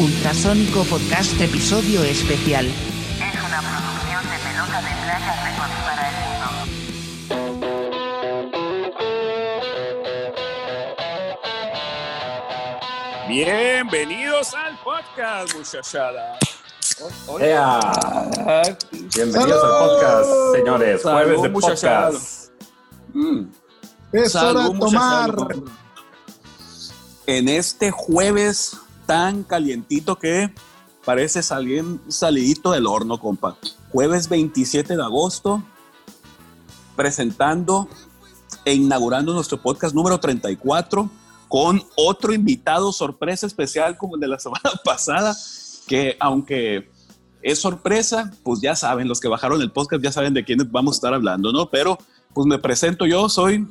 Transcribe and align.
Ultrasónico 0.00 0.82
Podcast 0.84 1.38
Episodio 1.38 2.02
Especial. 2.02 2.64
Es 2.64 2.72
una 3.44 3.60
producción 3.60 4.24
de 4.30 4.38
pelota 4.38 4.80
de 4.80 4.92
playa 5.04 5.44
Records 5.44 5.78
para 5.84 6.08
el 6.08 6.14
mundo. 6.24 7.70
Bienvenidos 13.28 14.54
al 14.54 14.78
podcast, 14.82 15.54
muchachada. 15.54 16.38
¡Ea! 17.40 17.80
Bienvenidos 19.14 19.64
al 19.64 19.70
podcast, 19.88 20.30
señores. 20.54 21.02
Salud, 21.02 21.22
Jueves 21.22 21.42
de 21.42 21.50
podcast. 21.50 22.50
Mm, 23.12 23.42
Es 24.12 24.32
Salud, 24.32 24.60
hora 24.60 24.72
de 24.72 24.78
tomar. 24.78 25.34
En 27.26 27.48
este 27.48 27.90
jueves 27.90 28.76
tan 29.10 29.42
calientito 29.42 30.20
que 30.20 30.54
parece 31.04 31.42
salir 31.42 31.84
salidito 32.06 32.70
del 32.70 32.86
horno, 32.86 33.18
compa. 33.18 33.56
Jueves 33.90 34.28
27 34.28 34.96
de 34.96 35.02
agosto, 35.02 35.64
presentando 36.94 37.88
e 38.64 38.72
inaugurando 38.72 39.34
nuestro 39.34 39.60
podcast 39.60 39.96
número 39.96 40.20
34 40.20 41.10
con 41.48 41.82
otro 41.96 42.32
invitado 42.32 42.92
sorpresa 42.92 43.48
especial 43.48 43.98
como 43.98 44.14
el 44.14 44.20
de 44.20 44.28
la 44.28 44.38
semana 44.38 44.70
pasada, 44.84 45.36
que 45.88 46.16
aunque 46.20 46.88
es 47.42 47.58
sorpresa, 47.58 48.30
pues 48.44 48.60
ya 48.60 48.76
saben, 48.76 49.08
los 49.08 49.18
que 49.18 49.26
bajaron 49.26 49.60
el 49.60 49.72
podcast 49.72 50.04
ya 50.04 50.12
saben 50.12 50.34
de 50.34 50.44
quiénes 50.44 50.70
vamos 50.70 50.94
a 50.94 50.98
estar 50.98 51.14
hablando, 51.14 51.52
¿no? 51.52 51.68
Pero 51.68 51.98
pues 52.32 52.46
me 52.46 52.60
presento 52.60 53.06
yo, 53.06 53.28
soy 53.28 53.66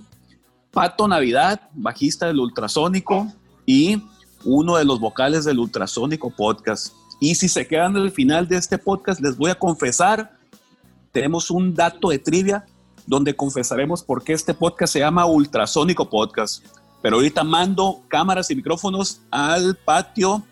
Pato 0.71 1.07
Navidad, 1.07 1.61
bajista 1.75 2.27
del 2.27 2.41
Ultrasónico 2.41 3.31
y 3.65 4.01
uno 4.43 4.77
de 4.77 4.85
los 4.85 4.99
vocales 4.99 5.45
del 5.45 5.59
Ultrasónico 5.59 6.29
Podcast. 6.29 6.93
Y 7.19 7.35
si 7.35 7.49
se 7.49 7.67
quedan 7.67 7.95
al 7.95 8.11
final 8.11 8.47
de 8.47 8.57
este 8.57 8.77
podcast, 8.77 9.19
les 9.21 9.37
voy 9.37 9.51
a 9.51 9.55
confesar, 9.55 10.37
tenemos 11.11 11.51
un 11.51 11.73
dato 11.73 12.09
de 12.09 12.19
trivia 12.19 12.65
donde 13.05 13.35
confesaremos 13.35 14.03
por 14.03 14.23
qué 14.23 14.33
este 14.33 14.53
podcast 14.53 14.93
se 14.93 14.99
llama 14.99 15.25
Ultrasónico 15.25 16.09
Podcast. 16.09 16.63
Pero 17.01 17.17
ahorita 17.17 17.43
mando 17.43 18.01
cámaras 18.07 18.51
y 18.51 18.55
micrófonos 18.55 19.21
al 19.31 19.75
patio, 19.75 20.43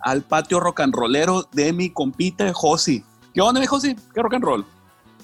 al 0.00 0.22
patio 0.22 0.60
rock 0.60 0.80
and 0.80 0.94
rollero 0.94 1.48
de 1.52 1.72
mi 1.72 1.90
compita 1.90 2.52
Josi. 2.52 3.04
¿Qué 3.32 3.40
onda, 3.40 3.60
mi 3.60 3.66
Josi? 3.66 3.94
¿Qué 4.14 4.22
rock 4.22 4.34
and 4.34 4.44
roll? 4.44 4.64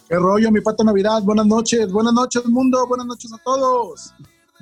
¿Qué 0.08 0.16
rollo, 0.16 0.50
mi 0.50 0.60
pato 0.60 0.82
Navidad? 0.82 1.22
Buenas 1.22 1.46
noches, 1.46 1.90
buenas 1.92 2.12
noches, 2.12 2.44
mundo, 2.46 2.84
buenas 2.86 3.06
noches 3.06 3.32
a 3.32 3.38
todos. 3.38 4.12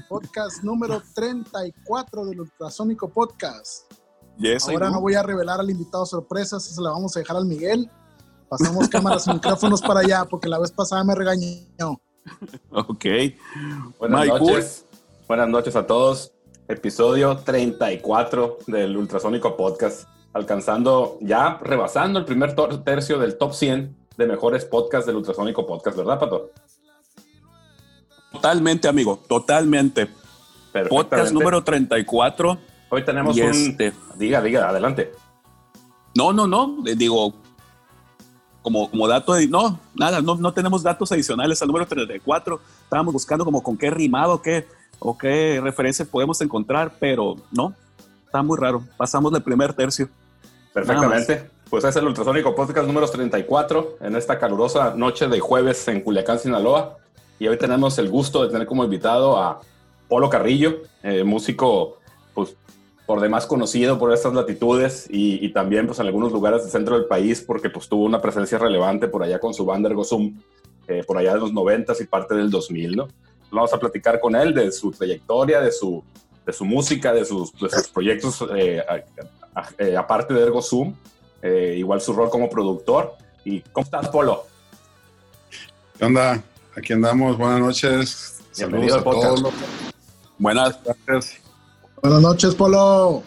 Podcast 0.09 0.63
número 0.63 1.03
34 1.15 2.27
del 2.27 2.41
Ultrasónico 2.41 3.09
Podcast. 3.09 3.93
Yes, 4.39 4.69
Ahora 4.69 4.91
no 4.91 5.01
voy 5.01 5.15
a 5.15 5.23
revelar 5.23 5.61
al 5.61 5.71
invitado 5.71 6.07
sorpresas, 6.07 6.65
eso 6.65 6.75
se 6.77 6.83
la 6.83 6.91
vamos 6.91 7.17
a 7.17 7.21
dejar 7.21 7.37
al 7.37 7.47
Miguel. 7.47 7.91
Pasamos 8.49 8.89
cámaras 8.89 9.27
y 9.27 9.33
micrófonos 9.33 9.83
para 9.83 10.01
allá, 10.01 10.25
porque 10.25 10.49
la 10.49 10.59
vez 10.59 10.71
pasada 10.73 11.03
me 11.05 11.15
regañó. 11.15 12.01
Ok. 12.71 13.05
Buenas 13.99 14.27
noches. 14.27 14.87
Buenas 15.27 15.49
noches 15.49 15.77
a 15.77 15.87
todos. 15.87 16.33
Episodio 16.69 17.39
34 17.39 18.59
del 18.67 18.97
Ultrasónico 18.97 19.57
Podcast. 19.57 20.09
Alcanzando, 20.35 21.19
ya 21.21 21.59
rebasando 21.63 22.19
el 22.19 22.25
primer 22.25 22.55
tercio 22.85 23.19
del 23.19 23.39
top 23.39 23.55
100 23.55 23.97
de 24.17 24.27
mejores 24.27 24.65
podcasts 24.65 25.07
del 25.07 25.17
Ultrasónico 25.17 25.67
Podcast, 25.67 25.97
¿verdad, 25.97 26.19
Pato? 26.19 26.51
Totalmente, 28.33 28.89
amigo, 28.89 29.23
totalmente. 29.29 30.09
Podcast 30.89 31.33
número 31.33 31.63
34. 31.65 32.59
Hoy 32.91 33.05
tenemos 33.05 33.37
un... 33.37 33.43
este- 33.43 33.93
Diga, 34.17 34.43
diga, 34.43 34.69
adelante. 34.69 35.13
No, 36.15 36.33
no, 36.33 36.47
no, 36.47 36.79
le 36.85 36.95
digo, 36.97 37.35
como, 38.63 38.91
como 38.91 39.07
dato, 39.07 39.35
de, 39.35 39.47
no, 39.47 39.79
nada, 39.95 40.21
no, 40.21 40.35
no 40.35 40.53
tenemos 40.53 40.83
datos 40.83 41.11
adicionales 41.13 41.61
al 41.63 41.69
número 41.69 41.87
34. 41.87 42.61
Estábamos 42.85 43.13
buscando 43.13 43.45
como 43.45 43.63
con 43.63 43.77
qué 43.77 43.91
rimado 43.91 44.43
qué, 44.43 44.67
o 44.99 45.17
qué 45.17 45.61
referencia 45.63 46.05
podemos 46.05 46.41
encontrar, 46.41 46.93
pero 46.99 47.37
no, 47.53 47.75
está 48.27 48.43
muy 48.43 48.59
raro. 48.59 48.83
Pasamos 48.97 49.33
del 49.33 49.43
primer 49.43 49.73
tercio. 49.75 50.09
Perfectamente. 50.73 51.51
Pues 51.71 51.85
es 51.85 51.97
el 51.97 52.07
Ultrasónico 52.07 52.55
Podcast 52.55 52.87
número 52.87 53.09
34 53.09 53.99
en 54.01 54.17
esta 54.17 54.39
calurosa 54.39 54.95
noche 54.95 55.29
de 55.29 55.39
jueves 55.39 55.87
en 55.89 56.01
Culiacán, 56.01 56.39
Sinaloa. 56.39 56.97
Y 57.39 57.47
hoy 57.47 57.57
tenemos 57.57 57.99
el 57.99 58.09
gusto 58.09 58.43
de 58.43 58.51
tener 58.51 58.67
como 58.67 58.85
invitado 58.85 59.37
a 59.37 59.61
Polo 60.09 60.29
Carrillo, 60.29 60.83
eh, 61.03 61.25
músico 61.25 61.99
pues 62.35 62.57
por 63.07 63.21
demás 63.21 63.47
conocido 63.47 63.99
por 63.99 64.13
estas 64.13 64.35
latitudes 64.35 65.07
y, 65.09 65.49
también 65.51 65.87
pues 65.87 65.99
en 65.99 66.07
algunos 66.07 66.31
lugares 66.31 66.63
del 66.63 66.71
centro 66.71 66.97
del 66.99 67.07
país 67.07 67.41
porque 67.41 67.71
pues 67.71 67.89
tuvo 67.89 68.05
una 68.05 68.21
presencia 68.21 68.59
relevante 68.59 69.09
por 69.09 69.23
allá 69.23 69.39
con 69.39 69.55
su 69.55 69.65
banda 69.65 69.89
Ergo 69.89 70.05
Sum, 70.05 70.41
eh, 70.87 71.03
por 71.07 71.17
allá 71.17 71.35
de 71.35 71.41
los 71.41 71.53
90 71.53 71.95
y 72.01 72.05
parte 72.05 72.35
del 72.35 72.51
2000, 72.51 72.97
¿no? 72.97 73.09
Vamos 73.51 73.73
a 73.73 73.79
platicar 73.79 74.21
con 74.21 74.37
él 74.37 74.53
de 74.55 74.71
su 74.71 74.91
trayectoria, 74.91 75.61
de 75.61 75.73
su, 75.73 76.05
de 76.45 76.53
su 76.53 76.67
música, 76.67 77.13
de 77.15 77.25
sus, 77.25 77.53
de 77.59 77.71
sus 77.71 77.89
proyectos 77.89 78.45
eh, 78.55 78.83
eh, 79.79 79.97
aparte 79.97 80.35
de 80.35 80.43
Ergo 80.43 80.63
Zoom, 80.63 80.95
eh, 81.43 81.75
igual 81.79 82.01
su 82.01 82.13
rol 82.13 82.31
como 82.31 82.49
productor. 82.49 83.15
¿Y 83.45 83.61
cómo 83.61 83.85
estás, 83.85 84.09
Polo? 84.09 84.47
¿Qué 85.99 86.05
onda? 86.05 86.43
Aquí 86.79 86.93
andamos. 86.93 87.37
Buenas 87.37 87.59
noches. 87.59 88.37
Bienvenido 88.57 88.91
Saludos 88.91 88.93
a 88.93 88.97
al 88.99 89.05
podcast. 89.05 89.43
todos. 89.43 89.55
Buenas, 90.39 90.79
Gracias. 91.07 91.41
Buenas 92.01 92.23
noches, 92.23 92.55
Polo. 92.55 93.25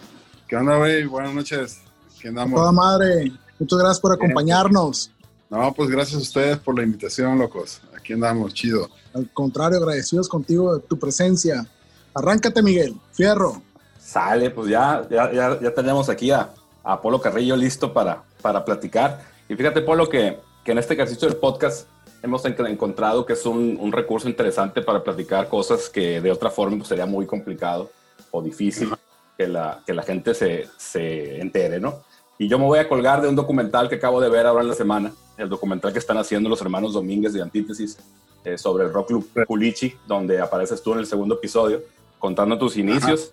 ¿Qué 0.48 0.56
onda, 0.56 0.78
güey? 0.78 1.06
Buenas 1.06 1.34
noches. 1.34 1.82
Aquí 2.16 2.30
andamos. 2.30 2.58
Toda 2.58 2.72
madre. 2.72 3.30
Muchas 3.60 3.80
gracias 3.80 4.00
por 4.00 4.14
acompañarnos. 4.14 5.12
No, 5.50 5.74
pues 5.74 5.90
gracias 5.90 6.18
a 6.18 6.22
ustedes 6.22 6.60
por 6.60 6.78
la 6.78 6.84
invitación, 6.84 7.40
locos. 7.40 7.82
Aquí 7.94 8.14
andamos, 8.14 8.54
chido. 8.54 8.90
Al 9.14 9.30
contrario, 9.34 9.80
agradecidos 9.80 10.30
contigo 10.30 10.78
de 10.78 10.84
tu 10.84 10.98
presencia. 10.98 11.68
Arráncate, 12.14 12.62
Miguel. 12.62 12.96
Fierro. 13.12 13.62
Sale, 14.00 14.50
pues 14.52 14.70
ya, 14.70 15.06
ya, 15.12 15.30
ya, 15.30 15.60
ya 15.60 15.74
tenemos 15.74 16.08
aquí 16.08 16.32
a, 16.32 16.54
a 16.86 17.02
Polo 17.02 17.20
Carrillo 17.20 17.58
listo 17.58 17.92
para, 17.92 18.24
para 18.42 18.64
platicar. 18.64 19.26
Y 19.50 19.56
fíjate, 19.56 19.82
Polo, 19.82 20.08
que, 20.08 20.40
que 20.64 20.72
en 20.72 20.78
este 20.78 20.94
ejercicio 20.94 21.28
del 21.28 21.36
podcast 21.36 21.86
hemos 22.24 22.44
en- 22.46 22.66
encontrado 22.68 23.26
que 23.26 23.34
es 23.34 23.46
un, 23.46 23.78
un 23.80 23.92
recurso 23.92 24.28
interesante 24.30 24.82
para 24.82 25.04
platicar 25.04 25.48
cosas 25.50 25.90
que 25.90 26.22
de 26.22 26.32
otra 26.32 26.50
forma 26.50 26.78
pues, 26.78 26.90
sería 26.90 27.06
muy 27.06 27.26
complicado 27.26 27.90
o 28.32 28.42
difícil 28.42 28.94
que 29.38 29.48
la, 29.48 29.82
que 29.86 29.94
la 29.94 30.04
gente 30.04 30.34
se, 30.34 30.68
se 30.78 31.40
entere, 31.40 31.80
¿no? 31.80 32.02
Y 32.38 32.48
yo 32.48 32.58
me 32.58 32.66
voy 32.66 32.80
a 32.80 32.88
colgar 32.90 33.22
de 33.22 33.28
un 33.28 33.36
documental 33.36 33.88
que 33.90 33.96
acabo 33.96 34.20
de 34.20 34.30
ver 34.30 34.46
ahora 34.48 34.62
en 34.64 34.70
la 34.70 34.74
semana, 34.76 35.14
el 35.38 35.48
documental 35.50 35.94
que 35.94 36.00
están 36.00 36.18
haciendo 36.18 36.50
los 36.50 36.62
hermanos 36.62 36.94
Domínguez 36.94 37.34
de 37.34 37.42
Antítesis 37.42 37.98
eh, 38.44 38.58
sobre 38.58 38.86
el 38.86 38.94
rock 38.94 39.08
club 39.08 39.30
Culichi, 39.48 39.96
donde 40.08 40.40
apareces 40.42 40.82
tú 40.82 40.94
en 40.94 41.00
el 41.00 41.06
segundo 41.06 41.36
episodio 41.36 41.82
contando 42.18 42.58
tus 42.58 42.78
inicios. 42.78 43.32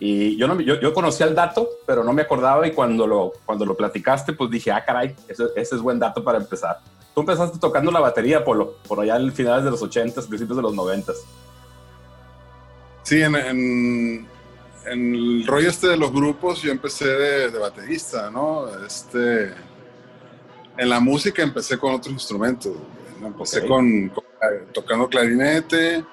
Y 0.00 0.36
yo, 0.36 0.46
no, 0.46 0.60
yo, 0.60 0.78
yo 0.80 0.94
conocía 0.94 1.26
el 1.26 1.34
dato, 1.34 1.68
pero 1.86 2.04
no 2.04 2.12
me 2.12 2.22
acordaba 2.22 2.66
y 2.66 2.72
cuando 2.72 3.06
lo, 3.06 3.32
cuando 3.44 3.64
lo 3.64 3.76
platicaste, 3.76 4.32
pues 4.32 4.50
dije, 4.50 4.70
ah, 4.70 4.84
caray, 4.84 5.14
ese, 5.28 5.44
ese 5.56 5.74
es 5.76 5.80
buen 5.80 5.98
dato 5.98 6.22
para 6.22 6.38
empezar. 6.38 6.78
Tú 7.14 7.20
empezaste 7.22 7.58
tocando 7.58 7.90
la 7.90 8.00
batería, 8.00 8.44
Polo, 8.44 8.74
por 8.86 9.00
allá 9.00 9.16
en 9.16 9.32
finales 9.32 9.64
de 9.64 9.70
los 9.70 9.82
80s, 9.82 10.26
principios 10.28 10.56
de 10.56 10.62
los 10.62 10.72
90s. 10.74 11.16
Sí, 13.02 13.22
en, 13.22 13.34
en- 13.36 14.28
en 14.86 15.14
el 15.14 15.46
rollo 15.46 15.68
este 15.68 15.88
de 15.88 15.96
los 15.96 16.12
grupos, 16.12 16.62
yo 16.62 16.70
empecé 16.70 17.06
de, 17.06 17.50
de 17.50 17.58
baterista, 17.58 18.30
¿no? 18.30 18.68
Este, 18.86 19.52
en 20.76 20.88
la 20.88 21.00
música 21.00 21.42
empecé 21.42 21.76
con 21.78 21.94
otros 21.94 22.12
instrumentos. 22.12 22.72
Empecé 23.22 23.60
Ok. 23.60 23.66
con, 23.66 24.08
con- 24.10 24.24
tocando 24.72 25.08
clarinete, 25.08 26.04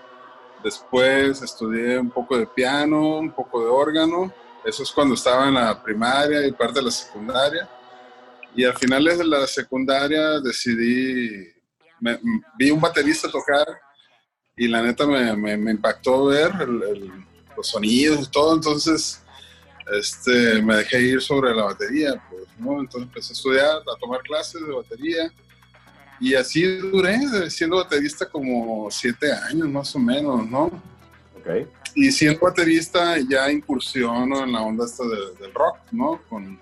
después 0.64 1.42
estudié 1.42 2.00
un 2.00 2.10
poco 2.10 2.38
de 2.38 2.48
piano, 2.48 3.18
un 3.20 3.32
poco 3.32 3.62
de 3.62 3.68
órgano. 3.68 4.34
Eso 4.66 4.82
es 4.84 4.92
cuando 4.92 5.14
estaba 5.14 5.48
en 5.48 5.54
la 5.54 5.82
primaria 5.84 6.46
y 6.48 6.52
parte 6.52 6.80
de 6.80 6.86
la 6.86 6.92
secundaria. 6.92 7.70
Y 8.56 8.64
al 8.64 8.76
final 8.78 9.04
de 9.04 9.24
la 9.26 9.46
secundaria 9.48 10.40
decidí, 10.40 11.48
me- 12.00 12.20
vi 12.58 12.72
un 12.72 12.80
baterista 12.82 13.30
tocar 13.30 13.66
y 14.56 14.68
la 14.68 14.82
neta 14.82 15.06
me, 15.06 15.36
me- 15.36 15.58
me 15.58 15.72
impactó 15.72 16.26
ver 16.26 16.52
el- 16.62 16.84
el- 16.84 17.12
los 17.58 17.68
sonidos 17.68 18.28
y 18.28 18.32
todo, 18.32 18.56
entonces 18.56 19.22
este, 20.00 20.62
me 20.64 20.78
dejé 20.78 21.00
ir 21.02 21.22
sobre 21.22 21.54
la 21.54 21.66
batería, 21.66 22.22
pues, 22.30 22.44
¿no? 22.58 22.80
Entonces 22.80 23.08
empecé 23.08 23.32
a 23.32 23.36
estudiar, 23.36 23.78
a 23.78 24.00
tomar 24.00 24.22
clases 24.22 24.60
de 24.66 24.74
batería 24.74 25.32
y 26.20 26.34
así 26.34 26.64
duré 26.78 27.20
siendo 27.52 27.78
baterista 27.78 28.26
como 28.28 28.90
siete 28.90 29.32
años 29.32 29.68
más 29.70 29.96
o 29.96 30.00
menos, 30.00 30.50
¿no? 30.50 30.64
Ok. 31.38 31.68
Y 31.94 32.12
siendo 32.12 32.40
baterista 32.40 33.18
ya 33.30 33.52
incursiono 33.52 34.44
en 34.44 34.54
la 34.54 34.62
onda 34.64 34.86
esta 34.86 35.04
de- 35.04 35.36
del 35.40 35.54
rock, 35.54 35.78
¿no? 35.92 36.20
Con, 36.30 36.60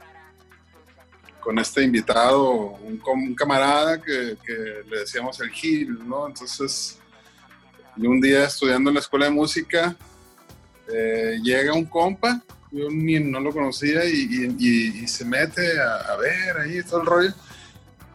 con 1.44 1.60
este 1.60 1.84
invitado, 1.84 2.52
un, 2.52 3.02
un 3.06 3.36
camarada 3.36 4.02
que, 4.02 4.38
que 4.46 4.54
le 4.90 5.00
decíamos 5.00 5.40
el 5.42 5.50
Gil, 5.50 6.08
¿no? 6.08 6.28
Entonces, 6.28 6.98
y 7.98 8.08
un 8.08 8.20
día 8.22 8.46
estudiando 8.46 8.90
en 8.90 8.96
la 8.96 9.00
escuela 9.02 9.26
de 9.26 9.32
música, 9.32 9.96
eh, 10.94 11.40
llega 11.44 11.74
un 11.74 11.86
compa 11.86 12.42
yo 12.72 12.90
ni 12.90 13.20
no 13.20 13.40
lo 13.40 13.52
conocía 13.52 14.04
y- 14.06 14.56
y- 14.58 15.04
y 15.04 15.08
se 15.08 15.24
mete 15.26 15.80
a, 15.80 15.96
a 16.12 16.18
ver 16.18 16.58
ahí 16.58 16.82
todo 16.82 17.02
el 17.02 17.06
rollo. 17.06 17.34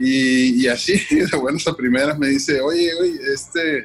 Y, 0.01 0.65
y 0.65 0.69
así, 0.69 1.01
de 1.15 1.37
buenas 1.39 1.67
a 1.69 1.77
primeras, 1.77 2.19
me 2.19 2.27
dice, 2.27 2.61
oye, 2.61 2.91
oye, 3.01 3.19
este, 3.33 3.79
eh, 3.79 3.85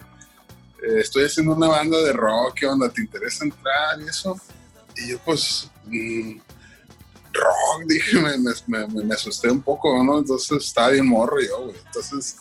estoy 0.97 1.25
haciendo 1.25 1.53
una 1.55 1.67
banda 1.67 2.01
de 2.01 2.11
rock, 2.11 2.55
¿qué 2.55 2.65
onda? 2.65 2.89
¿Te 2.89 3.01
interesa 3.01 3.45
entrar 3.45 4.01
y 4.01 4.05
eso? 4.09 4.35
Y 4.97 5.09
yo, 5.11 5.19
pues, 5.23 5.69
mm, 5.85 6.37
rock, 7.33 7.83
dije, 7.87 8.19
me, 8.19 8.37
me, 8.37 8.87
me- 8.87 9.03
me 9.05 9.13
asusté 9.15 9.49
un 9.51 9.61
poco, 9.61 10.03
¿no? 10.03 10.19
Entonces 10.19 10.65
estaba 10.67 10.89
bien 10.89 11.07
morro 11.07 11.37
yo, 11.41 11.63
güey. 11.65 11.75
Entonces 11.87 12.37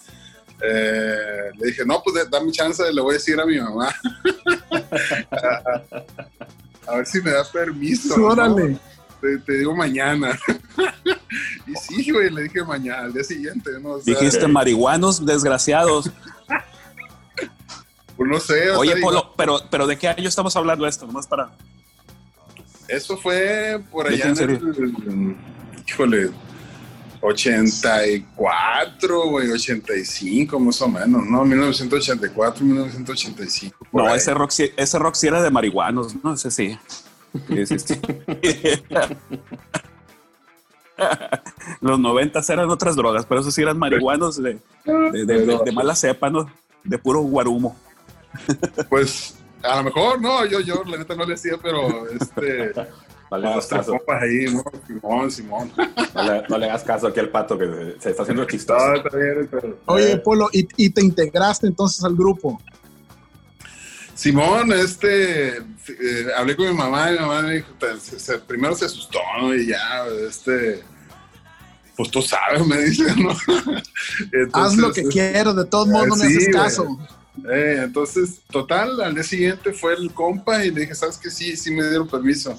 eh, 0.62 1.50
le 1.58 1.66
dije, 1.68 1.84
no, 1.84 2.02
pues 2.02 2.28
dame 2.30 2.52
chance, 2.52 2.82
le 2.92 3.00
voy 3.00 3.14
a 3.14 3.18
decir 3.18 3.40
a 3.40 3.44
mi 3.46 3.58
mamá. 3.58 3.88
a, 6.86 6.96
ver 6.96 7.06
si 7.06 7.20
me 7.20 7.30
da 7.30 7.44
permiso. 7.44 8.16
¿no? 8.16 8.26
Órale. 8.28 8.78
Te, 9.20 9.38
te 9.38 9.52
digo 9.58 9.74
mañana. 9.74 10.38
y 11.66 11.74
sí, 11.76 12.10
güey, 12.10 12.30
le 12.30 12.42
dije 12.44 12.62
mañana, 12.64 13.02
al 13.02 13.12
día 13.12 13.24
siguiente, 13.24 13.70
¿no? 13.80 13.90
O 13.92 14.00
sea, 14.00 14.14
Dijiste 14.14 14.46
marihuanos 14.48 15.24
desgraciados. 15.24 16.10
pues 18.16 18.28
no 18.30 18.40
sé. 18.40 18.70
o 18.72 18.80
Oye, 18.80 18.92
sea, 18.94 19.00
Polo, 19.00 19.32
pero, 19.36 19.60
pero 19.70 19.86
¿de 19.86 19.96
qué 19.96 20.08
año 20.08 20.28
estamos 20.28 20.54
hablando 20.56 20.86
esto? 20.86 21.06
Nomás 21.06 21.26
para. 21.26 21.50
Eso 22.88 23.16
fue 23.16 23.80
por 23.90 24.08
¿De 24.08 24.14
allá 24.14 24.26
en 24.28 24.36
serio? 24.36 24.56
el, 24.56 25.36
híjole, 25.88 26.30
84, 27.20 29.28
güey, 29.28 29.50
85 29.50 30.58
más 30.60 30.82
o 30.82 30.88
menos, 30.88 31.24
¿no? 31.26 31.44
1984, 31.44 32.64
1985. 32.64 33.76
por 33.90 34.02
No, 34.02 34.08
ahí. 34.10 34.16
ese 34.18 34.34
rock, 34.34 34.50
sí, 34.50 34.70
ese 34.76 34.98
rock 34.98 35.14
sí 35.14 35.26
era 35.28 35.42
de 35.42 35.50
marihuanos, 35.50 36.16
¿no? 36.22 36.34
Ese 36.34 36.50
sí. 36.50 36.78
Sí. 37.66 37.78
Los 41.80 41.98
noventas 41.98 42.48
eran 42.50 42.68
otras 42.70 42.94
drogas, 42.96 43.24
pero 43.26 43.40
esos 43.40 43.54
sí 43.54 43.62
eran 43.62 43.78
marihuanos 43.78 44.40
de, 44.42 44.58
de, 44.84 45.24
de- 45.26 45.46
de- 45.46 45.58
de 45.64 45.72
mala 45.72 45.94
cepa, 45.96 46.30
¿no? 46.30 46.48
De 46.84 46.98
puro 46.98 47.20
guarumo. 47.20 47.76
Pues 48.88 49.34
a 49.62 49.76
lo 49.76 49.84
mejor, 49.84 50.20
no, 50.20 50.44
yo, 50.46 50.60
yo 50.60 50.82
la 50.84 50.96
neta 50.98 51.14
no 51.14 51.24
le 51.24 51.32
decía, 51.34 51.54
pero 51.62 52.08
este, 52.10 52.72
No 53.30 53.38
le 53.38 53.48
hagas 53.48 53.66
caso. 53.66 53.96
ahí, 54.08 54.44
¿no? 54.52 54.62
Simón, 54.86 55.30
Simón. 55.30 55.72
No 56.14 56.22
le, 56.22 56.42
no 56.50 56.58
le 56.58 56.66
hagas 56.68 56.82
caso 56.82 57.06
aquí 57.06 57.18
al 57.18 57.30
pato 57.30 57.56
que 57.56 57.64
se- 57.98 58.10
está 58.10 58.24
haciendo 58.24 58.42
No, 58.42 58.48
chistoso. 58.48 58.92
está 58.94 59.16
bien, 59.16 59.48
pero- 59.50 59.78
Oye, 59.86 60.18
Polo, 60.18 60.50
¿y, 60.52 60.68
y 60.76 60.90
te 60.90 61.02
integraste 61.02 61.66
entonces 61.66 62.04
al 62.04 62.14
grupo? 62.14 62.60
Simón, 64.14 64.70
este, 64.72 65.56
eh, 65.56 65.62
hablé 66.36 66.54
con 66.54 66.68
mi 66.68 66.74
mamá 66.74 67.10
y 67.10 67.14
mi 67.14 67.20
mamá 67.20 67.42
me 67.42 67.54
dijo, 67.54 67.68
te- 67.78 67.98
se- 67.98 68.18
se- 68.20 68.38
primero 68.38 68.74
se 68.74 68.84
asustó, 68.84 69.18
¿no? 69.40 69.54
Y 69.54 69.68
ya, 69.68 70.04
este, 70.28 70.82
pues 71.96 72.10
tú 72.10 72.20
sabes, 72.20 72.66
me 72.66 72.76
dice, 72.82 73.06
¿no? 73.16 73.30
Haz 74.52 74.76
lo 74.76 74.92
que 74.92 75.04
quieras, 75.04 75.56
de 75.56 75.64
todos 75.64 75.88
modos 75.88 76.08
no 76.08 76.16
me 76.16 76.26
sí, 76.26 76.50
haces 76.54 76.78
güey. 76.80 76.98
Eh, 77.50 77.80
entonces, 77.84 78.40
total, 78.50 79.00
al 79.00 79.14
día 79.14 79.22
siguiente 79.22 79.72
fue 79.72 79.94
el 79.94 80.12
compa 80.12 80.64
y 80.64 80.70
le 80.70 80.82
dije, 80.82 80.94
¿sabes 80.94 81.18
qué? 81.18 81.30
Sí, 81.30 81.56
sí 81.56 81.70
me 81.70 81.88
dieron 81.88 82.08
permiso. 82.08 82.56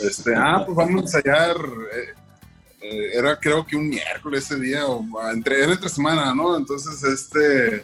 Este, 0.00 0.34
ah, 0.36 0.62
pues 0.64 0.76
vamos 0.76 1.14
a 1.14 1.18
ensayar. 1.18 1.56
eh, 1.56 2.14
eh, 2.80 3.10
era 3.14 3.38
creo 3.40 3.66
que 3.66 3.76
un 3.76 3.88
miércoles 3.88 4.44
ese 4.44 4.60
día, 4.60 4.86
o 4.86 5.04
entre, 5.30 5.62
era 5.62 5.72
entre 5.72 5.88
semana, 5.88 6.34
¿no? 6.34 6.56
Entonces, 6.56 7.02
este, 7.02 7.76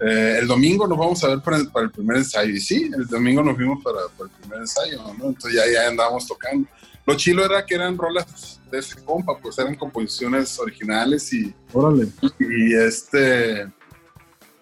eh, 0.00 0.38
el 0.40 0.46
domingo 0.46 0.86
nos 0.86 0.98
vamos 0.98 1.24
a 1.24 1.28
ver 1.28 1.40
para 1.40 1.56
el, 1.56 1.70
para 1.70 1.86
el 1.86 1.90
primer 1.90 2.18
ensayo. 2.18 2.52
Y 2.52 2.60
sí, 2.60 2.90
el 2.94 3.06
domingo 3.06 3.42
nos 3.42 3.56
vimos 3.56 3.82
para, 3.82 4.00
para 4.16 4.30
el 4.30 4.36
primer 4.38 4.58
ensayo, 4.60 5.02
¿no? 5.18 5.28
Entonces 5.28 5.54
ya, 5.54 5.72
ya 5.72 5.88
andábamos 5.88 6.26
tocando. 6.26 6.68
Lo 7.06 7.14
chilo 7.16 7.44
era 7.44 7.64
que 7.64 7.76
eran 7.76 7.96
rolas 7.96 8.60
de 8.70 8.78
ese 8.78 9.02
compa, 9.04 9.38
pues 9.38 9.58
eran 9.58 9.74
composiciones 9.76 10.58
originales 10.58 11.32
y, 11.32 11.54
Órale. 11.72 12.08
y 12.40 12.74
este 12.74 13.68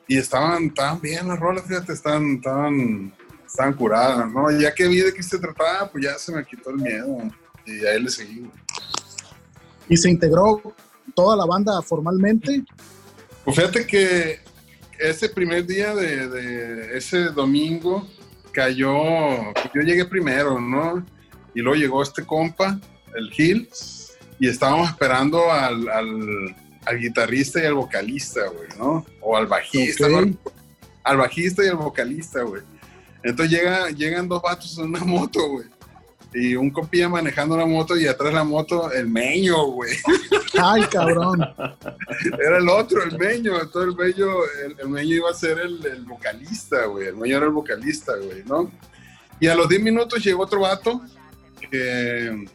y 0.06 0.18
estaban 0.18 0.66
estaban 0.66 1.00
bien 1.00 1.28
las 1.28 1.38
rolas 1.38 1.64
fíjate 1.66 1.92
estaban 1.92 2.36
estaban 2.36 3.12
estaban 3.46 3.72
curadas 3.74 4.30
no 4.30 4.50
ya 4.50 4.74
que 4.74 4.86
vi 4.86 5.00
de 5.00 5.12
qué 5.12 5.22
se 5.22 5.38
trataba 5.38 5.90
pues 5.90 6.04
ya 6.04 6.18
se 6.18 6.32
me 6.32 6.44
quitó 6.44 6.70
el 6.70 6.76
miedo 6.76 7.18
y 7.66 7.84
ahí 7.86 8.02
le 8.02 8.10
seguí 8.10 8.40
güey. 8.40 8.52
¿Y 9.88 9.96
se 9.96 10.10
integró 10.10 10.62
toda 11.14 11.36
la 11.36 11.44
banda 11.44 11.80
formalmente? 11.82 12.64
pues 13.44 13.56
fíjate 13.56 13.86
que 13.86 14.40
ese 14.98 15.28
primer 15.28 15.66
día 15.66 15.94
de, 15.94 16.28
de 16.28 16.96
ese 16.96 17.24
domingo 17.24 18.08
cayó 18.52 18.94
pues 19.54 19.70
yo 19.74 19.82
llegué 19.82 20.04
primero 20.04 20.60
no 20.60 21.04
y 21.54 21.60
luego 21.60 21.76
llegó 21.76 22.02
este 22.02 22.24
compa 22.24 22.78
el 23.14 23.30
Gil 23.30 23.68
y 24.38 24.48
estábamos 24.48 24.88
esperando 24.90 25.50
al, 25.50 25.88
al, 25.88 26.56
al 26.84 26.98
guitarrista 26.98 27.62
y 27.62 27.66
al 27.66 27.74
vocalista 27.74 28.46
güey 28.48 28.68
no 28.78 29.06
o 29.20 29.36
al 29.36 29.46
bajista. 29.46 30.08
¿no? 30.08 30.36
al 31.04 31.18
bajista 31.18 31.64
y 31.64 31.68
al 31.68 31.76
vocalista, 31.76 32.42
güey. 32.42 32.62
Entonces 33.22 33.56
llega, 33.56 33.90
llegan 33.90 34.28
dos 34.28 34.42
vatos 34.42 34.76
en 34.78 34.86
una 34.86 35.00
moto, 35.04 35.48
güey. 35.48 35.66
Y 36.36 36.56
un 36.56 36.70
compilla 36.70 37.08
manejando 37.08 37.56
la 37.56 37.64
moto 37.64 37.96
y 37.96 38.08
atrás 38.08 38.34
la 38.34 38.42
moto 38.42 38.90
el 38.90 39.06
meño, 39.06 39.66
güey. 39.66 39.94
Ay, 40.60 40.82
cabrón. 40.90 41.40
Era 42.44 42.58
el 42.58 42.68
otro, 42.68 43.04
el 43.04 43.16
meño. 43.16 43.60
Entonces 43.60 43.94
el 43.94 43.96
meño, 43.96 44.26
el, 44.64 44.80
el 44.80 44.88
meño 44.88 45.14
iba 45.14 45.30
a 45.30 45.34
ser 45.34 45.60
el, 45.60 45.84
el 45.86 46.04
vocalista, 46.04 46.86
güey. 46.86 47.08
El 47.08 47.16
meño 47.16 47.36
era 47.36 47.46
el 47.46 47.52
vocalista, 47.52 48.16
güey, 48.16 48.42
¿no? 48.44 48.72
Y 49.38 49.46
a 49.46 49.54
los 49.54 49.68
10 49.68 49.82
minutos 49.82 50.24
llegó 50.24 50.42
otro 50.42 50.60
vato 50.60 51.00
que... 51.70 52.46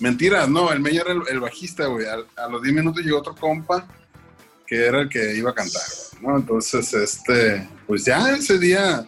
Mentira, 0.00 0.46
no, 0.46 0.72
el 0.72 0.80
meño 0.80 1.02
era 1.02 1.12
el, 1.12 1.22
el 1.28 1.40
bajista, 1.40 1.86
güey. 1.86 2.06
A, 2.06 2.16
a 2.42 2.48
los 2.48 2.62
10 2.62 2.74
minutos 2.74 3.04
llegó 3.04 3.18
otro 3.18 3.34
compa 3.34 3.86
que 4.72 4.86
era 4.86 5.00
el 5.02 5.08
que 5.10 5.36
iba 5.36 5.50
a 5.50 5.54
cantar, 5.54 5.82
¿no? 6.22 6.34
Entonces, 6.34 6.94
este, 6.94 7.68
pues 7.86 8.06
ya 8.06 8.34
ese 8.34 8.58
día 8.58 9.06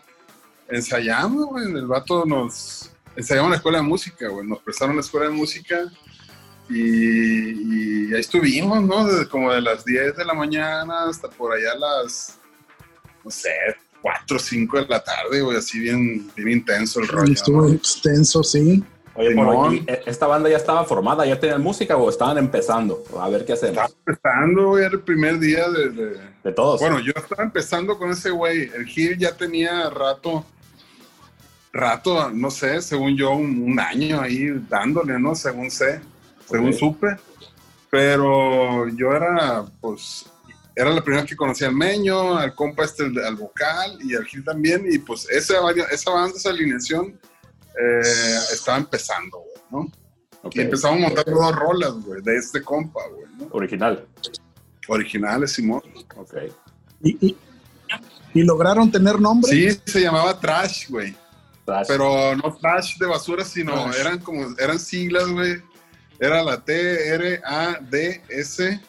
ensayamos, 0.69 1.47
güey. 1.47 1.65
El 1.65 1.87
vato 1.87 2.27
nos... 2.27 2.91
Ensayamos 3.17 3.47
en 3.47 3.51
la 3.53 3.57
escuela 3.57 3.79
de 3.79 3.85
música, 3.85 4.29
güey. 4.29 4.47
Nos 4.47 4.59
prestaron 4.59 4.97
la 4.97 5.01
escuela 5.01 5.29
de 5.29 5.33
música 5.33 5.91
y, 6.69 8.11
y 8.11 8.15
ahí 8.15 8.21
estuvimos, 8.21 8.83
¿no? 8.83 9.07
Desde 9.07 9.27
como 9.27 9.53
de 9.53 9.63
las 9.63 9.87
10 9.87 10.17
de 10.17 10.25
la 10.27 10.35
mañana 10.35 11.05
hasta 11.09 11.31
por 11.31 11.55
allá 11.55 11.75
las, 11.77 12.39
no 13.25 13.31
sé, 13.31 13.51
4 14.03 14.37
o 14.37 14.39
5 14.39 14.81
de 14.81 14.87
la 14.87 15.03
tarde, 15.03 15.41
güey, 15.41 15.57
así 15.57 15.79
bien, 15.79 16.31
bien 16.37 16.51
intenso 16.51 17.01
el 17.01 17.09
rollo. 17.09 17.33
Estuvo 17.33 17.63
¿no? 17.63 17.73
extenso, 17.73 18.43
sí. 18.43 18.85
Oye, 19.17 19.35
por 19.35 19.67
aquí, 19.67 19.85
¿e- 19.87 20.03
¿esta 20.07 20.27
banda 20.27 20.49
ya 20.49 20.57
estaba 20.57 20.85
formada? 20.85 21.25
¿Ya 21.25 21.39
tenían 21.39 21.63
música 21.63 21.97
o 21.97 22.09
estaban 22.11 22.37
empezando? 22.39 23.03
A 23.21 23.29
ver 23.29 23.45
qué 23.45 23.53
hacemos. 23.53 23.77
Estaba 23.77 23.95
empezando, 24.07 24.79
era 24.79 24.89
el 24.91 25.01
primer 25.01 25.39
día 25.39 25.69
de... 25.71 25.91
de- 25.91 26.21
De 26.43 26.53
todos. 26.53 26.81
Bueno, 26.81 26.99
yo 27.01 27.13
estaba 27.15 27.45
empezando 27.45 27.97
con 27.97 28.11
ese 28.11 28.31
güey. 28.31 28.71
El 28.75 28.87
Gil 28.87 29.17
ya 29.17 29.37
tenía 29.37 29.89
rato, 29.91 30.45
rato, 31.73 32.31
no 32.31 32.51
sé, 32.51 32.81
según 32.83 33.17
yo, 33.17 33.33
un, 33.33 33.63
un 33.63 33.79
año 33.81 34.21
ahí 34.21 34.49
dándole, 34.69 35.19
¿no? 35.19 35.35
Según 35.35 35.71
sé, 35.71 36.01
según 36.49 36.69
Ok. 36.71 36.75
supe. 36.75 37.07
Pero 37.91 38.89
yo 38.89 39.13
era, 39.13 39.65
pues, 39.81 40.27
era 40.75 40.91
la 40.91 41.03
primera 41.03 41.25
que 41.25 41.37
conocía 41.37 41.69
al 41.69 41.75
Meño, 41.77 42.37
al 42.37 42.53
compa 42.55 42.85
este, 42.85 43.05
al 43.25 43.37
vocal 43.37 43.97
y 44.03 44.15
al 44.17 44.25
Gil 44.25 44.45
también. 44.45 44.85
Y 44.91 44.99
pues 44.99 45.29
esa, 45.31 45.55
esa 45.93 46.11
banda, 46.11 46.37
esa 46.37 46.51
alineación, 46.51 47.17
eh, 47.81 48.01
estaba 48.53 48.79
empezando, 48.79 49.39
güey, 49.39 49.63
¿no? 49.71 49.93
Y 50.53 50.61
empezamos 50.61 51.01
montando 51.01 51.33
dos 51.41 51.57
rolas, 51.57 51.93
güey, 52.05 52.23
de 52.23 52.37
este 52.37 52.63
compa, 52.63 53.01
güey, 53.09 53.27
¿no? 53.39 53.49
Original. 53.53 54.07
Originales, 54.89 55.53
Simón. 55.53 55.83
Ok. 56.17 56.35
¿Y, 57.03 57.27
y, 57.29 57.37
y 58.35 58.43
lograron 58.43 58.91
tener 58.91 59.19
nombre? 59.21 59.51
Sí, 59.51 59.81
se 59.87 60.01
llamaba 60.03 60.39
Trash, 60.39 60.89
güey. 60.91 61.15
Trash. 61.65 61.87
Pero 61.89 62.37
no 62.37 62.55
trash 62.57 62.99
de 62.99 63.07
basura, 63.07 63.45
sino 63.45 63.73
Trash. 63.85 64.01
eran 64.01 64.19
como, 64.19 64.47
eran 64.59 64.79
siglas, 64.79 65.27
güey. 65.29 65.63
Era 66.21 66.43
la 66.43 66.63
T, 66.63 67.09
R, 67.15 67.41
A, 67.45 67.79
D, 67.81 68.23
S 68.29 68.81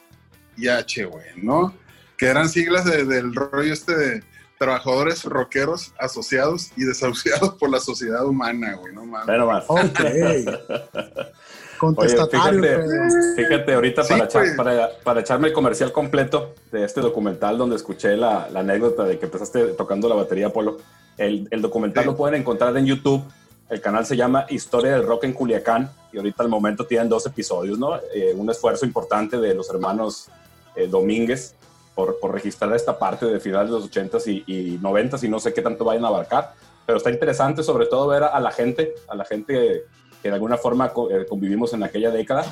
y 0.58 0.68
H, 0.68 1.06
güey, 1.06 1.26
¿no? 1.38 1.74
Que 2.18 2.26
eran 2.28 2.50
siglas 2.50 2.86
de- 2.86 3.06
del 3.06 3.34
rollo 3.34 3.74
este 3.74 3.96
de 3.96 4.24
trabajadores 4.58 5.24
rockeros 5.26 5.94
asociados 6.00 6.72
y 6.78 6.84
desahuciados 6.86 7.56
por 7.56 7.70
la 7.70 7.80
sociedad 7.80 8.26
humana, 8.26 8.76
güey, 8.76 8.94
no 8.94 9.06
mames. 9.06 9.28
Ve 9.28 9.38
nomás. 9.38 9.66
Ok. 9.68 9.80
Contestatario. 11.78 12.60
Oye, 12.62 12.74
el 12.74 13.36
fíjate, 13.36 13.74
ahorita 13.74 14.04
Sí, 14.04 14.14
para, 14.14 14.26
echar- 14.30 14.56
para, 14.56 14.90
para 15.04 15.20
echarme 15.20 15.48
el 15.50 15.54
comercial 15.54 15.92
completo 15.92 16.54
de 16.72 16.86
este 16.86 17.02
documental 17.02 17.58
donde 17.58 17.76
escuché 17.76 18.16
la, 18.16 18.48
la 18.50 18.62
anécdota 18.62 19.04
de 19.04 19.20
que 19.20 19.26
empezaste 19.26 19.68
tocando 19.74 20.08
la 20.08 20.16
batería, 20.16 20.50
Polo. 20.52 20.78
El, 21.18 21.48
el 21.52 21.62
documental 21.62 22.04
Sí. 22.04 22.10
lo 22.10 22.16
pueden 22.16 22.40
encontrar 22.40 22.76
en 22.78 22.86
YouTube. 22.86 23.24
El 23.70 23.82
canal 23.82 24.06
se 24.06 24.16
llama 24.16 24.46
Historia 24.50 24.92
del 24.92 25.06
Rock 25.06 25.24
en 25.26 25.34
Culiacán 25.34 25.92
y 26.14 26.18
ahorita 26.18 26.44
al 26.44 26.50
momento 26.50 26.86
tienen 26.86 27.10
dos 27.10 27.26
episodios, 27.26 27.78
¿no? 27.80 27.96
Eh, 28.14 28.34
un 28.36 28.50
esfuerzo 28.50 28.86
importante 28.86 29.38
de 29.38 29.54
los 29.56 29.70
hermanos 29.70 30.28
eh, 30.76 30.88
Domínguez 30.88 31.56
por, 31.96 32.20
por 32.20 32.34
registrar 32.34 32.76
esta 32.76 33.00
parte 33.00 33.26
de 33.26 33.40
finales 33.40 33.72
de 33.72 33.80
los 33.80 33.90
80s 33.90 34.28
y, 34.28 34.44
y 34.46 34.78
90s 34.78 35.24
y 35.24 35.30
no 35.30 35.40
sé 35.40 35.54
qué 35.54 35.62
tanto 35.62 35.86
vayan 35.86 36.06
a 36.06 36.10
abarcar, 36.10 36.54
pero 36.86 36.98
está 36.98 37.10
interesante 37.10 37.64
sobre 37.64 37.88
todo 37.88 38.08
ver 38.08 38.24
a, 38.24 38.28
a 38.28 38.40
la 38.40 38.52
gente, 38.52 38.94
a 39.08 39.16
la 39.16 39.26
gente 39.26 39.86
que 40.22 40.30
de 40.30 40.34
alguna 40.34 40.58
forma 40.58 40.92
eh, 41.10 41.26
convivimos 41.28 41.74
en 41.74 41.84
aquella 41.84 42.12
década, 42.12 42.46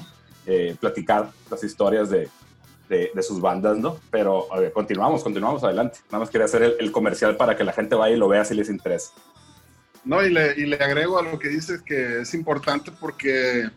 eh, 0.46 0.76
platicar 0.80 1.30
las 1.52 1.64
historias 1.64 2.10
de, 2.10 2.30
de, 2.90 3.12
de 3.14 3.24
sus 3.24 3.42
bandas, 3.42 3.78
¿no? 3.78 3.98
Pero 4.12 4.52
a 4.54 4.60
ver, 4.60 4.72
continuamos, 4.72 5.24
continuamos 5.24 5.64
adelante. 5.64 6.00
Nada 6.06 6.20
más 6.20 6.30
quería 6.30 6.46
hacer 6.46 6.64
el, 6.64 6.76
el 6.80 6.92
comercial 6.92 7.36
para 7.36 7.56
que 7.56 7.64
la 7.64 7.74
gente 7.74 7.96
vaya 7.96 8.16
y 8.16 8.20
lo 8.20 8.28
vea 8.28 8.46
si 8.46 8.56
les 8.56 8.70
interesa. 8.70 9.12
No, 10.06 10.24
y 10.24 10.32
le, 10.32 10.54
y 10.58 10.66
le 10.66 10.76
agrego 10.76 11.18
a 11.18 11.24
lo 11.24 11.40
que 11.40 11.48
dices 11.48 11.82
que 11.82 12.22
es 12.22 12.34
importante 12.34 12.92
porque, 12.92 13.70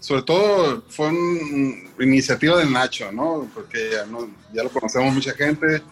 sobre 0.00 0.22
todo, 0.22 0.82
fue 0.88 1.08
una 1.08 1.74
iniciativa 2.00 2.58
del 2.58 2.72
Nacho, 2.72 3.10
¿no? 3.12 3.48
Porque 3.54 3.90
ya, 4.52 4.62
lo 4.62 4.70
conocemos 4.70 5.12
mucha 5.14 5.32
gente. 5.32 5.82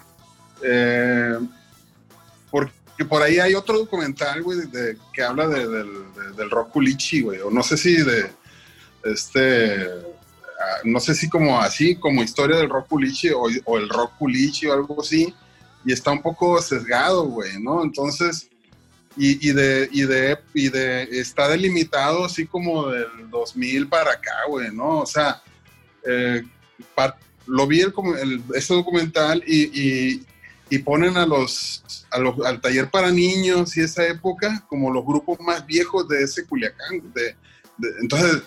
Eh, 0.62 1.38
porque 2.50 3.04
por 3.08 3.22
ahí 3.22 3.38
hay 3.40 3.54
otro 3.54 3.78
documental, 3.78 4.42
güey, 4.42 4.60
de- 4.68 4.96
que 5.12 5.22
habla 5.22 5.48
de- 5.48 5.66
del, 5.66 6.14
de- 6.14 6.32
del 6.36 6.50
rock 6.50 6.70
culichi, 6.70 7.22
güey. 7.22 7.40
O 7.40 7.50
no 7.50 7.62
sé 7.62 7.76
si 7.76 7.96
de, 7.96 8.30
este, 9.04 9.82
ah, 9.84 10.78
no 10.84 11.00
sé 11.00 11.14
si 11.14 11.28
como 11.28 11.60
así, 11.60 11.96
como 11.96 12.22
historia 12.22 12.56
del 12.58 12.70
rock 12.70 12.88
culichi 12.88 13.30
o, 13.30 13.42
o 13.64 13.78
el 13.78 13.88
rock 13.88 14.12
culichi 14.18 14.66
o 14.66 14.72
algo 14.74 15.00
así. 15.00 15.34
Y 15.84 15.92
está 15.92 16.12
un 16.12 16.22
poco 16.22 16.60
sesgado, 16.62 17.24
güey, 17.24 17.60
¿no? 17.60 17.82
Entonces 17.82 18.48
y, 19.16 19.48
y 19.48 19.52
de, 19.52 19.88
y, 19.92 20.02
de, 20.02 20.38
y 20.54 20.68
de, 20.70 21.02
está 21.20 21.48
delimitado 21.48 22.24
así 22.24 22.46
como 22.46 22.88
del 22.88 23.06
2000 23.30 23.88
para 23.88 24.12
acá, 24.12 24.32
güey, 24.48 24.72
¿no? 24.74 25.00
O 25.00 25.06
sea, 25.06 25.42
eh, 26.06 26.42
lo 27.46 27.66
vi 27.66 27.80
el, 27.80 27.92
el- 28.20 28.42
este 28.54 28.74
documental 28.74 29.42
y, 29.46 29.62
y, 29.80 30.26
y 30.70 30.78
ponen 30.78 31.16
a 31.16 31.26
los, 31.26 31.84
a 32.10 32.18
los, 32.18 32.38
al 32.44 32.60
taller 32.60 32.90
para 32.90 33.10
niños 33.10 33.76
y 33.76 33.82
esa 33.82 34.06
época 34.06 34.64
como 34.68 34.90
los 34.90 35.04
grupos 35.04 35.38
más 35.40 35.64
viejos 35.66 36.08
de 36.08 36.22
ese 36.22 36.46
Culiacán. 36.46 37.12
De, 37.14 37.36
de- 37.78 37.94
entonces, 38.00 38.42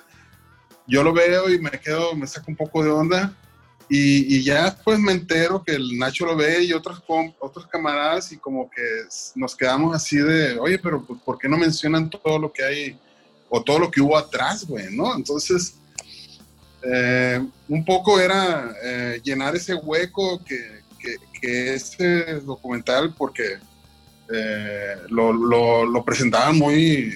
yo 0.87 1.03
lo 1.03 1.13
veo 1.13 1.49
y 1.53 1.59
me 1.59 1.71
quedo, 1.71 2.15
me 2.15 2.27
saco 2.27 2.45
un 2.49 2.55
poco 2.57 2.83
de 2.83 2.89
onda. 2.89 3.33
Y, 3.89 4.43
ya 4.43 4.65
después 4.65 4.99
me 4.99 5.13
entero 5.13 5.63
que 5.63 5.73
el 5.73 5.97
Nacho 5.97 6.25
lo 6.25 6.35
ve 6.35 6.63
y 6.63 6.73
otros, 6.73 7.01
otros 7.39 7.67
camaradas 7.67 8.31
y 8.33 8.37
como 8.37 8.69
que 8.69 8.81
nos 9.35 9.55
quedamos 9.55 9.95
así 9.95 10.17
de, 10.17 10.59
oye, 10.59 10.77
pero 10.77 11.03
pues, 11.05 11.21
¿por 11.21 11.37
qué 11.37 11.47
no 11.47 11.57
mencionan 11.57 12.09
todo 12.09 12.37
lo 12.37 12.51
que 12.51 12.63
hay 12.63 12.99
o 13.49 13.63
todo 13.63 13.79
lo 13.79 13.89
que 13.89 14.01
hubo 14.01 14.17
atrás, 14.17 14.65
güey, 14.65 14.93
no? 14.93 15.15
Entonces, 15.15 15.75
eh, 16.83 17.41
un 17.69 17.85
poco 17.85 18.19
era 18.19 18.75
eh, 18.83 19.21
llenar 19.23 19.55
ese 19.55 19.73
hueco 19.75 20.43
que, 20.43 20.81
que, 20.99 21.15
que 21.39 21.73
ese 21.75 22.41
documental, 22.41 23.13
porque 23.17 23.57
eh, 24.33 24.95
lo, 25.09 25.31
lo, 25.31 25.85
lo 25.85 26.03
presentaban 26.03 26.57
muy... 26.57 27.13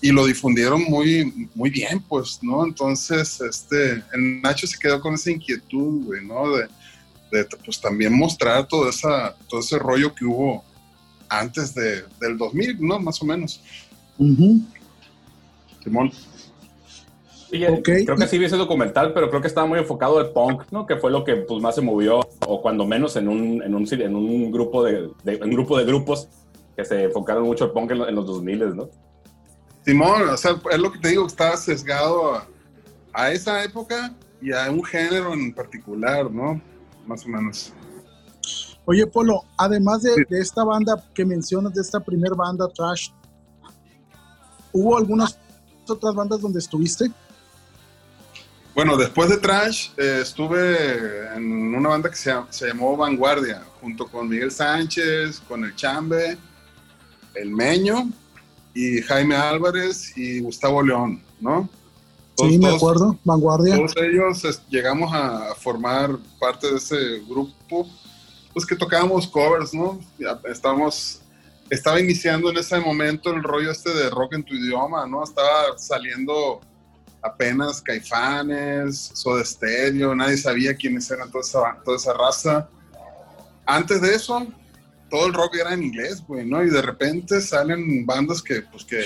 y 0.00 0.10
lo 0.12 0.24
difundieron 0.26 0.82
muy, 0.84 1.48
muy 1.54 1.70
bien, 1.70 2.00
pues, 2.08 2.38
¿no? 2.42 2.64
Entonces, 2.64 3.40
este, 3.40 4.02
el 4.12 4.40
Nacho 4.42 4.66
se 4.66 4.78
quedó 4.78 5.00
con 5.00 5.14
esa 5.14 5.30
inquietud, 5.30 6.04
güey, 6.06 6.24
¿no? 6.24 6.56
De, 6.56 6.66
de, 7.30 7.44
pues, 7.64 7.80
también 7.80 8.12
mostrar 8.16 8.66
todo, 8.68 8.88
esa, 8.88 9.34
todo 9.48 9.60
ese 9.60 9.78
rollo 9.78 10.14
que 10.14 10.24
hubo 10.24 10.64
antes 11.28 11.74
de, 11.74 12.02
del 12.20 12.36
2000, 12.38 12.76
¿no? 12.86 12.98
Más 13.00 13.20
o 13.22 13.24
menos. 13.24 13.62
Ujú. 14.18 14.60
Simón. 15.82 16.12
Oye, 17.52 17.68
Ok. 17.68 17.84
Creo 18.06 18.16
que 18.16 18.26
sí 18.26 18.38
vi 18.38 18.46
ese 18.46 18.56
documental, 18.56 19.12
pero 19.12 19.28
creo 19.28 19.42
que 19.42 19.48
estaba 19.48 19.66
muy 19.66 19.78
enfocado 19.78 20.18
al 20.18 20.30
punk, 20.30 20.62
¿no? 20.70 20.86
Que 20.86 20.96
fue 20.96 21.10
lo 21.10 21.22
que 21.24 21.36
pues, 21.36 21.60
más 21.62 21.74
se 21.74 21.80
movió, 21.82 22.20
o 22.46 22.62
cuando 22.62 22.86
menos 22.86 23.16
en 23.16 23.28
un, 23.28 23.62
en 23.62 23.74
un, 23.74 23.86
en 23.92 24.14
un, 24.16 24.50
grupo, 24.50 24.82
de, 24.84 25.10
de- 25.22 25.36
un 25.42 25.50
grupo 25.50 25.76
de 25.76 25.84
grupos 25.84 26.28
que 26.76 26.84
se 26.84 27.04
enfocaron 27.04 27.44
mucho 27.44 27.64
al 27.64 27.72
punk 27.72 27.90
en, 27.90 27.98
lo- 27.98 28.08
en 28.08 28.14
los 28.14 28.26
2000, 28.26 28.74
¿no? 28.76 28.88
Simón, 29.84 30.28
o 30.28 30.36
sea, 30.36 30.56
es 30.70 30.78
lo 30.78 30.92
que 30.92 30.98
te 30.98 31.08
digo, 31.08 31.26
estaba 31.26 31.56
sesgado 31.56 32.34
a, 32.36 32.46
a 33.12 33.30
esa 33.32 33.62
época 33.64 34.14
y 34.40 34.52
a 34.52 34.70
un 34.70 34.84
género 34.84 35.32
en 35.34 35.52
particular, 35.54 36.30
¿no? 36.30 36.60
Más 37.06 37.24
o 37.24 37.28
menos. 37.28 37.72
Oye, 38.84 39.06
Polo, 39.06 39.44
además 39.56 40.02
de, 40.02 40.14
Sí. 40.14 40.22
de 40.28 40.40
esta 40.40 40.64
banda 40.64 41.04
que 41.14 41.24
mencionas, 41.24 41.72
de 41.74 41.80
esta 41.82 42.00
primer 42.00 42.34
banda, 42.34 42.68
Trash, 42.68 43.10
¿hubo 44.72 44.96
algunas 44.98 45.38
otras 45.88 46.14
bandas 46.14 46.40
donde 46.40 46.58
estuviste? 46.58 47.10
Bueno, 48.74 48.96
después 48.96 49.28
de 49.28 49.36
Trash, 49.36 49.90
eh, 49.98 50.20
estuve 50.22 51.26
en 51.36 51.74
una 51.74 51.90
banda 51.90 52.08
que 52.08 52.16
se, 52.16 52.32
se 52.50 52.68
llamó 52.68 52.96
Vanguardia, 52.96 53.62
junto 53.80 54.06
con 54.06 54.28
Miguel 54.28 54.50
Sánchez, 54.50 55.40
con 55.46 55.64
el 55.64 55.76
Chambe, 55.76 56.38
el 57.34 57.50
Meño, 57.50 58.08
y 58.74 59.00
Jaime 59.02 59.36
Álvarez 59.36 60.16
y 60.16 60.40
Gustavo 60.40 60.82
León, 60.82 61.22
¿no? 61.40 61.68
sí, 62.38 62.58
me 62.58 62.66
todos- 62.68 62.76
acuerdo, 62.76 63.18
Vanguardia. 63.24 63.76
Todos 63.76 63.94
ellos 63.98 64.44
es- 64.44 64.62
llegamos 64.70 65.12
a 65.14 65.54
formar 65.56 66.16
parte 66.40 66.70
de 66.70 66.78
ese 66.78 66.96
grupo, 67.28 67.86
pues 68.52 68.64
que 68.66 68.74
tocábamos 68.76 69.26
covers, 69.26 69.72
¿no? 69.74 70.00
Estábamos, 70.50 71.20
estaba 71.70 72.00
iniciando 72.00 72.50
en 72.50 72.56
ese 72.58 72.78
momento 72.80 73.30
el 73.30 73.42
rollo 73.42 73.70
este 73.70 73.92
de 73.94 74.10
rock 74.10 74.34
en 74.34 74.42
tu 74.42 74.54
idioma, 74.54 75.06
¿no? 75.06 75.22
Estaba 75.22 75.76
saliendo 75.78 76.60
apenas 77.22 77.80
Caifanes, 77.82 79.10
Soda 79.14 79.44
Stereo, 79.44 80.14
nadie 80.14 80.36
sabía 80.36 80.74
quiénes 80.74 81.10
eran 81.10 81.30
toda 81.30 81.42
esa, 81.44 81.78
toda 81.84 81.96
esa 81.96 82.12
raza. 82.14 82.68
Antes 83.64 84.00
de 84.00 84.14
eso, 84.14 84.46
todo 85.12 85.26
el 85.26 85.34
rock 85.34 85.56
era 85.56 85.74
en 85.74 85.82
inglés, 85.82 86.24
güey, 86.26 86.46
¿no? 86.46 86.64
Y 86.64 86.70
de 86.70 86.80
repente 86.80 87.42
salen 87.42 88.06
bandas 88.06 88.40
que, 88.40 88.62
pues 88.62 88.82
que, 88.82 89.02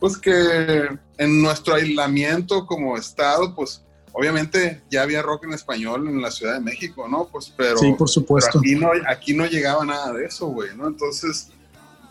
pues 0.00 0.18
que 0.18 0.88
en 1.16 1.40
nuestro 1.40 1.74
aislamiento 1.76 2.66
como 2.66 2.96
estado, 2.96 3.54
pues 3.54 3.84
obviamente 4.12 4.82
ya 4.90 5.02
había 5.02 5.22
rock 5.22 5.44
en 5.44 5.52
español 5.52 6.08
en 6.08 6.20
la 6.20 6.32
Ciudad 6.32 6.54
de 6.54 6.60
México, 6.60 7.06
¿no? 7.08 7.28
Pues 7.28 7.54
pero, 7.56 7.78
sí, 7.78 7.92
por 7.96 8.08
supuesto. 8.08 8.58
aquí, 8.58 8.74
no, 8.74 8.90
aquí 9.06 9.34
no 9.34 9.46
llegaba 9.46 9.84
nada 9.84 10.12
de 10.14 10.24
eso, 10.24 10.48
güey, 10.48 10.76
¿no? 10.76 10.88
Entonces 10.88 11.50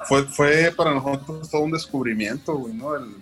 fue, 0.08 0.24
fue 0.24 0.74
para 0.74 0.94
nosotros 0.94 1.50
todo 1.50 1.64
un 1.64 1.72
descubrimiento, 1.72 2.56
güey, 2.56 2.74
¿no? 2.74 2.96
El, 2.96 3.18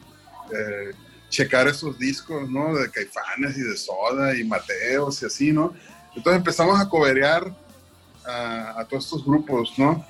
eh, 0.51 0.91
checar 1.29 1.67
esos 1.67 1.97
discos, 1.97 2.47
¿no? 2.51 2.75
De 2.75 2.91
Caifanes 2.91 3.57
y 3.57 3.61
de 3.61 3.75
Soda 3.75 4.37
y 4.37 4.43
Mateos 4.43 5.23
y 5.23 5.25
así, 5.25 5.51
¿no? 5.51 5.73
Entonces 6.15 6.37
empezamos 6.37 6.79
a 6.79 6.87
coberear 6.87 7.64
a, 8.27 8.79
a 8.79 8.85
todos 8.85 9.05
estos 9.05 9.25
grupos, 9.25 9.73
¿no? 9.77 10.05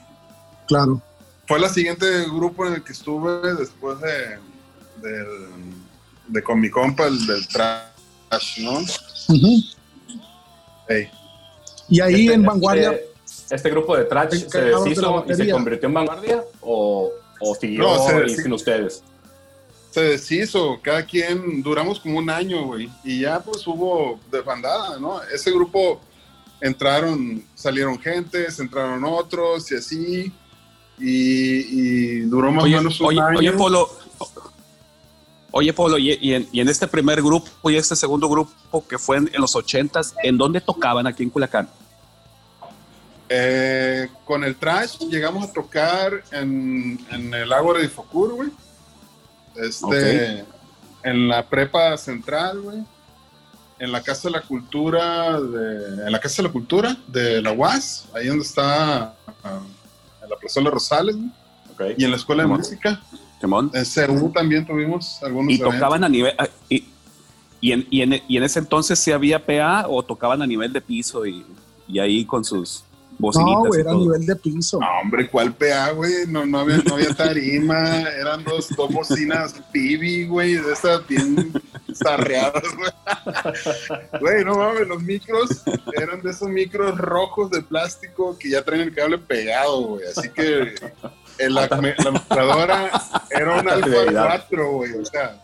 Claro. 0.67 1.01
fue 1.47 1.59
la 1.59 1.69
siguiente 1.69 2.05
grupo 2.25 2.65
en 2.65 2.73
el 2.73 2.83
que 2.83 2.91
estuve 2.93 3.53
después 3.55 3.99
de, 4.01 4.39
del, 5.07 5.27
de 6.27 6.41
con 6.43 6.59
mi 6.59 6.69
compa, 6.71 7.05
el 7.05 7.25
del 7.27 7.47
trash, 7.47 8.59
¿no? 8.59 8.79
Ujú. 8.79 9.63
Ey. 10.89 11.09
Y 11.89 12.01
ahí 12.01 12.23
Este- 12.25 12.33
en 12.33 12.43
Vanguardia, 12.43 12.91
Este, 13.25 13.55
este 13.55 13.69
grupo 13.69 13.95
de 13.95 14.05
trash 14.05 14.47
se 14.47 14.59
de 14.61 14.65
deshizo 14.71 15.25
y 15.27 15.35
se 15.35 15.51
convirtió 15.51 15.87
en 15.87 15.93
vanguardia 15.93 16.43
o, 16.61 17.11
o 17.39 17.55
siguió 17.55 17.83
No, 17.83 18.07
se 18.07 18.15
y 18.15 18.19
deshizo. 18.21 18.41
sin 18.41 18.53
ustedes. 18.53 19.03
Se 19.91 20.01
deshizo, 20.01 20.79
cada 20.81 21.05
quien, 21.05 21.61
duramos 21.63 21.99
como 21.99 22.17
un 22.17 22.29
año, 22.29 22.65
güey, 22.65 22.89
y 23.03 23.21
ya 23.21 23.39
pues 23.39 23.65
hubo 23.67 24.19
desbandada, 24.31 24.99
¿no? 24.99 25.21
Ese 25.23 25.51
grupo 25.51 26.01
entraron, 26.61 27.43
salieron 27.53 27.99
gentes, 27.99 28.59
entraron 28.59 29.03
otros 29.03 29.71
y 29.71 29.75
así, 29.75 30.31
y, 30.97 31.07
y 31.07 32.19
duró 32.21 32.51
más 32.51 32.63
o 32.63 32.67
menos 32.67 32.99
un 33.01 33.07
oye, 33.07 33.21
año. 33.21 33.39
oye, 33.39 33.51
Polo. 33.51 33.89
Oye, 35.51 35.71
Polo, 35.73 35.97
y, 35.97 36.17
y 36.21 36.33
en, 36.33 36.47
y 36.51 36.59
en 36.59 36.67
este 36.67 36.85
primer 36.87 37.21
grupo 37.21 37.69
y 37.69 37.77
este 37.77 37.95
segundo 37.95 38.27
grupo 38.27 38.85
que 38.87 38.97
fue 38.97 39.17
en, 39.17 39.29
en 39.33 39.39
los 39.39 39.55
ochentas, 39.55 40.13
¿en 40.23 40.37
dónde 40.37 40.59
tocaban 40.59 41.07
aquí 41.07 41.23
en 41.23 41.29
Culiacán? 41.29 41.69
Eh, 43.29 44.09
con 44.25 44.43
el 44.43 44.55
trash 44.55 44.99
llegamos 45.09 45.49
a 45.49 45.53
tocar 45.53 46.23
en, 46.31 46.99
en 47.09 47.33
el 47.33 47.51
Ágora 47.53 47.79
de 47.79 47.89
Focur, 47.89 48.33
güey. 48.33 48.49
Este, 49.55 50.43
En 51.03 51.27
la 51.27 51.47
prepa 51.47 51.97
central, 51.97 52.59
güey. 52.61 52.83
En 53.79 53.91
la 53.91 54.01
Casa 54.01 54.29
de 54.29 54.31
la 54.33 54.41
Cultura, 54.41 55.39
de, 55.41 56.05
en 56.05 56.11
la 56.11 56.19
Casa 56.19 56.41
de 56.41 56.47
la 56.47 56.51
Cultura 56.53 56.95
de 57.07 57.41
la 57.41 57.51
UAS, 57.51 58.07
ahí 58.15 58.27
donde 58.27 58.43
está 58.45 59.13
ah, 59.43 59.59
en 60.23 60.29
la 60.29 60.35
Plazuela 60.37 60.69
Rosales, 60.69 61.15
güey. 61.17 61.29
Ok. 61.73 61.97
Y 61.97 62.05
en 62.05 62.11
la 62.11 62.17
Escuela 62.17 62.43
de. 62.43 62.49
Música. 62.49 63.01
Simón. 63.41 63.69
En 63.73 63.85
CEU 63.85 64.31
también 64.31 64.65
tuvimos 64.65 65.21
algunos 65.21 65.51
Y 65.51 65.55
eventos. 65.55 65.73
tocaban 65.75 66.03
a 66.05 66.09
nivel. 66.09 66.33
a- 66.37 66.47
Y, 66.69 66.85
y, 67.59 67.71
en, 67.73 67.85
y, 67.91 68.01
en, 68.01 68.21
y 68.29 68.37
en 68.37 68.43
ese 68.43 68.59
entonces 68.59 68.97
sí 68.97 69.11
había 69.11 69.45
PA 69.45 69.85
o 69.89 70.01
tocaban 70.03 70.41
a 70.41 70.47
nivel 70.47 70.71
de 70.71 70.79
piso 70.81 71.25
y, 71.25 71.45
y 71.87 71.99
ahí 71.99 72.23
con 72.25 72.45
sus 72.45 72.83
bocinitas. 73.19 73.53
no, 73.63 73.65
güey, 73.67 73.81
era 73.81 73.91
nivel 73.93 74.25
de 74.25 74.35
piso. 74.35 74.79
No, 74.79 74.87
hombre, 75.01 75.29
¿cuál 75.29 75.53
PA, 75.53 75.91
güey? 75.91 76.25
No, 76.27 76.45
no, 76.45 76.59
había, 76.59 76.77
no 76.77 76.95
había 76.95 77.13
tarima, 77.13 78.01
eran 78.01 78.43
dos, 78.43 78.69
dos 78.75 78.91
bocinas 78.91 79.53
pibi, 79.71 80.25
güey, 80.27 80.53
de 80.55 80.73
esas 80.73 81.05
bien 81.07 81.51
zarreadas, 81.93 82.63
güey. 82.77 82.91
Güey, 84.19 84.45
no 84.45 84.55
mames, 84.55 84.87
los 84.87 85.01
micros 85.03 85.63
eran 85.99 86.21
de 86.21 86.31
esos 86.31 86.49
micros 86.49 86.97
rojos 86.97 87.51
de 87.51 87.61
plástico 87.61 88.37
que 88.37 88.49
ya 88.49 88.63
traen 88.63 88.81
el 88.81 88.93
cable 88.93 89.17
pegado, 89.17 89.81
güey. 89.81 90.05
Así 90.07 90.29
que 90.29 90.75
el- 91.37 91.53
la, 91.53 91.67
la 91.67 91.81
mezcladora 91.81 92.91
era 93.29 93.59
un 93.59 93.69
Alfa 93.69 93.85
fidelidad. 93.87 94.45
4, 94.49 94.71
güey. 94.71 94.93
O 94.93 95.05
sea, 95.05 95.41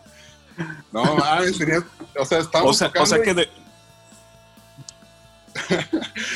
no 0.92 1.16
mames, 1.16 1.58
tenía, 1.58 1.82
o 2.18 2.24
sea, 2.24 2.38
estábamos 2.38 2.76
O 2.76 2.78
sea, 2.78 2.88
tocando, 2.88 3.04
o 3.04 3.06
sea 3.06 3.22
que 3.22 3.34
de, 3.34 3.48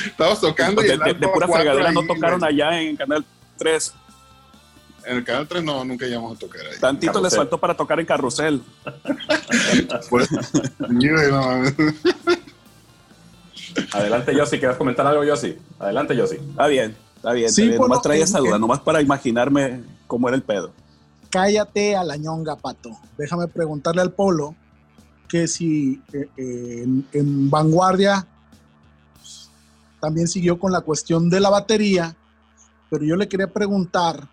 estábamos 0.05 0.41
tocando 0.41 0.81
y 0.83 0.87
de, 0.87 0.93
el 0.93 0.99
de- 0.99 1.13
de 1.13 1.27
pura 1.27 1.47
4 1.47 1.53
fregadera 1.55 1.91
no 1.91 2.05
tocaron 2.05 2.43
allá 2.43 2.79
en 2.81 2.95
Canal 2.95 3.25
3. 3.57 3.93
En 5.05 5.17
el 5.17 5.23
canal 5.23 5.47
3 5.47 5.63
no, 5.63 5.85
nunca 5.85 6.05
llegamos 6.05 6.35
a 6.35 6.39
tocar 6.39 6.61
ahí. 6.61 6.77
Tantito 6.81 7.21
les 7.21 7.33
faltó 7.35 7.57
para 7.57 7.75
tocar 7.75 7.99
en 7.99 8.05
Carrusel. 8.05 8.61
Pues. 10.09 10.27
Adelante, 13.93 14.35
Yossi. 14.35 14.59
¿Quieres 14.59 14.77
comentar 14.77 15.05
algo, 15.05 15.23
Yossi? 15.23 15.55
Adelante, 15.79 16.15
Yossi. 16.15 16.35
Está 16.35 16.67
bien, 16.67 16.95
está 17.15 17.31
bien. 17.33 17.49
Sí, 17.51 17.61
está 17.63 17.69
bien. 17.71 17.81
nomás 17.81 18.01
traía 18.01 18.23
esa 18.23 18.39
duda, 18.39 18.57
nomás 18.59 18.79
para 18.79 19.01
imaginarme 19.01 19.83
cómo 20.07 20.27
era 20.27 20.35
el 20.35 20.43
pedo. 20.43 20.71
Cállate 21.29 21.95
a 21.95 22.03
la 22.03 22.17
ñonga, 22.17 22.55
pato. 22.55 22.91
Déjame 23.17 23.47
preguntarle 23.47 24.01
al 24.01 24.11
Polo 24.13 24.55
que 25.27 25.47
si 25.47 26.01
eh, 26.13 26.27
eh, 26.37 26.81
en, 26.83 27.05
en 27.11 27.49
Vanguardia 27.49 28.25
también 29.99 30.27
siguió 30.27 30.59
con 30.59 30.71
la 30.71 30.81
cuestión 30.81 31.29
de 31.29 31.39
la 31.39 31.49
batería, 31.49 32.15
pero 32.89 33.03
yo 33.03 33.15
le 33.15 33.27
quería 33.27 33.51
preguntar 33.51 34.29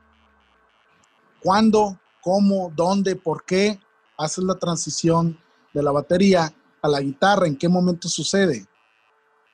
cuándo, 1.42 1.98
cómo, 2.22 2.72
dónde, 2.74 3.16
por 3.16 3.44
qué 3.44 3.78
haces 4.16 4.44
la 4.44 4.54
transición 4.54 5.38
de 5.72 5.82
la 5.82 5.90
batería 5.90 6.52
a 6.82 6.88
la 6.88 7.00
guitarra, 7.00 7.46
en 7.46 7.56
qué 7.56 7.68
momento 7.68 8.08
sucede. 8.08 8.66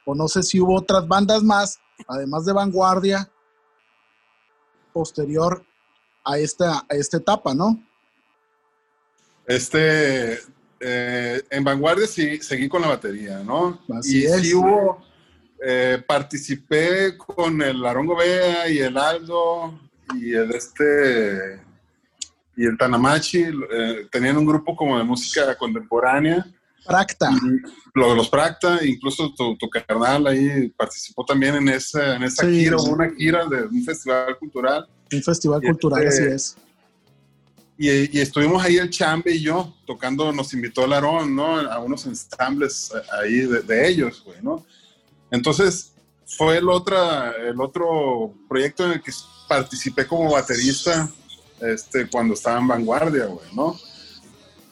O 0.05 0.15
no 0.15 0.29
sé 0.29 0.43
si 0.43 0.61
hubo 0.61 0.77
otras 0.77 1.07
bandas 1.07 1.43
más, 1.43 1.79
además 2.09 2.45
de 2.45 2.53
Vanguardia, 2.53 3.31
posterior 4.93 5.65
a 6.25 6.39
esta, 6.39 6.85
a 6.89 6.95
esta 6.95 7.19
etapa, 7.19 7.55
¿no? 7.55 7.83
Este, 9.47 10.39
eh, 10.81 11.43
en 11.51 11.65
Vanguardia 11.65 12.07
sí, 12.07 12.39
seguí 12.39 12.69
con 12.69 12.83
la 12.83 12.89
batería, 12.89 13.43
¿no? 13.43 13.81
Así 13.99 14.23
y 14.23 14.25
es. 14.25 14.43
sí 14.43 14.55
hubo, 14.55 15.03
eh, 15.65 16.03
participé 16.07 17.17
con 17.17 17.61
el 17.63 17.85
Arongo 17.85 18.17
Bea 18.17 18.69
y 18.69 18.79
el 18.79 18.97
Aldo 18.97 19.79
y 20.15 20.33
el 20.35 20.51
este, 20.53 21.61
y 22.57 22.65
el 22.67 22.77
Tanamachi, 22.79 23.43
eh, 23.71 24.09
tenían 24.11 24.37
un 24.37 24.47
grupo 24.47 24.75
como 24.75 24.99
de 24.99 25.05
música 25.05 25.57
contemporánea, 25.57 26.47
Practa. 26.87 27.31
lo 27.95 28.11
de 28.11 28.17
los 28.17 28.29
Practa, 28.29 28.85
incluso 28.85 29.33
tu, 29.35 29.57
tu 29.57 29.69
carnal 29.69 30.27
ahí 30.27 30.69
participó 30.71 31.25
también 31.25 31.55
en 31.57 31.69
esa, 31.69 32.17
en 32.17 32.23
esa 32.25 32.45
Sí. 32.47 32.61
gira, 32.65 32.77
una 32.79 33.11
gira 33.11 33.47
de 33.47 33.63
un 33.65 33.85
festival 33.85 34.37
cultural. 34.39 34.89
Un 35.13 35.23
festival 35.23 35.61
Y 35.63 35.67
cultural, 35.69 36.03
este- 36.05 36.25
así 36.27 36.35
es. 36.35 36.57
Y, 37.79 38.19
y 38.19 38.21
estuvimos 38.21 38.63
ahí 38.63 38.77
el 38.77 38.91
Chambe 38.91 39.33
y 39.33 39.41
yo 39.41 39.75
tocando, 39.87 40.31
nos 40.33 40.53
invitó 40.53 40.85
el 40.85 40.93
Aarón, 40.93 41.35
¿no? 41.35 41.57
A 41.59 41.79
unos 41.79 42.05
ensambles 42.05 42.93
ahí 43.23 43.41
de, 43.47 43.61
de 43.63 43.89
ellos, 43.89 44.23
güey, 44.23 44.37
¿no? 44.43 44.67
Entonces, 45.31 45.93
fue 46.27 46.59
el, 46.59 46.69
otra, 46.69 47.33
el 47.33 47.61
otro 47.61 48.33
proyecto 48.49 48.85
en 48.87 48.93
el 48.93 49.03
que 49.03 49.13
participé 49.49 50.07
como 50.07 50.31
baterista 50.31 51.09
este, 51.61 52.09
cuando 52.09 52.35
estaba 52.35 52.59
en 52.59 52.69
Vanguardia, 52.69 53.29
¿no? 53.53 53.77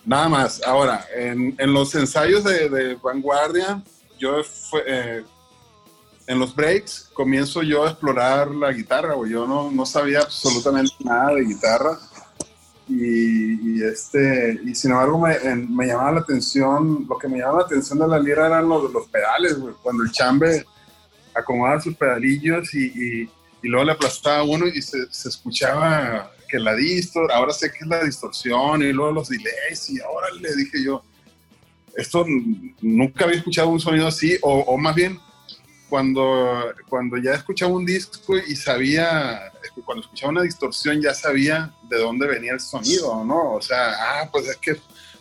Nada 0.05 0.29
más. 0.29 0.63
Ahora, 0.65 1.07
en, 1.15 1.55
en 1.59 1.73
los 1.73 1.95
ensayos 1.95 2.45
de, 2.45 2.69
de 2.69 2.95
Vanguardia, 2.95 3.83
yo 4.19 4.43
fue, 4.43 4.83
eh, 4.87 5.25
en 6.29 6.39
los 6.39 6.55
breaks 6.55 7.11
comienzo 7.15 7.63
yo 7.63 7.85
a 7.85 7.91
explorar 7.91 8.51
la 8.51 8.71
guitarra, 8.71 9.15
güey. 9.15 9.33
Yo 9.33 9.47
no, 9.47 9.71
no 9.71 9.87
sabía 9.87 10.21
absolutamente 10.21 10.95
nada 11.01 11.35
de 11.35 11.45
guitarra. 11.45 11.99
Y, 12.89 13.79
y, 13.79 13.83
este, 13.83 14.59
y 14.65 14.75
sin 14.75 14.93
embargo 14.93 15.19
me, 15.19 15.35
en- 15.37 15.75
me 15.75 15.87
llamaba 15.87 16.13
la 16.13 16.21
atención, 16.21 17.07
lo 17.09 17.19
que 17.19 17.29
me 17.29 17.39
llamaba 17.39 17.61
la 17.61 17.67
atención 17.67 17.99
de 17.99 18.09
la 18.09 18.19
lira 18.19 18.47
eran 18.47 18.69
los, 18.69 18.91
los 18.93 19.07
pedales. 19.09 19.57
Cuando 19.83 20.03
el 20.05 20.11
chambe 20.11 20.65
acomodaba 21.35 21.81
sus 21.81 21.95
pedalillos 21.97 22.73
y, 22.75 22.87
y- 22.87 23.31
y 23.63 23.69
luego 23.69 23.85
le 23.85 23.93
aplastaba 23.93 24.43
uno 24.45 24.67
y 24.69 24.81
se, 24.81 24.99
se 25.11 25.29
escuchaba 25.29 26.31
que 26.49 26.59
la 26.59 26.75
distor, 26.75 27.31
ahora 27.33 27.53
sé 27.53 27.71
que 27.71 27.79
es 27.81 27.87
la 27.87 28.03
distorsión 28.05 28.83
y 28.83 28.93
luego 28.93 29.13
los 29.13 29.29
delays 29.29 29.91
y 29.91 30.01
ahora 30.01 30.29
le 30.41 30.55
dije 30.57 30.83
yo, 30.83 31.03
esto 31.97 32.25
nunca 32.81 33.25
había 33.25 33.37
escuchado 33.39 33.69
un 33.69 33.81
sonido 33.81 34.07
así, 34.07 34.39
o, 34.43 34.61
o 34.61 34.79
más 34.79 34.95
bien 34.95 35.19
cuando, 35.89 36.75
cuando 36.89 37.17
ya 37.17 37.35
escuchaba 37.35 37.73
un 37.73 37.87
disco 37.87 38.37
y 38.37 38.55
sabía, 38.57 39.53
cuando 39.85 40.03
escuchaba 40.03 40.33
una 40.33 40.43
distorsión 40.43 41.01
ya 41.01 41.15
sabía 41.15 41.73
de 41.89 41.99
dónde 41.99 42.27
venía 42.27 42.53
el 42.53 42.61
sonido, 42.61 43.25
¿no? 43.25 43.55
O 43.55 43.63
sea, 43.63 43.95
ah, 43.99 44.29
pues 44.31 44.49
es 44.49 44.57
que 44.57 44.77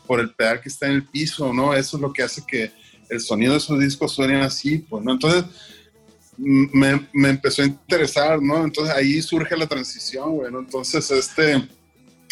por 0.06 0.19
el 0.19 0.34
pedal 0.34 0.62
que 0.62 0.69
está 0.69 0.88
en 0.88 0.93
el 0.93 1.03
piso, 1.03 1.53
¿no? 1.53 1.73
Eso 1.73 1.97
es 1.97 2.01
lo 2.01 2.12
que 2.12 2.23
hace 2.23 2.43
que 2.45 2.71
el 3.10 3.19
sonido 3.19 3.53
de 3.53 3.60
esos 3.60 3.80
discos 3.80 4.12
suenen 4.12 4.41
así, 4.41 4.80
pues, 4.80 5.03
¿no? 5.03 5.13
Entonces, 5.13 5.45
me, 6.38 7.08
me 7.13 7.30
empezó 7.30 7.62
a 7.62 7.65
interesar, 7.65 8.41
¿no? 8.41 8.63
Entonces 8.63 8.93
ahí 8.93 9.21
surge 9.21 9.58
la 9.58 9.67
transición, 9.67 10.36
güey, 10.36 10.51
¿no? 10.51 10.60
Entonces, 10.60 11.10
este, 11.12 11.53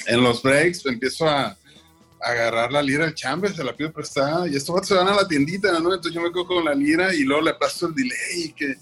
en 0.05 0.23
los 0.23 0.41
breaks 0.41 0.85
empiezo 0.85 1.27
a 1.27 1.57
agarrar 2.25 2.71
la 2.71 2.81
lira 2.81 3.05
del 3.05 3.13
chambe, 3.13 3.49
se 3.49 3.63
la 3.63 3.75
pido 3.75 3.91
prestada, 3.91 4.47
y 4.47 4.55
estos 4.55 4.73
vatos 4.73 4.89
se 4.89 4.95
van 4.95 5.07
a 5.07 5.15
la 5.15 5.27
tiendita, 5.27 5.71
¿no? 5.79 5.93
Entonces 5.93 6.13
yo 6.13 6.21
me 6.21 6.31
con 6.31 6.65
la 6.65 6.73
lira 6.73 7.13
y 7.13 7.23
luego 7.23 7.41
le 7.43 7.53
paso 7.53 7.87
el 7.87 7.95
delay 7.95 8.43
y, 8.45 8.51
que, 8.53 8.75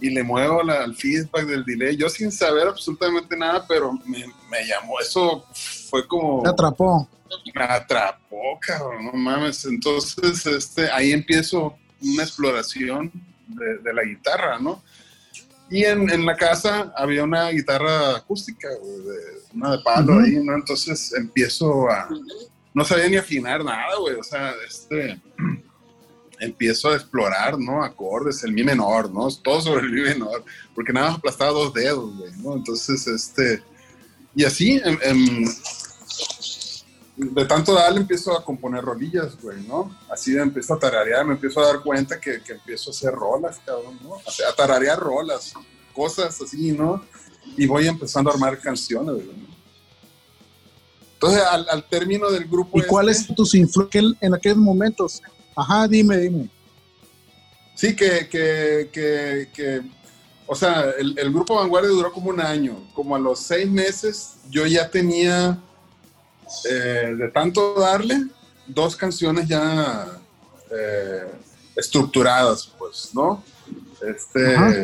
y 0.00 0.10
le 0.10 0.22
muevo 0.22 0.62
la, 0.62 0.84
el 0.84 0.94
feedback 0.94 1.46
del 1.46 1.64
delay, 1.64 1.96
yo 1.96 2.08
sin 2.08 2.30
saber 2.30 2.68
absolutamente 2.68 3.36
nada, 3.36 3.66
pero 3.66 3.92
me, 4.04 4.24
me 4.50 4.66
llamó, 4.66 5.00
eso 5.00 5.44
fue 5.90 6.06
como 6.06 6.42
Te 6.42 6.50
atrapó. 6.50 7.08
me 7.54 7.64
atrapó, 7.64 8.58
cabrón, 8.60 9.06
no 9.06 9.12
mames. 9.12 9.64
Entonces, 9.64 10.46
este, 10.46 10.90
ahí 10.90 11.12
empiezo 11.12 11.76
una 12.00 12.22
exploración 12.22 13.10
de, 13.48 13.78
de 13.78 13.92
la 13.92 14.04
guitarra, 14.04 14.58
¿no? 14.58 14.82
Y 15.68 15.84
en, 15.84 16.08
en 16.10 16.24
la 16.24 16.36
casa 16.36 16.92
había 16.96 17.24
una 17.24 17.48
guitarra 17.50 18.16
acústica, 18.18 18.68
una 19.52 19.72
de 19.72 19.78
palo 19.82 20.20
ahí, 20.20 20.36
¿no? 20.36 20.54
Entonces 20.54 21.12
empiezo 21.14 21.90
a... 21.90 22.08
No 22.76 22.84
sabía 22.84 23.08
ni 23.08 23.16
afinar 23.16 23.64
nada, 23.64 23.96
güey, 23.98 24.16
o 24.16 24.22
sea, 24.22 24.52
este... 24.68 25.18
Empiezo 26.38 26.90
a 26.90 26.96
explorar, 26.96 27.58
¿no? 27.58 27.82
Acordes, 27.82 28.44
el 28.44 28.52
mi 28.52 28.62
menor, 28.62 29.10
¿no? 29.10 29.30
Todo 29.42 29.62
sobre 29.62 29.86
el 29.86 29.92
mi 29.92 30.02
menor, 30.02 30.44
porque 30.74 30.92
nada 30.92 31.08
más 31.08 31.16
aplastaba 31.16 31.52
dos 31.52 31.72
dedos, 31.72 32.14
güey, 32.18 32.30
¿no? 32.36 32.54
Entonces, 32.54 33.06
este... 33.06 33.62
Y 34.34 34.44
así, 34.44 34.78
em- 34.84 34.98
em, 35.02 35.46
de 37.16 37.46
tanto 37.46 37.72
darle 37.72 38.00
empiezo 38.00 38.36
a 38.36 38.44
componer 38.44 38.84
rolillas, 38.84 39.40
güey, 39.40 39.66
¿no? 39.66 39.96
Así 40.10 40.36
empiezo 40.36 40.74
a 40.74 40.78
tararear, 40.78 41.24
me 41.24 41.32
empiezo 41.32 41.60
a 41.60 41.68
dar 41.68 41.80
cuenta 41.80 42.20
que, 42.20 42.42
que 42.42 42.52
empiezo 42.52 42.90
a 42.90 42.92
hacer 42.92 43.12
rolas, 43.14 43.58
cabrón, 43.64 43.98
¿no? 44.02 44.16
A 44.16 44.54
tararear 44.54 44.98
rolas, 44.98 45.54
cosas 45.94 46.38
así, 46.42 46.72
¿no? 46.72 47.02
Y 47.56 47.66
voy 47.66 47.88
empezando 47.88 48.28
a 48.28 48.34
armar 48.34 48.60
canciones, 48.60 49.14
güey. 49.14 49.45
Entonces, 51.16 51.42
al, 51.42 51.66
al 51.70 51.84
término 51.88 52.30
del 52.30 52.44
grupo... 52.46 52.78
¿Y 52.78 52.82
cuáles 52.82 53.20
este- 53.22 53.34
tus 53.34 53.54
influencias 53.54 54.04
en 54.20 54.34
aquellos 54.34 54.58
momentos? 54.58 55.22
Ajá, 55.56 55.88
dime, 55.88 56.18
dime. 56.18 56.50
Sí, 57.74 57.96
que, 57.96 58.28
que, 58.28 58.90
que, 58.92 59.48
que 59.54 59.82
o 60.46 60.54
sea, 60.54 60.90
el, 60.98 61.18
el 61.18 61.32
grupo 61.32 61.56
Vanguardia 61.56 61.90
duró 61.90 62.12
como 62.12 62.30
un 62.30 62.40
año. 62.40 62.86
Como 62.94 63.16
a 63.16 63.18
los 63.18 63.40
seis 63.40 63.68
meses, 63.68 64.36
yo 64.50 64.66
ya 64.66 64.88
tenía, 64.90 65.58
eh, 66.70 67.14
de 67.18 67.28
tanto 67.30 67.74
darle, 67.80 68.26
dos 68.66 68.94
canciones 68.94 69.48
ya 69.48 70.06
eh, 70.70 71.24
estructuradas, 71.74 72.70
pues, 72.78 73.10
¿no? 73.14 73.42
Este, 74.06 74.54
Ajá. 74.54 74.74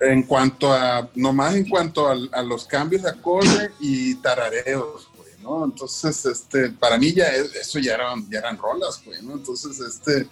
en 0.00 0.22
cuanto 0.22 0.72
a, 0.72 1.08
nomás 1.14 1.54
en 1.56 1.68
cuanto 1.68 2.08
al- 2.08 2.30
a, 2.32 2.42
los 2.42 2.64
cambios 2.64 3.02
de 3.02 3.10
acorde 3.10 3.70
y 3.80 4.14
tarareos, 4.16 5.08
¿no? 5.46 5.64
Entonces, 5.64 6.24
este, 6.26 6.70
para 6.70 6.98
mí 6.98 7.12
ya 7.12 7.26
es- 7.28 7.54
eso 7.54 7.78
ya 7.78 7.94
eran, 7.94 8.28
ya 8.30 8.40
eran 8.40 8.58
rolas, 8.58 9.00
güey, 9.04 9.22
¿no? 9.22 9.34
Entonces, 9.34 9.78
este, 9.80 10.28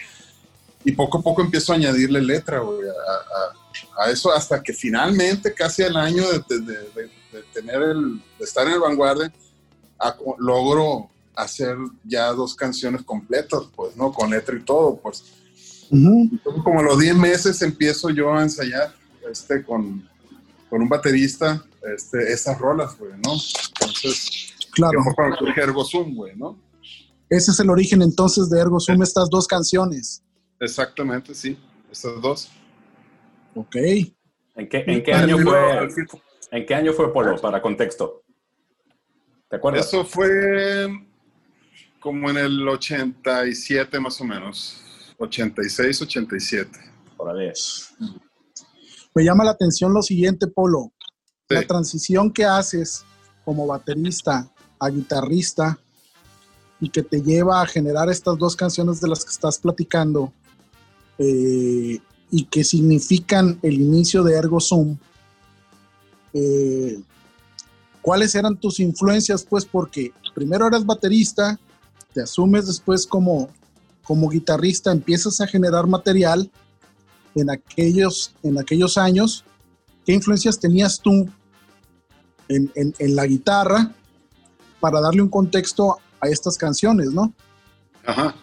y 0.85 0.93
poco 0.93 1.19
a 1.19 1.23
poco 1.23 1.41
empiezo 1.43 1.73
a 1.73 1.77
añadirle 1.77 2.21
letra, 2.21 2.59
güey, 2.59 2.81
a, 2.89 2.93
a- 4.03 4.05
a 4.07 4.11
eso 4.11 4.33
hasta 4.33 4.63
que 4.63 4.73
finalmente, 4.73 5.55
casi 5.55 5.83
al 5.83 5.97
año 5.97 6.25
de, 6.31 6.39
de- 6.49 6.61
de- 6.61 7.11
de- 7.33 7.43
tener 7.53 7.81
el, 7.83 8.19
de 8.39 8.45
estar 8.45 8.67
en 8.67 8.75
el 8.75 8.81
vanguardia, 8.81 9.33
a- 10.01 10.17
logro 10.39 11.09
hacer 11.37 11.77
ya 12.05 12.33
dos 12.33 12.55
canciones 12.55 13.03
completas, 13.03 13.61
pues, 13.75 13.97
¿no? 13.97 14.13
Con 14.13 14.31
letra 14.31 14.57
y 14.57 14.63
todo, 14.63 14.97
pues. 14.97 15.25
Ujú. 15.91 16.29
Entonces, 16.33 16.63
como 16.65 16.81
a 16.81 16.83
los 16.83 16.99
10 16.99 17.15
meses 17.17 17.61
empiezo 17.63 18.11
yo 18.11 18.33
a 18.35 18.43
ensayar 18.43 18.95
este, 19.31 19.63
con, 19.65 20.09
con 20.71 20.83
un 20.83 20.89
baterista 20.89 21.65
este, 21.97 22.33
esas 22.33 22.59
rolas, 22.59 22.97
güey, 22.99 23.13
¿no? 23.25 23.33
Entonces, 23.81 24.54
Claro. 24.75 24.99
que 24.99 25.05
fue 25.05 25.15
cuando 25.15 25.37
surge 25.37 25.61
Ergo 25.61 25.85
Zoom, 25.85 26.15
güey, 26.15 26.37
¿no? 26.37 26.59
Ese 27.31 27.51
es 27.53 27.61
el 27.61 27.71
origen 27.71 28.03
entonces 28.03 28.51
de 28.51 28.61
Ergo 28.61 28.79
Sum, 28.79 29.03
estas 29.03 29.29
dos 29.31 29.47
canciones. 29.47 30.23
Exactamente, 30.61 31.35
sí, 31.35 31.59
esas 31.91 32.21
dos. 32.21 32.51
Ok. 33.55 33.77
¿En 33.77 34.69
qué, 34.69 34.85
en 34.87 35.03
qué 35.03 35.13
Al 35.13 35.25
año 35.25 35.39
fue? 35.39 35.73
al 35.73 35.91
filo- 35.91 36.21
¿En 36.51 36.67
qué 36.67 36.75
año 36.75 36.93
fue 36.93 37.13
Polo, 37.13 37.41
para 37.41 37.61
contexto? 37.61 38.23
¿Te 39.49 39.57
acuerdas? 39.57 39.87
Eso 39.87 40.05
fue 40.05 40.87
como 42.01 42.31
en 42.31 42.37
el 42.37 42.69
87 42.69 43.99
más 43.99 44.21
o 44.21 44.25
menos. 44.25 44.81
86, 45.19 46.03
87. 46.03 46.71
Por 47.17 47.31
ahí. 47.37 47.51
Me 49.15 49.25
llama 49.25 49.45
la 49.45 49.53
atención 49.53 49.93
lo 49.93 50.03
siguiente, 50.03 50.47
Polo. 50.47 50.93
Sí. 51.49 51.55
La 51.55 51.63
transición 51.67 52.33
que 52.33 52.45
haces 52.45 53.05
como 53.45 53.67
baterista 53.67 54.51
guitarrista 54.91 55.79
y 56.81 56.89
que 56.91 57.03
te 57.03 57.23
lleva 57.23 57.63
a 57.63 57.67
generar 57.67 58.11
estas 58.11 58.37
dos 58.39 58.57
canciones 58.57 59.01
de 59.01 59.09
las 59.09 59.25
que 59.25 59.31
estás 59.31 59.59
platicando 59.59 60.33
eh, 61.19 61.99
y 62.31 62.45
que 62.47 62.65
significan 62.65 63.59
el 63.63 63.75
inicio 63.75 64.23
de 64.23 64.35
Ergo 64.35 64.61
Sum. 64.61 64.97
eh, 66.33 67.01
¿Cuáles 68.03 68.35
eran 68.35 68.57
tus 68.59 68.81
influencias? 68.81 69.47
Pues 69.49 69.65
porque 69.65 70.13
primero 70.35 70.67
eras 70.67 70.85
baterista, 70.85 71.59
te 72.13 72.21
asumes 72.23 72.67
después 72.67 73.07
como, 73.07 73.49
como 74.03 74.29
guitarrista, 74.29 74.93
empiezas 74.93 75.41
a 75.41 75.47
generar 75.47 75.87
material 75.87 76.51
en 77.35 77.49
aquellos, 77.51 78.35
en 78.43 78.59
aquellos 78.59 78.99
años. 78.99 79.45
¿Qué 80.05 80.13
influencias 80.13 80.59
tenías 80.61 81.01
tú 81.01 81.27
en- 82.49 82.71
en 82.75 83.17
la 83.17 83.25
guitarra 83.27 83.95
para 84.85 85.01
darle 85.01 85.23
un 85.23 85.31
contexto 85.31 85.97
a 86.21 86.29
estas 86.29 86.59
canciones, 86.59 87.07
no? 87.07 87.33
Ajá. 88.05 88.35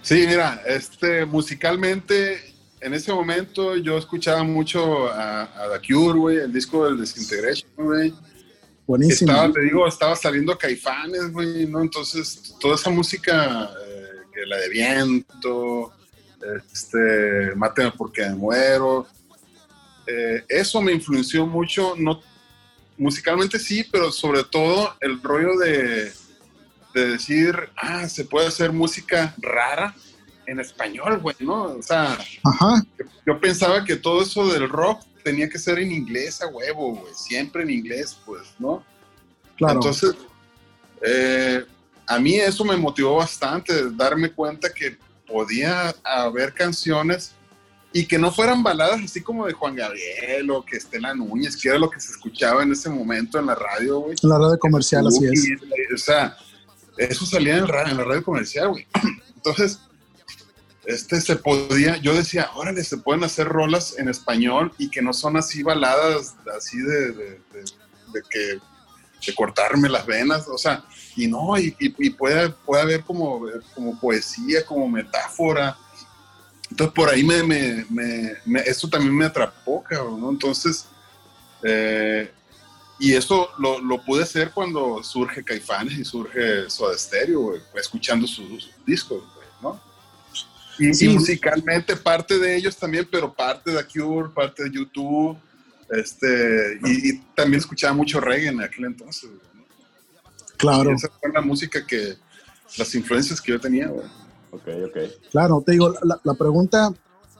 Sí, 0.00 0.24
mira, 0.26 0.62
este, 0.66 1.26
musicalmente, 1.26 2.54
en 2.80 2.94
ese 2.94 3.12
momento 3.12 3.76
yo 3.76 3.98
escuchaba 3.98 4.44
mucho 4.44 5.08
a, 5.08 5.42
a 5.42 5.78
The 5.78 5.86
Cure, 5.86 6.18
güey, 6.18 6.36
el 6.38 6.50
disco 6.50 6.86
del 6.86 6.98
Disintegration, 6.98 7.70
güey. 7.76 8.14
Buenísimo. 8.86 9.30
Estaba, 9.30 9.52
te 9.52 9.60
digo, 9.60 9.86
estaba 9.86 10.16
saliendo 10.16 10.56
Caifanes, 10.56 11.30
güey, 11.30 11.66
¿no? 11.66 11.82
Entonces, 11.82 12.56
toda 12.58 12.76
esa 12.76 12.88
música, 12.88 13.70
eh, 13.86 14.22
que 14.32 14.46
la 14.46 14.56
de 14.56 14.70
viento, 14.70 15.92
este, 16.72 17.54
Máteme 17.56 17.92
porque 17.92 18.22
me 18.22 18.36
muero, 18.36 19.06
eh, 20.06 20.46
eso 20.48 20.80
me 20.80 20.92
influenció 20.92 21.46
mucho, 21.46 21.92
no, 21.98 22.22
musicalmente 23.02 23.58
sí, 23.58 23.84
pero 23.90 24.12
sobre 24.12 24.44
todo 24.44 24.94
el 25.00 25.20
rollo 25.22 25.58
de, 25.58 26.12
de 26.94 27.06
decir, 27.08 27.54
ah, 27.76 28.08
se 28.08 28.24
puede 28.24 28.46
hacer 28.46 28.72
música 28.72 29.34
rara 29.38 29.94
en 30.46 30.60
español, 30.60 31.18
güey, 31.18 31.36
¿no? 31.40 31.64
O 31.64 31.82
sea, 31.82 32.16
Ajá, 32.44 32.84
yo 33.26 33.40
pensaba 33.40 33.84
que 33.84 33.96
todo 33.96 34.22
eso 34.22 34.46
del 34.52 34.68
rock 34.68 35.02
tenía 35.24 35.48
que 35.48 35.58
ser 35.58 35.78
en 35.78 35.90
inglés 35.90 36.40
a 36.42 36.46
huevo, 36.46 36.94
güey, 36.94 37.12
siempre 37.14 37.62
en 37.62 37.70
inglés, 37.70 38.16
pues, 38.24 38.54
¿no? 38.58 38.84
claro. 39.56 39.74
Entonces, 39.74 40.14
eh, 41.02 41.64
a 42.06 42.18
mí 42.18 42.36
eso 42.36 42.64
me 42.64 42.76
motivó 42.76 43.16
bastante, 43.16 43.90
darme 43.90 44.30
cuenta 44.30 44.72
que 44.72 44.96
podía 45.26 45.94
haber 46.04 46.52
canciones 46.52 47.34
y 47.92 48.06
que 48.06 48.18
no 48.18 48.32
fueran 48.32 48.62
baladas 48.62 49.00
así 49.04 49.20
como 49.20 49.46
de 49.46 49.52
Juan 49.52 49.76
Gabriel 49.76 50.50
o 50.50 50.64
que 50.64 50.76
Estela 50.78 51.14
Núñez, 51.14 51.56
que 51.56 51.68
era 51.68 51.78
lo 51.78 51.90
que 51.90 52.00
se 52.00 52.12
escuchaba 52.12 52.62
en 52.62 52.72
ese 52.72 52.88
momento 52.88 53.38
en 53.38 53.46
la 53.46 53.54
radio, 53.54 54.00
güey. 54.00 54.16
en 54.22 54.28
la 54.28 54.38
radio 54.38 54.58
comercial, 54.58 55.06
así 55.06 55.24
es. 55.26 55.60
O 55.94 55.98
sea, 55.98 56.36
eso 56.96 57.26
salía 57.26 57.58
en, 57.58 57.64
en 57.64 57.96
la 57.96 58.04
radio 58.04 58.22
comercial, 58.22 58.68
güey. 58.70 58.86
Entonces, 59.36 59.80
este 60.84 61.20
se 61.20 61.36
podía, 61.36 61.96
yo 61.98 62.12
decía, 62.14 62.50
órale, 62.54 62.82
se 62.82 62.96
pueden 62.96 63.22
hacer 63.24 63.46
rolas 63.48 63.96
en 63.98 64.08
español 64.08 64.72
y 64.78 64.88
que 64.90 65.00
no 65.00 65.12
son 65.12 65.36
así 65.36 65.62
baladas, 65.62 66.34
así 66.56 66.78
de, 66.78 67.12
de- 67.12 67.40
de- 67.52 67.64
de 68.12 68.22
que 68.28 68.58
de 69.26 69.34
cortarme 69.36 69.88
las 69.88 70.04
venas, 70.04 70.48
o 70.48 70.58
sea, 70.58 70.84
y 71.14 71.28
no, 71.28 71.56
y, 71.56 71.74
y- 71.78 71.94
y 71.98 72.10
puede, 72.10 72.50
puede 72.50 72.82
haber 72.82 73.04
como, 73.04 73.42
como 73.74 73.98
poesía, 74.00 74.66
como 74.66 74.88
metáfora. 74.88 75.76
Entonces 76.72 76.94
por 76.94 77.10
ahí 77.10 77.22
me, 77.22 77.42
me, 77.42 77.84
me- 77.90 78.32
me- 78.46 78.60
eso 78.62 78.88
también 78.88 79.14
me 79.14 79.26
atrapó, 79.26 79.82
cabrón, 79.84 80.20
¿no? 80.22 80.30
Entonces, 80.30 80.86
eh, 81.62 82.30
y 82.98 83.12
eso 83.12 83.50
lo, 83.58 83.78
lo 83.78 84.02
pude 84.02 84.22
hacer 84.22 84.52
cuando 84.52 85.02
surge 85.02 85.44
Caifanes 85.44 85.98
y 85.98 86.04
surge 86.04 86.70
Soda 86.70 86.96
Stereo, 86.96 87.40
güey, 87.40 87.60
escuchando 87.74 88.26
sus, 88.26 88.64
sus 88.64 88.84
discos, 88.86 89.22
güey, 89.34 89.46
¿no? 89.60 89.80
Y, 90.78 90.94
Sí. 90.94 91.04
y 91.04 91.08
musicalmente 91.10 91.94
parte 91.94 92.38
de 92.38 92.56
ellos 92.56 92.74
también, 92.78 93.06
pero 93.10 93.32
parte 93.34 93.70
de 93.70 93.84
Cure, 93.84 94.30
parte 94.34 94.64
de 94.64 94.70
YouTube, 94.70 95.36
este, 95.90 96.80
y, 96.86 97.10
y 97.10 97.18
también 97.36 97.60
escuchaba 97.60 97.92
mucho 97.92 98.18
reggae 98.18 98.48
en 98.48 98.62
aquel 98.62 98.86
entonces, 98.86 99.28
güey, 99.28 99.40
¿no? 99.56 99.64
Claro, 100.56 100.90
Y 100.90 100.94
esa 100.94 101.10
fue 101.20 101.30
la 101.32 101.42
música 101.42 101.86
que, 101.86 102.14
las 102.78 102.94
influencias 102.94 103.40
que 103.42 103.52
yo 103.52 103.60
tenía, 103.60 103.88
güey. 103.88 104.06
Ok, 104.52 104.68
ok. 104.86 104.98
claro. 105.30 105.62
Te 105.64 105.72
digo, 105.72 105.92
la, 106.02 106.34
pregunta 106.34 106.92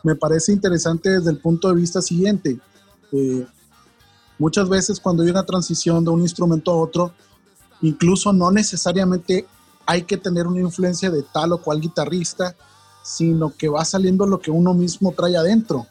me 0.02 0.16
parece 0.16 0.52
interesante 0.52 1.10
desde 1.10 1.30
el 1.30 1.38
punto 1.38 1.68
de 1.68 1.74
vista 1.74 2.00
siguiente. 2.00 2.58
Eh, 3.12 3.46
muchas 4.38 4.68
veces 4.68 4.98
cuando 4.98 5.22
hay 5.22 5.30
una 5.30 5.44
transición 5.44 6.04
de 6.04 6.10
un 6.10 6.22
instrumento 6.22 6.70
a 6.70 6.76
otro, 6.76 7.12
incluso 7.82 8.32
no 8.32 8.50
necesariamente 8.50 9.46
hay 9.86 10.02
que 10.02 10.16
tener 10.16 10.46
una 10.46 10.60
influencia 10.60 11.10
de 11.10 11.22
tal 11.22 11.52
o 11.52 11.58
cual 11.58 11.80
guitarrista, 11.80 12.56
sino 13.02 13.54
que 13.54 13.68
va 13.68 13.84
saliendo 13.84 14.26
lo 14.26 14.40
que 14.40 14.50
uno 14.50 14.72
mismo 14.72 15.12
trae 15.12 15.36
adentro. 15.36 15.86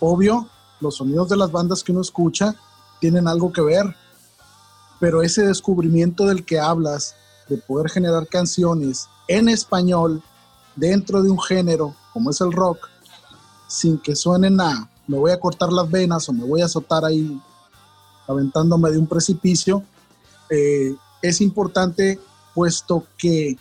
Obvio, 0.00 0.48
los 0.80 0.96
sonidos 0.96 1.28
de 1.30 1.36
las 1.36 1.50
bandas 1.50 1.82
que 1.82 1.92
uno 1.92 2.02
escucha 2.02 2.54
tienen 3.00 3.26
algo 3.26 3.52
que 3.52 3.62
ver, 3.62 3.96
pero 5.00 5.22
ese 5.22 5.46
descubrimiento 5.46 6.26
del 6.26 6.44
que 6.44 6.58
hablas, 6.58 7.14
de 7.48 7.58
poder 7.58 7.90
generar 7.90 8.26
canciones 8.26 9.08
en 9.28 9.48
español 9.48 10.22
dentro 10.76 11.22
de 11.22 11.30
un 11.30 11.40
género 11.40 11.94
como 12.12 12.30
es 12.30 12.40
el 12.40 12.52
rock, 12.52 12.88
sin 13.68 13.98
que 13.98 14.14
suenen 14.14 14.60
a 14.60 14.88
me 15.06 15.18
voy 15.18 15.30
a 15.30 15.40
cortar 15.40 15.72
las 15.72 15.90
venas 15.90 16.28
o 16.28 16.32
me 16.32 16.44
voy 16.44 16.62
a 16.62 16.66
azotar 16.66 17.04
ahí 17.04 17.40
aventándome 18.26 18.90
de 18.90 18.98
un 18.98 19.06
precipicio, 19.06 19.82
eh, 20.48 20.94
es 21.20 21.40
importante 21.40 22.18
puesto 22.54 23.06
que 23.18 23.58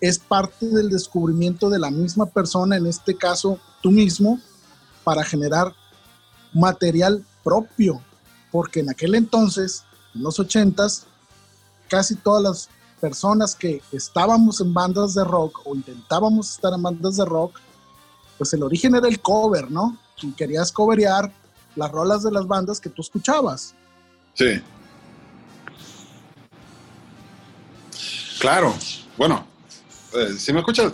es 0.00 0.18
parte 0.18 0.66
del 0.66 0.90
descubrimiento 0.90 1.70
de 1.70 1.78
la 1.78 1.90
misma 1.90 2.26
persona, 2.26 2.76
en 2.76 2.86
este 2.86 3.16
caso 3.16 3.58
tú 3.82 3.90
mismo, 3.90 4.40
para 5.04 5.24
generar 5.24 5.72
material 6.52 7.24
propio, 7.42 8.02
porque 8.50 8.80
en 8.80 8.90
aquel 8.90 9.14
entonces, 9.14 9.84
en 10.14 10.22
los 10.22 10.38
ochentas, 10.38 11.06
casi 11.88 12.16
todas 12.16 12.42
las 12.42 12.68
personas 13.00 13.54
que 13.54 13.82
estábamos 13.92 14.60
en 14.60 14.72
bandas 14.72 15.14
de 15.14 15.24
rock 15.24 15.60
o 15.64 15.74
intentábamos 15.74 16.50
estar 16.52 16.72
en 16.72 16.82
bandas 16.82 17.16
de 17.16 17.24
rock, 17.24 17.58
pues 18.38 18.52
el 18.54 18.62
origen 18.62 18.94
era 18.94 19.08
el 19.08 19.20
cover, 19.20 19.70
¿no? 19.70 19.96
Y 20.22 20.32
querías 20.32 20.72
coverear 20.72 21.32
las 21.76 21.90
rolas 21.90 22.22
de 22.22 22.30
las 22.30 22.46
bandas 22.46 22.80
que 22.80 22.88
tú 22.88 23.02
escuchabas. 23.02 23.74
Sí. 24.34 24.60
Claro. 28.40 28.74
Bueno, 29.16 29.46
eh, 30.14 30.34
¿sí 30.38 30.52
me 30.52 30.60
escuchas? 30.60 30.92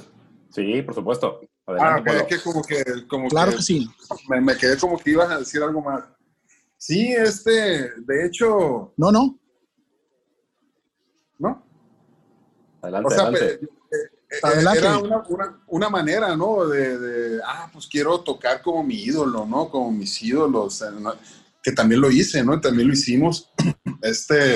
Sí, 0.55 0.83
por 0.83 0.95
supuesto. 0.95 1.41
Ah, 1.67 1.97
Adelante, 1.97 2.11
ok, 2.11 2.17
Polo. 2.17 2.21
es 2.21 2.27
que 2.27 2.43
como 2.43 2.63
que, 2.63 3.07
como 3.09 3.29
Claro 3.29 3.51
que 3.53 3.57
que 3.59 3.63
sí. 3.63 3.89
me, 4.29 4.41
me 4.41 4.57
quedé 4.57 4.77
como 4.79 4.99
que 4.99 5.11
ibas 5.11 5.31
a 5.31 5.39
decir 5.39 5.63
algo 5.63 5.81
más. 5.81 6.03
Sí, 6.77 7.13
este, 7.13 7.91
de 8.01 8.27
hecho, 8.27 8.93
no. 8.97 9.13
¿no? 9.13 9.39
Adelante, 12.83 13.07
O 13.07 13.11
sea, 13.11 13.27
adelante. 13.27 13.59
pe- 13.59 13.65
eh, 13.97 14.11
eh, 14.31 14.39
Adelante. 14.43 14.79
era 14.79 14.99
una, 14.99 15.23
una- 15.29 15.61
una 15.67 15.89
manera, 15.91 16.37
¿no? 16.37 16.67
De, 16.67 16.99
de, 16.99 17.41
ah, 17.45 17.69
pues 17.73 17.87
quiero 17.87 18.21
tocar 18.21 18.63
como 18.63 18.83
mi 18.83 18.95
ídolo, 19.03 19.45
¿no? 19.47 19.69
Como 19.69 19.91
mis 19.93 20.23
ídolos, 20.23 20.81
eh, 20.83 20.87
¿no? 20.99 21.15
que 21.63 21.73
también 21.73 22.01
lo 22.01 22.11
hice, 22.11 22.43
¿no? 22.43 22.59
También 22.61 22.89
lo 22.89 22.95
hicimos. 22.95 23.51
Este, 24.03 24.55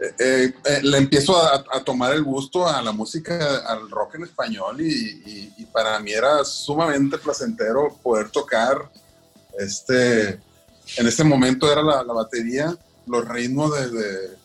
eh, 0.00 0.14
eh, 0.18 0.54
eh, 0.64 0.80
le 0.82 0.98
empiezo 0.98 1.36
a, 1.36 1.64
a 1.72 1.82
tomar 1.84 2.12
el 2.12 2.22
gusto 2.24 2.68
a 2.68 2.82
la 2.82 2.92
música, 2.92 3.58
al 3.66 3.88
rock 3.90 4.16
en 4.16 4.24
español 4.24 4.80
y, 4.80 4.92
y- 4.92 5.54
y 5.58 5.64
para 5.66 5.98
mí 6.00 6.12
era 6.12 6.44
sumamente 6.44 7.16
placentero 7.16 7.96
poder 8.02 8.28
tocar, 8.30 8.90
este, 9.58 10.28
en 10.98 11.06
ese 11.06 11.24
momento 11.24 11.70
era 11.72 11.82
la, 11.82 12.02
la 12.02 12.12
batería, 12.12 12.76
los 13.06 13.26
ritmos 13.28 13.72
de, 13.74 13.90
de, 13.90 14.36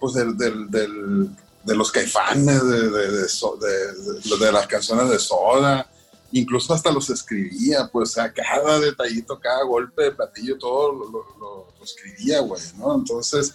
pues 0.00 0.14
del, 0.14 0.36
del- 0.36 0.70
del- 0.70 1.30
de 1.64 1.74
los 1.74 1.90
caifanes, 1.90 2.62
de, 2.68 2.90
de- 2.90 3.10
de 3.10 4.36
de 4.38 4.52
las 4.52 4.66
canciones 4.68 5.10
de 5.10 5.18
Soda, 5.18 5.90
incluso 6.32 6.72
hasta 6.74 6.92
los 6.92 7.10
escribía, 7.10 7.88
pues 7.92 8.16
a 8.18 8.32
cada 8.32 8.78
detallito, 8.78 9.38
cada 9.40 9.64
golpe 9.64 10.04
de 10.04 10.12
platillo, 10.12 10.58
todo 10.58 10.92
lo, 10.92 11.04
lo- 11.10 11.26
lo- 11.40 11.66
lo 11.78 11.84
escribía, 11.84 12.40
güey, 12.40 12.62
¿no? 12.78 12.94
Entonces, 12.94 13.52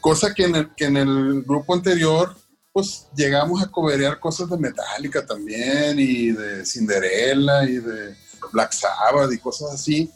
cosa 0.00 0.32
que 0.34 0.44
en, 0.44 0.56
el, 0.56 0.74
que 0.74 0.84
en 0.86 0.96
el 0.96 1.42
grupo 1.42 1.74
anterior, 1.74 2.34
pues 2.72 3.06
llegamos 3.16 3.62
a 3.62 3.70
coberear 3.70 4.18
cosas 4.20 4.48
de 4.48 4.56
Metallica 4.56 5.26
también, 5.26 5.98
y 5.98 6.30
de 6.30 6.64
Cinderella, 6.64 7.64
y 7.64 7.78
de 7.78 8.16
Black 8.52 8.72
Sabbath, 8.72 9.32
y 9.32 9.38
cosas 9.38 9.72
así, 9.74 10.10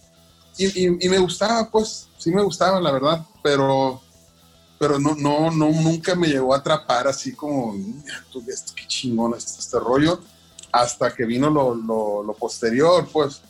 y, 0.56 0.66
y- 0.86 0.96
y 1.00 1.08
me 1.08 1.18
gustaba, 1.18 1.68
pues, 1.70 2.08
sí 2.18 2.30
me 2.30 2.42
gustaba, 2.42 2.80
la 2.80 2.92
verdad, 2.92 3.26
pero, 3.42 4.00
pero 4.82 4.98
no, 4.98 5.14
no, 5.14 5.48
no, 5.52 5.70
nunca 5.70 6.16
me 6.16 6.26
llegó 6.26 6.52
a 6.52 6.56
atrapar 6.56 7.06
así 7.06 7.36
como, 7.36 7.72
"Mira, 7.72 8.24
tú, 8.32 8.44
esto, 8.48 8.72
qué 8.74 8.84
chingón 8.88 9.32
es 9.36 9.56
este 9.56 9.78
rollo, 9.78 10.18
hasta 10.72 11.14
que 11.14 11.24
vino 11.24 11.48
lo, 11.48 11.72
lo, 11.72 12.24
lo 12.24 12.32
posterior, 12.34 13.08
pues, 13.12 13.42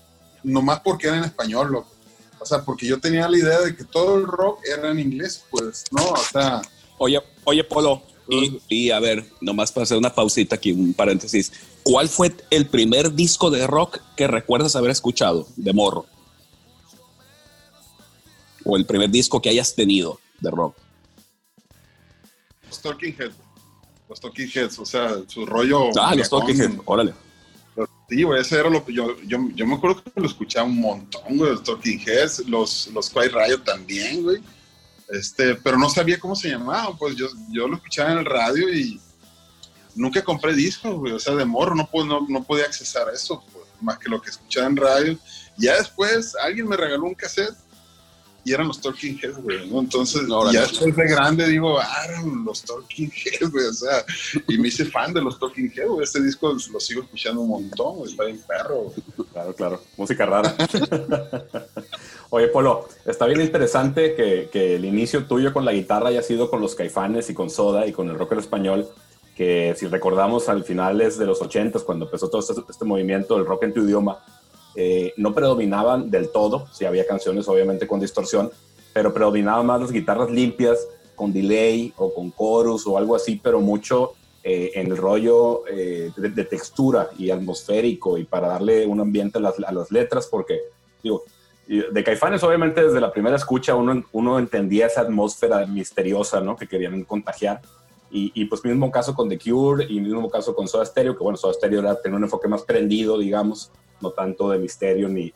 nomás 0.42 0.80
porque 0.80 1.06
era 1.06 1.16
en 1.16 1.24
español, 1.24 1.72
loco. 1.72 1.88
O 2.38 2.44
sea, 2.44 2.62
porque 2.62 2.86
yo 2.86 3.00
tenía 3.00 3.26
la 3.30 3.38
idea 3.38 3.60
de 3.60 3.74
que 3.74 3.84
todo 3.84 4.18
el 4.18 4.26
rock 4.26 4.58
era 4.66 4.90
en 4.90 5.00
inglés, 5.00 5.42
pues, 5.50 5.84
¿no? 5.90 6.04
O 6.04 6.16
sea, 6.18 6.60
Oye, 6.98 7.18
oye, 7.44 7.64
Polo, 7.64 8.02
y, 8.28 8.60
y 8.68 8.90
a 8.90 9.00
ver, 9.00 9.24
nomás 9.40 9.72
para 9.72 9.84
hacer 9.84 9.96
una 9.96 10.14
pausita 10.14 10.56
aquí, 10.56 10.72
un 10.72 10.92
paréntesis. 10.92 11.50
¿Cuál 11.82 12.10
fue 12.10 12.34
el 12.50 12.66
primer 12.66 13.14
disco 13.14 13.48
de 13.50 13.66
rock 13.66 14.00
que 14.18 14.26
recuerdas 14.26 14.76
haber 14.76 14.90
escuchado 14.90 15.48
de 15.56 15.72
morro? 15.72 16.04
O 18.66 18.76
el 18.76 18.84
primer 18.84 19.08
disco 19.08 19.40
que 19.40 19.48
hayas 19.48 19.74
tenido 19.74 20.20
de 20.38 20.50
rock. 20.50 20.76
Talking 22.82 23.14
Heads, 23.18 23.34
los 24.08 24.20
Talking 24.20 24.50
Heads, 24.52 24.78
o 24.78 24.84
sea, 24.84 25.16
su 25.26 25.46
rollo... 25.46 25.90
Ah, 25.98 26.14
los 26.14 26.28
Talking 26.28 26.60
Heads, 26.60 26.80
órale. 26.84 27.14
Sí, 28.08 28.22
güey, 28.24 28.42
ese 28.42 28.60
era 28.60 28.68
lo 28.68 28.84
que 28.84 28.92
yo, 28.92 29.16
yo, 29.22 29.38
yo 29.54 29.66
me 29.66 29.76
acuerdo 29.76 30.02
que 30.02 30.20
lo 30.20 30.26
escuchaba 30.26 30.66
un 30.66 30.78
montón, 30.78 31.38
güey, 31.38 31.52
los 31.52 31.62
Talking 31.62 31.98
Heads, 31.98 32.46
los, 32.46 32.88
los 32.88 33.08
Quiet 33.08 33.32
Riot 33.32 33.62
también, 33.64 34.22
güey. 34.22 34.42
Este, 35.08 35.54
pero 35.54 35.78
no 35.78 35.88
sabía 35.88 36.20
cómo 36.20 36.36
se 36.36 36.50
llamaban, 36.50 36.96
pues 36.98 37.16
yo, 37.16 37.28
yo 37.50 37.68
lo 37.68 37.76
escuchaba 37.76 38.12
en 38.12 38.18
el 38.18 38.24
radio 38.26 38.68
y 38.72 39.00
nunca 39.94 40.22
compré 40.22 40.54
discos, 40.54 40.94
güey, 40.94 41.12
o 41.12 41.18
sea, 41.18 41.34
de 41.34 41.44
morro, 41.44 41.74
no, 41.74 41.88
no, 42.04 42.26
no 42.28 42.44
podía 42.44 42.64
accesar 42.64 43.08
a 43.08 43.12
eso, 43.12 43.42
pues, 43.52 43.64
más 43.80 43.98
que 43.98 44.08
lo 44.08 44.20
que 44.20 44.30
escuchaba 44.30 44.66
en 44.66 44.76
radio. 44.76 45.18
Ya 45.56 45.76
después 45.76 46.34
alguien 46.36 46.68
me 46.68 46.76
regaló 46.76 47.04
un 47.04 47.14
cassette 47.14 47.54
y 48.44 48.52
eran 48.52 48.68
los 48.68 48.80
Talking 48.80 49.18
Heads, 49.22 49.38
güey, 49.38 49.70
¿no? 49.70 49.80
Entonces, 49.80 50.28
Órale. 50.28 50.54
ya 50.54 50.62
después 50.62 50.96
de 50.96 51.04
grande 51.04 51.48
digo, 51.48 51.78
ah, 51.78 52.04
eran 52.08 52.44
los 52.44 52.62
Talking 52.62 53.10
Heads, 53.10 53.50
güey, 53.50 53.66
o 53.66 53.72
sea, 53.72 54.04
y 54.48 54.58
me 54.58 54.68
hice 54.68 54.84
fan 54.86 55.12
de 55.12 55.22
los 55.22 55.38
Talking 55.38 55.70
Heads, 55.70 55.88
güey, 55.88 56.04
este 56.04 56.22
disco 56.22 56.52
lo 56.52 56.80
sigo 56.80 57.02
escuchando 57.02 57.42
un 57.42 57.48
montón, 57.48 57.98
güey, 57.98 58.10
está 58.10 58.24
bien 58.24 58.40
perro, 58.46 58.82
güey. 58.82 59.28
Claro, 59.32 59.54
claro. 59.54 59.80
Música 59.96 60.26
rara. 60.26 60.54
Oye, 62.30 62.48
Polo, 62.48 62.88
está 63.04 63.26
bien 63.26 63.40
interesante 63.40 64.14
que, 64.14 64.48
que 64.50 64.76
el 64.76 64.84
inicio 64.84 65.26
tuyo 65.26 65.52
con 65.52 65.64
la 65.64 65.72
guitarra 65.72 66.08
haya 66.08 66.22
sido 66.22 66.50
con 66.50 66.60
los 66.60 66.74
caifanes 66.74 67.30
y 67.30 67.34
con 67.34 67.50
Soda 67.50 67.86
y 67.86 67.92
con 67.92 68.08
el 68.08 68.18
rock 68.18 68.32
en 68.32 68.38
español, 68.38 68.88
que 69.36 69.74
si 69.78 69.86
recordamos 69.86 70.48
al 70.48 70.64
finales 70.64 71.18
de 71.18 71.26
los 71.26 71.40
80 71.40 71.80
cuando 71.80 72.06
empezó 72.06 72.28
todo 72.28 72.40
este, 72.40 72.54
este 72.68 72.84
movimiento 72.84 73.36
del 73.36 73.46
rock 73.46 73.64
en 73.64 73.74
tu 73.74 73.84
idioma, 73.84 74.18
eh, 74.74 75.12
no 75.16 75.34
predominaban 75.34 76.10
del 76.10 76.30
todo, 76.30 76.66
si 76.72 76.84
había 76.84 77.06
canciones 77.06 77.46
obviamente 77.48 77.86
con 77.86 78.00
distorsión, 78.00 78.50
pero 78.92 79.12
predominaban 79.12 79.66
más 79.66 79.80
las 79.80 79.92
guitarras 79.92 80.30
limpias, 80.30 80.86
con 81.14 81.32
delay 81.32 81.92
o 81.96 82.12
con 82.14 82.32
chorus 82.32 82.86
o 82.86 82.96
algo 82.96 83.14
así, 83.14 83.38
pero 83.42 83.60
mucho 83.60 84.12
eh, 84.42 84.72
en 84.74 84.88
el 84.88 84.96
rollo 84.96 85.64
eh, 85.68 86.10
de, 86.16 86.44
textura 86.44 87.10
y 87.18 87.30
atmosférico 87.30 88.18
y 88.18 88.24
para 88.24 88.48
darle 88.48 88.86
un 88.86 89.00
ambiente 89.00 89.38
a 89.38 89.40
las, 89.40 89.90
letras, 89.90 90.26
porque 90.26 90.60
digo, 91.02 91.22
de 91.66 92.04
Caifanes 92.04 92.42
obviamente 92.42 92.82
desde 92.82 93.00
la 93.00 93.12
primera 93.12 93.36
escucha 93.36 93.76
uno, 93.76 94.04
uno 94.12 94.38
entendía 94.38 94.86
esa 94.86 95.02
atmósfera 95.02 95.66
misteriosa 95.66 96.40
¿no? 96.40 96.56
que 96.56 96.66
querían 96.66 97.04
contagiar. 97.04 97.60
Y, 98.10 98.30
y, 98.34 98.44
pues 98.44 98.62
mismo 98.62 98.90
caso 98.90 99.14
con 99.14 99.26
The 99.30 99.38
Cure 99.38 99.86
y 99.88 99.98
mismo 99.98 100.28
caso 100.28 100.54
con 100.54 100.68
Soda 100.68 100.84
Stereo, 100.84 101.16
que 101.16 101.22
bueno, 101.22 101.38
Soda 101.38 101.54
Stereo 101.54 101.80
era 101.80 101.98
tener 101.98 102.16
un 102.16 102.24
enfoque 102.24 102.46
más 102.46 102.60
prendido, 102.62 103.16
digamos, 103.16 103.70
no 104.02 104.10
tanto 104.10 104.50
de 104.50 104.58
misterio 104.58 105.08
ni, 105.08 105.32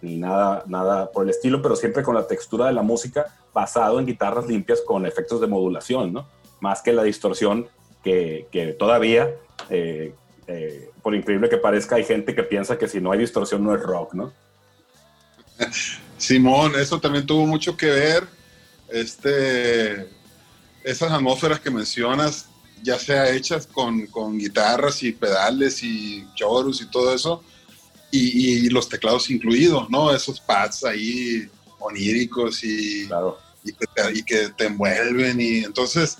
ni, 0.00 0.16
nada, 0.16 0.62
nada 0.66 1.10
por 1.10 1.24
el 1.24 1.30
estilo, 1.30 1.62
pero 1.62 1.74
siempre 1.74 2.02
con 2.02 2.14
la 2.14 2.26
textura 2.26 2.66
de 2.66 2.72
la 2.72 2.82
música 2.82 3.26
basado 3.52 3.98
en 3.98 4.06
guitarras 4.06 4.46
limpias 4.46 4.82
con 4.82 5.06
efectos 5.06 5.40
de 5.40 5.46
modulación, 5.46 6.12
¿no? 6.12 6.28
Más 6.60 6.82
que 6.82 6.92
la 6.92 7.02
distorsión 7.02 7.68
que, 8.04 8.46
que 8.52 8.74
todavía, 8.74 9.34
eh, 9.70 10.14
eh, 10.46 10.90
por 11.02 11.14
increíble 11.14 11.48
que 11.48 11.56
parezca, 11.56 11.96
hay 11.96 12.04
gente 12.04 12.34
que 12.34 12.42
piensa 12.42 12.78
que 12.78 12.88
si 12.88 13.00
no 13.00 13.10
hay 13.12 13.18
distorsión 13.18 13.64
no 13.64 13.74
es 13.74 13.82
rock, 13.82 14.14
¿no? 14.14 14.32
Simón, 16.18 16.74
eso 16.78 17.00
también 17.00 17.26
tuvo 17.26 17.46
mucho 17.46 17.76
que 17.76 17.86
ver. 17.86 18.24
Este, 18.88 20.08
esas 20.84 21.10
atmósferas 21.10 21.60
que 21.60 21.70
mencionas, 21.70 22.48
ya 22.82 22.98
sea 22.98 23.30
hechas 23.30 23.66
con, 23.66 24.06
con 24.06 24.38
guitarras 24.38 25.02
y 25.02 25.12
pedales 25.12 25.82
y 25.82 26.26
chorus 26.34 26.80
y 26.80 26.90
todo 26.90 27.12
eso, 27.12 27.42
y, 28.10 28.66
y 28.66 28.70
los 28.70 28.88
teclados 28.88 29.30
incluidos, 29.30 29.88
¿no? 29.90 30.12
Esos 30.14 30.40
pads 30.40 30.84
ahí 30.84 31.48
oníricos 31.78 32.62
y, 32.64 33.06
Claro. 33.06 33.38
y, 33.64 33.72
que 33.72 33.86
te, 33.86 34.18
y 34.18 34.22
que 34.22 34.48
te 34.50 34.66
envuelven. 34.66 35.40
Y 35.40 35.58
entonces, 35.64 36.16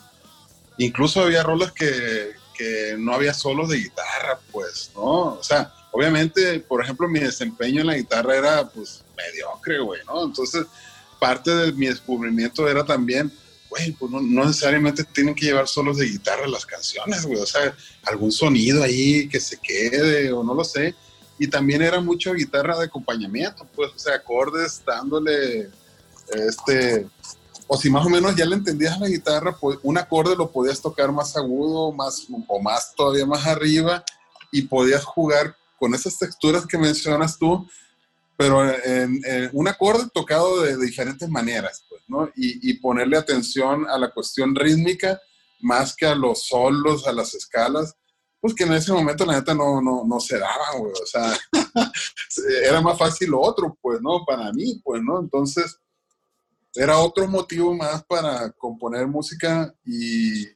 incluso 0.78 1.22
había 1.22 1.42
rolas 1.42 1.72
que, 1.72 2.32
que 2.56 2.96
no 2.98 3.14
había 3.14 3.32
solos 3.34 3.68
de 3.68 3.78
guitarra, 3.78 4.38
pues, 4.52 4.90
¿no? 4.94 5.34
O 5.34 5.42
sea, 5.42 5.72
obviamente, 5.92 6.60
por 6.60 6.82
ejemplo, 6.82 7.08
mi 7.08 7.20
desempeño 7.20 7.80
en 7.80 7.86
la 7.86 7.96
guitarra 7.96 8.36
era, 8.36 8.68
pues, 8.68 9.04
mediocre, 9.16 9.78
güey, 9.80 10.00
¿no? 10.06 10.24
Entonces, 10.24 10.66
parte 11.18 11.54
de 11.54 11.72
mi 11.72 11.86
descubrimiento 11.86 12.68
era 12.68 12.84
también, 12.84 13.32
güey, 13.70 13.92
pues 13.92 14.10
no, 14.12 14.20
no 14.20 14.44
necesariamente 14.44 15.02
tienen 15.04 15.34
que 15.34 15.46
llevar 15.46 15.66
solos 15.66 15.96
de 15.96 16.06
guitarra 16.06 16.46
las 16.46 16.66
canciones, 16.66 17.24
güey, 17.24 17.40
o 17.40 17.46
sea, 17.46 17.74
algún 18.04 18.30
sonido 18.30 18.82
ahí 18.82 19.28
que 19.28 19.40
se 19.40 19.58
quede 19.58 20.30
o 20.32 20.44
no 20.44 20.54
lo 20.54 20.62
sé. 20.64 20.94
Y 21.38 21.48
también 21.48 21.82
era 21.82 22.00
mucho 22.00 22.32
guitarra 22.32 22.78
de 22.78 22.86
acompañamiento, 22.86 23.66
pues, 23.74 23.92
o 23.94 23.98
sea, 23.98 24.14
acordes 24.14 24.82
dándole, 24.84 25.70
este, 26.28 27.06
o 27.66 27.76
si 27.76 27.90
más 27.90 28.06
o 28.06 28.08
menos 28.08 28.34
ya 28.34 28.46
le 28.46 28.56
entendías 28.56 28.98
la 28.98 29.08
guitarra, 29.08 29.56
pues 29.56 29.78
un 29.82 29.98
acorde 29.98 30.34
lo 30.36 30.50
podías 30.50 30.80
tocar 30.80 31.12
más 31.12 31.36
agudo, 31.36 31.92
más, 31.92 32.26
o 32.48 32.60
más 32.60 32.94
todavía 32.94 33.26
más 33.26 33.46
arriba, 33.46 34.04
y 34.50 34.62
podías 34.62 35.04
jugar 35.04 35.56
con 35.78 35.94
esas 35.94 36.18
texturas 36.18 36.66
que 36.66 36.78
mencionas 36.78 37.38
tú, 37.38 37.68
pero 38.36 38.66
en, 38.84 39.20
un 39.52 39.68
acorde 39.68 40.08
tocado 40.12 40.62
de, 40.62 40.76
diferentes 40.78 41.28
maneras, 41.28 41.84
pues, 41.88 42.02
¿no? 42.06 42.30
Y 42.34 42.74
ponerle 42.74 43.16
atención 43.16 43.86
a 43.88 43.98
la 43.98 44.10
cuestión 44.10 44.54
rítmica 44.54 45.20
más 45.60 45.94
que 45.94 46.06
a 46.06 46.14
los 46.14 46.46
solos, 46.46 47.06
a 47.06 47.12
las 47.12 47.34
escalas, 47.34 47.94
pues 48.46 48.54
que 48.54 48.62
en 48.62 48.74
ese 48.74 48.92
momento 48.92 49.26
la 49.26 49.34
neta 49.34 49.54
no, 49.54 49.80
no, 49.80 50.04
no 50.06 50.20
se 50.20 50.38
daban, 50.38 50.78
güey, 50.78 50.92
o 50.92 51.06
sea, 51.06 51.36
era 52.64 52.80
más 52.80 52.96
fácil 52.96 53.30
lo 53.30 53.40
otro, 53.40 53.76
pues, 53.82 54.00
¿no? 54.00 54.24
Para 54.24 54.52
mí, 54.52 54.80
pues, 54.84 55.02
¿no? 55.02 55.18
Entonces, 55.18 55.80
era 56.72 56.98
otro 56.98 57.26
motivo 57.26 57.74
más 57.74 58.04
para 58.04 58.52
componer 58.52 59.08
música 59.08 59.74
y, 59.84 60.46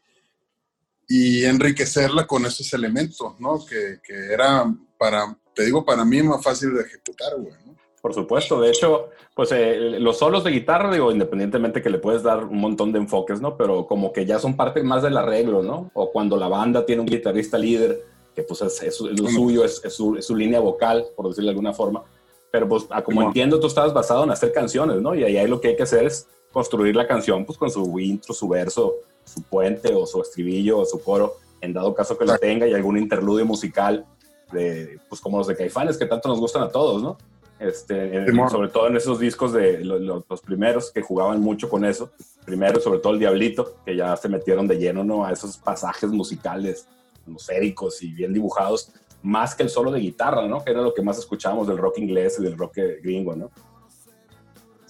y 1.09 1.45
enriquecerla 1.45 2.29
con 2.29 2.47
esos 2.47 2.73
elementos, 2.75 3.41
¿no? 3.41 3.67
Que, 3.67 3.99
que 4.01 4.33
era 4.33 4.73
para, 4.97 5.37
te 5.53 5.65
digo, 5.65 5.85
para 5.85 6.05
mí 6.05 6.23
más 6.23 6.45
fácil 6.45 6.73
de 6.73 6.83
ejecutar, 6.83 7.35
güey, 7.39 7.55
¿no? 7.67 7.70
Por 8.01 8.15
supuesto, 8.15 8.61
de 8.61 8.71
hecho, 8.71 9.11
pues 9.35 9.53
eh, 9.53 9.77
los 9.99 10.19
solos 10.19 10.43
de 10.43 10.51
guitarra, 10.51 10.91
digo, 10.91 11.13
independientemente 11.13 11.83
que 11.83 11.91
le 11.91 11.99
puedes 11.99 12.23
dar 12.23 12.45
un 12.45 12.59
montón 12.59 12.93
de 12.93 12.99
enfoques, 12.99 13.43
¿no? 13.43 13.57
Pero 13.59 13.87
como 13.87 14.13
que 14.13 14.25
ya 14.25 14.39
son 14.39 14.57
parte 14.57 14.83
más 14.83 15.03
del 15.03 15.19
arreglo, 15.19 15.63
¿no? 15.63 15.91
O 15.93 16.11
cuando 16.11 16.37
la 16.39 16.49
banda 16.49 16.87
tiene 16.87 17.03
un 17.03 17.07
guitarrista 17.07 17.59
líder, 17.59 18.03
que 18.35 18.43
pues 18.43 18.63
es, 18.63 18.83
es 18.83 19.01
lo 19.01 19.29
suyo, 19.29 19.65
es, 19.65 19.85
es, 19.85 19.93
su, 19.93 20.17
es, 20.17 20.27
su, 20.27 20.35
línea 20.35 20.61
vocal, 20.61 21.07
por 21.15 21.29
decirlo 21.29 21.49
de 21.49 21.53
alguna 21.53 21.75
forma. 21.75 22.03
Pero 22.51 22.69
pues, 22.69 22.87
a 22.89 23.03
como 23.03 23.23
entiendo, 23.23 23.61
tú 23.61 23.67
estabas 23.67 23.93
basado 23.93 24.25
en 24.25 24.31
hacer 24.31 24.53
canciones, 24.53 25.01
¿no? 25.03 25.15
Y 25.15 25.23
ahí, 25.25 25.37
ahí 25.37 25.47
lo 25.47 25.61
que 25.61 25.69
hay 25.69 25.77
que 25.77 25.83
hacer 25.83 26.05
es 26.05 26.27
construir 26.53 26.97
la 26.97 27.07
canción, 27.07 27.45
pues 27.45 27.59
con 27.59 27.71
su 27.71 27.99
intro, 28.01 28.33
su 28.33 28.49
verso, 28.49 28.95
su 29.25 29.43
puente 29.43 29.95
o 29.95 30.07
su 30.07 30.23
estribillo 30.23 30.79
o 30.79 30.87
su 30.87 31.03
coro, 31.03 31.35
en 31.61 31.75
dado 31.75 31.95
caso 31.95 32.17
que 32.17 32.25
lo 32.25 32.39
tenga, 32.39 32.67
y 32.67 32.73
algún 32.73 32.97
interludio 32.97 33.45
musical, 33.45 34.07
de, 34.53 34.99
pues 35.09 35.21
como 35.21 35.39
los 35.39 35.47
de 35.47 35.55
Caifanes, 35.55 35.99
que 35.99 36.07
tanto 36.07 36.29
nos 36.29 36.41
gustan 36.41 36.63
a 36.63 36.69
todos, 36.71 37.03
¿no? 37.03 37.19
Este, 37.61 38.25
sobre 38.49 38.69
todo 38.69 38.87
en 38.87 38.97
esos 38.97 39.21
discos 39.21 39.53
de 39.53 39.85
los, 39.85 40.25
los, 40.27 40.41
primeros 40.41 40.91
que 40.91 41.03
jugaban 41.03 41.43
mucho 41.43 41.69
con 41.69 41.85
eso, 41.85 42.11
primero 42.47 42.81
sobre 42.81 43.01
todo 43.01 43.13
el 43.13 43.19
Diablito, 43.19 43.77
que 43.85 43.95
ya 43.95 44.17
se 44.17 44.31
metieron 44.31 44.67
de 44.67 44.79
lleno 44.79 45.05
¿no? 45.05 45.27
a 45.27 45.33
esos 45.33 45.59
pasajes 45.59 46.09
musicales 46.09 46.89
atmosféricos 47.21 48.03
y 48.03 48.13
bien 48.13 48.33
dibujados, 48.33 48.91
más 49.23 49.55
que 49.55 49.63
el 49.63 49.69
solo 49.69 49.93
de 49.93 50.01
guitarra, 50.01 50.47
¿no? 50.47 50.65
que 50.65 50.71
era 50.71 50.81
lo 50.81 50.95
que 50.95 51.03
más 51.03 51.19
escuchábamos 51.19 51.69
del 51.69 51.77
rock 51.77 51.99
inglés 51.99 52.39
y 52.39 52.45
del 52.45 52.57
rock 52.57 52.79
gringo. 53.03 53.37
¿no? 53.37 53.51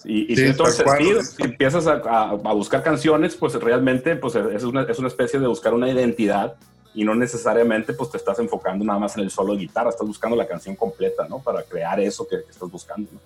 Y, 0.04 0.37
sí, 0.37 0.52
sentido, 0.52 1.22
si 1.24 1.42
empiezas 1.42 1.88
a, 1.88 1.94
a, 1.94 2.30
a, 2.30 2.52
buscar 2.54 2.85
canciones, 2.85 3.35
pues 3.35 3.54
realmente 3.54 4.14
pues 4.14 4.37
es, 4.37 4.62
una, 4.62 4.83
es 4.83 4.98
una 5.00 5.09
especie 5.09 5.40
de 5.40 5.48
buscar 5.48 5.74
una 5.74 5.90
identidad 5.90 6.56
y 6.94 7.05
no 7.05 7.14
necesariamente 7.14 7.92
pues 7.92 8.11
te 8.11 8.16
estás 8.16 8.38
enfocando 8.38 8.85
nada 8.85 8.98
más 8.98 9.16
en 9.16 9.22
el 9.22 9.31
solo 9.31 9.55
de 9.55 9.61
guitarra, 9.61 9.90
estás 9.90 10.07
buscando 10.07 10.37
la 10.37 10.46
canción 10.46 10.74
completa, 10.74 11.26
¿no? 11.29 11.38
Para 11.38 11.62
crear 11.62 12.00
eso 12.00 12.26
que, 12.26 12.42
que 12.44 12.50
estás 12.50 12.70
buscando, 12.70 13.11
¿no? 13.12 13.20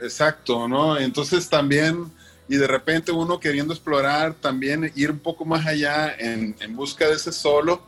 Exacto, 0.00 0.66
¿no? 0.66 0.98
Entonces 0.98 1.48
también, 1.48 2.10
y 2.48 2.56
de 2.56 2.66
repente 2.66 3.12
uno 3.12 3.38
queriendo 3.38 3.74
explorar, 3.74 4.34
también 4.34 4.90
ir 4.96 5.10
un 5.10 5.18
poco 5.18 5.44
más 5.44 5.66
allá 5.66 6.14
en, 6.18 6.56
en 6.60 6.74
busca 6.74 7.06
de 7.06 7.14
ese 7.14 7.32
solo, 7.32 7.82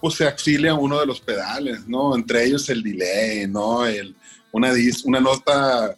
pues 0.00 0.14
se 0.14 0.26
auxilia 0.26 0.74
uno 0.74 0.98
de 1.00 1.06
los 1.06 1.20
pedales, 1.20 1.86
¿no? 1.86 2.14
Entre 2.14 2.44
ellos 2.44 2.68
el 2.70 2.82
delay, 2.82 3.46
¿no? 3.48 3.84
El, 3.84 4.14
una, 4.52 4.72
dis, 4.72 5.04
una 5.04 5.20
nota 5.20 5.96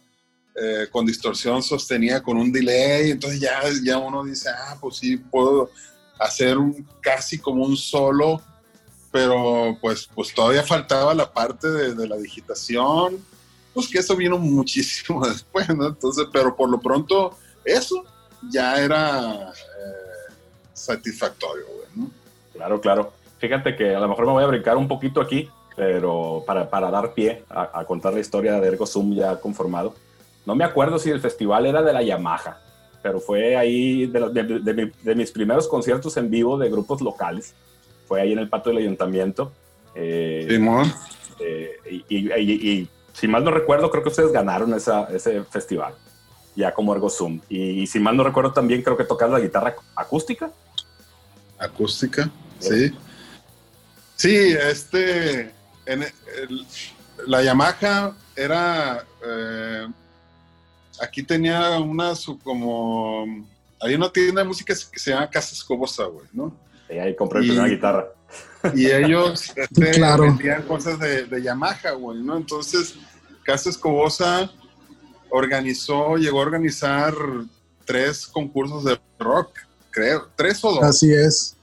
eh, 0.55 0.87
con 0.91 1.05
distorsión 1.05 1.63
sostenida 1.63 2.21
con 2.21 2.37
un 2.37 2.51
delay, 2.51 3.11
entonces 3.11 3.39
ya, 3.39 3.61
ya 3.83 3.97
uno 3.97 4.23
dice, 4.23 4.49
ah, 4.49 4.77
pues 4.81 4.97
sí, 4.97 5.17
puedo 5.17 5.71
hacer 6.19 6.57
un, 6.57 6.87
casi 7.01 7.39
como 7.39 7.63
un 7.63 7.77
solo, 7.77 8.41
pero 9.11 9.77
pues, 9.81 10.09
pues 10.13 10.33
todavía 10.33 10.63
faltaba 10.63 11.13
la 11.13 11.31
parte 11.31 11.69
de, 11.69 12.07
la 12.07 12.17
digitación, 12.17 13.23
pues 13.73 13.87
que 13.87 13.99
eso 13.99 14.15
vino 14.15 14.37
muchísimo 14.39 15.25
después, 15.27 15.69
¿no? 15.75 15.87
Entonces, 15.87 16.27
pero 16.31 16.55
por 16.55 16.69
lo 16.69 16.79
pronto, 16.79 17.37
eso 17.63 18.03
ya 18.49 18.81
era 18.81 19.51
eh, 19.51 20.33
satisfactorio, 20.73 21.65
güey, 21.67 21.87
¿no? 21.95 22.11
Claro, 22.53 22.81
claro. 22.81 23.13
Fíjate 23.37 23.75
que 23.75 23.95
a 23.95 23.99
lo 23.99 24.07
mejor 24.07 24.25
me 24.25 24.31
voy 24.31 24.43
a 24.43 24.47
brincar 24.47 24.77
un 24.77 24.87
poquito 24.87 25.19
aquí, 25.21 25.49
pero 25.75 26.43
para, 26.47 26.69
para 26.69 26.89
dar 26.89 27.13
pie 27.13 27.43
a, 27.49 27.79
a 27.79 27.85
contar 27.85 28.13
la 28.13 28.19
historia 28.19 28.59
de 28.59 28.67
Ergo 28.67 28.85
Zoom 28.85 29.13
ya 29.13 29.39
conformado. 29.39 29.93
No 30.45 30.55
me 30.55 30.63
acuerdo 30.63 30.97
si 30.99 31.09
el 31.09 31.21
festival 31.21 31.65
era 31.65 31.81
de 31.81 31.93
la 31.93 32.01
Yamaha, 32.01 32.59
pero 33.03 33.19
fue 33.19 33.55
ahí 33.57 34.07
de, 34.07 34.29
de- 34.29 34.59
de 34.73 34.91
de 35.03 35.15
mis 35.15 35.31
primeros 35.31 35.67
conciertos 35.67 36.15
en 36.17 36.29
vivo 36.31 36.57
de 36.57 36.69
grupos 36.71 37.01
locales. 37.01 37.53
Fue 38.07 38.21
ahí 38.21 38.31
en 38.31 38.39
el 38.39 38.49
patio 38.49 38.71
del 38.71 38.81
ayuntamiento. 38.81 39.51
Eh, 39.93 40.47
Simón. 40.49 40.91
eh, 41.39 41.73
y, 41.91 42.05
y- 42.17 42.33
y- 42.33 42.69
y 42.71 42.89
si 43.13 43.27
mal 43.27 43.43
no 43.43 43.51
recuerdo, 43.51 43.91
creo 43.91 44.01
que 44.01 44.09
ustedes 44.09 44.31
ganaron 44.31 44.73
esa- 44.73 45.03
ese 45.13 45.43
festival, 45.43 45.93
ya 46.55 46.73
como 46.73 46.93
Ergo 46.95 47.09
Zoom. 47.09 47.41
Y, 47.49 47.85
si 47.87 47.99
mal 47.99 48.15
no 48.17 48.23
recuerdo, 48.23 48.53
también 48.53 48.81
creo 48.81 48.97
que 48.97 49.03
tocas 49.03 49.29
la 49.29 49.39
guitarra 49.39 49.75
acústica. 49.95 50.49
acústica, 51.59 52.29
sí. 52.59 52.91
Sí, 54.15 54.35
este, 54.35 55.51
en 55.85 56.03
el- 56.03 56.65
la 57.27 57.41
Yamaha 57.43 58.15
era, 58.35 59.05
eh, 59.25 59.87
aquí 61.01 61.23
tenía 61.23 61.79
una 61.79 62.15
su 62.15 62.37
como, 62.39 63.25
hay 63.81 63.95
una 63.95 64.11
tienda 64.11 64.41
de 64.41 64.47
música 64.47 64.73
que 64.91 64.99
se 64.99 65.11
llama 65.11 65.29
Casa 65.29 65.53
Escobosa, 65.53 66.05
güey, 66.05 66.25
¿no? 66.33 66.55
Y 66.89 66.93
ahí 66.97 67.15
compré 67.15 67.43
Y- 67.43 67.47
primera 67.49 67.67
guitarra. 67.67 68.07
Y 68.73 68.85
ellos 68.89 69.51
este, 69.55 69.91
Claro. 69.91 70.23
vendían 70.23 70.63
cosas 70.63 70.97
de, 70.99 71.25
de 71.25 71.41
Yamaha, 71.43 71.91
güey, 71.91 72.19
¿no? 72.21 72.37
Entonces, 72.37 72.95
Casa 73.43 73.69
Escobosa 73.69 74.49
organizó, 75.29 76.15
llegó 76.17 76.39
a 76.39 76.43
organizar 76.43 77.13
tres 77.85 78.27
concursos 78.27 78.83
de 78.85 78.99
rock, 79.19 79.49
creo, 79.89 80.29
tres 80.35 80.63
o 80.63 80.71
dos. 80.71 80.83
Así 80.83 81.11
es. 81.11 81.55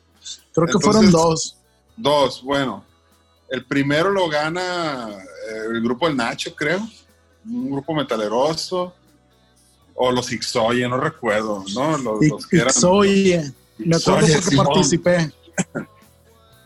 Creo 0.53 0.67
que 0.67 0.73
Entonces- 0.73 0.93
fueron 0.93 1.11
dos. 1.11 1.57
Dos, 1.97 2.43
bueno. 2.43 2.85
El 3.49 3.65
primero 3.65 4.11
lo 4.11 4.29
gana 4.29 5.09
eh, 5.11 5.67
el 5.73 5.83
grupo 5.83 6.07
El 6.09 6.17
Nacho, 6.17 6.55
creo. 6.55 6.81
Un 7.45 7.71
grupo 7.71 7.95
metaleroso. 7.95 8.95
O 10.03 10.11
los 10.11 10.33
Ixoye, 10.33 10.89
no 10.89 10.97
recuerdo, 10.97 11.63
¿no? 11.75 11.99
Los, 11.99 12.27
los 12.27 12.47
que 12.47 12.57
eran. 12.57 12.69
Ixoye, 12.69 13.53
me 13.77 13.97
acuerdo 13.97 14.21
Ixoye, 14.21 14.33
porque 14.35 14.51
Simón. 14.51 14.67
participé. 14.67 15.33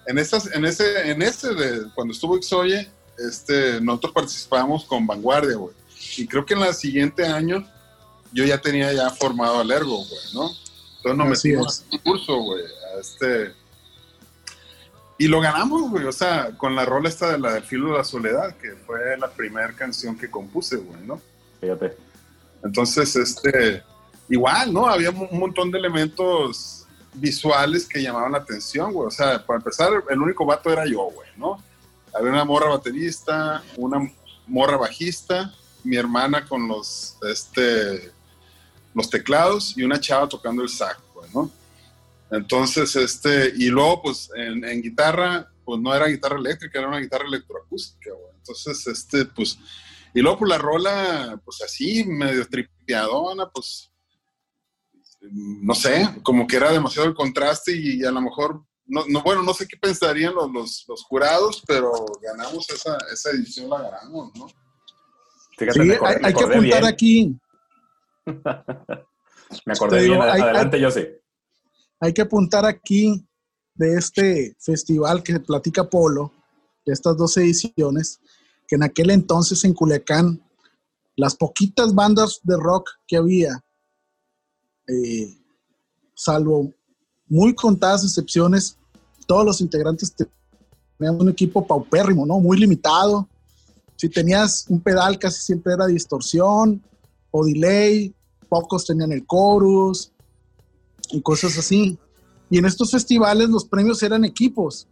En, 0.07 0.19
esas, 0.19 0.53
en 0.53 0.67
ese, 0.67 1.11
en 1.11 1.23
ese 1.23 1.55
de 1.55 1.91
cuando 1.95 2.13
estuvo 2.13 2.37
Ixoye, 2.37 2.91
este, 3.19 3.81
nosotros 3.81 4.13
participamos 4.13 4.85
con 4.85 5.07
Vanguardia, 5.07 5.57
güey. 5.57 5.75
Y 6.19 6.27
creo 6.27 6.45
que 6.45 6.53
en 6.53 6.61
el 6.61 6.75
siguiente 6.75 7.27
año 7.27 7.67
yo 8.31 8.45
ya 8.45 8.61
tenía 8.61 8.93
ya 8.93 9.09
formado 9.11 9.61
al 9.61 9.71
Ergo, 9.71 9.97
güey, 9.97 10.21
¿no? 10.35 10.51
Entonces 10.99 11.17
nos 11.17 11.33
Así 11.33 11.49
metimos 11.49 11.85
al 11.91 12.03
curso, 12.03 12.37
güey, 12.37 12.63
a 12.63 13.01
este... 13.01 13.55
Y 15.17 15.27
lo 15.29 15.41
ganamos, 15.41 15.91
güey, 15.91 16.05
o 16.05 16.13
sea, 16.13 16.51
con 16.59 16.77
la 16.77 16.85
rola 16.85 17.09
esta 17.09 17.33
de 17.33 17.39
la 17.39 17.55
del 17.55 17.63
filo 17.63 17.93
de 17.93 17.99
la 17.99 18.05
soledad, 18.05 18.55
que 18.57 18.73
fue 18.87 19.17
la 19.17 19.31
primera 19.31 19.73
canción 19.73 20.19
que 20.19 20.31
compuse, 20.31 20.77
güey, 20.77 21.01
¿no? 21.07 21.21
Fíjate. 21.61 21.97
Entonces, 22.65 23.15
este, 23.15 23.83
igual, 24.29 24.73
¿no? 24.73 24.87
Había 24.87 25.11
un 25.11 25.39
montón 25.39 25.71
de 25.71 25.79
elementos 25.79 26.87
visuales 27.13 27.87
que 27.87 28.03
llamaban 28.03 28.33
la 28.33 28.39
atención, 28.39 28.93
güey. 28.93 29.07
O 29.07 29.11
sea, 29.11 29.45
para 29.45 29.59
empezar, 29.59 29.91
el 30.09 30.21
único 30.21 30.47
vato 30.47 30.73
era 30.73 30.87
yo, 30.87 31.05
güey, 31.11 31.29
¿no? 31.37 31.63
Había 32.15 32.31
una 32.31 32.45
morra 32.45 32.71
baterista, 32.71 33.63
una 33.77 34.11
morra 34.47 34.77
bajista, 34.77 35.53
mi 35.85 35.97
hermana 35.97 36.47
con 36.47 36.67
los, 36.67 37.17
este, 37.31 38.11
los 38.95 39.11
teclados 39.11 39.77
y 39.77 39.83
una 39.83 40.01
chava 40.01 40.29
tocando 40.29 40.63
el 40.63 40.69
sax, 40.69 40.99
güey, 41.13 41.31
¿no? 41.35 41.51
Entonces, 42.31 42.97
este, 42.97 43.53
y 43.57 43.67
luego, 43.67 44.03
pues, 44.03 44.31
en, 44.35 44.65
en 44.65 44.83
guitarra, 44.83 45.49
pues 45.65 45.81
no 45.81 45.95
era 45.95 46.07
guitarra 46.07 46.39
eléctrica, 46.39 46.79
era 46.79 46.89
una 46.89 47.01
guitarra 47.01 47.27
electroacústica, 47.27 48.11
güey. 48.11 48.35
Entonces, 48.39 48.87
este, 48.87 49.25
pues, 49.27 49.59
y 50.15 50.21
luego, 50.23 50.39
pues, 50.39 50.49
la 50.49 50.59
rola, 50.59 51.41
pues, 51.45 51.61
así, 51.63 52.05
medio 52.05 52.47
tripiadona, 52.49 53.51
pues, 53.51 53.91
no 55.31 55.75
sé, 55.75 56.09
como 56.23 56.47
que 56.47 56.57
era 56.57 56.71
demasiado 56.73 57.09
el 57.09 57.15
contraste 57.15 57.73
y 57.77 58.05
a 58.05 58.11
lo 58.11 58.21
mejor, 58.21 58.63
no, 58.87 59.05
no 59.09 59.23
bueno, 59.23 59.43
no 59.43 59.55
sé 59.55 59.67
qué 59.67 59.77
pensarían 59.79 60.35
los, 60.35 60.51
los, 60.53 60.85
los 60.89 61.03
jurados, 61.05 61.63
pero 61.67 61.93
ganamos 62.23 62.69
esa, 62.71 62.97
esa 63.13 63.31
edición, 63.31 63.71
la 63.71 63.81
ganamos, 63.83 64.31
¿no? 64.37 64.47
Fíjate, 65.57 65.81
Sí, 65.81 65.87
me 65.89 65.95
acordé, 65.95 66.21
hay, 66.23 66.35
que 66.35 66.45
apuntar 66.45 66.61
bien. 66.83 66.85
aquí, 66.87 67.37
Me 69.67 69.73
acordé 69.73 70.03
digo, 70.03 70.15
bien. 70.17 70.29
hay- 70.29 70.41
Adelante, 70.43 70.81
yo 70.81 70.91
sé. 70.91 71.23
hay 72.01 72.13
que 72.13 72.23
apuntar 72.23 72.65
aquí 72.67 73.27
de 73.75 73.95
este 73.97 74.57
festival 74.61 75.23
que 75.23 75.41
platica 75.41 75.85
Polo, 75.89 76.33
de 76.85 76.93
estas 76.93 77.17
dos 77.17 77.37
ediciones, 77.37 78.21
en 78.75 78.83
aquel 78.83 79.11
entonces 79.11 79.65
en 79.65 79.75
Culiacán, 79.75 80.43
las 81.17 81.37
poquitas 81.37 81.95
bandas 81.95 82.41
de 82.43 82.57
rock 82.57 82.91
que 83.07 83.17
había, 83.17 83.65
eh, 84.89 85.39
salvo 86.15 86.73
muy 87.27 87.55
contadas 87.55 88.05
excepciones, 88.05 88.79
todos 89.27 89.45
los 89.45 89.61
integrantes 89.61 90.15
tenían 90.99 91.21
un 91.21 91.29
equipo 91.29 91.67
paupérrimo, 91.67 92.27
¿no? 92.27 92.41
Muy 92.41 92.59
limitado. 92.59 93.29
Si 93.97 94.09
tenías 94.09 94.67
un 94.69 94.81
pedal, 94.81 95.19
casi 95.19 95.41
siempre 95.41 95.73
era 95.73 95.87
distorsión 95.87 96.83
o 97.31 97.45
delay, 97.45 98.15
pocos 98.49 98.85
tenían 98.85 99.13
el 99.13 99.27
chorus 99.27 100.13
y 101.11 101.21
cosas 101.23 101.57
así. 101.59 101.99
Y 102.51 102.59
en 102.59 102.67
estos 102.67 102.91
festivales 102.91 103.49
los 103.49 103.65
premios 103.65 104.03
eran 104.03 104.25
equipos, 104.25 104.87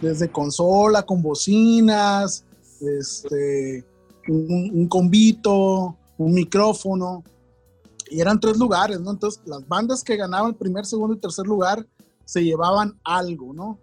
desde 0.00 0.30
consola 0.30 1.02
con 1.02 1.22
bocinas, 1.22 2.44
este, 2.80 3.84
un, 4.28 4.70
un 4.72 4.88
convito, 4.88 5.96
un 6.16 6.32
micrófono. 6.32 7.24
Y 8.10 8.20
eran 8.20 8.40
tres 8.40 8.56
lugares, 8.56 9.00
¿no? 9.00 9.10
Entonces, 9.10 9.40
las 9.44 9.66
bandas 9.68 10.02
que 10.02 10.16
ganaban 10.16 10.54
primer, 10.54 10.86
segundo 10.86 11.14
y 11.14 11.18
tercer 11.18 11.46
lugar 11.46 11.86
se 12.24 12.42
llevaban 12.42 12.98
algo, 13.04 13.52
¿no? 13.52 13.78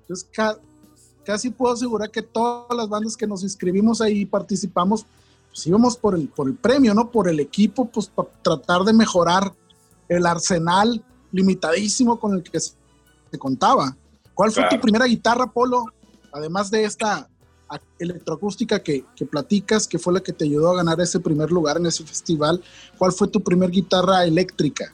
Entonces, 0.00 0.28
ca- 0.32 0.58
casi 1.24 1.50
puedo 1.50 1.74
asegurar 1.74 2.10
que 2.10 2.22
todas 2.22 2.74
las 2.76 2.88
bandas 2.88 3.16
que 3.16 3.26
nos 3.26 3.42
inscribimos 3.42 4.00
ahí 4.00 4.24
participamos, 4.24 5.04
pues 5.48 5.66
íbamos 5.66 5.96
por 5.96 6.14
el, 6.14 6.28
por 6.28 6.48
el 6.48 6.54
premio, 6.54 6.94
¿no? 6.94 7.10
Por 7.10 7.28
el 7.28 7.40
equipo, 7.40 7.86
pues 7.86 8.06
para 8.06 8.28
tratar 8.42 8.82
de 8.84 8.92
mejorar 8.92 9.52
el 10.08 10.24
arsenal 10.24 11.04
limitadísimo 11.32 12.18
con 12.18 12.34
el 12.34 12.42
que 12.42 12.60
se 12.60 12.74
contaba. 13.38 13.96
¿Cuál 14.36 14.52
fue 14.52 14.62
Claro. 14.64 14.76
tu 14.76 14.82
primera 14.82 15.06
guitarra, 15.06 15.46
Polo? 15.46 15.86
Además 16.30 16.70
de 16.70 16.84
esta 16.84 17.26
electroacústica 17.98 18.80
que, 18.80 19.02
que 19.16 19.24
platicas, 19.24 19.88
que 19.88 19.98
fue 19.98 20.12
la 20.12 20.20
que 20.20 20.32
te 20.34 20.44
ayudó 20.44 20.70
a 20.72 20.76
ganar 20.76 21.00
ese 21.00 21.18
primer 21.18 21.50
lugar 21.50 21.78
en 21.78 21.86
ese 21.86 22.04
festival, 22.04 22.62
¿cuál 22.98 23.12
fue 23.12 23.28
tu 23.28 23.42
primer 23.42 23.70
guitarra 23.70 24.24
eléctrica? 24.24 24.92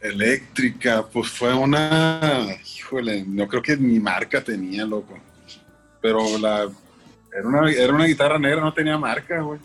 Eléctrica, 0.00 1.06
pues 1.10 1.30
fue 1.30 1.54
una, 1.54 2.58
híjole, 2.76 3.24
no 3.26 3.48
creo 3.48 3.62
que 3.62 3.76
ni 3.78 3.98
marca 3.98 4.44
tenía, 4.44 4.84
loco. 4.84 5.18
Pero 6.02 6.36
la, 6.38 6.68
era 7.32 7.48
una, 7.48 7.70
era 7.72 7.94
una 7.94 8.04
guitarra 8.04 8.38
negra, 8.38 8.60
no 8.60 8.74
tenía 8.74 8.98
marca, 8.98 9.40
güey. 9.40 9.58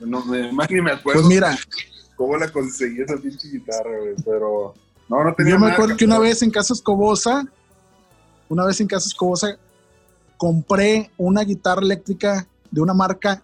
No, 0.00 0.24
me- 0.24 0.50
más 0.52 0.70
ni 0.70 0.80
me 0.80 0.92
acuerdo 0.92 1.20
Pues 1.20 1.28
mira, 1.34 1.56
cómo 2.16 2.36
la 2.38 2.50
conseguí 2.50 3.02
esa 3.02 3.16
pinche 3.18 3.48
guitarra, 3.48 3.98
güey. 4.00 4.14
Pero 4.24 4.74
no, 5.08 5.24
no 5.24 5.34
tenía 5.34 5.54
yo 5.54 5.58
me 5.58 5.70
acuerdo 5.70 5.96
que 5.96 6.04
una 6.04 6.18
vez 6.18 6.42
en 6.42 6.50
Casa 6.50 6.72
Escobosa, 6.72 7.44
una 8.48 8.64
vez 8.64 8.80
en 8.80 8.86
Casa 8.86 9.06
Escobosa, 9.06 9.58
compré 10.36 11.10
una 11.16 11.42
guitarra 11.42 11.82
eléctrica 11.82 12.46
de 12.70 12.80
una 12.80 12.94
marca, 12.94 13.40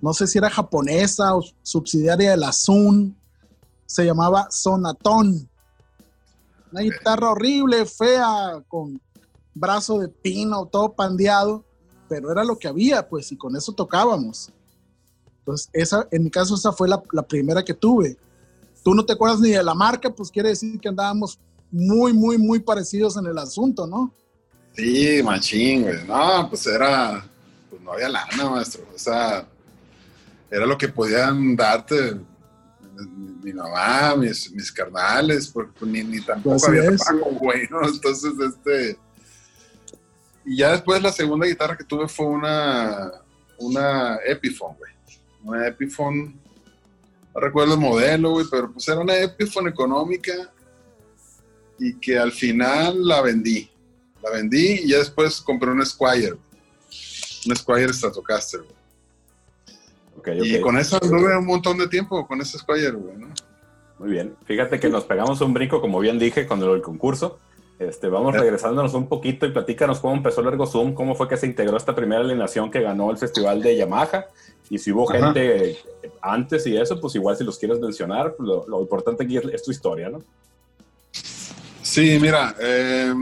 no 0.00 0.12
sé 0.12 0.26
si 0.26 0.38
era 0.38 0.50
japonesa 0.50 1.34
o 1.34 1.42
subsidiaria 1.62 2.30
de 2.30 2.36
la 2.36 2.52
Zoom, 2.52 3.14
se 3.86 4.04
llamaba 4.04 4.48
Sonatón. 4.50 5.48
Una 6.70 6.82
guitarra 6.82 7.30
horrible, 7.30 7.86
fea, 7.86 8.62
con 8.68 9.00
brazo 9.54 9.98
de 9.98 10.08
pino, 10.08 10.66
todo 10.66 10.92
pandeado, 10.92 11.64
pero 12.08 12.30
era 12.30 12.44
lo 12.44 12.58
que 12.58 12.68
había, 12.68 13.08
pues, 13.08 13.32
y 13.32 13.36
con 13.36 13.56
eso 13.56 13.72
tocábamos. 13.72 14.52
Entonces, 15.40 15.70
esa, 15.72 16.06
en 16.10 16.24
mi 16.24 16.30
caso, 16.30 16.54
esa 16.54 16.72
fue 16.72 16.88
la, 16.88 17.02
la 17.12 17.22
primera 17.22 17.64
que 17.64 17.74
tuve. 17.74 18.18
Tú 18.88 18.94
no 18.94 19.04
te 19.04 19.12
acuerdas 19.12 19.40
ni 19.40 19.50
de 19.50 19.62
la 19.62 19.74
marca, 19.74 20.08
pues 20.08 20.30
quiere 20.30 20.48
decir 20.48 20.80
que 20.80 20.88
andábamos 20.88 21.38
muy, 21.70 22.14
muy, 22.14 22.38
muy 22.38 22.58
parecidos 22.58 23.18
en 23.18 23.26
el 23.26 23.36
asunto, 23.36 23.86
¿no? 23.86 24.14
Sí, 24.74 25.20
machín, 25.22 25.82
güey. 25.82 26.06
No, 26.06 26.48
pues 26.48 26.66
era, 26.66 27.22
pues 27.68 27.82
no 27.82 27.92
había 27.92 28.08
lana, 28.08 28.48
maestro. 28.48 28.86
O 28.94 28.98
sea, 28.98 29.46
era 30.50 30.64
lo 30.64 30.78
que 30.78 30.88
podían 30.88 31.54
darte 31.54 32.16
mi, 32.94 33.32
mi 33.42 33.52
mamá, 33.52 34.16
mis, 34.16 34.50
mis 34.52 34.72
carnales, 34.72 35.48
porque 35.48 35.84
ni, 35.84 36.02
ni 36.02 36.22
tampoco 36.22 36.56
Así 36.56 36.68
había 36.68 36.88
es. 36.88 37.04
trabajo, 37.04 37.30
güey, 37.32 37.68
¿no? 37.70 37.86
Entonces, 37.86 38.32
este... 38.40 38.98
Y 40.46 40.56
ya 40.56 40.72
después 40.72 41.02
la 41.02 41.12
segunda 41.12 41.46
guitarra 41.46 41.76
que 41.76 41.84
tuve 41.84 42.08
fue 42.08 42.24
una, 42.24 43.12
una 43.58 44.16
Epiphone, 44.24 44.78
güey. 44.78 44.92
Una 45.44 45.66
Epiphone, 45.66 46.40
no 47.38 47.46
recuerdo 47.46 47.74
el 47.74 47.80
modelo, 47.80 48.30
güey, 48.32 48.46
pero 48.50 48.72
pues 48.72 48.88
era 48.88 48.98
una 48.98 49.16
Epiphone 49.16 49.70
económica 49.70 50.32
y 51.78 51.94
que 51.94 52.18
al 52.18 52.32
final 52.32 53.06
la 53.06 53.22
vendí. 53.22 53.70
La 54.22 54.30
vendí 54.30 54.80
y 54.82 54.88
ya 54.88 54.98
después 54.98 55.40
compré 55.40 55.70
un 55.70 55.84
Squire, 55.86 56.34
un 57.46 57.56
Squire 57.56 57.92
Stratocaster, 57.92 58.62
güey. 58.62 58.74
Ok, 60.18 60.28
Y 60.44 60.60
con 60.60 60.76
eso 60.76 60.98
anduve 61.00 61.36
un 61.36 61.46
montón 61.46 61.78
de 61.78 61.86
tiempo, 61.86 62.26
con 62.26 62.40
ese 62.40 62.58
Squire, 62.58 62.90
güey, 62.90 63.16
¿no? 63.16 63.28
Muy 64.00 64.10
bien. 64.10 64.36
Fíjate 64.44 64.80
que 64.80 64.88
nos 64.88 65.04
pegamos 65.04 65.40
un 65.40 65.54
brinco, 65.54 65.80
como 65.80 66.00
bien 66.00 66.18
dije, 66.18 66.44
con 66.44 66.60
el 66.60 66.82
concurso. 66.82 67.38
Este, 67.78 68.08
vamos 68.08 68.34
regresándonos 68.34 68.94
un 68.94 69.08
poquito 69.08 69.46
y 69.46 69.52
platícanos 69.52 70.00
cómo 70.00 70.14
empezó 70.14 70.40
el 70.40 70.48
Ergo 70.48 70.66
Zoom, 70.66 70.94
cómo 70.94 71.14
fue 71.14 71.28
que 71.28 71.36
se 71.36 71.46
integró 71.46 71.76
esta 71.76 71.94
primera 71.94 72.22
alineación 72.22 72.72
que 72.72 72.80
ganó 72.80 73.12
el 73.12 73.18
festival 73.18 73.62
de 73.62 73.76
Yamaha 73.76 74.26
y 74.70 74.78
si 74.78 74.92
hubo 74.92 75.10
Ajá. 75.10 75.32
gente 75.32 75.78
antes 76.22 76.66
y 76.66 76.76
eso, 76.76 77.00
pues 77.00 77.14
igual 77.14 77.36
si 77.36 77.44
los 77.44 77.58
quieres 77.58 77.78
mencionar, 77.80 78.34
lo, 78.38 78.66
lo 78.68 78.80
importante 78.80 79.24
aquí 79.24 79.36
es, 79.36 79.44
es 79.44 79.62
tu 79.62 79.70
historia, 79.70 80.08
¿no? 80.10 80.22
Sí, 81.82 82.18
mira, 82.20 82.54
eh, 82.60 83.14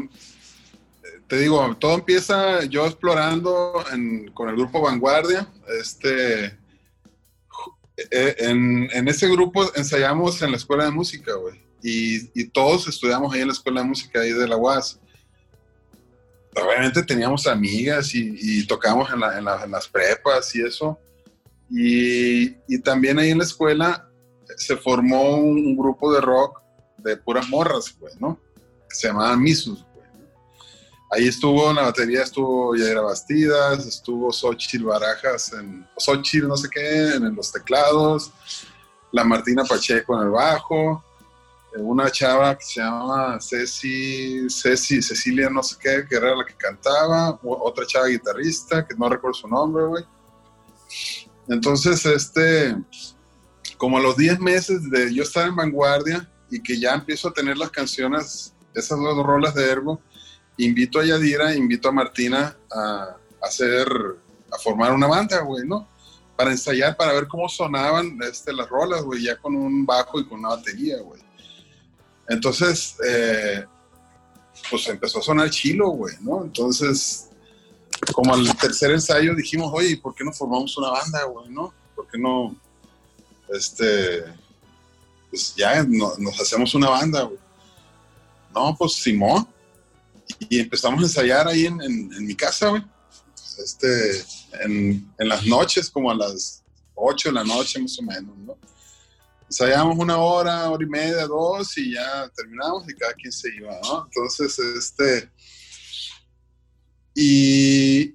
te 1.28 1.38
digo, 1.38 1.76
todo 1.78 1.94
empieza 1.94 2.64
yo 2.64 2.86
explorando 2.86 3.84
en- 3.92 4.30
con 4.32 4.48
el 4.48 4.56
grupo 4.56 4.80
Vanguardia. 4.80 5.48
Este, 5.80 6.46
eh, 8.10 8.34
en, 8.38 8.88
en 8.92 9.08
ese 9.08 9.28
grupo 9.28 9.64
ensayamos 9.76 10.42
en 10.42 10.50
la 10.50 10.56
escuela 10.56 10.84
de 10.84 10.90
música, 10.90 11.34
güey. 11.34 11.60
Y, 11.82 12.30
y 12.40 12.48
todos 12.48 12.88
estudiamos 12.88 13.32
ahí 13.32 13.42
en 13.42 13.48
la 13.48 13.52
escuela 13.52 13.80
de 13.82 13.86
música 13.88 14.20
ahí 14.20 14.32
de 14.32 14.48
la 14.48 14.56
UAS. 14.56 14.98
Obviamente 16.56 17.02
teníamos 17.02 17.46
amigas 17.46 18.14
y, 18.14 18.34
y 18.40 18.66
tocábamos 18.66 19.10
en, 19.12 19.20
la- 19.20 19.38
en 19.38 19.44
la- 19.44 19.64
en 19.64 19.70
las 19.70 19.86
prepas 19.86 20.54
y 20.56 20.62
eso. 20.62 20.98
Y, 21.70 22.78
también 22.80 23.18
ahí 23.18 23.30
en 23.30 23.38
la 23.38 23.44
escuela 23.44 24.08
se 24.56 24.76
formó 24.76 25.36
un, 25.36 25.76
grupo 25.76 26.12
de 26.12 26.20
rock 26.20 26.60
de 26.98 27.16
puras 27.16 27.48
morras, 27.48 27.96
güey, 27.98 28.14
¿no? 28.18 28.38
Se 28.88 29.08
llamaban 29.08 29.42
Misus, 29.42 29.84
güey. 29.94 30.06
Ahí 31.10 31.28
estuvo 31.28 31.70
en 31.70 31.76
la 31.76 31.82
batería, 31.82 32.22
estuvo 32.22 32.74
Yaira 32.74 33.00
Bastidas, 33.00 33.86
estuvo 33.86 34.32
Xochitl 34.32 34.84
Barajas, 34.84 35.52
en, 35.52 35.86
Xochitl 35.96 36.48
no 36.48 36.56
sé 36.56 36.68
qué, 36.70 37.14
en 37.14 37.34
los 37.34 37.52
teclados, 37.52 38.32
la 39.12 39.24
Martina 39.24 39.64
Pacheco 39.64 40.16
en 40.16 40.26
el 40.26 40.30
bajo, 40.30 41.04
eh, 41.74 41.80
una 41.80 42.10
chava 42.10 42.56
que 42.56 42.64
se 42.64 42.80
llama 42.80 43.38
Ceci, 43.40 44.48
Ceci, 44.48 45.02
Cecilia 45.02 45.50
no 45.50 45.62
sé 45.62 45.76
qué, 45.80 46.06
que 46.08 46.16
era 46.16 46.34
la 46.34 46.44
que 46.44 46.54
cantaba, 46.54 47.38
otra 47.42 47.86
chava 47.86 48.06
guitarrista, 48.06 48.86
que 48.86 48.94
no 48.94 49.08
recuerdo 49.08 49.34
su 49.34 49.48
nombre, 49.48 49.84
güey. 49.84 50.04
Entonces, 51.48 52.04
este, 52.06 52.76
como 53.76 53.98
a 53.98 54.00
los 54.00 54.16
10 54.16 54.40
meses 54.40 54.90
de 54.90 55.14
yo 55.14 55.22
estar 55.22 55.46
en 55.46 55.56
vanguardia 55.56 56.30
y 56.50 56.62
que 56.62 56.78
ya 56.78 56.94
empiezo 56.94 57.28
a 57.28 57.32
tener 57.32 57.56
las 57.56 57.70
canciones, 57.70 58.54
esas 58.74 58.98
dos 58.98 59.24
rolas 59.24 59.54
de 59.54 59.70
Ergo, 59.70 60.00
invito 60.58 60.98
a 60.98 61.04
Yadira, 61.04 61.54
invito 61.54 61.88
a 61.88 61.92
Martina 61.92 62.56
a, 62.72 63.16
hacer, 63.42 63.88
a 64.52 64.58
formar 64.58 64.92
una 64.92 65.06
banda, 65.06 65.40
güey, 65.40 65.66
¿no? 65.66 65.88
Para 66.36 66.50
ensayar, 66.50 66.96
para 66.96 67.12
ver 67.12 67.28
cómo 67.28 67.48
sonaban 67.48 68.18
este, 68.22 68.52
las 68.52 68.68
rolas, 68.68 69.02
güey, 69.02 69.24
ya 69.24 69.36
con 69.36 69.56
un 69.56 69.86
bajo 69.86 70.20
y 70.20 70.26
con 70.26 70.40
una 70.40 70.50
batería, 70.50 70.98
güey. 71.00 71.22
Entonces, 72.28 72.96
eh, 73.06 73.64
pues 74.70 74.88
empezó 74.88 75.20
a 75.20 75.22
sonar 75.22 75.50
chilo, 75.50 75.88
güey, 75.90 76.16
¿no? 76.20 76.42
Entonces, 76.42 77.30
como 78.14 78.34
al 78.34 78.56
tercer 78.56 78.90
ensayo 78.92 79.34
dijimos, 79.34 79.70
oye, 79.72 79.90
¿y 79.90 79.96
por 79.96 80.14
qué 80.14 80.24
no 80.24 80.32
formamos 80.32 80.76
una 80.78 80.90
banda, 80.90 81.24
güey, 81.24 81.48
no? 81.50 81.72
¿Por 81.94 82.06
qué 82.08 82.18
no, 82.18 82.54
este, 83.52 84.24
pues 85.30 85.54
ya 85.56 85.82
no- 85.84 86.14
nos 86.18 86.40
hacemos 86.40 86.74
una 86.74 86.90
banda, 86.90 87.22
güey? 87.22 87.38
No, 88.54 88.74
pues 88.76 88.94
Simón. 88.94 89.46
Y 90.48 90.58
empezamos 90.60 91.00
a 91.00 91.02
ensayar 91.04 91.46
ahí 91.48 91.66
en, 91.66 91.80
en- 91.82 92.12
en 92.12 92.26
mi 92.26 92.34
casa, 92.34 92.68
güey. 92.68 92.82
Este, 93.62 94.24
en, 94.64 95.10
en 95.18 95.28
las 95.28 95.44
noches, 95.46 95.90
como 95.90 96.10
a 96.10 96.14
las 96.14 96.62
8 96.94 97.28
de 97.30 97.34
la 97.34 97.44
noche 97.44 97.80
más 97.80 97.98
o 97.98 98.02
menos, 98.02 98.36
¿no? 98.38 98.56
Ensayábamos 99.48 99.96
una 99.98 100.18
hora, 100.18 100.68
hora 100.70 100.84
y 100.84 100.88
media, 100.88 101.26
dos, 101.26 101.76
y 101.78 101.94
ya 101.94 102.28
terminamos 102.34 102.88
y 102.88 102.94
cada 102.94 103.12
quien 103.14 103.30
se 103.32 103.48
iba, 103.54 103.78
¿no? 103.82 104.04
Entonces, 104.06 104.58
este... 104.58 105.30
Y... 107.16 108.14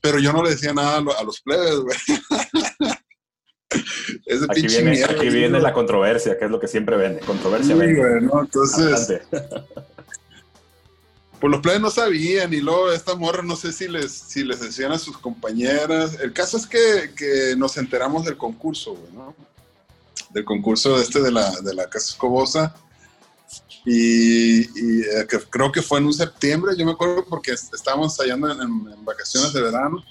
Pero 0.00 0.20
yo 0.20 0.32
no 0.32 0.44
le 0.44 0.50
decía 0.50 0.72
nada 0.72 0.98
a, 0.98 1.00
lo- 1.00 1.18
a 1.18 1.24
los 1.24 1.40
plebes, 1.40 1.78
güey. 1.80 1.96
Ese 4.26 4.44
Aquí 4.44 4.60
pinche 4.60 4.82
viene, 4.82 5.04
aquí 5.04 5.14
güey. 5.16 5.30
viene 5.30 5.60
la 5.60 5.72
controversia, 5.72 6.38
que 6.38 6.44
es 6.44 6.50
lo 6.50 6.60
que 6.60 6.68
siempre 6.68 6.96
vende. 6.96 7.20
Controversia 7.20 7.74
Sí, 7.74 7.80
vende. 7.80 7.98
güey, 7.98 8.20
¿no? 8.22 8.40
Entonces, 8.42 9.20
pues 11.40 11.50
los 11.50 11.60
plebes 11.60 11.80
no 11.80 11.90
sabían 11.90 12.52
y 12.54 12.60
luego 12.60 12.92
esta 12.92 13.14
morra 13.16 13.42
no 13.42 13.56
sé 13.56 13.72
si 13.72 13.88
les, 13.88 14.12
si 14.12 14.44
les 14.44 14.60
decían 14.60 14.92
a 14.92 14.98
sus 14.98 15.18
compañeras. 15.18 16.18
El 16.20 16.32
caso 16.32 16.56
es 16.56 16.66
que, 16.66 17.12
que 17.16 17.54
nos 17.56 17.76
enteramos 17.76 18.24
del 18.24 18.36
concurso, 18.36 18.94
güey, 18.94 19.12
¿no? 19.12 19.34
Del 20.30 20.44
concurso 20.44 21.00
este 21.00 21.20
de 21.20 21.32
la, 21.32 21.50
de 21.60 21.74
la 21.74 21.88
Casa 21.88 22.10
Escobosa. 22.10 22.74
Y, 23.88 24.62
y, 24.62 25.00
eh, 25.02 25.26
que 25.28 25.38
creo 25.38 25.70
que 25.70 25.80
fue 25.80 26.00
en 26.00 26.06
un 26.06 26.12
septiembre, 26.12 26.74
yo 26.76 26.84
me 26.84 26.92
acuerdo 26.92 27.24
porque 27.24 27.52
est- 27.52 27.72
estábamos 27.72 28.12
ensayando 28.12 28.50
en, 28.50 28.60
en- 28.60 28.92
en 28.92 29.04
vacaciones 29.04 29.52
de 29.52 29.62
verano. 29.62 30.02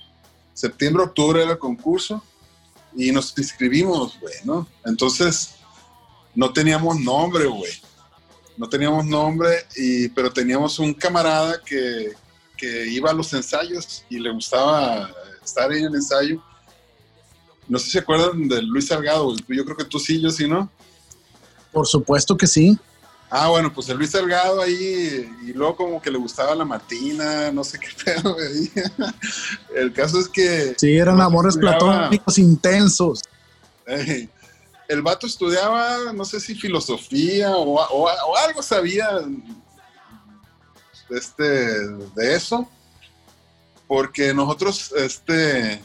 Septiembre, 0.54 1.04
octubre 1.04 1.44
era 1.44 1.52
el 1.52 1.60
concurso 1.60 2.24
y 2.96 3.12
nos 3.12 3.38
inscribimos, 3.38 4.18
güey, 4.22 4.34
¿no? 4.46 4.66
Entonces, 4.86 5.56
no 6.34 6.52
teníamos 6.54 7.00
nombre, 7.00 7.46
güey 7.48 7.72
no 8.58 8.70
teníamos 8.70 9.06
nombre, 9.06 9.66
y, 9.76 10.08
pero 10.08 10.32
teníamos 10.32 10.80
un 10.80 10.94
camarada 10.94 11.60
que, 11.62 12.14
que 12.56 12.88
iba 12.88 13.10
a 13.12 13.14
los 13.14 13.34
ensayos 13.34 14.06
y 14.10 14.18
le 14.18 14.32
gustaba 14.32 15.12
estar 15.44 15.70
ahí 15.70 15.80
en 15.80 15.88
el 15.88 15.96
ensayo. 15.96 16.42
No 17.68 17.78
sé 17.78 17.86
si 17.88 17.92
se 17.92 18.00
acuerdan 18.00 18.48
de 18.48 18.62
Luis 18.62 18.88
Salgado, 18.88 19.36
yo 19.50 19.66
creo 19.66 19.76
que 19.76 19.84
tú 19.84 20.00
sí, 20.00 20.22
yo 20.22 20.30
sí, 20.30 20.48
¿no? 20.48 20.72
Por 21.74 21.86
supuesto 21.86 22.38
que 22.38 22.48
sí. 22.48 22.80
Ah, 23.38 23.50
bueno, 23.50 23.74
pues 23.74 23.90
el 23.90 23.98
Luis 23.98 24.12
Salgado 24.12 24.62
ahí, 24.62 25.30
y 25.46 25.52
luego 25.52 25.76
como 25.76 26.02
que 26.02 26.10
le 26.10 26.18
gustaba 26.18 26.56
la 26.56 26.64
Martina, 26.64 27.52
no 27.52 27.66
sé 27.66 27.78
qué 27.78 27.90
pedo, 28.06 28.34
güey. 28.34 28.72
El 29.76 29.92
caso 29.92 30.22
es 30.22 30.30
que... 30.30 30.74
Sí, 30.78 30.96
eran 30.98 31.20
amores 31.20 31.56
estudiaba- 31.56 31.78
platónicos 31.80 32.38
intensos. 32.38 33.22
El 34.88 35.02
vato 35.02 35.28
estudiaba, 35.28 36.14
no 36.14 36.24
sé 36.24 36.40
si 36.40 36.56
filosofía 36.56 37.52
o, 37.58 37.74
o- 37.76 38.08
o 38.10 38.38
algo 38.38 38.62
sabía 38.64 39.10
este, 41.10 41.44
de 41.44 42.36
eso, 42.36 42.70
porque 43.88 44.34
nosotros 44.34 44.94
este, 44.96 45.82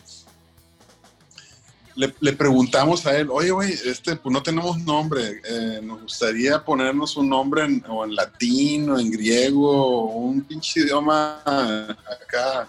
le, 2.01 2.15
le 2.21 2.33
preguntamos 2.33 3.05
a 3.05 3.15
él, 3.19 3.29
oye, 3.31 3.51
güey, 3.51 3.73
este, 3.85 4.17
pues 4.17 4.33
no 4.33 4.43
tenemos 4.43 4.79
nombre, 4.79 5.43
eh, 5.45 5.81
nos 5.83 6.01
gustaría 6.01 6.65
ponernos 6.65 7.15
un 7.19 7.29
nombre 7.29 7.65
en, 7.65 7.85
o 7.89 8.07
en 8.07 8.15
latín 8.15 8.89
o 8.89 8.99
en 8.99 9.11
griego 9.11 9.71
o 9.71 10.17
un 10.17 10.41
pinche 10.43 10.81
idioma 10.81 11.43
acá 11.45 12.67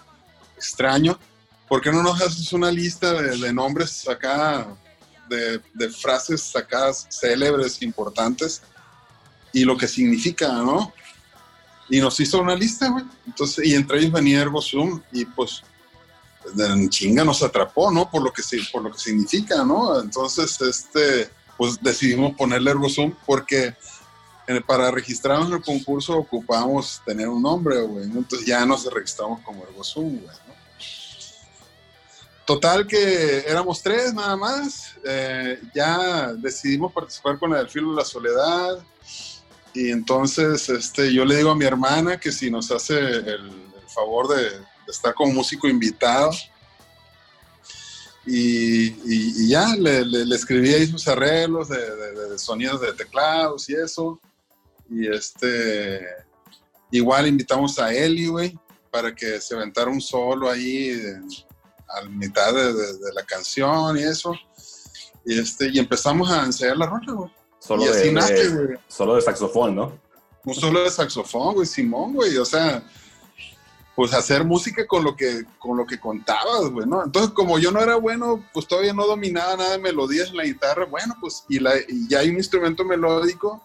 extraño. 0.54 1.18
¿Por 1.66 1.80
qué 1.80 1.90
no 1.90 2.02
nos 2.02 2.20
haces 2.20 2.52
una 2.52 2.70
lista 2.70 3.14
de, 3.14 3.38
de 3.38 3.52
nombres 3.54 4.06
acá 4.06 4.66
de, 5.30 5.62
de 5.72 5.88
frases 5.88 6.42
sacadas 6.42 7.06
célebres, 7.10 7.80
importantes, 7.80 8.60
y 9.50 9.64
lo 9.64 9.78
que 9.78 9.88
significa, 9.88 10.48
¿no? 10.48 10.92
Y 11.88 12.00
nos 12.00 12.20
hizo 12.20 12.38
una 12.38 12.54
lista, 12.54 12.90
güey. 12.90 13.04
Entonces, 13.26 13.66
y 13.66 13.74
entre 13.74 13.98
ellos 13.98 14.12
venía 14.12 14.42
Ergo 14.42 14.60
Zoom, 14.60 15.00
y 15.10 15.24
pues, 15.24 15.62
en 16.58 16.88
chinga 16.88 17.24
nos 17.24 17.42
atrapó, 17.42 17.90
¿no? 17.90 18.10
Por 18.10 18.22
lo 18.22 18.32
que, 18.32 18.42
por 18.72 18.82
lo 18.82 18.92
que 18.92 18.98
significa, 18.98 19.64
¿no? 19.64 20.00
Entonces, 20.00 20.60
este, 20.60 21.30
pues 21.56 21.80
decidimos 21.80 22.34
ponerle 22.36 22.70
Ergo 22.70 22.88
Zoom 22.88 23.14
porque 23.26 23.74
eh, 24.46 24.60
para 24.66 24.90
registrarnos 24.90 25.48
en 25.48 25.54
el 25.54 25.62
concurso 25.62 26.16
ocupamos 26.16 27.00
tener 27.04 27.28
un 27.28 27.42
nombre, 27.42 27.80
güey. 27.82 28.04
Entonces 28.04 28.46
ya 28.46 28.64
nos 28.66 28.84
registramos 28.92 29.40
como 29.42 29.62
Ergo 29.62 29.84
Zoom, 29.84 30.18
güey, 30.18 30.36
¿no? 30.46 30.52
Total 32.44 32.86
que 32.86 33.44
éramos 33.46 33.82
tres 33.82 34.12
nada 34.12 34.36
más. 34.36 34.96
eh, 35.04 35.60
ya 35.74 36.32
decidimos 36.34 36.92
participar 36.92 37.38
con 37.38 37.50
la 37.50 37.58
del 37.58 37.68
filo 37.68 37.90
de 37.90 37.96
la 37.96 38.04
soledad. 38.04 38.78
Y 39.74 39.90
entonces 39.90 40.68
este, 40.68 41.12
yo 41.14 41.24
le 41.24 41.36
digo 41.36 41.50
a 41.50 41.56
mi 41.56 41.64
hermana 41.64 42.18
que 42.18 42.30
si 42.30 42.50
nos 42.50 42.70
hace 42.70 42.98
el, 42.98 43.26
el 43.26 43.88
favor 43.94 44.28
de, 44.28 44.50
estar 44.92 45.14
como 45.14 45.32
músico 45.32 45.68
invitado. 45.68 46.30
y, 48.24 48.86
y- 49.04 49.44
y 49.44 49.48
ya 49.48 49.74
le, 49.74 50.04
le- 50.04 50.24
le 50.24 50.36
escribí 50.36 50.72
ahí 50.72 50.86
sus 50.86 51.08
arreglos 51.08 51.68
de, 51.68 51.78
de- 51.96 52.28
de 52.30 52.38
sonidos 52.38 52.80
de 52.80 52.92
teclados 52.92 53.68
y 53.68 53.74
eso. 53.74 54.20
Y 54.88 55.08
este, 55.12 56.06
igual 56.92 57.26
invitamos 57.26 57.78
a 57.80 57.92
Eli, 57.92 58.28
güey, 58.28 58.56
para 58.92 59.12
que 59.14 59.40
se 59.40 59.56
aventara 59.56 59.90
un 59.90 60.00
solo 60.00 60.48
ahí 60.50 60.90
en- 60.90 61.26
a 61.88 62.02
mitad 62.08 62.54
de, 62.54 62.72
de- 62.72 63.12
la 63.12 63.24
canción 63.24 63.98
y 63.98 64.02
eso. 64.04 64.34
Y, 65.26 65.38
este, 65.40 65.68
y 65.72 65.78
empezamos 65.80 66.30
a 66.30 66.44
ensayar 66.44 66.76
la 66.76 66.86
rola, 66.86 67.12
güey. 67.12 67.30
Solo 67.58 67.84
y 67.84 67.88
así 67.88 68.10
nace, 68.12 68.48
güey. 68.50 68.78
solo 68.88 69.14
de 69.16 69.22
saxofón, 69.22 69.74
¿no? 69.74 69.98
Un 70.44 70.54
solo 70.54 70.82
de 70.84 70.90
saxofón, 70.90 71.54
güey, 71.54 71.66
Simón, 71.66 72.12
güey. 72.14 72.36
O 72.38 72.44
sea, 72.44 72.82
pues 73.94 74.14
hacer 74.14 74.44
música 74.44 74.86
con 74.86 75.04
lo 75.04 75.14
que, 75.14 75.44
con 75.58 75.76
lo 75.76 75.86
que 75.86 76.00
contabas, 76.00 76.70
güey, 76.70 76.86
¿no? 76.86 77.04
Entonces, 77.04 77.32
como 77.32 77.58
yo 77.58 77.70
no 77.70 77.80
era 77.80 77.96
bueno, 77.96 78.42
pues 78.52 78.66
todavía 78.66 78.94
no 78.94 79.06
dominaba 79.06 79.56
nada 79.56 79.72
de 79.72 79.78
melodías 79.78 80.30
en 80.30 80.38
la 80.38 80.44
guitarra, 80.44 80.86
bueno, 80.86 81.14
pues, 81.20 81.44
y, 81.48 81.58
la, 81.58 81.72
y 81.76 82.08
ya 82.08 82.20
hay 82.20 82.30
un 82.30 82.36
instrumento 82.36 82.84
melódico, 82.84 83.62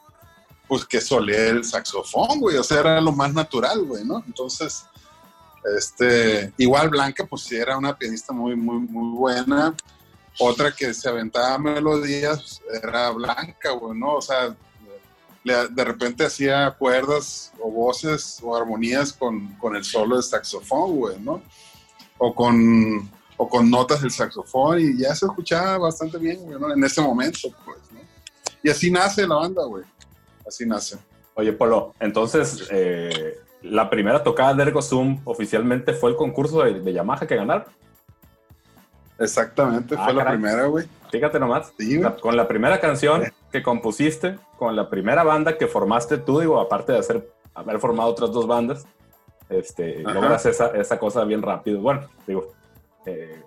pues 0.67 0.85
que 0.85 0.99
solé 0.99 1.49
el 1.49 1.63
saxofón, 1.63 2.39
güey. 2.39 2.57
O 2.57 2.63
sea, 2.63 2.81
era 2.81 2.99
lo 2.99 3.13
más 3.13 3.33
natural, 3.33 3.85
güey, 3.85 4.03
¿no? 4.03 4.21
Entonces, 4.27 4.85
este, 5.77 6.53
igual 6.57 6.89
Blanca, 6.89 7.25
pues 7.25 7.43
sí, 7.43 7.55
era 7.55 7.77
una 7.77 7.97
pianista 7.97 8.33
muy, 8.33 8.55
muy, 8.55 8.79
muy 8.79 9.17
buena. 9.17 9.73
Otra 10.39 10.71
que 10.71 10.93
se 10.93 11.07
aventaba 11.07 11.57
melodías 11.57 12.61
era 12.83 13.11
Blanca, 13.11 13.71
güey, 13.71 13.97
¿no? 13.97 14.15
O 14.15 14.21
sea, 14.21 14.55
de 15.43 15.83
repente 15.85 16.25
hacía 16.25 16.75
cuerdas 16.77 17.53
o 17.67 17.71
voces 17.71 18.39
o 18.43 18.55
armonías 18.55 19.11
con, 19.13 19.53
con 19.55 19.75
el 19.75 19.83
solo 19.83 20.15
de 20.17 20.23
saxofón, 20.23 20.95
güey, 20.95 21.19
¿no? 21.19 21.41
O 22.17 22.33
con, 22.33 23.09
o 23.37 23.49
con 23.49 23.69
notas 23.69 24.01
del 24.01 24.11
saxofón 24.11 24.79
y 24.79 24.97
ya 24.97 25.13
se 25.15 25.25
escuchaba 25.25 25.77
bastante 25.77 26.17
bien, 26.17 26.37
güey, 26.41 26.59
¿no? 26.59 26.73
En 26.73 26.83
ese 26.83 27.01
momento, 27.01 27.49
pues, 27.65 27.77
¿no? 27.91 27.99
Y 28.63 28.69
así 28.69 28.89
nace 28.91 29.27
la 29.27 29.35
banda, 29.35 29.63
güey. 29.65 29.83
Así 30.47 30.65
nace. 30.65 30.97
Oye, 31.35 31.53
Polo, 31.53 31.93
entonces, 31.99 32.67
eh, 32.71 33.37
la 33.61 33.89
primera 33.89 34.23
tocada 34.23 34.53
de 34.53 34.63
Ergo 34.63 34.81
Zoom 34.81 35.19
oficialmente 35.25 35.93
fue 35.93 36.09
el 36.11 36.15
concurso 36.15 36.61
de, 36.63 36.79
de 36.79 36.93
Yamaha 36.93 37.27
que 37.27 37.35
ganaron. 37.35 37.65
Exactamente, 39.19 39.95
Ah, 39.97 40.03
fue 40.05 40.13
la 40.13 40.27
primera, 40.29 40.65
güey. 40.67 40.85
Fíjate 41.11 41.39
nomás. 41.39 41.73
Sí, 41.77 41.97
güey. 41.97 42.01
La- 42.01 42.15
con 42.17 42.35
la 42.37 42.47
primera 42.47 42.79
canción 42.79 43.23
que 43.51 43.63
compusiste, 43.63 44.37
con 44.57 44.75
la 44.75 44.89
primera 44.89 45.23
banda 45.23 45.57
que 45.57 45.67
formaste 45.67 46.17
tú, 46.17 46.39
digo, 46.39 46.59
aparte 46.59 46.91
de 46.91 46.99
hacer, 46.99 47.29
haber 47.57 47.79
formado 47.79 48.09
otras 48.09 48.31
dos 48.31 48.47
bandas, 48.47 48.85
este, 49.49 50.01
Ajá. 50.05 50.13
logras 50.13 50.45
esa, 50.45 50.67
esa 50.77 50.97
cosa 50.99 51.23
bien 51.23 51.41
rápido. 51.41 51.79
Bueno, 51.81 52.07
digo, 52.25 52.53
eh, 53.05 53.41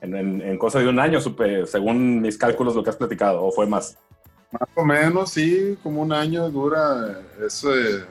en, 0.00 0.14
en- 0.16 0.42
en 0.42 0.58
cosa 0.58 0.78
de 0.80 0.88
un 0.88 0.98
año, 0.98 1.20
supe, 1.20 1.66
según 1.66 2.20
mis 2.20 2.36
cálculos, 2.38 2.74
lo 2.74 2.82
que 2.82 2.90
has 2.90 2.96
platicado, 2.96 3.42
o 3.44 3.50
fue 3.52 3.66
más. 3.66 3.96
Más 4.52 4.68
o 4.74 4.84
menos, 4.84 5.30
sí, 5.30 5.76
como 5.82 6.02
un 6.02 6.12
año 6.12 6.48
dura 6.50 7.20
ese. 7.44 8.04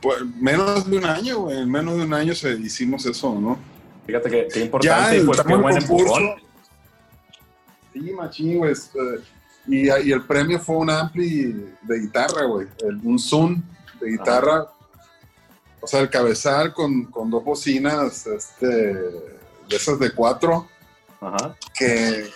Pues 0.00 0.18
menos 0.40 0.88
de 0.88 0.98
un 0.98 1.04
año, 1.04 1.38
güey. 1.40 1.58
En 1.58 1.70
menos 1.70 1.96
de 1.96 2.04
un 2.04 2.12
año 2.14 2.34
se, 2.34 2.52
hicimos 2.54 3.06
eso, 3.06 3.34
¿no? 3.38 3.58
Fíjate 4.06 4.30
que, 4.30 4.48
qué 4.52 4.60
importante 4.60 5.18
y 5.18 5.20
pues 5.24 5.40
qué 5.40 5.54
buen 5.54 5.78
concurso. 5.78 6.16
empujón. 6.18 6.34
Sí, 7.92 8.00
machín, 8.12 8.58
güey. 8.58 8.72
este, 8.72 8.98
Y, 9.66 9.86
y 9.88 10.12
el 10.12 10.22
premio 10.26 10.58
fue 10.58 10.76
un 10.76 10.90
ampli 10.90 11.44
de 11.82 11.98
guitarra, 12.00 12.44
güey. 12.44 12.66
Un 13.02 13.18
Zoom 13.18 13.62
de 14.04 14.10
guitarra. 14.12 14.66
O 15.80 15.86
sea, 15.86 16.00
el 16.00 16.08
cabezal 16.08 16.72
con, 16.72 17.04
con 17.06 17.30
dos 17.30 17.44
bocinas, 17.44 18.26
este, 18.26 18.66
de 18.66 19.76
esas 19.76 19.98
de 19.98 20.12
cuatro, 20.12 20.66
Ajá. 21.20 21.54
que 21.78 22.30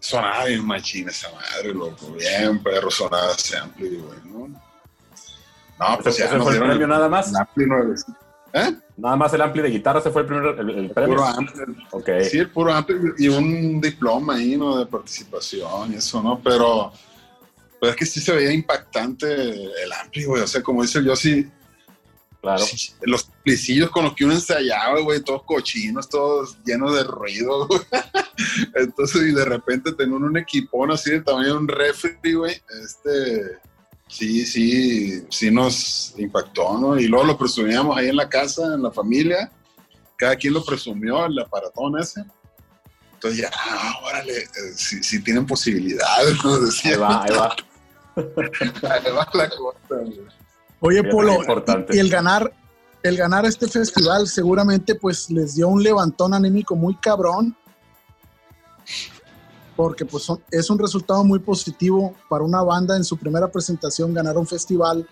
sonaba 0.00 0.44
bien 0.44 0.66
machín 0.66 1.08
esa 1.08 1.30
madre, 1.32 1.72
loco. 1.72 2.12
Bien, 2.12 2.62
perro, 2.62 2.90
sonaba 2.90 3.32
ese 3.32 3.56
ampli, 3.56 3.96
güey, 3.96 4.18
¿no? 4.24 4.48
No, 5.78 5.98
pues 6.02 6.18
¿Ese, 6.18 6.28
ya 6.28 6.34
nos 6.36 6.44
fue 6.44 6.56
el 6.56 6.62
premio 6.62 6.86
nada 6.86 7.08
más? 7.08 7.28
el 7.30 7.36
ampli 7.36 7.64
nueve. 7.66 7.94
¿Eh? 8.52 8.76
Nada 8.98 9.16
más 9.16 9.32
el 9.32 9.40
ampli 9.40 9.62
de 9.62 9.70
guitarra, 9.70 9.98
ese 9.98 10.10
fue 10.10 10.22
el, 10.22 10.28
primer, 10.28 10.60
el, 10.60 10.70
el 10.70 10.90
premio. 10.90 11.16
Puro 11.16 11.24
ampli. 11.26 12.24
Sí, 12.24 12.38
el 12.38 12.50
puro 12.50 12.72
ampli 12.72 12.96
y 13.18 13.28
un 13.28 13.80
diploma 13.80 14.34
ahí, 14.34 14.56
¿no? 14.56 14.78
De 14.78 14.86
participación 14.86 15.92
y 15.92 15.96
eso, 15.96 16.22
¿no? 16.22 16.38
Pero, 16.38 16.92
pero 17.84 17.92
es 17.92 17.98
que 17.98 18.06
sí 18.06 18.18
se 18.18 18.32
veía 18.32 18.50
impactante 18.50 19.26
el 19.30 19.92
ampli, 19.92 20.24
güey. 20.24 20.40
O 20.40 20.46
sea, 20.46 20.62
como 20.62 20.80
dice 20.80 21.04
yo, 21.04 21.14
sí, 21.14 21.46
Claro. 22.40 22.64
sí, 22.64 22.94
los 23.02 23.24
plicillos 23.42 23.90
con 23.90 24.04
los 24.04 24.14
que 24.14 24.24
uno 24.24 24.32
ensayaba, 24.32 25.00
güey, 25.00 25.20
todos 25.20 25.42
cochinos, 25.42 26.08
todos 26.08 26.56
llenos 26.64 26.94
de 26.94 27.04
ruido, 27.04 27.66
güey. 27.68 27.82
Entonces, 28.74 29.20
y 29.20 29.34
de 29.34 29.44
repente 29.44 29.92
tener 29.92 30.14
un 30.14 30.34
equipón 30.38 30.92
así 30.92 31.10
de 31.10 31.20
tamaño 31.20 31.48
de 31.48 31.58
un 31.58 31.68
refri, 31.68 32.32
güey, 32.32 32.58
este, 32.82 33.58
sí, 34.08 34.46
sí, 34.46 35.22
sí 35.28 35.50
nos 35.50 36.14
impactó, 36.16 36.78
¿no? 36.78 36.98
Y 36.98 37.06
luego 37.06 37.26
lo 37.26 37.36
presumíamos 37.36 37.98
ahí 37.98 38.08
en 38.08 38.16
la 38.16 38.30
casa, 38.30 38.64
en 38.72 38.82
la 38.82 38.92
familia, 38.92 39.52
cada 40.16 40.36
quien 40.36 40.54
lo 40.54 40.64
presumió, 40.64 41.26
el 41.26 41.38
aparatón 41.38 42.00
ese. 42.00 42.24
Entonces 43.12 43.42
ya, 43.42 43.50
ah, 43.54 44.00
órale, 44.04 44.38
eh, 44.38 44.48
si, 44.74 45.02
si 45.02 45.22
tienen 45.22 45.44
posibilidades, 45.44 46.42
nos 46.42 46.64
decía. 46.64 46.92
ahí 46.92 46.96
va. 46.98 47.24
Ahí 47.24 47.30
va 47.30 47.56
la 48.16 49.48
cosa, 49.50 49.78
güey. 49.90 50.20
Oye, 50.80 51.04
Polo, 51.04 51.38
y 51.90 51.98
el 51.98 52.10
ganar, 52.10 52.52
el 53.02 53.16
ganar 53.16 53.46
este 53.46 53.66
festival 53.68 54.26
seguramente 54.28 54.94
pues 54.94 55.30
les 55.30 55.54
dio 55.54 55.68
un 55.68 55.82
levantón 55.82 56.34
anímico 56.34 56.76
muy 56.76 56.94
cabrón, 56.96 57.56
porque 59.76 60.04
pues 60.04 60.24
son- 60.24 60.42
es 60.50 60.70
un 60.70 60.78
resultado 60.78 61.24
muy 61.24 61.38
positivo 61.38 62.14
para 62.28 62.44
una 62.44 62.62
banda 62.62 62.96
en 62.96 63.04
su 63.04 63.16
primera 63.16 63.48
presentación 63.48 64.12
ganar 64.14 64.36
un 64.36 64.46
festival, 64.46 65.08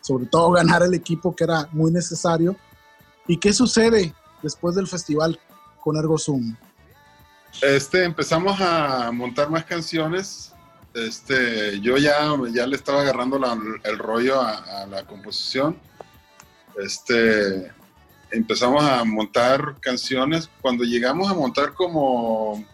sobre 0.00 0.26
todo 0.26 0.50
ganar 0.52 0.82
el 0.82 0.94
equipo 0.94 1.34
que 1.34 1.44
era 1.44 1.68
muy 1.72 1.90
necesario. 1.90 2.56
¿Y 3.26 3.36
qué 3.38 3.52
sucede 3.52 4.14
después 4.42 4.76
del 4.76 4.86
festival 4.86 5.38
con 5.82 5.96
Ergo 5.96 6.16
Zoom? 6.18 6.56
Este, 7.60 8.04
empezamos 8.04 8.60
a 8.60 9.10
montar 9.12 9.50
más 9.50 9.64
canciones. 9.64 10.52
Este, 10.96 11.78
yo 11.80 11.98
ya, 11.98 12.34
ya 12.54 12.66
le 12.66 12.74
estaba 12.74 13.02
agarrando 13.02 13.38
el 13.84 13.98
rollo 13.98 14.40
a, 14.40 14.86
la 14.86 15.04
composición. 15.04 15.78
Este, 16.82 17.70
empezamos 18.30 18.82
a 18.82 19.04
montar 19.04 19.76
canciones. 19.80 20.48
Cuando 20.62 20.84
llegamos 20.84 21.30
a 21.30 21.34
montar 21.34 21.74
como, 21.74 22.64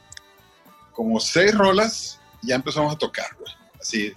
como 0.92 1.18
seis 1.18 1.52
rolas, 1.52 2.20
ya 2.42 2.54
empezamos 2.54 2.94
a 2.94 2.98
tocar, 2.98 3.26
güey. 3.40 3.52
Así. 3.80 4.12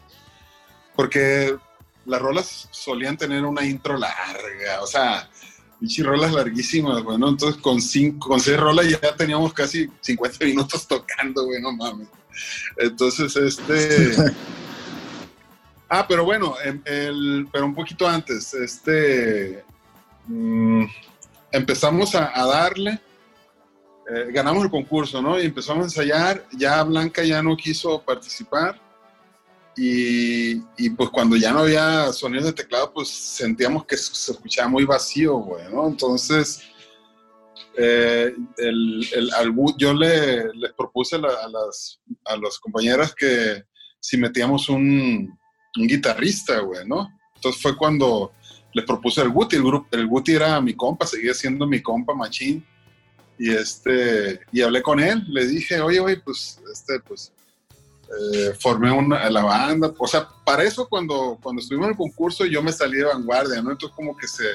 Porque 0.96 1.58
las 2.06 2.22
rolas 2.22 2.68
solían 2.70 3.18
tener 3.18 3.44
una 3.44 3.66
intro 3.66 3.98
larga, 3.98 4.84
o 4.84 4.88
sea, 4.88 5.28
rolas 6.04 6.32
larguísimas, 6.32 7.02
güey, 7.02 7.18
¿no? 7.18 7.30
Entonces 7.30 7.60
con 7.60 7.82
cinco, 7.82 8.30
con 8.30 8.40
seis 8.40 8.58
rolas 8.58 8.88
ya 8.88 9.16
teníamos 9.16 9.52
casi 9.54 9.90
50 10.02 10.46
minutos 10.46 10.88
tocando, 10.88 11.46
güey, 11.46 11.60
no 11.60 11.72
mames. 11.72 12.08
Entonces, 12.78 13.36
este... 13.36 14.12
Ah, 15.88 16.08
pero 16.08 16.26
bueno, 16.26 16.56
em- 16.64 16.82
el, 16.84 17.48
pero 17.54 17.64
un 17.66 17.76
poquito 17.76 18.08
antes, 18.08 18.56
este... 18.56 19.64
mm, 20.26 20.84
empezamos 21.52 22.16
a, 22.16 22.32
a 22.38 22.46
darle, 22.48 23.00
eh, 24.10 24.28
ganamos 24.32 24.64
el 24.64 24.70
concurso, 24.70 25.22
¿no? 25.22 25.40
Y 25.40 25.46
empezamos 25.46 25.82
a 25.82 25.86
ensayar, 25.86 26.46
ya 26.52 26.84
Blanca 26.84 27.24
ya 27.24 27.42
no 27.42 27.56
quiso 27.56 28.02
participar. 28.02 28.80
Y, 29.78 30.62
y, 30.78 30.90
pues 30.96 31.10
cuando 31.10 31.36
ya 31.36 31.52
no 31.52 31.60
había 31.60 32.14
sonidos 32.14 32.46
de 32.46 32.54
teclado, 32.54 32.94
pues 32.94 33.10
sentíamos 33.10 33.86
que 33.86 33.98
se 33.98 34.32
escuchaba 34.32 34.70
muy 34.70 34.86
vacío, 34.86 35.36
güey, 35.36 35.66
¿no? 35.70 35.88
Entonces, 35.88 36.62
eh, 37.78 38.34
el, 38.58 39.08
el- 39.14 39.32
yo 39.78 39.94
le, 39.94 40.54
les 40.54 40.74
propuse 40.74 41.16
a, 41.18 41.20
las, 41.20 42.00
a 42.26 42.38
las 42.38 42.60
compañeras 42.60 43.14
que 43.14 43.64
si 44.00 44.18
metíamos 44.18 44.70
un, 44.70 45.38
un 45.78 45.88
guitarrista, 45.88 46.60
güey, 46.60 46.88
¿no? 46.88 47.10
Entonces 47.36 47.62
fue 47.62 47.76
cuando 47.76 48.32
les 48.74 48.86
propuse 48.86 49.22
al 49.22 49.30
Guti, 49.30 49.56
el, 49.56 49.64
grupo, 49.64 49.88
el 49.92 50.08
Guti 50.08 50.34
era 50.34 50.60
mi 50.62 50.74
compa, 50.74 51.06
seguía 51.06 51.34
siendo 51.34 51.66
mi 51.66 51.82
compa 51.82 52.14
machín. 52.14 52.66
Y, 53.38 53.52
este, 53.52 54.40
y 54.52 54.62
hablé 54.62 54.82
con 54.82 55.00
él, 55.00 55.22
le 55.28 55.46
dije, 55.46 55.82
oye, 55.82 56.00
güey, 56.00 56.22
pues, 56.22 56.62
este, 56.72 57.00
pues, 57.02 57.34
eh, 58.34 58.54
formé 58.60 58.92
una, 58.92 59.30
la 59.30 59.44
banda. 59.44 59.94
O 59.98 60.08
sea, 60.08 60.28
para 60.46 60.64
eso 60.64 60.88
cuando, 60.88 61.38
cuando 61.42 61.62
estuvimos 61.62 61.88
en 61.88 61.92
el 61.92 61.98
concurso 61.98 62.46
yo 62.46 62.62
me 62.64 62.72
salí 62.72 62.98
de 62.98 63.06
vanguardia, 63.06 63.62
¿no? 63.62 63.72
Entonces 63.72 63.96
como 63.96 64.16
que 64.16 64.28
se, 64.28 64.46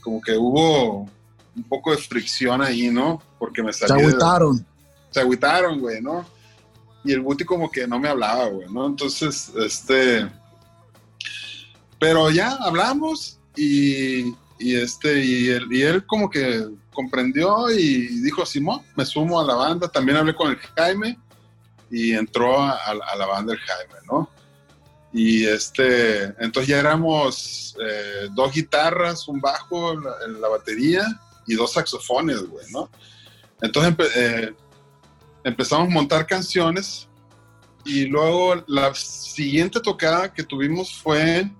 como 0.00 0.20
que 0.20 0.36
hubo 0.36 1.08
un 1.56 1.62
poco 1.64 1.90
de 1.90 1.98
fricción 1.98 2.62
ahí, 2.62 2.90
¿no? 2.90 3.22
Porque 3.38 3.62
me 3.62 3.72
Se 3.72 3.86
salí 3.86 4.02
de, 4.02 4.08
agüitaron. 4.08 4.66
se 5.10 5.20
agüitaron, 5.20 5.80
güey, 5.80 6.00
¿no? 6.00 6.24
Y 7.04 7.12
el 7.12 7.22
Guti 7.22 7.44
como 7.44 7.70
que 7.70 7.86
no 7.86 7.98
me 7.98 8.08
hablaba, 8.08 8.46
güey, 8.46 8.68
¿no? 8.68 8.86
Entonces, 8.86 9.50
este... 9.56 10.30
Pero 11.98 12.30
ya 12.30 12.50
hablamos 12.60 13.38
y, 13.54 14.34
y 14.58 14.74
este, 14.76 15.24
y 15.24 15.48
él, 15.48 15.66
y 15.70 15.82
él 15.82 16.04
como 16.04 16.28
que 16.28 16.68
comprendió 16.92 17.70
y 17.70 18.20
dijo, 18.22 18.44
Simón, 18.44 18.82
me 18.96 19.04
sumo 19.04 19.40
a 19.40 19.44
la 19.44 19.54
banda. 19.54 19.88
También 19.88 20.18
hablé 20.18 20.34
con 20.34 20.50
el 20.50 20.56
Jaime 20.56 21.16
y 21.90 22.12
entró 22.12 22.60
a, 22.60 22.72
a 22.72 23.16
la 23.16 23.26
banda 23.26 23.52
el 23.52 23.60
Jaime, 23.60 23.94
¿no? 24.10 24.28
Y 25.12 25.44
este, 25.44 26.24
entonces 26.42 26.68
ya 26.68 26.78
éramos 26.78 27.76
eh, 27.80 28.28
dos 28.32 28.52
guitarras, 28.52 29.28
un 29.28 29.40
bajo 29.40 29.94
la, 29.94 30.10
la, 30.40 30.48
batería 30.48 31.06
y 31.46 31.54
dos 31.54 31.72
saxofones, 31.72 32.42
güey, 32.42 32.66
¿no? 32.70 32.90
Entonces 33.60 33.90
empe 33.90 34.04
eh, 34.14 34.54
empezamos 35.44 35.88
a 35.88 35.90
montar 35.90 36.26
canciones 36.26 37.08
y 37.84 38.04
luego 38.06 38.62
la 38.66 38.94
siguiente 38.94 39.80
tocada 39.80 40.32
que 40.32 40.42
tuvimos 40.44 40.94
fue 40.94 41.50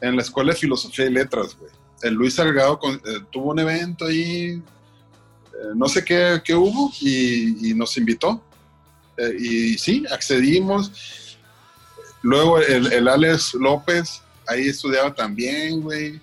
en 0.00 0.16
la 0.16 0.22
Escuela 0.22 0.52
de 0.52 0.58
Filosofía 0.58 1.06
y 1.06 1.10
Letras, 1.10 1.56
güey. 1.56 1.70
El 2.02 2.14
Luis 2.14 2.34
Salgado 2.34 2.78
con, 2.78 2.94
eh, 2.94 3.20
tuvo 3.30 3.50
un 3.50 3.58
evento 3.58 4.06
ahí, 4.06 4.52
eh, 4.52 4.62
no 5.74 5.86
sé 5.88 6.04
qué, 6.04 6.40
qué 6.44 6.54
hubo, 6.54 6.90
y, 7.00 7.70
y, 7.70 7.74
nos 7.74 7.96
invitó. 7.96 8.42
Eh, 9.18 9.36
y 9.38 9.78
sí, 9.78 10.04
accedimos. 10.10 11.36
Luego 12.22 12.58
el, 12.58 12.92
el, 12.92 13.06
Alex 13.06 13.54
López, 13.54 14.22
ahí 14.46 14.68
estudiaba 14.68 15.14
también, 15.14 15.82
güey. 15.82 16.20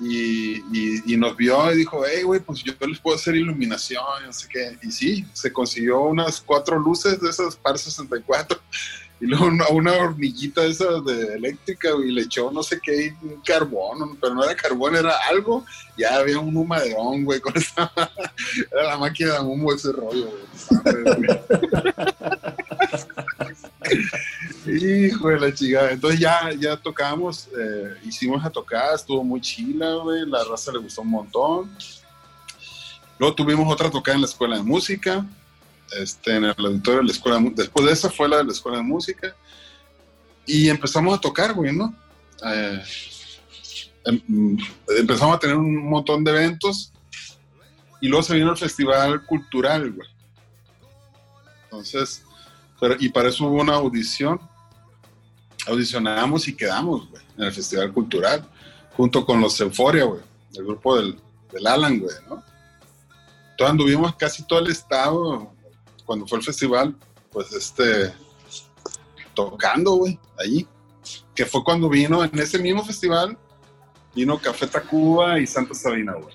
Y, 0.00 1.16
nos 1.16 1.36
vio 1.36 1.72
y 1.72 1.76
dijo, 1.76 2.02
hey, 2.06 2.22
güey, 2.22 2.40
pues 2.40 2.62
yo 2.62 2.72
les 2.86 2.98
puedo 2.98 3.16
hacer 3.16 3.36
iluminación, 3.36 4.02
no 4.24 4.32
sé 4.32 4.48
qué. 4.48 4.78
Y 4.82 4.90
sí, 4.90 5.26
se 5.34 5.52
consiguió 5.52 6.00
unas 6.00 6.40
cuatro 6.40 6.78
luces 6.78 7.20
de 7.20 7.28
esas 7.28 7.56
par 7.56 7.78
64 7.78 8.58
y 9.20 9.26
luego 9.26 9.46
una, 9.46 9.68
una 9.68 9.92
hormiguita 9.92 10.64
esa 10.64 11.00
de 11.00 11.34
eléctrica 11.34 11.90
y 12.02 12.10
le 12.10 12.22
echó 12.22 12.50
no 12.50 12.62
sé 12.62 12.80
qué, 12.82 13.14
un 13.22 13.40
carbón, 13.42 14.16
pero 14.18 14.34
no 14.34 14.42
era 14.42 14.56
carbón, 14.56 14.96
era 14.96 15.14
algo, 15.28 15.64
ya 15.96 16.16
había 16.16 16.38
un 16.38 16.56
humaderón, 16.56 17.24
güey, 17.24 17.38
con 17.40 17.54
esa, 17.56 17.92
era 18.72 18.84
la 18.84 18.96
máquina 18.96 19.34
de 19.34 19.40
humo 19.40 19.74
ese 19.74 19.92
rollo, 19.92 20.30
güey. 20.30 20.40
Hijo 24.70 25.28
de 25.28 25.40
la 25.40 25.52
chingada. 25.52 25.90
Entonces 25.90 26.20
ya, 26.20 26.50
ya 26.58 26.76
tocamos, 26.76 27.48
eh, 27.58 27.94
hicimos 28.04 28.44
a 28.44 28.50
tocar, 28.50 28.94
estuvo 28.94 29.24
muy 29.24 29.40
chila, 29.40 29.94
güey, 29.96 30.26
la 30.26 30.44
raza 30.44 30.72
le 30.72 30.78
gustó 30.78 31.02
un 31.02 31.10
montón. 31.10 31.76
Luego 33.18 33.34
tuvimos 33.34 33.70
otra 33.72 33.90
tocada 33.90 34.14
en 34.14 34.22
la 34.22 34.26
escuela 34.26 34.56
de 34.56 34.62
música, 34.62 35.26
este, 35.92 36.36
en 36.36 36.44
el 36.44 36.54
auditorio 36.56 37.00
de 37.00 37.06
la 37.06 37.12
escuela, 37.12 37.38
después 37.54 37.86
de 37.86 37.92
esa 37.92 38.08
fue 38.08 38.28
la 38.28 38.38
de 38.38 38.44
la 38.44 38.52
escuela 38.52 38.78
de 38.78 38.84
música, 38.84 39.34
y 40.46 40.68
empezamos 40.68 41.18
a 41.18 41.20
tocar, 41.20 41.52
güey, 41.52 41.72
¿no? 41.76 41.94
Eh, 42.44 42.82
em, 44.06 44.56
empezamos 44.98 45.36
a 45.36 45.38
tener 45.38 45.56
un 45.56 45.88
montón 45.88 46.24
de 46.24 46.30
eventos, 46.30 46.92
y 48.00 48.08
luego 48.08 48.22
se 48.22 48.34
vino 48.34 48.50
el 48.50 48.56
festival 48.56 49.24
cultural, 49.26 49.92
güey. 49.92 50.08
Entonces, 51.64 52.24
y 52.98 53.08
para 53.10 53.28
eso 53.28 53.44
hubo 53.46 53.60
una 53.60 53.74
audición, 53.74 54.40
audicionamos 55.66 56.48
y 56.48 56.56
quedamos, 56.56 57.08
güey, 57.10 57.22
en 57.36 57.44
el 57.44 57.52
festival 57.52 57.92
cultural, 57.92 58.48
junto 58.96 59.24
con 59.24 59.40
los 59.40 59.60
Euforia, 59.60 60.04
güey, 60.04 60.20
el 60.54 60.64
grupo 60.64 60.96
del, 60.96 61.18
del 61.52 61.66
Alan, 61.66 61.98
güey, 61.98 62.14
¿no? 62.28 62.42
Entonces 63.50 63.70
anduvimos 63.70 64.14
casi 64.16 64.42
todo 64.44 64.60
el 64.60 64.70
estado, 64.70 65.52
cuando 66.06 66.26
fue 66.26 66.38
el 66.38 66.44
festival, 66.44 66.96
pues 67.30 67.52
este, 67.52 68.12
tocando, 69.34 69.92
güey, 69.92 70.18
ahí. 70.38 70.66
Que 71.34 71.46
fue 71.46 71.62
cuando 71.62 71.88
vino, 71.88 72.24
en 72.24 72.38
ese 72.38 72.58
mismo 72.58 72.84
festival, 72.84 73.36
vino 74.14 74.38
Café 74.38 74.66
Tacuba 74.66 75.38
y 75.38 75.46
Santa 75.46 75.74
Sabina, 75.74 76.14
güey. 76.14 76.34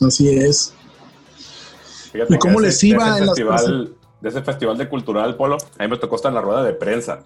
Así 0.00 0.28
es. 0.28 0.74
Fíjate 2.12 2.34
¿Y 2.34 2.38
cómo 2.38 2.60
les 2.60 2.82
iba 2.84 3.04
de 3.04 3.10
ese 3.10 3.18
en 3.18 3.26
las 3.26 3.36
festival, 3.36 3.96
de 4.20 4.28
ese 4.28 4.42
festival 4.42 4.78
de 4.78 4.88
cultural 4.88 5.36
polo? 5.36 5.56
A 5.78 5.82
mí 5.82 5.88
me 5.88 5.98
tocó 5.98 6.16
estar 6.16 6.30
en 6.30 6.36
la 6.36 6.40
rueda 6.40 6.62
de 6.62 6.72
prensa. 6.72 7.24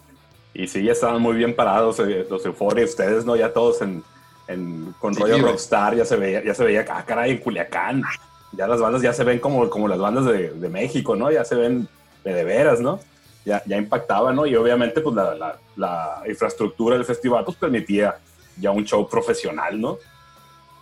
Y 0.59 0.67
sí, 0.67 0.83
ya 0.83 0.91
estaban 0.91 1.23
muy 1.23 1.37
bien 1.37 1.55
parados 1.55 2.01
eh, 2.01 2.27
los 2.29 2.45
Euphoria, 2.45 2.85
ustedes, 2.85 3.25
¿no? 3.25 3.37
Ya 3.37 3.53
todos 3.53 3.81
en, 3.81 4.03
en 4.49 4.93
con 4.99 5.15
Sí, 5.15 5.21
rollo 5.21 5.39
rockstar, 5.39 5.95
ya 5.95 6.05
se 6.05 6.17
veía, 6.17 6.45
ya 6.45 6.53
se 6.53 6.65
veía, 6.65 6.85
ah, 6.91 7.05
caray, 7.07 7.31
en 7.31 7.39
Culiacán. 7.39 8.03
Ya 8.51 8.67
las 8.67 8.81
bandas 8.81 9.01
ya 9.01 9.13
se 9.13 9.23
ven 9.23 9.39
como, 9.39 9.71
como 9.71 9.87
las 9.87 10.01
bandas 10.01 10.25
de, 10.25 10.51
de 10.51 10.69
México, 10.69 11.15
¿no? 11.15 11.31
Ya 11.31 11.45
se 11.45 11.55
ven 11.55 11.89
de, 12.25 12.35
de 12.35 12.43
veras, 12.43 12.81
¿no? 12.81 12.99
Ya, 13.45 13.63
ya 13.67 13.77
impactaba, 13.77 14.33
¿no? 14.33 14.47
Y 14.47 14.57
obviamente, 14.57 15.01
pues 15.01 15.15
la, 15.15 15.37
la, 15.37 15.59
la 15.77 16.23
infraestructura 16.29 16.97
del 16.97 17.05
festival, 17.05 17.45
pues 17.45 17.57
permitía 17.57 18.19
ya 18.61 18.73
un 18.73 18.85
show 18.85 19.09
profesional, 19.09 19.81
¿no? 19.81 19.99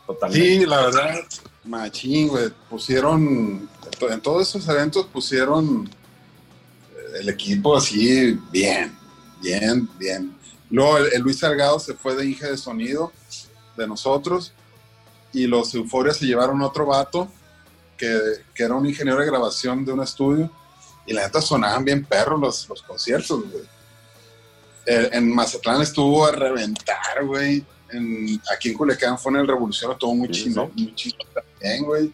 Totalmente. 0.07 0.47
Sí, 0.61 0.65
la 0.65 0.87
verdad, 0.87 1.17
machín, 1.65 2.29
güey. 2.29 2.49
Pusieron, 2.71 3.69
en 4.01 4.21
todos 4.23 4.49
esos 4.49 4.67
eventos 4.69 5.05
pusieron 5.07 5.87
eh, 6.97 7.21
el 7.21 7.29
equipo 7.29 7.77
así 7.77 8.39
bien, 8.51 8.97
bien, 9.43 9.89
bien. 9.99 10.37
Luego 10.71 10.99
el, 10.99 11.13
el 11.13 11.23
Luis 11.23 11.39
Salgado 11.39 11.79
se 11.79 11.95
fue 11.95 12.15
de 12.17 12.27
Inge 12.27 12.47
de 12.47 12.57
Sonido 12.57 13.13
de 13.77 13.87
nosotros 13.87 14.53
y 15.33 15.47
los 15.47 15.75
Euforias 15.75 16.17
se 16.17 16.27
llevaron 16.27 16.63
otro 16.63 16.87
vato 16.87 17.29
que, 17.97 18.19
que 18.55 18.63
era 18.65 18.75
un 18.75 18.87
ingeniero 18.87 19.21
de 19.21 19.27
grabación 19.27 19.85
de 19.85 19.93
un 19.93 20.03
estudio 20.03 20.51
y 21.07 21.13
la 21.13 21.23
neta 21.25 21.41
sonaban 21.41 21.85
bien 21.85 22.05
perros 22.05 22.41
los, 22.41 22.69
los 22.69 22.83
conciertos, 22.83 23.43
güey. 23.51 23.65
Eh, 24.87 25.11
en 25.13 25.35
Mazatlán 25.35 25.83
estuvo 25.83 26.27
a 26.27 26.33
reventar, 26.33 27.25
güey. 27.25 27.65
En, 27.91 28.41
aquí 28.53 28.71
en 28.71 28.77
Culiacán 28.77 29.19
fue 29.19 29.33
en 29.33 29.39
el 29.39 29.49
Revolución, 29.49 29.93
estuvo 29.93 30.15
muy 30.15 30.29
Sí, 30.29 30.45
chino, 30.45 30.71
sí. 30.75 30.83
muy 30.83 30.95
chino 30.95 31.19
también, 31.33 31.85
güey. 31.85 32.13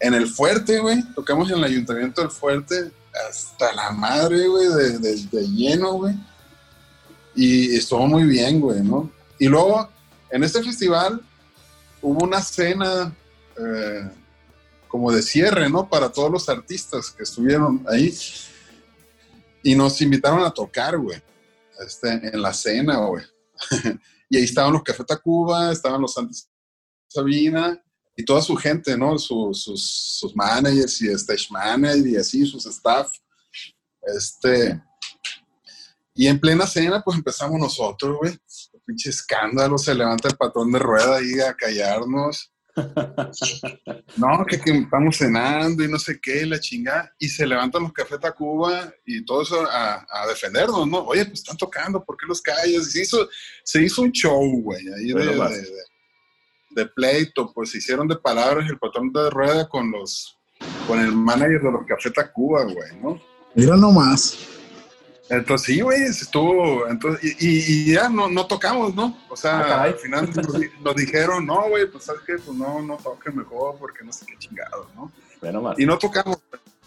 En 0.00 0.14
el 0.14 0.26
Fuerte, 0.28 0.78
güey, 0.80 1.02
tocamos 1.14 1.50
en 1.50 1.58
el 1.58 1.64
Ayuntamiento 1.64 2.20
del 2.20 2.30
Fuerte 2.30 2.90
hasta 3.28 3.72
la 3.72 3.90
madre, 3.92 4.46
güey, 4.48 4.68
de, 4.68 4.98
de, 4.98 5.16
de 5.30 5.48
lleno, 5.48 5.92
güey. 5.94 6.14
Y 7.34 7.74
estuvo 7.76 8.06
muy 8.06 8.24
bien, 8.24 8.60
güey, 8.60 8.80
¿no? 8.80 9.10
Y 9.38 9.48
luego, 9.48 9.88
en 10.30 10.44
este 10.44 10.62
festival, 10.62 11.20
hubo 12.00 12.24
una 12.24 12.40
cena 12.40 13.14
eh, 13.56 14.10
como 14.88 15.10
de 15.10 15.22
cierre, 15.22 15.68
¿no? 15.68 15.88
Para 15.88 16.10
todos 16.10 16.30
los 16.30 16.48
artistas 16.48 17.10
que 17.10 17.24
estuvieron 17.24 17.84
ahí. 17.88 18.16
Y 19.62 19.74
nos 19.74 20.00
invitaron 20.00 20.44
a 20.44 20.50
tocar, 20.50 20.96
güey, 20.98 21.20
este, 21.84 22.08
en 22.32 22.40
la 22.40 22.52
cena, 22.52 22.98
güey. 22.98 23.24
y 24.30 24.36
ahí 24.36 24.44
estaban 24.44 24.72
los 24.72 24.82
Café 24.82 25.04
Tacuba, 25.04 25.72
estaban 25.72 26.00
los 26.00 26.12
Santos 26.12 26.48
Sabina 27.08 27.80
y 28.16 28.24
toda 28.24 28.42
su 28.42 28.54
gente, 28.56 28.96
¿no? 28.96 29.18
Su- 29.18 29.54
sus, 29.54 29.82
sus 30.20 30.36
managers 30.36 31.00
y 31.02 31.08
stage 31.12 31.48
manager 31.50 32.06
y 32.06 32.16
así, 32.16 32.46
sus 32.46 32.66
staff. 32.66 33.10
Este. 34.02 34.80
Y 36.14 36.28
en 36.28 36.38
plena 36.38 36.66
cena, 36.66 37.02
pues 37.04 37.16
empezamos 37.18 37.58
nosotros, 37.58 38.16
güey. 38.20 38.38
Pinche 38.86 39.10
escándalo, 39.10 39.78
se 39.78 39.94
levanta 39.94 40.28
el 40.28 40.36
patrón 40.36 40.70
de 40.70 40.78
rueda 40.78 41.16
ahí 41.16 41.40
a 41.40 41.54
callarnos. 41.54 42.50
No, 44.16 44.44
que, 44.46 44.60
que 44.60 44.70
estamos 44.78 45.16
cenando 45.16 45.82
y 45.84 45.88
no 45.88 45.98
sé 45.98 46.18
qué, 46.20 46.44
la 46.46 46.58
chingada. 46.60 47.12
Y 47.18 47.28
se 47.28 47.46
levantan 47.46 47.82
los 47.82 47.92
Café 47.92 48.18
Tacuba 48.18 48.92
y 49.04 49.24
todo 49.24 49.42
eso 49.42 49.64
a, 49.70 50.06
a 50.08 50.26
defendernos, 50.28 50.86
¿no? 50.86 50.98
Oye, 51.04 51.24
pues 51.26 51.40
están 51.40 51.56
tocando, 51.56 52.04
¿por 52.04 52.16
qué 52.16 52.26
los 52.26 52.40
callas? 52.40 52.68
Y 52.88 52.90
se 52.90 53.02
hizo, 53.02 53.28
se 53.64 53.82
hizo 53.82 54.02
un 54.02 54.12
show, 54.12 54.40
güey, 54.62 54.86
ahí 54.88 55.06
de, 55.08 55.14
de- 55.26 55.36
de- 55.56 55.68
de 56.70 56.86
pleito. 56.86 57.52
Pues 57.52 57.70
se 57.70 57.78
hicieron 57.78 58.06
de 58.08 58.16
palabras 58.16 58.68
el 58.68 58.78
patrón 58.78 59.12
de 59.12 59.30
rueda 59.30 59.68
con 59.68 59.90
los 59.90 60.36
con 60.86 60.98
el 61.00 61.12
manager 61.12 61.60
de 61.62 61.72
los 61.72 61.86
Café 61.86 62.10
Tacuba, 62.10 62.64
güey, 62.64 62.96
¿no? 63.02 63.20
Mira 63.54 63.76
nomás. 63.76 64.36
Entonces, 65.30 65.66
sí, 65.74 65.80
güey, 65.80 66.02
estuvo. 66.02 66.86
Entonces, 66.86 67.34
y, 67.40 67.92
ya 67.92 68.08
no, 68.08 68.28
no 68.28 68.46
tocamos, 68.46 68.94
¿no? 68.94 69.18
O 69.30 69.36
sea, 69.36 69.60
Ah, 69.60 69.82
al 69.84 69.94
final 69.94 70.30
nos, 70.34 70.60
di- 70.60 70.68
nos 70.82 70.94
dijeron, 70.96 71.46
no, 71.46 71.68
güey, 71.68 71.90
pues 71.90 72.04
sabes 72.04 72.20
qué, 72.26 72.34
pues 72.44 72.56
no, 72.56 72.82
no 72.82 72.96
toques 72.98 73.34
mejor 73.34 73.76
porque 73.78 74.04
no 74.04 74.12
sé 74.12 74.26
qué 74.26 74.36
chingado, 74.38 74.88
¿no? 74.94 75.10
Nomás. 75.50 75.78
Y 75.78 75.86
no 75.86 75.98
tocamos, 75.98 76.38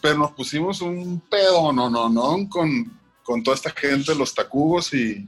pero 0.02 0.18
nos 0.20 0.32
pusimos 0.32 0.82
un 0.82 1.20
pedo, 1.22 1.72
no, 1.74 1.90
no, 1.90 2.10
no, 2.10 2.48
con, 2.50 2.92
con 3.24 3.44
toda 3.44 3.56
esta 3.56 3.72
gente, 3.72 4.14
los 4.16 4.34
Tacubos 4.34 4.94
y, 4.94 5.28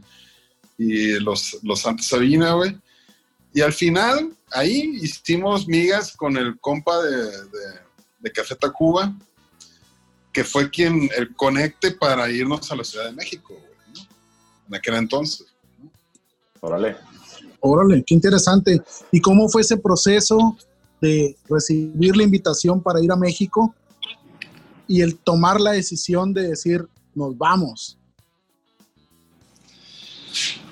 y 0.78 1.20
los, 1.20 1.58
los 1.64 1.82
Santa 1.82 2.04
Sabina, 2.04 2.54
güey. 2.54 2.78
Y 3.54 3.62
al 3.62 3.74
final, 3.74 4.32
ahí 4.52 4.98
hicimos 5.02 5.68
migas 5.68 6.16
con 6.16 6.38
el 6.38 6.60
compa 6.60 7.02
de, 7.02 7.18
de, 7.18 7.80
de 8.20 8.32
Café 8.32 8.56
Tacuba, 8.56 9.12
que 10.32 10.44
fue 10.44 10.70
quien 10.70 11.10
el 11.18 11.36
conecte 11.36 11.92
para 11.92 12.30
irnos 12.30 12.72
a 12.72 12.76
la 12.76 12.84
Ciudad 12.84 13.06
de 13.06 13.14
México, 13.14 13.54
güey, 13.54 13.94
¿no? 13.94 14.08
En 14.68 14.76
aquel 14.76 14.96
entonces. 14.96 15.48
Órale. 16.62 16.98
Órale, 17.62 18.04
qué 18.06 18.14
interesante. 18.14 18.82
¿Y 19.12 19.20
cómo 19.20 19.50
fue 19.50 19.62
ese 19.62 19.78
proceso 19.78 20.58
de 21.02 21.36
recibir 21.50 22.16
la 22.16 22.24
invitación 22.24 22.82
para 22.82 23.02
ir 23.02 23.12
a 23.12 23.16
México 23.16 23.74
y 24.88 25.02
el 25.02 25.18
tomar 25.18 25.60
la 25.60 25.72
decisión 25.72 26.34
de 26.34 26.50
decir, 26.50 26.88
nos 27.14 27.38
vamos? 27.38 27.98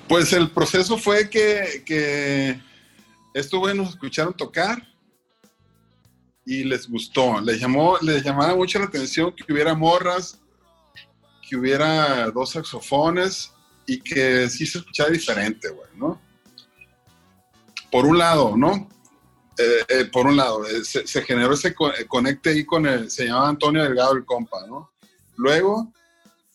Pues 0.08 0.32
el 0.32 0.50
proceso 0.50 0.96
fue 0.96 1.28
que, 1.28 1.82
que 1.84 2.60
estos 3.34 3.60
güeyes 3.60 3.76
nos 3.76 3.90
escucharon 3.90 4.34
tocar 4.34 4.82
y 6.50 6.64
les 6.64 6.88
gustó. 6.88 7.40
Les, 7.40 7.60
llamó, 7.60 7.98
les 8.00 8.22
llamaba 8.24 8.54
mucho 8.56 8.78
la 8.78 8.86
atención 8.86 9.32
que 9.34 9.52
hubiera 9.52 9.74
morras, 9.74 10.40
que 11.46 11.56
hubiera 11.56 12.30
dos 12.30 12.50
saxofones 12.52 13.52
y 13.86 14.00
que 14.00 14.48
sí 14.48 14.66
se 14.66 14.78
escuchaba 14.78 15.10
diferente, 15.10 15.68
güey, 15.68 15.90
¿no? 15.96 16.20
Por 17.90 18.06
un 18.06 18.18
lado, 18.18 18.56
¿no? 18.56 18.88
Eh, 19.58 19.84
eh, 19.88 20.04
por 20.06 20.26
un 20.26 20.36
lado, 20.36 20.64
eh, 20.66 20.84
se, 20.84 21.06
se 21.06 21.22
generó 21.22 21.52
ese 21.54 21.74
co- 21.74 21.92
eh, 21.92 22.06
conecte 22.06 22.50
ahí 22.50 22.64
con 22.64 22.86
el, 22.86 23.10
se 23.10 23.26
llamaba 23.26 23.48
Antonio 23.48 23.82
Delgado 23.82 24.12
el 24.14 24.24
compa, 24.24 24.66
¿no? 24.66 24.90
Luego, 25.36 25.92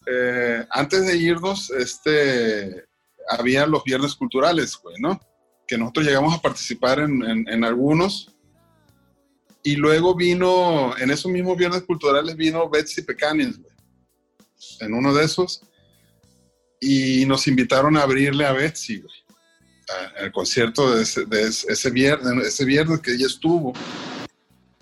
eh, 0.05 0.65
antes 0.71 1.05
de 1.05 1.17
irnos, 1.17 1.69
este, 1.71 2.85
había 3.29 3.65
los 3.67 3.83
viernes 3.83 4.15
culturales, 4.15 4.77
güey, 4.81 4.95
¿no? 4.99 5.19
Que 5.67 5.77
nosotros 5.77 6.05
llegamos 6.05 6.33
a 6.35 6.41
participar 6.41 6.99
en, 6.99 7.23
en- 7.23 7.47
en 7.49 7.63
algunos. 7.63 8.32
Y 9.63 9.77
luego 9.77 10.13
vino, 10.13 10.95
en 10.97 11.09
esos 11.09 11.31
mismos 11.31 11.57
viernes 11.57 11.83
culturales 11.83 12.35
vino 12.35 12.69
Betsy 12.69 13.01
Pecanis, 13.01 13.57
güey. 13.57 13.73
En 14.81 14.93
uno 14.93 15.13
de 15.13 15.23
esos. 15.23 15.61
Y 16.81 17.25
nos 17.25 17.47
invitaron 17.47 17.95
a 17.95 18.03
abrirle 18.03 18.45
a 18.45 18.51
Betsy, 18.51 18.99
güey. 18.99 19.13
Al 20.19 20.31
concierto 20.33 20.93
de 20.93 21.03
ese, 21.03 21.25
de 21.25 21.43
ese, 21.47 21.89
viernes, 21.91 22.47
ese 22.47 22.65
viernes 22.65 22.99
que 22.99 23.13
ella 23.13 23.27
estuvo. 23.27 23.73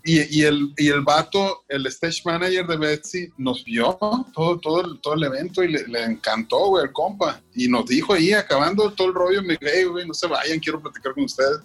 Y, 0.03 0.39
y 0.39 0.43
el, 0.45 0.73
y 0.77 0.87
el 0.87 1.01
vato, 1.01 1.63
el 1.67 1.85
stage 1.85 2.21
manager 2.25 2.65
de 2.65 2.77
Betsy, 2.77 3.29
nos 3.37 3.63
vio 3.63 3.95
todo, 4.33 4.59
todo, 4.59 4.81
el, 4.81 4.99
todo 4.99 5.13
el 5.13 5.23
evento 5.23 5.63
y 5.63 5.71
le, 5.71 5.87
le 5.87 6.03
encantó, 6.05 6.69
güey, 6.69 6.85
el 6.85 6.91
compa. 6.91 7.39
Y 7.53 7.67
nos 7.67 7.85
dijo 7.85 8.13
ahí, 8.13 8.33
acabando 8.33 8.91
todo 8.93 9.09
el 9.09 9.13
rollo, 9.13 9.43
me 9.43 9.57
dijo, 9.59 9.71
"Hey, 9.71 9.83
güey, 9.83 10.07
no 10.07 10.15
se 10.15 10.25
vayan, 10.25 10.59
quiero 10.59 10.81
platicar 10.81 11.13
con 11.13 11.25
ustedes. 11.25 11.59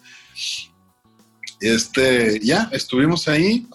Este, 1.61 2.39
ya, 2.41 2.69
estuvimos 2.73 3.29
ahí 3.29 3.67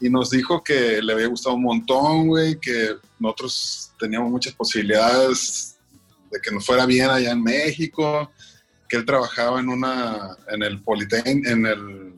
y 0.00 0.08
nos 0.08 0.30
dijo 0.30 0.62
que 0.62 1.02
le 1.02 1.12
había 1.12 1.26
gustado 1.26 1.56
un 1.56 1.62
montón, 1.62 2.28
güey, 2.28 2.58
que 2.58 2.96
nosotros 3.18 3.92
teníamos 3.98 4.30
muchas 4.30 4.54
posibilidades 4.54 5.76
de 6.30 6.40
que 6.40 6.50
nos 6.50 6.64
fuera 6.64 6.86
bien 6.86 7.10
allá 7.10 7.32
en 7.32 7.42
México, 7.42 8.30
que 8.88 8.96
él 8.96 9.04
trabajaba 9.04 9.60
en 9.60 9.68
una, 9.68 10.36
en 10.48 10.62
el 10.62 10.80
Politécnico, 10.82 11.50
en 11.50 11.66
el 11.66 12.08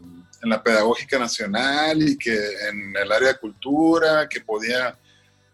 en 0.43 0.49
la 0.49 0.63
Pedagógica 0.63 1.19
Nacional 1.19 2.03
y 2.03 2.17
que 2.17 2.35
en 2.35 2.97
el 2.97 3.13
área 3.13 3.29
de 3.29 3.39
cultura, 3.39 4.29
que 4.29 4.41
podía, 4.41 4.99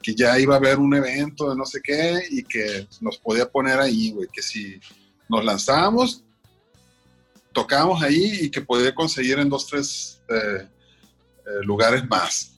que 0.02 0.14
ya 0.14 0.38
iba 0.38 0.54
a 0.54 0.58
haber 0.58 0.78
un 0.78 0.94
evento 0.94 1.50
de 1.50 1.56
no 1.56 1.64
sé 1.64 1.80
qué 1.82 2.22
y 2.30 2.44
que 2.44 2.86
nos 3.00 3.18
podía 3.18 3.48
poner 3.48 3.78
ahí, 3.80 4.12
güey, 4.12 4.28
que 4.32 4.42
si 4.42 4.80
nos 5.28 5.44
lanzábamos, 5.44 6.22
tocábamos 7.56 8.02
ahí 8.02 8.40
y 8.42 8.50
que 8.50 8.60
podía 8.60 8.94
conseguir 8.94 9.38
en 9.38 9.48
dos, 9.48 9.66
tres 9.66 10.20
eh, 10.28 10.68
eh, 11.46 11.62
lugares 11.62 12.06
más. 12.06 12.52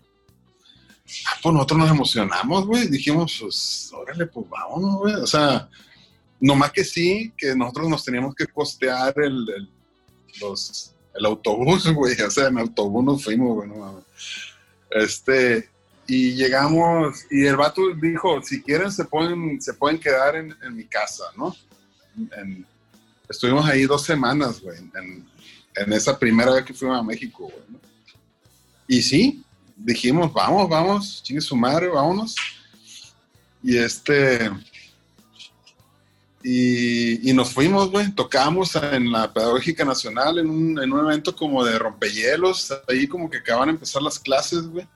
Ah, 1.25 1.37
pues 1.41 1.55
nosotros 1.55 1.79
nos 1.79 1.91
emocionamos, 1.91 2.67
güey, 2.67 2.89
dijimos, 2.89 3.39
pues, 3.41 3.93
órale, 3.95 4.27
pues 4.27 4.49
vámonos, 4.51 4.97
güey, 4.97 5.15
o 5.15 5.27
sea, 5.27 5.69
nomás 6.41 6.73
que 6.73 6.83
sí, 6.85 7.33
que 7.37 7.55
nosotros 7.55 7.89
nos 7.89 8.05
teníamos 8.05 8.35
que 8.35 8.47
costear 8.49 9.15
el, 9.19 9.47
el- 9.57 9.71
autobús, 11.25 11.87
güey, 11.95 12.21
o 12.21 12.31
sea, 12.31 12.49
en 12.49 12.59
autobús 12.59 13.05
nos 13.05 13.23
fuimos, 13.25 13.55
güey. 13.55 13.71
Este, 14.91 15.69
y 16.09 16.33
llegamos, 16.33 17.25
y 17.31 17.47
el 17.47 17.57
vato 17.57 17.83
dijo, 18.03 18.43
si 18.43 18.63
quieren 18.63 18.91
se 18.91 19.05
pueden, 19.05 19.61
se 19.63 19.75
pueden 19.75 20.01
quedar 20.01 20.35
en, 20.35 20.57
en 20.63 20.75
mi 20.77 20.87
casa, 20.87 21.25
¿no? 21.37 21.55
En- 22.37 22.67
estuvimos 23.29 23.65
ahí 23.69 23.85
dos 23.85 24.03
semanas, 24.05 24.61
güey, 24.61 24.79
en, 24.79 25.29
en 25.77 25.93
esa 25.93 26.19
primera 26.19 26.53
vez 26.53 26.65
que 26.65 26.75
fuimos 26.75 26.99
a 26.99 27.03
México, 27.03 27.45
güey, 27.45 27.65
¿no? 27.69 27.79
Y 28.87 29.03
sí, 29.03 29.43
dijimos, 29.77 30.33
vamos, 30.33 30.69
vamos, 30.69 31.23
chingue 31.23 31.41
su 31.43 31.55
madre, 31.57 31.89
vámonos. 31.89 32.35
Y 33.63 33.77
este, 33.77 34.51
y, 36.43 37.29
y 37.31 37.33
nos 37.35 37.51
fuimos, 37.53 37.91
güey. 37.91 38.11
Tocamos 38.15 38.75
en 38.77 39.11
la 39.13 39.33
Pedagógica 39.33 39.85
Nacional 39.85 40.39
en 40.39 40.49
un, 40.49 40.83
en 40.83 40.93
un 40.93 41.01
evento 41.01 41.35
como 41.35 41.65
de 41.65 41.79
rompehielos. 41.79 42.73
Ahí 42.89 43.07
como 43.07 43.29
que 43.29 43.39
acaban 43.39 43.67
de 43.69 43.73
empezar 43.75 44.01
las 44.03 44.19
clases, 44.19 44.67
güey. 44.69 44.87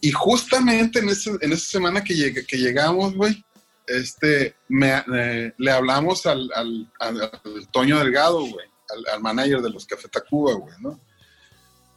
Y 0.00 0.12
justamente 0.12 1.00
en, 1.00 1.08
ese, 1.08 1.32
en 1.40 1.52
esa 1.52 1.66
semana 1.72 2.02
que, 2.04 2.14
llegue- 2.14 2.46
que 2.46 2.56
llegamos, 2.56 3.14
güey, 3.14 3.44
este, 3.86 4.56
me- 4.68 5.02
eh, 5.14 5.52
le 5.58 5.70
hablamos 5.70 6.26
al, 6.26 6.50
al, 6.54 6.92
al- 6.98 7.30
Toño 7.70 7.98
Delgado, 7.98 8.40
güey, 8.40 8.66
al, 8.90 9.14
al 9.14 9.20
manager 9.22 9.60
de 9.62 9.70
los 9.70 9.86
Café 9.86 10.08
Tacuba, 10.08 10.54
güey, 10.54 10.74
¿no? 10.80 10.98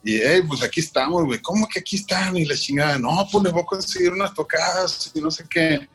Y, 0.04 0.16
hey, 0.16 0.42
pues 0.48 0.64
aquí 0.64 0.80
estamos, 0.80 1.26
güey. 1.26 1.42
¿Cómo 1.42 1.68
que 1.68 1.80
aquí 1.80 1.98
están? 1.98 2.38
Y 2.38 2.46
la 2.46 2.56
chingada, 2.56 2.98
no, 2.98 3.28
pues 3.32 3.44
les 3.44 3.52
voy 3.54 3.64
a 3.64 3.66
conseguir 3.66 4.14
unas 4.14 4.34
tocadas 4.34 5.12
y 5.14 5.20
no 5.20 5.30
sé 5.30 5.46
qué. 5.50 5.90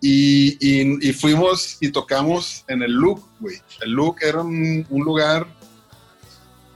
Y, 0.00 0.50
y- 0.60 1.08
y 1.08 1.12
fuimos 1.12 1.76
y 1.80 1.90
tocamos 1.90 2.64
en 2.68 2.82
el 2.82 2.92
Look, 2.92 3.24
güey. 3.40 3.60
El 3.80 3.90
Look 3.92 4.18
era 4.22 4.42
un, 4.42 4.86
un 4.90 5.04
lugar 5.04 5.46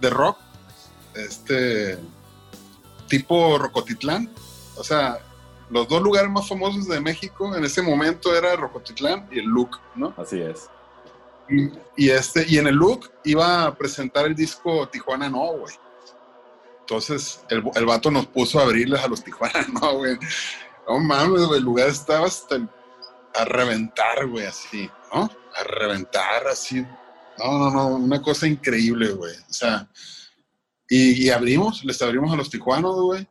de 0.00 0.10
rock, 0.10 0.38
este, 1.14 1.98
tipo 3.08 3.58
Rocotitlán. 3.58 4.28
O 4.76 4.82
sea, 4.82 5.20
los 5.72 5.88
dos 5.88 6.02
lugares 6.02 6.30
más 6.30 6.46
famosos 6.48 6.86
de 6.86 7.00
México 7.00 7.54
en 7.56 7.64
ese 7.64 7.80
momento 7.82 8.34
era 8.36 8.54
Rocotitlán 8.56 9.26
y 9.30 9.38
el 9.38 9.46
Look, 9.46 9.80
¿no? 9.94 10.14
Así 10.16 10.40
es. 10.40 10.68
Y, 11.48 11.70
y 11.96 12.10
este, 12.10 12.44
y 12.48 12.58
en 12.58 12.66
el 12.66 12.74
Look 12.76 13.10
iba 13.24 13.64
a 13.64 13.74
presentar 13.74 14.26
el 14.26 14.34
disco 14.34 14.86
Tijuana 14.88 15.28
No, 15.28 15.52
güey. 15.58 15.74
Entonces, 16.80 17.40
el, 17.48 17.64
el 17.74 17.86
vato 17.86 18.10
nos 18.10 18.26
puso 18.26 18.58
a 18.58 18.62
abrirles 18.64 19.00
a 19.02 19.08
los 19.08 19.22
Tijuana 19.24 19.66
No, 19.80 19.96
güey. 19.96 20.18
No 20.88 20.98
mames, 20.98 21.42
güey, 21.46 21.58
el 21.58 21.64
lugar 21.64 21.88
estaba 21.88 22.26
hasta 22.26 22.56
el- 22.56 22.68
a 23.34 23.44
reventar, 23.46 24.26
güey, 24.26 24.44
así, 24.44 24.90
¿no? 25.14 25.22
A 25.56 25.64
reventar, 25.64 26.46
así. 26.48 26.84
No, 27.38 27.58
no, 27.58 27.70
no, 27.70 27.86
una 27.96 28.20
cosa 28.20 28.46
increíble, 28.46 29.10
güey. 29.12 29.34
O 29.48 29.52
sea, 29.52 29.88
y, 30.86 31.24
y 31.24 31.30
abrimos, 31.30 31.82
les 31.82 32.02
abrimos 32.02 32.30
a 32.30 32.36
los 32.36 32.50
tijuanos, 32.50 32.94
güey. 33.00 33.26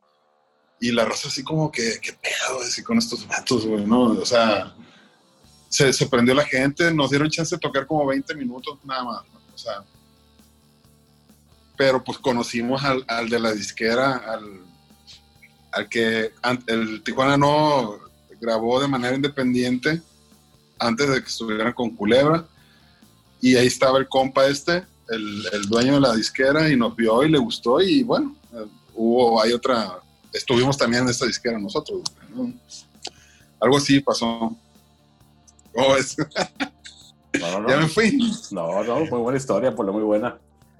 Y 0.81 0.91
la 0.91 1.05
raza 1.05 1.29
así 1.29 1.43
como 1.43 1.71
que, 1.71 1.99
¿qué 2.01 2.11
pedo, 2.11 2.59
así 2.61 2.83
con 2.83 2.97
estos 2.97 3.25
vatos, 3.27 3.65
güey, 3.65 3.85
no? 3.85 4.01
O 4.01 4.25
sea, 4.25 4.73
se, 5.69 5.93
se 5.93 6.07
prendió 6.07 6.33
la 6.33 6.43
gente, 6.43 6.91
nos 6.91 7.11
dieron 7.11 7.29
chance 7.29 7.55
de 7.55 7.59
tocar 7.59 7.85
como 7.85 8.07
20 8.07 8.35
minutos 8.35 8.79
nada 8.83 9.03
más, 9.03 9.21
¿no? 9.31 9.39
O 9.53 9.57
sea, 9.57 9.83
pero 11.77 12.03
pues 12.03 12.17
conocimos 12.17 12.83
al, 12.83 13.05
al 13.07 13.29
de 13.29 13.39
la 13.39 13.53
disquera, 13.53 14.17
al, 14.17 14.61
al 15.71 15.87
que 15.87 16.31
el 16.67 17.03
Tijuana 17.03 17.37
no 17.37 17.99
grabó 18.39 18.81
de 18.81 18.87
manera 18.87 19.15
independiente 19.15 20.01
antes 20.79 21.09
de 21.09 21.21
que 21.21 21.29
estuvieran 21.29 21.73
con 21.73 21.95
Culebra. 21.95 22.45
Y 23.39 23.55
ahí 23.55 23.67
estaba 23.67 23.97
el 23.99 24.07
compa 24.07 24.47
este, 24.47 24.83
el, 25.09 25.47
el 25.53 25.63
dueño 25.69 25.93
de 25.95 26.01
la 26.01 26.15
disquera, 26.15 26.69
y 26.69 26.75
nos 26.75 26.95
vio 26.95 27.23
y 27.23 27.29
le 27.29 27.37
gustó. 27.37 27.81
Y 27.81 28.03
bueno, 28.03 28.35
eh, 28.53 28.65
hubo, 28.93 29.41
hay 29.41 29.53
otra, 29.53 30.00
estuvimos 30.33 30.77
también 30.77 31.03
en 31.03 31.09
esta 31.09 31.25
disquera 31.25 31.57
nosotros. 31.59 32.01
¿no? 32.35 32.51
Algo 33.59 33.77
así 33.77 33.99
pasó. 33.99 34.55
Oh, 35.75 35.95
es- 35.97 36.15
No, 37.39 37.59
no, 37.61 37.69
ya 37.69 37.77
me 37.77 37.87
fui. 37.87 38.17
No, 38.51 38.83
no, 38.83 38.99
muy 39.05 39.19
buena 39.19 39.37
historia, 39.37 39.73
por 39.73 39.85
lo 39.85 39.93
muy 39.93 40.03
buena. 40.03 40.37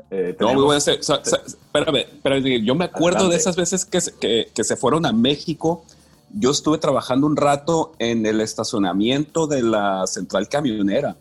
Eh, 0.10 0.36
No, 0.40 0.48
muy 0.48 0.56
tenemos- 0.56 0.66
buena. 0.66 0.82
se- 0.82 1.02
se- 1.02 1.24
se- 1.24 1.38
espérame, 1.48 1.98
espérame, 2.00 2.66
yo 2.66 2.76
me 2.76 2.86
acuerdo 2.86 3.20
Adelante. 3.20 3.36
de 3.36 3.40
esas 3.42 3.56
veces 3.56 3.86
que 3.86 4.02
se, 4.02 4.14
que, 4.18 4.52
que 4.54 4.64
se 4.66 4.76
fueron 4.76 5.06
a 5.06 5.14
México. 5.14 5.86
Yo 6.34 6.52
estuve 6.52 6.78
trabajando 6.78 7.28
un 7.28 7.38
rato 7.38 7.94
en 8.00 8.26
el 8.26 8.42
estacionamiento 8.42 9.48
de 9.48 9.64
la 9.64 10.06
central 10.08 10.50
camionera 10.50 11.16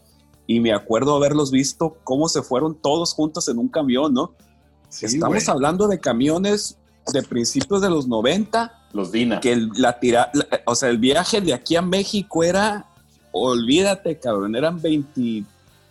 y 0.48 0.58
me 0.60 0.72
acuerdo 0.72 1.14
haberlos 1.14 1.52
visto 1.52 1.96
cómo 2.02 2.28
se 2.28 2.42
fueron 2.42 2.74
todos 2.74 3.12
juntos 3.14 3.46
en 3.48 3.58
un 3.58 3.68
camión, 3.68 4.12
¿no? 4.14 4.32
Sí, 4.88 5.06
Estamos 5.06 5.28
güey. 5.44 5.48
hablando 5.48 5.86
de 5.86 6.00
camiones 6.00 6.76
de 7.12 7.22
principios 7.22 7.80
de 7.80 7.90
los 7.90 8.06
90, 8.06 8.72
Los 8.92 9.10
Dina. 9.12 9.40
que 9.40 9.52
el- 9.52 9.70
la 9.76 9.98
tira, 9.98 10.30
la- 10.34 10.46
o 10.66 10.74
sea, 10.74 10.88
el 10.90 10.98
viaje 10.98 11.40
de 11.40 11.52
aquí 11.54 11.76
a 11.76 11.82
México 11.82 12.42
era, 12.44 12.86
olvídate, 13.32 14.18
cabrón, 14.18 14.54
eran 14.56 14.80
20, 14.80 15.44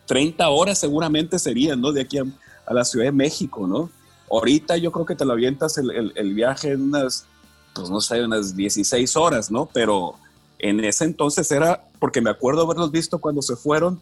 30 0.06 0.50
horas 0.50 0.78
seguramente 0.80 1.40
serían, 1.40 1.82
¿no? 1.82 1.92
De 1.92 2.02
aquí 2.02 2.18
a, 2.18 2.24
a 2.66 2.74
la 2.74 2.84
Ciudad 2.86 3.06
de 3.06 3.12
México, 3.12 3.68
¿no? 3.68 3.90
Ahorita 4.32 4.78
yo 4.78 4.92
creo 4.92 5.06
que 5.06 5.16
te 5.16 5.26
lo 5.26 5.34
avientas 5.34 5.78
el, 5.78 5.90
el- 5.92 6.14
el 6.16 6.34
viaje 6.34 6.72
en 6.72 6.82
unas, 6.84 7.26
pues 7.74 7.90
no 7.90 8.00
sé, 8.02 8.24
unas 8.24 8.56
16 8.56 9.16
horas, 9.16 9.50
¿no? 9.52 9.68
Pero 9.74 10.16
en 10.60 10.84
ese 10.84 11.06
entonces 11.06 11.50
era, 11.52 11.86
porque 12.00 12.22
me 12.22 12.30
acuerdo 12.30 12.64
haberlos 12.64 12.92
visto 12.92 13.20
cuando 13.20 13.42
se 13.42 13.56
fueron 13.56 14.00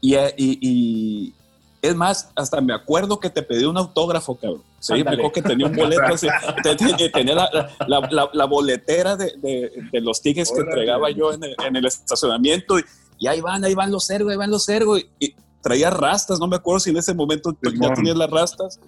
y, 0.00 0.14
y- 0.16 0.58
y- 0.60 1.34
es 1.80 1.94
más, 1.94 2.30
hasta 2.34 2.60
me 2.60 2.72
acuerdo 2.74 3.20
que 3.20 3.30
te 3.30 3.42
pedí 3.42 3.64
un 3.64 3.76
autógrafo, 3.76 4.34
cabrón. 4.36 4.62
Sí, 4.80 4.92
me 4.94 4.98
Ándale. 5.00 5.16
acuerdo 5.18 5.32
que 5.32 5.42
tenía 5.42 5.66
un 5.66 5.76
boleto 5.76 6.02
así, 6.02 6.26
tenía 7.12 7.34
la, 7.34 7.70
la- 7.86 8.08
la- 8.10 8.30
la 8.32 8.44
boletera 8.46 9.16
de, 9.16 9.32
de- 9.38 9.70
de 9.92 10.00
los 10.00 10.20
tickets 10.20 10.50
que 10.52 10.60
entregaba 10.60 11.10
yo 11.10 11.32
en 11.32 11.44
el, 11.44 11.54
en 11.66 11.76
el 11.76 11.86
estacionamiento 11.86 12.78
y, 12.78 12.84
y 13.18 13.26
ahí 13.26 13.40
van, 13.40 13.64
ahí 13.64 13.74
van 13.74 13.90
los 13.90 14.08
ergos, 14.10 14.30
ahí 14.32 14.36
van 14.38 14.50
los 14.50 14.68
ergos 14.68 15.02
y, 15.18 15.34
traía 15.60 15.90
rastas, 15.90 16.38
no 16.38 16.46
me 16.46 16.54
acuerdo 16.56 16.78
si 16.80 16.90
en 16.90 16.96
ese 16.98 17.12
momento 17.12 17.54
ya 17.78 17.92
tenías 17.92 18.16
las 18.16 18.30
rastas. 18.30 18.80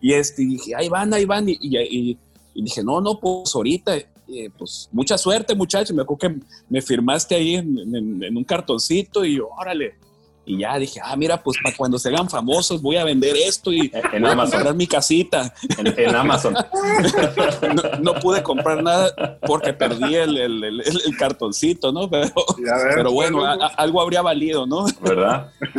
Y 0.00 0.14
este, 0.14 0.42
y 0.42 0.46
dije, 0.46 0.74
ahí 0.74 0.88
van, 0.88 1.12
ahí 1.12 1.26
van. 1.26 1.44
Y, 1.48 2.18
dije, 2.54 2.82
no, 2.82 3.00
no, 3.02 3.20
pues 3.20 3.54
ahorita, 3.54 3.94
eh, 3.96 4.50
pues 4.56 4.88
mucha 4.90 5.18
suerte, 5.18 5.54
muchacho. 5.54 5.92
Me 5.94 6.00
acuerdo 6.02 6.18
que 6.30 6.40
me 6.70 6.80
firmaste 6.80 7.34
ahí 7.34 7.56
en, 7.56 7.78
en- 7.94 8.24
en 8.24 8.36
un 8.36 8.42
cartoncito 8.42 9.22
y 9.24 9.36
yo, 9.36 9.48
órale. 9.50 9.96
Y 10.46 10.58
ya 10.58 10.78
dije, 10.78 11.00
ah, 11.02 11.16
mira, 11.16 11.42
pues 11.42 11.56
para 11.62 11.74
cuando 11.74 11.98
se 11.98 12.10
hagan 12.10 12.28
famosos 12.28 12.82
voy 12.82 12.96
a 12.98 13.04
vender 13.04 13.34
esto 13.34 13.72
y 13.72 13.90
En 14.12 14.20
voy 14.22 14.28
a 14.30 14.32
Amazon. 14.34 14.50
comprar 14.52 14.74
mi 14.74 14.86
casita. 14.86 15.54
En, 15.78 15.86
en 15.98 16.14
Amazon. 16.14 16.54
No, 17.74 18.12
no 18.12 18.20
pude 18.20 18.42
comprar 18.42 18.82
nada 18.82 19.38
porque 19.46 19.72
perdí 19.72 20.14
el, 20.14 20.36
el- 20.36 20.64
el- 20.64 20.80
el 20.80 21.16
cartoncito, 21.18 21.92
¿no? 21.92 22.08
Pero, 22.10 22.26
a 22.26 22.76
ver, 22.76 22.94
pero 22.94 23.12
bueno, 23.12 23.44
a- 23.44 23.50
bueno, 23.56 23.64
a- 23.64 23.68
algo 23.68 24.00
habría 24.00 24.22
valido, 24.22 24.66
¿no? 24.66 24.86
¿Verdad? 25.00 25.50
Pe- 25.58 25.70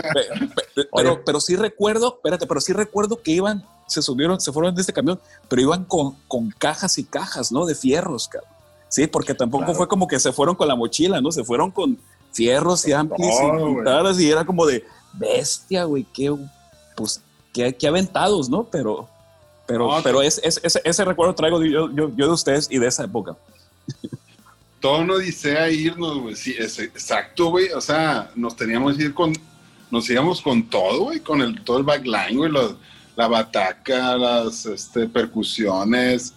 pe- 0.74 0.88
Oye. 0.92 1.04
Pero, 1.04 1.22
pero 1.26 1.40
sí 1.40 1.56
recuerdo, 1.56 2.16
espérate, 2.16 2.48
pero 2.48 2.60
sí 2.62 2.74
recuerdo 2.74 3.22
que 3.22 3.32
iban, 3.32 3.64
se 3.88 4.02
subieron, 4.02 4.40
se 4.42 4.52
fueron 4.52 4.74
de 4.76 4.82
este 4.82 4.94
camión, 4.94 5.20
pero 5.48 5.62
iban 5.62 5.86
con, 5.86 6.16
con 6.28 6.50
cajas 6.52 6.98
y 6.98 7.04
cajas, 7.04 7.52
¿no? 7.52 7.66
De 7.66 7.76
fierros, 7.76 8.28
cabrón. 8.28 8.50
Sí, 8.88 9.08
porque 9.08 9.34
tampoco 9.34 9.66
Claro. 9.66 9.78
fue 9.78 9.88
como 9.88 10.08
que 10.08 10.20
se 10.20 10.32
fueron 10.32 10.56
con 10.56 10.68
la 10.68 10.76
mochila, 10.76 11.20
¿no? 11.22 11.32
Se 11.32 11.44
fueron 11.44 11.72
con 11.72 11.98
fierros 12.36 12.88
y 12.88 12.92
amplis 12.92 13.30
todo, 13.40 13.56
y 13.58 13.62
güey. 13.62 13.74
puntadas 13.76 14.20
y 14.20 14.30
era 14.30 14.46
como 14.46 14.66
de 14.66 14.84
bestia, 15.14 15.86
güey, 15.86 16.06
qué, 16.14 16.36
pues, 16.96 17.22
qué, 17.54 17.74
qué 17.76 17.88
aventados, 17.88 18.50
¿no? 18.50 18.66
Pero, 18.66 19.08
pero, 19.66 19.88
No, 19.96 20.04
pero 20.04 20.22
es, 20.22 20.40
es- 20.44 20.60
ese, 20.64 20.82
ese 20.84 21.06
recuerdo 21.06 21.34
traigo 21.34 21.64
yo, 21.64 21.90
yo, 21.92 22.12
yo 22.16 22.28
de 22.28 22.34
ustedes 22.34 22.68
y 22.70 22.78
de 22.78 22.88
esa 22.88 23.06
época. 23.06 23.36
todo 24.82 25.00
una 25.00 25.14
odisea 25.16 25.70
irnos, 25.72 26.20
güey. 26.20 26.36
Sí, 26.36 26.54
es 26.58 26.78
exacto, 26.80 27.50
güey. 27.50 27.70
O 27.72 27.82
sea, 27.82 28.30
nos 28.36 28.56
teníamos 28.56 28.96
que 28.98 29.04
ir 29.06 29.14
con, 29.14 29.34
nos 29.90 30.08
íbamos 30.10 30.42
con 30.42 30.70
todo, 30.70 31.06
güey, 31.06 31.20
con 31.22 31.42
el, 31.42 31.64
todo 31.64 31.78
el 31.78 31.84
backline, 31.84 32.38
güey, 32.38 32.52
los- 32.52 32.76
la 33.16 33.28
bataca, 33.30 34.18
las 34.18 34.66
este, 34.66 35.08
percusiones, 35.08 36.34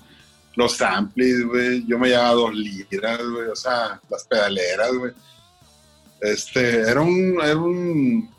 los 0.54 0.80
amplis, 0.80 1.44
güey. 1.44 1.84
Yo 1.88 1.98
me 1.98 2.08
llevaba 2.08 2.30
dos 2.34 2.54
liras, 2.54 3.18
güey, 3.20 3.48
o 3.48 3.56
sea, 3.56 4.00
las 4.08 4.24
pedaleras, 4.24 4.92
güey. 4.96 5.12
Este, 6.20 6.80
era 6.80 7.00
un, 7.00 7.38
era 7.42 7.56
un, 7.56 8.30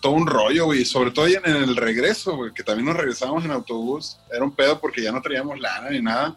todo 0.00 0.12
un 0.12 0.26
rollo, 0.26 0.66
güey, 0.66 0.84
sobre 0.84 1.10
todo 1.10 1.26
en, 1.26 1.44
el 1.44 1.76
regreso, 1.76 2.36
güey, 2.36 2.52
que 2.52 2.64
también 2.64 2.86
nos 2.86 2.96
regresábamos 2.96 3.44
en 3.44 3.52
autobús. 3.52 4.18
Era 4.32 4.44
un 4.44 4.52
pedo 4.52 4.80
porque 4.80 5.02
ya 5.02 5.12
no 5.12 5.22
traíamos 5.22 5.60
lana 5.60 5.90
ni 5.90 6.02
nada. 6.02 6.36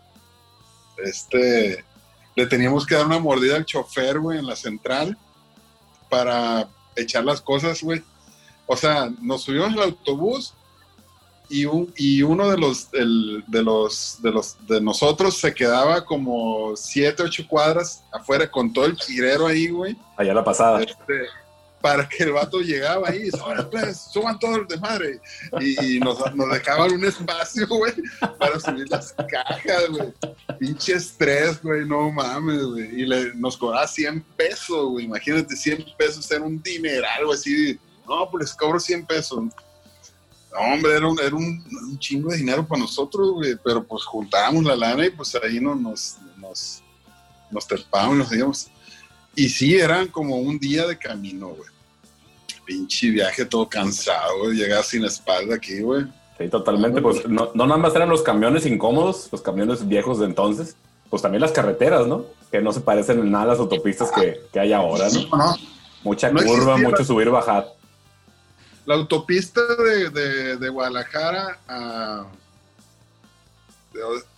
Este, 1.04 1.84
le 2.36 2.46
teníamos 2.46 2.86
que 2.86 2.96
dar 2.96 3.06
una 3.06 3.20
mordida 3.20 3.56
al 3.56 3.66
chofer, 3.66 4.20
güey, 4.20 4.40
en 4.40 4.46
la 4.46 4.56
central 4.56 5.18
para 6.10 6.68
echar 6.96 7.24
las 7.24 7.42
cosas, 7.42 7.82
güey. 7.82 8.04
O 8.68 8.78
sea, 8.78 9.12
nos 9.22 9.44
subimos 9.44 9.74
al 9.74 9.84
autobús 9.84 10.54
y, 11.50 11.66
un- 11.66 11.94
y 11.98 12.22
uno 12.24 12.50
de 12.50 12.58
los, 12.58 12.88
el- 12.94 13.44
de 13.48 13.62
los 13.64 14.18
de 14.22 14.32
los 14.32 14.56
de 14.68 14.82
nosotros 14.82 15.38
se 15.38 15.54
quedaba 15.54 16.04
como 16.06 16.76
siete, 16.76 17.24
ocho 17.24 17.44
cuadras 17.48 18.04
afuera 18.12 18.50
con 18.50 18.72
todo 18.74 18.86
el 18.86 18.96
girero 18.98 19.48
ahí, 19.48 19.68
güey. 19.70 19.96
Allá 20.18 20.34
la 20.34 20.44
pasada. 20.44 20.82
Este, 20.84 21.26
para 21.82 22.10
que 22.10 22.24
el 22.24 22.32
vato 22.32 22.62
llegaba 22.62 23.10
ahí, 23.10 23.30
"Ahora, 23.42 23.70
pues, 23.70 24.08
suban 24.12 24.40
todo 24.40 24.56
el 24.56 24.68
desmadre. 24.68 25.20
Y, 25.62 25.98
y 25.98 26.00
nos, 26.00 26.18
nos 26.36 26.50
dejaban 26.52 26.92
un 26.92 27.06
espacio, 27.06 27.68
güey, 27.68 27.94
para 28.40 28.60
subir 28.60 28.90
las 28.90 29.14
cajas, 29.14 29.90
güey. 29.92 30.12
Pinche 30.58 30.94
estrés, 30.94 31.62
güey, 31.62 31.86
no 31.86 32.10
mames, 32.12 32.64
güey. 32.64 33.02
Y 33.02 33.06
le, 33.06 33.36
nos 33.36 33.56
cobraba 33.56 33.88
100 33.88 34.20
pesos, 34.36 34.90
güey. 34.90 35.06
Imagínate, 35.06 35.56
100 35.56 35.86
pesos 35.96 36.30
era 36.32 36.42
un 36.44 36.60
dineral, 36.64 37.26
güey, 37.26 37.38
así. 37.38 37.80
No, 38.08 38.30
pues 38.32 38.46
les 38.50 38.54
cobro 38.56 38.80
100 38.80 39.06
pesos. 39.06 39.44
No, 40.56 40.74
hombre, 40.74 40.96
era 40.96 41.08
un, 41.08 41.20
era 41.20 41.36
un, 41.36 41.64
un 41.90 42.00
chingo 42.00 42.32
de 42.32 42.38
dinero 42.38 42.66
para 42.66 42.82
nosotros, 42.82 43.32
güey. 43.34 43.56
Pero 43.62 43.84
pues 43.84 44.06
juntábamos 44.06 44.64
la 44.64 44.76
lana 44.76 45.06
y 45.06 45.10
pues 45.10 45.36
ahí 45.36 45.60
no, 45.60 45.76
nos, 45.76 46.16
nos, 46.38 46.82
nos 47.52 47.68
trepábamos, 47.68 48.18
nos 48.18 48.32
íbamos. 48.32 48.68
Y 49.36 49.50
sí, 49.50 49.76
eran 49.76 50.08
como 50.08 50.38
un 50.38 50.58
día 50.58 50.88
de 50.88 50.98
camino, 50.98 51.50
güey. 51.50 51.70
Pinche 52.64 53.10
viaje 53.10 53.46
todo 53.46 53.68
cansado, 53.68 54.40
güey. 54.40 54.56
Llegar 54.56 54.84
sin 54.86 55.04
espalda 55.04 55.56
aquí, 55.56 55.82
güey. 55.82 56.06
Sí, 56.38 56.48
totalmente. 56.48 57.02
Pues 57.02 57.28
no, 57.28 57.52
no 57.54 57.68
nada 57.68 57.78
más 57.78 57.94
eran 57.94 58.08
los 58.08 58.22
camiones 58.22 58.66
incómodos, 58.66 59.28
los 59.32 59.42
camiones 59.42 59.86
viejos 59.86 60.20
de 60.20 60.26
entonces, 60.26 60.78
pues 61.10 61.22
también 61.22 61.42
las 61.42 61.52
carreteras, 61.52 62.08
¿no? 62.08 62.26
Que 62.50 62.62
no 62.62 62.72
se 62.72 62.80
parecen 62.80 63.20
en 63.20 63.32
nada 63.32 63.44
a 63.44 63.48
las 63.48 63.60
autopistas 63.60 64.10
que, 64.12 64.42
que 64.54 64.60
hay 64.60 64.72
ahora, 64.72 65.10
¿no? 65.10 65.38
No, 65.38 65.38
no. 65.38 65.56
Mucha 66.04 66.30
curva, 66.30 66.44
existía 66.44 66.90
mucho 66.90 67.04
subir, 67.04 67.30
bajar. 67.30 67.75
La 68.86 68.96
autopista 68.96 69.62
de, 69.76 70.10
de- 70.10 70.58
de 70.58 70.70
Guadalajara 70.70 71.60
a. 71.68 72.26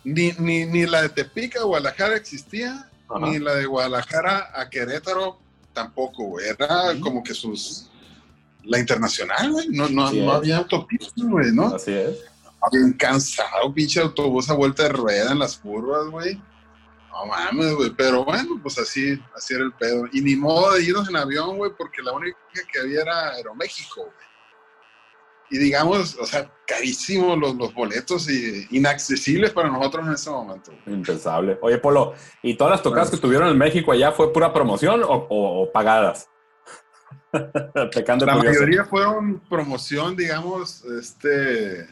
ni, 0.03 0.31
ni, 0.39 0.65
ni 0.65 0.85
la 0.85 1.01
de 1.03 1.09
Tepic 1.09 1.57
a 1.57 1.63
Guadalajara 1.63 2.15
existía, 2.15 2.89
Ajá. 3.09 3.19
ni 3.25 3.39
la 3.39 3.55
de 3.55 3.65
Guadalajara 3.65 4.51
a 4.53 4.69
Querétaro 4.69 5.37
tampoco, 5.73 6.23
güey. 6.25 6.47
Era 6.47 6.93
como 7.01 7.23
que 7.23 7.33
sus. 7.33 7.89
La 8.63 8.79
internacional, 8.79 9.51
güey. 9.51 9.69
No, 9.69 9.87
no, 9.87 10.11
no 10.11 10.31
había 10.33 10.57
autopista, 10.57 11.11
güey, 11.15 11.51
¿no? 11.53 11.67
Así 11.75 11.93
es. 11.93 12.17
Bien 12.71 12.91
cansado, 12.93 13.73
pinche 13.73 14.01
autobús 14.01 14.49
a 14.49 14.53
vuelta 14.53 14.83
de 14.83 14.89
rueda 14.89 15.31
en 15.31 15.39
las 15.39 15.57
curvas, 15.57 16.07
güey. 16.07 16.35
No 17.11 17.25
mames, 17.27 17.73
güey. 17.75 17.91
Pero 17.91 18.25
bueno, 18.25 18.59
pues 18.61 18.77
así, 18.77 19.17
así 19.35 19.53
era 19.53 19.63
el 19.63 19.71
pedo. 19.71 20.03
Y 20.11 20.19
ni 20.21 20.35
modo 20.35 20.73
de 20.73 20.83
irnos 20.83 21.07
en 21.07 21.15
avión, 21.15 21.55
güey, 21.57 21.71
porque 21.77 22.01
la 22.01 22.11
única 22.11 22.37
que 22.71 22.79
había 22.79 23.01
era 23.03 23.29
Aeroméxico, 23.31 24.01
güey. 24.01 24.26
Y 25.49 25.57
digamos, 25.59 26.17
o 26.19 26.25
sea, 26.25 26.51
carísimos 26.67 27.37
los, 27.37 27.55
los 27.55 27.73
boletos 27.73 28.29
y 28.29 28.67
inaccesibles 28.71 29.51
para 29.51 29.69
nosotros 29.69 30.05
en 30.07 30.13
ese 30.13 30.29
momento. 30.29 30.71
Impensable. 30.85 31.57
Oye, 31.61 31.77
Polo, 31.77 32.13
¿y 32.43 32.55
todas 32.55 32.71
las 32.71 32.83
tocadas 32.83 33.09
que 33.09 33.17
tuvieron 33.17 33.47
en 33.49 33.57
México 33.57 33.91
allá 33.93 34.11
fue 34.11 34.33
pura 34.33 34.51
promoción 34.53 35.03
o, 35.03 35.07
o- 35.29 35.61
o 35.63 35.71
pagadas? 35.71 36.27
Pecando 37.93 38.25
La 38.25 38.35
curioso. 38.35 38.59
mayoría 38.59 38.85
fueron 38.85 39.39
promoción, 39.49 40.15
digamos, 40.15 40.83
este... 40.85 41.87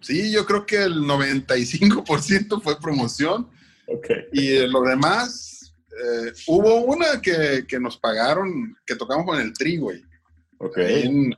Sí, 0.00 0.30
yo 0.32 0.44
creo 0.44 0.66
que 0.66 0.82
el 0.82 1.00
95% 1.00 2.60
fue 2.62 2.78
promoción. 2.78 3.48
Ok. 3.88 4.06
Y 4.32 4.66
lo 4.66 4.82
demás, 4.82 5.74
eh, 5.92 6.32
hubo 6.46 6.76
una 6.82 7.20
que, 7.22 7.64
que 7.66 7.80
nos 7.80 7.96
pagaron, 7.96 8.76
que 8.86 8.96
tocamos 8.96 9.24
con 9.24 9.40
el 9.40 9.54
Tri, 9.54 9.78
güey. 9.78 10.02
Ok. 10.58 10.76
En, 10.78 11.34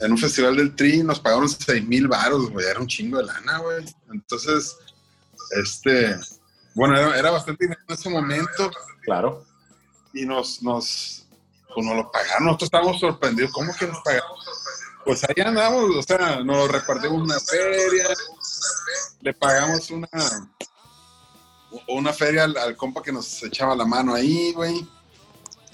en 0.00 0.12
un 0.12 0.18
festival 0.18 0.56
del 0.56 0.74
Tri 0.74 1.02
nos 1.02 1.20
pagaron 1.20 1.48
6 1.48 1.86
mil 1.86 2.08
baros, 2.08 2.50
güey. 2.50 2.66
Era 2.66 2.80
un 2.80 2.86
chingo 2.86 3.18
de 3.18 3.24
lana, 3.24 3.58
güey. 3.58 3.84
Entonces, 4.12 4.76
este, 5.62 6.16
bueno, 6.74 6.96
era, 6.96 7.18
era 7.18 7.30
bastante 7.30 7.64
dinero 7.64 7.80
en 7.88 7.94
ese 7.94 8.08
momento 8.08 8.70
Claro. 9.02 9.44
y 10.14 10.24
nos, 10.24 10.62
nos, 10.62 11.26
pues 11.74 11.86
nos 11.86 11.96
lo 11.96 12.10
pagaron. 12.10 12.46
Nosotros 12.46 12.66
estábamos 12.68 13.00
sorprendidos. 13.00 13.52
¿Cómo 13.52 13.74
que 13.74 13.86
nos 13.86 13.98
pagaron? 14.02 14.28
Pues 15.04 15.24
ahí 15.24 15.42
andamos, 15.44 15.96
o 15.96 16.02
sea, 16.02 16.42
nos 16.44 16.70
repartimos 16.70 17.22
una 17.22 17.40
feria, 17.40 18.06
le 19.22 19.32
pagamos 19.32 19.90
una, 19.90 20.08
una 21.88 22.12
feria 22.12 22.44
al, 22.44 22.56
al 22.58 22.76
compa 22.76 23.02
que 23.02 23.10
nos 23.12 23.42
echaba 23.42 23.74
la 23.74 23.84
mano 23.86 24.14
ahí, 24.14 24.52
güey. 24.52 24.86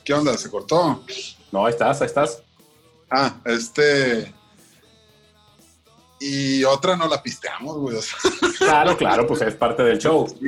¿Qué 0.05 0.15
onda? 0.15 0.37
¿Se 0.39 0.49
cortó? 0.49 1.03
No, 1.51 1.67
ahí 1.67 1.73
estás, 1.73 2.01
ahí 2.01 2.07
estás. 2.07 2.41
Ah, 3.11 3.37
este. 3.45 4.33
Y 6.19 6.65
otra 6.65 6.97
no 6.97 7.07
la 7.09 7.23
pisteamos, 7.23 7.77
güey. 7.77 7.97
o 7.97 8.03
sea, 8.03 8.19
Claro, 8.59 8.97
claro, 8.97 9.27
pues 9.27 9.43
es 9.43 9.55
parte 9.55 9.83
del 9.83 9.99
show. 9.99 10.27
sí, 10.29 10.41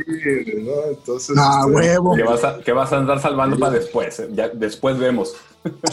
¿no? 0.63 0.85
Entonces. 0.91 1.37
Ah, 1.39 1.61
este, 1.67 1.73
huevo. 1.73 2.15
¿Qué 2.17 2.23
vas 2.23 2.43
a, 2.45 2.59
qué 2.61 2.73
vas 2.73 2.93
a 2.93 2.97
andar 2.99 3.21
salvando 3.21 3.59
para 3.59 3.73
después? 3.73 4.19
eh? 4.21 4.29
Ya 4.33 4.49
después 4.49 4.99
vemos. 4.99 5.35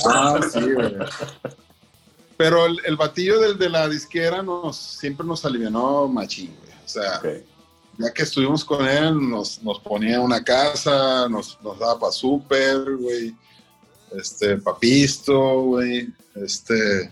Ah, 0.07 0.39
sí, 0.51 0.61
güey. 0.71 0.95
Pero 2.37 2.65
el, 2.65 2.79
el 2.85 2.95
batillo 2.97 3.39
del 3.39 3.57
de 3.57 3.69
la 3.69 3.87
disquera 3.89 4.41
nos, 4.41 4.77
siempre 4.77 5.25
nos 5.25 5.43
alivianó 5.45 6.07
machín, 6.07 6.55
güey. 6.61 6.71
O 6.83 6.87
sea, 6.87 7.21
ya 7.97 8.13
que 8.13 8.23
estuvimos 8.23 8.63
con 8.63 8.87
él, 8.87 9.29
nos, 9.29 9.61
nos 9.63 9.79
ponía 9.79 10.19
una 10.21 10.43
casa, 10.43 11.27
nos, 11.29 11.59
nos 11.61 11.79
daba 11.79 11.99
para 11.99 12.11
súper, 12.11 12.95
güey. 12.97 13.35
Este, 14.19 14.57
papisto, 14.57 15.61
güey. 15.63 16.13
Este. 16.35 17.11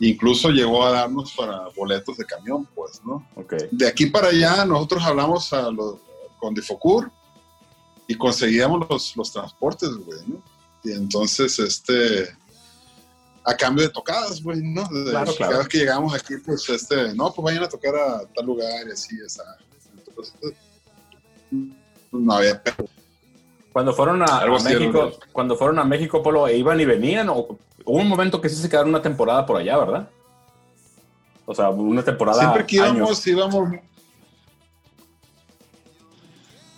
Incluso 0.00 0.48
llegó 0.48 0.84
a 0.84 0.92
darnos 0.92 1.32
para 1.34 1.68
boletos 1.76 2.16
de 2.16 2.24
camión, 2.24 2.66
pues, 2.74 3.00
¿no? 3.04 3.26
Ok. 3.36 3.54
de 3.70 3.86
aquí 3.86 4.06
para 4.06 4.28
allá 4.28 4.64
nosotros 4.64 5.02
hablamos 5.04 5.52
a 5.52 5.70
los- 5.70 5.96
con 6.38 6.54
Difocur 6.54 7.10
y 8.08 8.14
conseguíamos 8.16 8.88
los, 8.88 9.14
los 9.16 9.30
transportes, 9.30 9.90
güey, 9.90 10.18
¿no? 10.26 10.42
Y 10.82 10.92
entonces, 10.92 11.58
este, 11.58 12.30
a 13.44 13.54
cambio 13.54 13.84
de 13.84 13.90
tocadas, 13.90 14.42
güey, 14.42 14.62
¿no? 14.62 14.88
De- 14.88 15.10
Claro, 15.10 15.34
claro. 15.34 15.50
Cada 15.52 15.58
vez 15.58 15.68
que 15.68 15.78
llegamos 15.78 16.14
aquí, 16.14 16.34
pues, 16.46 16.66
este, 16.70 17.14
no, 17.14 17.32
pues 17.34 17.44
vayan 17.44 17.64
a 17.64 17.68
tocar 17.68 17.94
a 17.94 18.22
tal 18.34 18.46
lugar 18.46 18.88
y 18.88 18.92
así, 18.92 19.16
esa. 19.26 19.42
Entonces, 20.08 20.34
no 22.10 22.32
había 22.32 22.62
pedo. 22.62 22.88
Cuando 23.72 23.92
fueron 23.92 24.22
a, 24.22 24.44
México, 24.64 25.12
cuando 25.32 25.56
fueron 25.56 25.78
a 25.78 25.84
México, 25.84 26.22
Polo, 26.22 26.48
¿e 26.48 26.56
iban 26.56 26.80
y 26.80 26.84
venían, 26.84 27.28
o 27.28 27.58
hubo 27.84 27.98
un 27.98 28.08
momento 28.08 28.40
que 28.40 28.48
sí 28.48 28.56
se 28.56 28.68
quedaron 28.68 28.90
una 28.90 29.02
temporada 29.02 29.46
por 29.46 29.56
allá, 29.56 29.78
¿verdad? 29.78 30.10
O 31.46 31.54
sea, 31.54 31.70
una 31.70 32.02
temporada. 32.02 32.40
Siempre 32.40 32.66
que 32.66 32.80
años. 32.80 33.26
íbamos, 33.26 33.26
íbamos. 33.26 33.80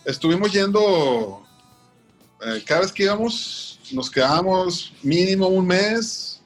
Estuvimos 0.05 0.53
yendo. 0.53 1.43
eh, 2.45 2.63
cada 2.67 2.83
vez 2.83 2.93
que 2.93 3.05
íbamos, 3.05 3.81
nos 3.93 4.11
quedábamos 4.11 4.93
mínimo 5.03 5.47
un 5.47 5.67
mes, 5.67 6.43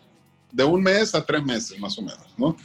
de 0.53 0.65
un 0.65 0.83
mes 0.83 1.15
a 1.15 1.25
tres 1.25 1.45
meses, 1.45 1.79
más 1.79 1.99
o 1.99 2.03
menos, 2.03 2.27
¿no? 2.37 2.57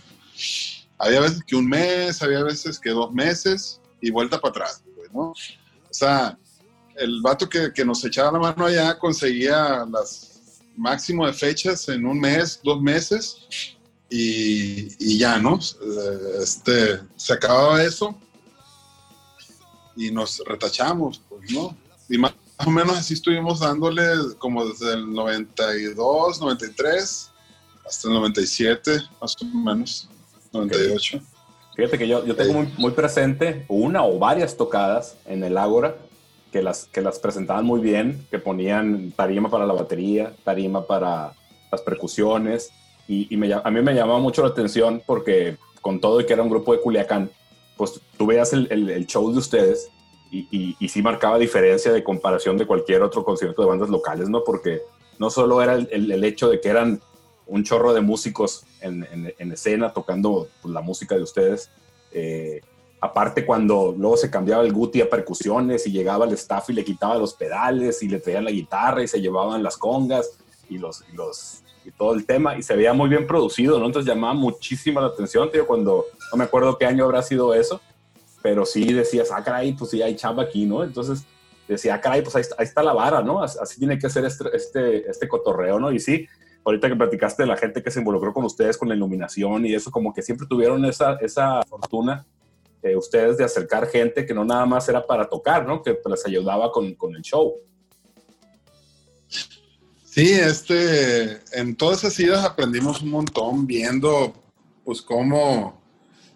Había 0.98 1.20
veces 1.22 1.44
que 1.44 1.56
un 1.56 1.68
mes, 1.68 2.22
había 2.22 2.44
veces 2.44 2.80
que 2.80 2.92
dos 2.92 3.12
meses 3.12 3.82
y 4.02 4.12
vuelta 4.12 4.40
para 4.40 4.52
atrás, 4.52 4.84
güey, 4.96 5.10
¿no? 5.12 5.32
O 5.32 5.36
sea, 5.90 6.38
el 6.96 7.22
vato 7.22 7.48
que, 7.48 7.72
que 7.74 7.86
nos 7.86 8.04
echaba 8.06 8.32
la 8.32 8.40
mano 8.40 8.66
allá 8.66 8.98
conseguía 8.98 9.86
las 9.90 10.32
máximo 10.76 11.28
de 11.28 11.34
fechas 11.34 11.88
en 11.90 12.06
un 12.06 12.20
mes, 12.20 12.60
dos 12.64 12.82
meses 12.82 13.38
y, 14.10 14.88
y 15.00 15.18
ya, 15.18 15.38
¿no? 15.38 15.58
Eh, 15.58 16.42
Este, 16.42 17.00
se 17.16 17.34
acababa 17.34 17.84
eso 17.84 18.18
y 19.96 20.12
nos 20.12 20.42
retachamos, 20.46 21.22
pues, 21.30 21.52
¿no? 21.52 21.76
Y 22.10 22.18
más 22.18 22.34
o 22.66 22.70
menos 22.70 22.98
así 22.98 23.14
estuvimos 23.14 23.60
dándole 23.60 24.04
como 24.38 24.66
desde 24.66 24.94
el 24.94 25.14
92, 25.14 26.42
93 26.42 27.32
hasta 27.86 28.08
el 28.08 28.14
97, 28.14 29.02
más 29.22 29.36
o 29.42 29.46
menos, 29.46 30.10
98. 30.52 31.22
Fíjate 31.76 31.98
que 31.98 32.08
yo, 32.08 32.26
yo 32.26 32.36
tengo 32.36 32.54
muy, 32.54 32.74
muy 32.78 32.92
presente 32.92 33.66
una 33.70 34.04
o 34.04 34.20
varias 34.20 34.58
tocadas 34.58 35.16
en 35.26 35.44
el 35.44 35.58
Ágora 35.58 35.96
que 36.52 36.62
las, 36.62 36.86
que 36.86 37.02
las 37.02 37.20
presentaban 37.20 37.66
muy 37.66 37.80
bien, 37.80 38.26
que 38.30 38.40
ponían 38.40 39.12
tarima 39.12 39.50
para 39.50 39.66
la 39.66 39.74
batería, 39.74 40.34
tarima 40.44 40.86
para 40.86 41.34
las 41.72 41.82
percusiones, 41.82 42.72
y, 43.08 43.34
y 43.34 43.38
me 43.38 43.52
a 43.54 43.70
mí 43.72 43.82
me 43.82 43.94
llamaba 43.94 44.20
mucho 44.20 44.42
la 44.42 44.50
atención 44.50 45.02
porque 45.06 45.58
con 45.82 46.00
todo 46.00 46.22
y 46.22 46.26
que 46.26 46.34
era 46.34 46.44
un 46.44 46.50
grupo 46.50 46.74
de 46.74 46.80
Culiacán, 46.82 47.32
pues 47.78 48.00
tú 48.18 48.26
veías 48.28 48.54
el, 48.54 48.68
el- 48.72 48.90
show 49.08 49.32
de 49.32 49.40
ustedes 49.40 49.90
y, 50.30 50.76
y, 50.80 50.88
sí 50.90 51.02
marcaba 51.02 51.38
diferencia 51.40 51.92
de 51.92 52.04
comparación 52.04 52.58
de 52.58 52.66
cualquier 52.68 53.02
otro 53.02 53.24
concierto 53.24 53.64
de 53.64 53.68
bandas 53.68 53.90
locales, 53.90 54.30
¿no? 54.30 54.44
Porque 54.44 54.82
no 55.20 55.30
solo 55.30 55.62
era 55.62 55.74
el, 55.74 55.88
el- 55.92 56.24
hecho 56.24 56.50
de 56.50 56.62
que 56.62 56.70
eran 56.70 57.02
un 57.48 57.64
chorro 57.64 57.94
de 57.94 58.02
músicos 58.02 58.64
en, 58.82 59.04
en- 59.12 59.34
en 59.38 59.52
escena 59.52 59.92
tocando 59.92 60.48
pues, 60.62 60.74
la 60.74 60.82
música 60.82 61.16
de 61.16 61.24
ustedes, 61.24 61.70
eh, 62.14 62.62
aparte 63.02 63.46
cuando 63.46 63.96
luego 63.98 64.16
se 64.16 64.30
cambiaba 64.30 64.64
el 64.64 64.72
Guti 64.72 65.02
a 65.02 65.10
percusiones 65.10 65.88
y 65.88 65.92
llegaba 65.92 66.26
el 66.26 66.34
staff 66.34 66.70
y 66.70 66.74
le 66.74 66.84
quitaba 66.86 67.18
los 67.18 67.34
pedales 67.34 68.04
y 68.04 68.08
le 68.08 68.20
traían 68.20 68.46
la 68.46 68.52
guitarra 68.52 69.02
y 69.02 69.08
se 69.08 69.20
llevaban 69.20 69.64
las 69.64 69.76
congas 69.76 70.38
y 70.70 70.78
los 70.78 71.04
los 71.14 71.64
todo 71.98 72.14
el 72.14 72.28
tema 72.28 72.56
y 72.56 72.62
se 72.62 72.76
veía 72.76 72.94
muy 72.94 73.10
bien 73.10 73.26
producido, 73.26 73.80
¿no? 73.80 73.88
Entonces 73.88 74.08
llamaba 74.08 74.36
muchísima 74.36 75.02
la 75.02 75.08
atención, 75.08 75.50
tío, 75.50 75.66
cuando 75.66 76.06
no 76.32 76.38
me 76.38 76.44
acuerdo 76.44 76.78
qué 76.78 76.86
año 76.86 77.06
habrá 77.06 77.24
sido 77.24 77.56
eso, 77.56 77.82
pero 78.44 78.68
sí 78.68 78.94
decías, 78.94 79.32
ah, 79.32 79.44
caray, 79.44 79.74
pues 79.74 79.90
sí 79.90 80.00
hay 80.04 80.16
chamba 80.16 80.44
aquí, 80.44 80.66
¿no? 80.66 80.84
Entonces 80.84 81.26
decía, 81.68 81.96
ah, 81.96 82.02
caray, 82.02 82.22
pues 82.22 82.36
ahí 82.36 82.44
ahí 82.60 82.66
está 82.66 82.84
la 82.84 82.94
vara, 82.94 83.24
¿no? 83.24 83.42
Así 83.42 83.80
tiene 83.80 83.98
que 83.98 84.12
ser 84.12 84.26
este, 84.26 84.56
este, 84.56 85.10
este 85.10 85.28
cotorreo, 85.28 85.80
¿no? 85.80 85.92
Y 85.92 86.00
sí, 86.00 86.28
ahorita 86.64 86.88
que 86.88 86.96
platicaste 86.96 87.42
de 87.42 87.48
la 87.48 87.58
gente 87.58 87.82
que 87.82 87.90
se 87.90 87.98
involucró 87.98 88.32
con 88.32 88.46
ustedes 88.46 88.78
con 88.78 88.88
la 88.88 88.94
iluminación 88.94 89.66
y 89.66 89.74
eso, 89.74 89.90
como 89.90 90.14
que 90.14 90.22
siempre 90.22 90.46
tuvieron 90.46 90.86
esa, 90.86 91.16
esa 91.16 91.64
fortuna 91.64 92.28
eh, 92.84 92.96
ustedes 92.96 93.38
de 93.38 93.44
acercar 93.44 93.88
gente 93.88 94.26
que 94.26 94.34
no 94.34 94.44
nada 94.44 94.66
más 94.66 94.88
era 94.90 95.06
para 95.06 95.30
tocar, 95.30 95.66
¿no? 95.68 95.82
Que 95.82 95.98
les 96.10 96.26
ayudaba 96.26 96.72
con, 96.72 96.94
con 96.96 97.16
el 97.16 97.22
show. 97.22 97.56
Sí, 100.04 100.32
este, 100.34 101.40
en 101.58 101.76
todas 101.76 102.00
esas 102.00 102.20
idas 102.20 102.44
aprendimos 102.44 103.02
un 103.02 103.12
montón 103.12 103.66
viendo, 103.66 104.34
pues, 104.84 105.02
cómo 105.02 105.82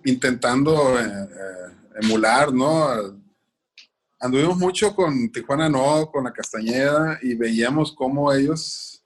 intentando 0.05 0.97
eh, 0.99 1.03
eh, 1.03 1.99
emular, 2.01 2.53
¿no? 2.53 2.87
Anduvimos 4.19 4.57
mucho 4.57 4.95
con 4.95 5.29
Tijuana 5.29 5.67
No, 5.67 6.09
con 6.09 6.23
la 6.23 6.31
Castañeda 6.31 7.19
y 7.21 7.35
veíamos 7.35 7.91
cómo 7.93 8.31
ellos, 8.31 9.03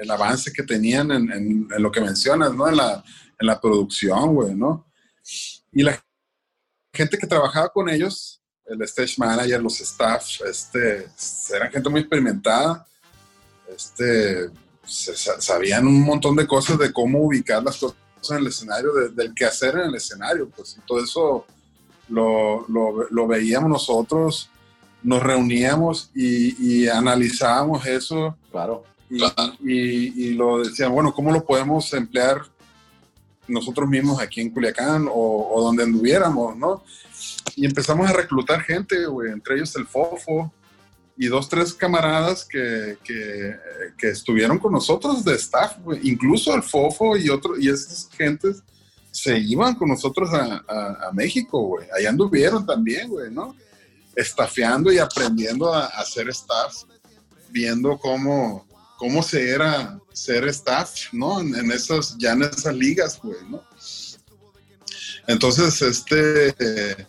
el 0.00 0.10
avance 0.10 0.50
que 0.52 0.62
tenían 0.62 1.10
en, 1.10 1.30
en- 1.32 1.68
lo 1.78 1.90
que 1.90 2.00
mencionas, 2.00 2.54
¿no? 2.54 2.68
En 2.68 2.76
la, 2.76 3.04
en 3.38 3.46
la 3.46 3.60
producción, 3.60 4.34
güey, 4.34 4.54
¿no? 4.54 4.86
Y 5.72 5.82
la 5.82 6.02
gente 6.92 7.18
que 7.18 7.26
trabajaba 7.26 7.68
con 7.68 7.88
ellos, 7.88 8.40
el 8.66 8.80
stage 8.82 9.14
manager, 9.18 9.62
los 9.62 9.80
staff, 9.80 10.40
este, 10.46 11.06
eran 11.54 11.70
gente 11.70 11.88
muy 11.88 12.00
experimentada. 12.00 12.86
Este, 13.74 14.50
se- 14.86 15.16
sa- 15.16 15.40
sabían 15.40 15.86
un 15.86 16.02
montón 16.02 16.36
de 16.36 16.46
cosas 16.46 16.78
de 16.78 16.92
cómo 16.92 17.20
ubicar 17.22 17.62
las 17.62 17.76
cosas 17.76 17.96
en 18.30 18.38
el 18.38 18.46
escenario, 18.48 18.92
de- 18.94 19.08
del 19.10 19.34
qué 19.34 19.44
hacer 19.46 19.74
en 19.76 19.82
el 19.88 19.94
escenario, 19.94 20.48
pues 20.50 20.76
y 20.78 20.86
todo 20.86 21.02
eso 21.02 21.46
lo, 22.08 22.66
lo- 22.68 23.08
lo 23.10 23.26
veíamos 23.26 23.68
nosotros, 23.70 24.50
nos 25.02 25.22
reuníamos 25.22 26.10
y, 26.14 26.82
y 26.84 26.88
analizábamos 26.88 27.86
eso. 27.86 28.36
Claro. 28.50 28.84
y, 29.10 29.22
y- 29.64 30.12
y 30.28 30.34
lo 30.34 30.58
decían, 30.62 30.92
bueno, 30.92 31.14
¿cómo 31.14 31.32
lo 31.32 31.44
podemos 31.44 31.92
emplear 31.94 32.42
nosotros 33.48 33.88
mismos 33.88 34.20
aquí 34.20 34.40
en 34.40 34.50
Culiacán 34.50 35.08
o, 35.08 35.48
o 35.54 35.62
donde 35.62 35.82
anduviéramos, 35.84 36.56
no? 36.56 36.84
Y 37.56 37.66
empezamos 37.66 38.08
a 38.08 38.12
reclutar 38.12 38.60
gente, 38.62 39.06
güey, 39.06 39.32
entre 39.32 39.56
ellos 39.56 39.74
el 39.76 39.86
Fofo 39.86 40.52
y 41.16 41.26
dos, 41.26 41.48
tres 41.48 41.74
camaradas 41.74 42.44
que, 42.44 42.96
que, 43.02 43.56
que 43.98 44.08
estuvieron 44.10 44.58
con 44.60 44.72
nosotros 44.72 45.24
de 45.24 45.34
staff, 45.34 45.78
güey. 45.82 45.98
Incluso 46.08 46.54
el 46.54 46.62
Fofo 46.62 47.16
y, 47.16 47.28
otro, 47.28 47.58
y 47.58 47.68
esas 47.68 48.08
gentes 48.16 48.62
se 49.10 49.36
iban 49.36 49.74
con 49.74 49.88
nosotros 49.88 50.32
a, 50.32 50.62
a- 50.68 51.08
a 51.08 51.12
México, 51.12 51.60
güey. 51.60 51.88
Allá 51.96 52.10
anduvieron 52.10 52.64
también, 52.64 53.08
güey, 53.08 53.32
¿no? 53.32 53.56
Estafeando 54.14 54.92
y 54.92 54.98
aprendiendo 54.98 55.74
a, 55.74 55.86
a 55.86 56.00
hacer 56.02 56.28
staff, 56.28 56.84
viendo 57.50 57.98
cómo, 57.98 58.67
cómo 58.98 59.22
se 59.22 59.50
era 59.50 59.98
ser 60.12 60.46
staff, 60.48 61.12
¿no? 61.12 61.40
En, 61.40 61.70
esas, 61.70 62.18
ya 62.18 62.32
en 62.32 62.42
esas 62.42 62.74
ligas, 62.74 63.18
güey, 63.22 63.38
¿no? 63.48 63.62
Entonces, 65.28 65.80
este, 65.80 67.06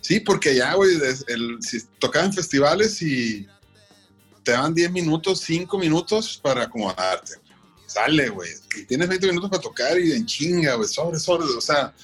sí, 0.00 0.20
porque 0.20 0.56
ya, 0.56 0.74
güey, 0.74 0.98
si 1.60 1.80
tocaban 2.00 2.32
festivales 2.32 3.00
y 3.00 3.46
te 4.42 4.52
daban 4.52 4.74
10 4.74 4.90
minutos, 4.90 5.40
5 5.40 5.78
minutos 5.78 6.40
para 6.42 6.64
acomodarte. 6.64 7.34
Sale, 7.86 8.28
güey. 8.30 8.50
Tienes 8.88 9.08
20 9.08 9.28
minutos 9.28 9.50
para 9.50 9.62
tocar 9.62 9.98
y 9.98 10.12
en 10.12 10.26
chinga, 10.26 10.74
güey, 10.74 10.88
sobre, 10.88 11.20
sobre, 11.20 11.44
o 11.46 11.60
sea, 11.60 11.94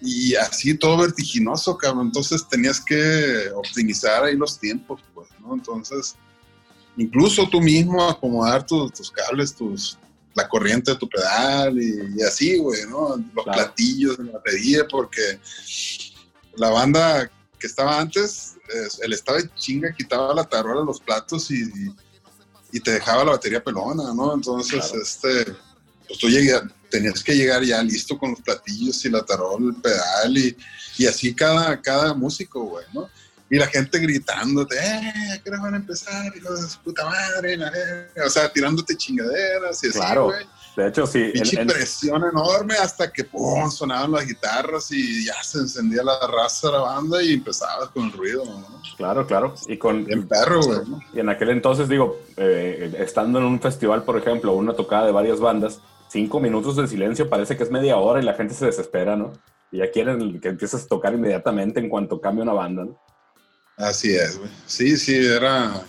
y 0.00 0.34
así 0.36 0.74
todo 0.74 0.96
vertiginoso, 0.96 1.76
cabrón. 1.76 2.06
Entonces 2.06 2.48
tenías 2.48 2.80
que 2.80 3.50
optimizar 3.54 4.24
ahí 4.24 4.36
los 4.36 4.58
tiempos, 4.58 5.02
pues, 5.12 5.28
¿no? 5.40 5.52
Entonces, 5.54 6.16
incluso 6.96 7.48
tú 7.48 7.60
mismo 7.60 8.08
acomodar 8.08 8.64
tus, 8.66 8.92
tus 8.92 9.10
cables, 9.10 9.54
tus, 9.54 9.98
la 10.34 10.48
corriente 10.48 10.92
de 10.92 10.96
tu 10.98 11.08
pedal 11.08 11.80
y, 11.80 12.14
y 12.18 12.22
así, 12.22 12.58
güey, 12.58 12.82
¿no? 12.88 13.16
Los 13.34 13.44
Claro. 13.44 13.52
platillos 13.64 14.18
de 14.18 14.24
la 14.24 14.32
batería, 14.32 14.86
porque 14.90 15.38
la 16.56 16.70
banda 16.70 17.30
que 17.58 17.66
estaba 17.66 18.00
antes, 18.00 18.54
él 19.02 19.12
estaba 19.12 19.38
de 19.38 19.48
chinga, 19.54 19.92
quitaba 19.92 20.34
la 20.34 20.44
tarola, 20.44 20.84
los 20.84 21.00
platos 21.00 21.50
y, 21.50 21.62
y 22.72 22.80
te 22.80 22.92
dejaba 22.92 23.24
la 23.24 23.32
batería 23.32 23.62
pelona, 23.62 24.12
¿no? 24.14 24.34
Entonces, 24.34 24.84
Claro. 24.86 25.02
este, 25.02 25.56
pues 26.06 26.18
tú 26.18 26.28
llegas, 26.28 26.64
tenías 26.90 27.22
que 27.22 27.34
llegar 27.34 27.62
ya 27.64 27.82
listo 27.82 28.18
con 28.18 28.32
los 28.32 28.40
platillos 28.40 29.04
y 29.04 29.10
la 29.10 29.24
tarola, 29.24 29.68
el 29.74 29.80
pedal 29.80 30.36
y, 30.36 30.56
y 30.98 31.06
así 31.06 31.34
cada, 31.34 31.80
cada 31.80 32.12
músico, 32.14 32.64
güey, 32.64 32.86
¿no? 32.92 33.08
Y 33.50 33.58
la 33.58 33.66
gente 33.66 33.98
gritándote, 33.98 34.76
¡eh! 34.76 35.40
¿Qué 35.44 35.50
van 35.50 35.74
a 35.74 35.76
empezar? 35.76 36.32
De 36.32 36.40
su 36.40 36.78
puta 36.80 37.04
madre, 37.04 37.56
la 37.56 37.70
verga", 37.70 38.26
o 38.26 38.30
sea, 38.30 38.50
tirándote 38.50 38.96
chingaderas 38.96 39.84
y 39.84 39.88
así, 39.88 39.98
Claro. 39.98 40.32
De 40.76 40.88
hecho, 40.88 41.06
sí. 41.06 41.30
Pinche 41.32 41.64
presión 41.64 42.22
enorme 42.24 42.74
hasta 42.74 43.12
que 43.12 43.24
¡pum! 43.24 43.70
sonaban 43.70 44.10
las 44.10 44.26
guitarras 44.26 44.90
y 44.90 45.24
ya 45.24 45.40
se 45.42 45.58
encendía 45.58 46.02
la 46.02 46.18
raza 46.26 46.66
de 46.66 46.72
la 46.72 46.80
banda 46.80 47.22
y 47.22 47.34
empezabas 47.34 47.90
con 47.90 48.06
el 48.06 48.12
ruido, 48.12 48.44
¿no? 48.44 48.82
claro, 48.96 49.26
claro. 49.26 49.54
Y 49.68 49.76
con, 49.76 50.04
Bien 50.04 50.26
perro, 50.26 50.62
güey. 50.62 50.80
Y 51.12 51.20
en 51.20 51.28
aquel 51.28 51.50
entonces, 51.50 51.88
digo, 51.88 52.18
eh, 52.36 52.92
estando 52.98 53.38
en 53.38 53.44
un 53.44 53.60
festival, 53.60 54.02
por 54.02 54.18
ejemplo, 54.18 54.52
una 54.54 54.74
tocada 54.74 55.06
de 55.06 55.12
varias 55.12 55.38
bandas, 55.38 55.80
cinco 56.08 56.40
minutos 56.40 56.76
de 56.76 56.88
silencio 56.88 57.28
parece 57.28 57.56
que 57.56 57.62
es 57.62 57.70
media 57.70 57.96
hora 57.96 58.20
y 58.20 58.24
la 58.24 58.34
gente 58.34 58.54
se 58.54 58.66
desespera, 58.66 59.16
¿no? 59.16 59.32
Y 59.70 59.78
ya 59.78 59.90
quieren 59.90 60.40
que 60.40 60.48
empieces 60.48 60.84
a 60.84 60.86
tocar 60.86 61.14
inmediatamente 61.14 61.80
en 61.80 61.88
cuanto 61.88 62.20
cambie 62.20 62.42
una 62.42 62.52
banda, 62.52 62.84
¿no? 62.84 62.98
Así 63.76 64.14
es, 64.14 64.38
güey. 64.38 64.50
Sí, 64.66 64.96
sí, 64.96 65.14
era 65.16 65.82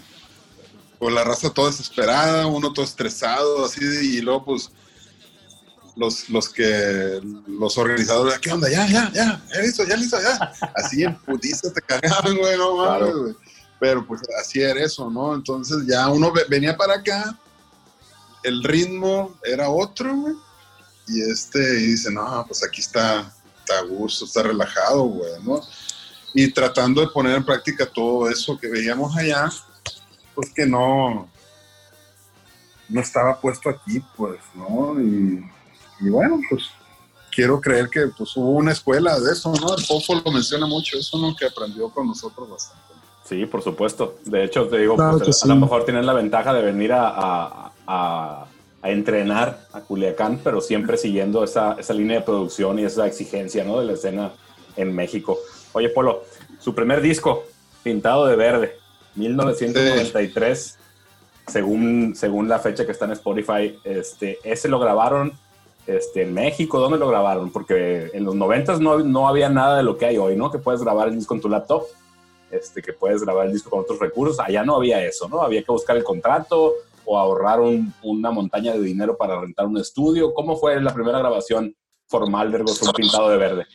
pues 0.97 1.13
la 1.13 1.23
raza 1.23 1.49
toda 1.49 1.69
desesperada, 1.69 2.47
uno 2.47 2.71
todo 2.73 2.85
estresado, 2.85 3.65
así, 3.65 3.81
y 3.83 4.21
luego 4.21 4.45
pues 4.45 4.71
los, 5.95 6.29
los 6.29 6.49
que, 6.49 7.19
los 7.47 7.77
organizadores, 7.77 8.39
¿qué 8.39 8.51
onda? 8.51 8.69
Ya, 8.69 8.87
ya, 8.87 9.11
ya, 9.13 9.41
ya 9.53 9.61
listo, 9.61 9.83
ya 9.83 9.97
listo, 9.97 10.17
ya. 10.21 10.51
Así 10.75 11.03
en 11.03 11.15
putiza 11.19 11.71
te 11.71 11.81
cagaban, 11.81 12.35
güey, 12.37 12.57
no 12.57 12.77
mames, 12.77 12.97
Claro. 12.99 13.21
güey. 13.21 13.35
Pero 13.77 14.07
pues 14.07 14.21
así 14.41 14.61
era 14.61 14.81
eso, 14.81 15.09
¿no? 15.11 15.35
Entonces 15.35 15.79
ya 15.85 16.07
uno 16.07 16.31
ve- 16.31 16.45
venía 16.49 16.75
para 16.77 16.95
acá, 16.95 17.37
el 18.41 18.63
ritmo 18.63 19.37
era 19.43 19.69
otro, 19.69 20.15
güey. 20.15 20.33
Y 21.09 21.21
este, 21.29 21.59
y 21.81 21.87
dice, 21.87 22.09
no, 22.09 22.45
pues 22.47 22.63
aquí 22.63 22.79
está, 22.81 23.31
está 23.59 23.79
a 23.79 23.81
gusto, 23.81 24.25
está 24.25 24.43
relajado, 24.43 25.03
güey, 25.03 25.31
¿no? 25.43 25.61
Y 26.37 26.51
tratando 26.51 26.99
de 27.01 27.07
poner 27.07 27.35
en 27.37 27.45
práctica 27.45 27.85
todo 27.85 28.29
eso 28.29 28.57
que 28.59 28.67
veíamos 28.67 29.15
allá, 29.15 29.49
pues 30.35 30.51
que 30.53 30.65
no, 30.65 31.29
no 32.89 33.01
estaba 33.01 33.39
puesto 33.39 33.69
aquí, 33.69 34.01
pues, 34.17 34.37
¿no? 34.53 34.99
Y, 35.01 35.43
y 36.01 36.09
bueno, 36.09 36.39
pues 36.49 36.65
quiero 37.33 37.59
creer 37.61 37.89
que 37.89 38.07
pues 38.17 38.35
hubo 38.35 38.51
una 38.51 38.73
escuela 38.73 39.17
de 39.19 39.31
eso, 39.31 39.51
¿no? 39.59 39.75
El 39.75 39.83
Fofo 39.85 40.15
lo 40.23 40.31
menciona 40.31 40.65
mucho, 40.67 40.97
eso, 40.97 41.17
¿no? 41.17 41.33
Que 41.35 41.45
aprendió 41.45 41.89
con 41.89 42.07
nosotros 42.07 42.49
bastante. 42.49 42.83
Sí, 43.27 43.45
por 43.45 43.63
supuesto. 43.63 44.19
De 44.25 44.43
hecho, 44.43 44.67
te 44.67 44.77
digo, 44.77 44.95
Claro 44.97 45.17
pues, 45.19 45.41
a 45.43 45.47
lo 45.47 45.55
mejor 45.55 45.83
tienes 45.85 46.05
la 46.05 46.13
ventaja 46.13 46.53
de 46.53 46.61
venir 46.61 46.91
a, 46.93 47.07
a- 47.07 47.71
a- 47.87 48.45
a 48.81 48.91
entrenar 48.91 49.67
a 49.73 49.79
Culiacán, 49.81 50.41
pero 50.43 50.61
siempre 50.61 50.95
siguiendo 50.97 51.43
esa, 51.43 51.73
esa 51.79 51.93
línea 51.93 52.19
de 52.19 52.23
producción 52.25 52.77
y 52.77 52.83
esa 52.83 53.07
exigencia 53.07 53.63
¿no? 53.63 53.79
de 53.79 53.85
la 53.87 53.93
escena 53.93 54.31
en 54.75 54.93
México. 54.93 55.39
Oye, 55.75 55.89
Polo, 55.89 56.23
su 56.59 56.73
primer 56.73 57.01
disco, 57.01 57.43
Pintado 57.83 58.25
de 58.27 58.35
Verde, 58.37 58.77
1993, 59.15 60.77
según, 61.47 62.13
según 62.15 62.47
la 62.47 62.59
fecha 62.59 62.85
que 62.85 62.91
está 62.93 63.05
en 63.05 63.11
Spotify, 63.11 63.77
este, 63.83 64.39
ese 64.43 64.67
lo 64.69 64.79
grabaron 64.79 65.33
este, 65.85 66.23
en 66.23 66.33
México. 66.33 66.79
¿Dónde 66.79 66.97
lo 66.97 67.09
grabaron? 67.09 67.51
Porque 67.51 68.09
en 68.13 68.23
los 68.23 68.35
90 68.35 68.79
no, 68.79 68.99
no 68.99 69.27
había 69.27 69.49
nada 69.49 69.77
de 69.77 69.83
lo 69.83 69.97
que 69.97 70.05
hay 70.05 70.17
hoy, 70.17 70.35
¿no? 70.35 70.49
Que 70.49 70.59
puedes 70.59 70.81
grabar 70.81 71.09
el 71.09 71.15
disco 71.15 71.35
en 71.35 71.41
tu 71.41 71.49
laptop 71.49 71.83
este, 72.51 72.81
que 72.81 72.93
puedes 72.93 73.21
grabar 73.21 73.47
el 73.47 73.51
disco 73.53 73.69
con 73.69 73.81
otros 73.81 73.99
recursos. 73.99 74.39
Allá 74.39 74.63
no 74.63 74.75
había 74.77 75.03
eso, 75.05 75.27
¿no? 75.27 75.41
Había 75.41 75.61
que 75.61 75.71
buscar 75.73 75.97
el 75.97 76.03
contrato 76.05 76.73
o 77.03 77.19
ahorrar 77.19 77.59
un- 77.59 77.93
una 78.01 78.31
montaña 78.31 78.71
de 78.73 78.79
dinero 78.81 79.17
para 79.17 79.39
rentar 79.41 79.65
un 79.67 79.77
estudio. 79.77 80.33
¿Cómo 80.33 80.55
fue 80.57 80.79
la 80.81 80.93
primera 80.93 81.19
grabación 81.19 81.75
formal 82.07 82.51
de 82.51 82.59
Ergos, 82.59 82.81
un 82.81 82.93
pintado 82.93 83.29
de 83.29 83.37
verde? 83.37 83.65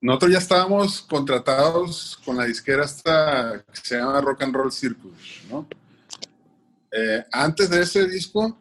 Nosotros 0.00 0.32
ya 0.32 0.38
estábamos 0.38 1.02
contratados 1.02 2.18
con 2.24 2.36
la 2.36 2.44
disquera 2.44 2.84
esta 2.84 3.62
que 3.72 3.80
se 3.82 3.98
llama 3.98 4.20
Rock 4.20 4.42
and 4.42 4.54
Roll 4.54 4.72
Circus, 4.72 5.12
¿no? 5.50 5.68
Eh, 6.92 7.24
antes 7.30 7.68
de 7.70 7.82
ese 7.82 8.06
disco 8.08 8.58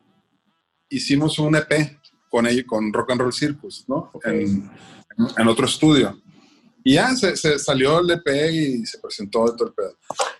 hicimos 0.89 1.39
un 1.39 1.55
EP 1.55 1.97
con 2.29 2.45
ellos, 2.45 2.65
con 2.67 2.91
Rock 2.93 3.11
and 3.11 3.21
Roll 3.21 3.33
Circus, 3.33 3.85
¿no? 3.87 4.11
En, 4.25 4.69
en 5.37 5.47
otro 5.47 5.65
estudio. 5.65 6.21
Y 6.83 6.93
ya 6.95 7.15
se, 7.15 7.35
se 7.37 7.57
salió 7.59 7.99
el 7.99 8.11
EP 8.11 8.27
y 8.51 8.85
se 8.85 8.99
presentó 8.99 9.45
el 9.51 9.73
pedo. 9.73 9.97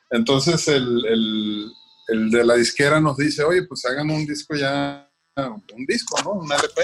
Entonces 0.10 0.68
el, 0.68 1.06
el- 1.06 1.72
el 2.12 2.32
de 2.32 2.44
la 2.44 2.56
disquera 2.56 3.00
nos 3.00 3.18
dice, 3.18 3.44
oye, 3.44 3.64
pues 3.68 3.86
hagan 3.86 4.10
un 4.10 4.26
disco 4.26 4.56
ya, 4.56 5.08
un 5.38 5.86
disco, 5.86 6.16
¿no? 6.24 6.32
Un 6.32 6.52
LP. 6.52 6.82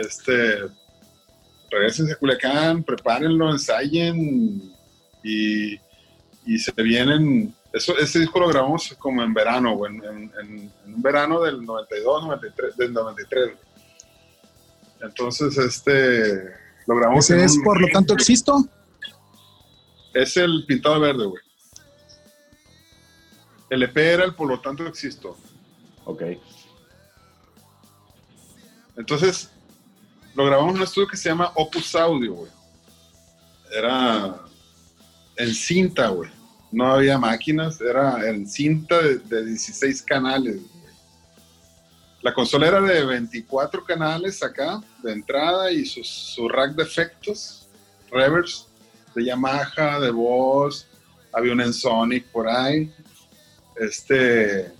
Este, 0.00 0.60
regresen 1.72 2.10
a 2.12 2.16
Culiacán, 2.16 2.84
prepárenlo, 2.84 3.50
ensayen 3.50 4.72
y, 5.24 5.74
y 6.46 6.58
se 6.58 6.70
vienen. 6.82 7.54
Eso, 7.72 7.96
ese 7.98 8.20
disco 8.20 8.38
lo 8.40 8.48
grabamos 8.48 8.94
como 8.98 9.22
en 9.22 9.32
verano, 9.32 9.74
güey, 9.76 9.94
en, 9.96 10.04
en- 10.04 10.32
en- 10.40 10.72
en 10.84 10.94
un 10.94 11.02
verano 11.02 11.40
del 11.40 11.64
92, 11.64 12.24
93, 12.24 12.76
del 12.76 12.92
93. 12.92 13.44
güey. 13.46 13.56
Entonces, 15.00 15.56
este, 15.58 16.44
lo 16.86 16.96
grabamos. 16.96 17.24
Ese 17.24 17.34
en 17.38 17.44
es, 17.46 17.56
un- 17.56 17.64
por 17.64 17.80
lo 17.80 17.88
tanto, 17.88 18.12
existo. 18.14 18.64
Es 20.14 20.36
el 20.36 20.64
pintado 20.66 20.96
de 20.96 21.00
verde, 21.00 21.24
güey. 21.26 21.42
El 23.70 23.82
EP 23.84 23.96
era 23.96 24.24
el 24.24 24.34
por 24.34 24.46
lo 24.48 24.60
tanto 24.60 24.86
existo. 24.86 25.36
Ok. 26.04 26.22
Entonces, 28.96 29.50
lo 30.34 30.46
grabamos 30.46 30.72
en 30.72 30.76
un 30.78 30.82
estudio 30.84 31.08
que 31.08 31.16
se 31.16 31.28
llama 31.28 31.52
Opus 31.54 31.94
Audio, 31.94 32.34
güey. 32.34 32.50
Era 33.70 34.36
en 35.36 35.54
cinta, 35.54 36.08
güey. 36.08 36.30
No 36.70 36.86
había 36.92 37.18
máquinas, 37.18 37.80
era 37.80 38.28
en 38.28 38.46
cinta 38.46 39.00
de, 39.02 39.18
de 39.18 39.44
16 39.46 40.02
canales, 40.02 40.56
güey. 40.56 40.82
La 42.22 42.32
consola 42.32 42.68
era 42.68 42.80
de 42.80 43.04
24 43.04 43.84
canales 43.84 44.42
acá, 44.42 44.80
de 45.02 45.12
entrada, 45.12 45.72
y 45.72 45.84
su, 45.84 46.04
su 46.04 46.48
rack 46.48 46.76
de 46.76 46.84
efectos, 46.84 47.68
reverse, 48.10 48.66
de 49.14 49.24
Yamaha, 49.24 49.98
de 49.98 50.10
Boss, 50.10 50.86
había 51.32 51.52
un 51.52 51.60
Ensonic 51.60 52.26
por 52.26 52.48
ahí. 52.48 52.92
Este. 53.76 54.72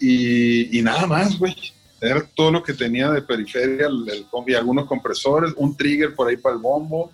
Y 0.00 0.80
nada 0.82 1.06
más, 1.06 1.38
güey. 1.38 1.74
Era 2.00 2.26
todo 2.34 2.50
lo 2.50 2.62
que 2.62 2.74
tenía 2.74 3.10
de 3.10 3.22
periferia, 3.22 3.86
el, 3.86 4.08
el 4.08 4.56
algunos 4.56 4.86
compresores, 4.86 5.52
un 5.56 5.76
trigger 5.76 6.14
por 6.14 6.28
ahí 6.28 6.36
para 6.36 6.56
el 6.56 6.60
bombo. 6.60 7.12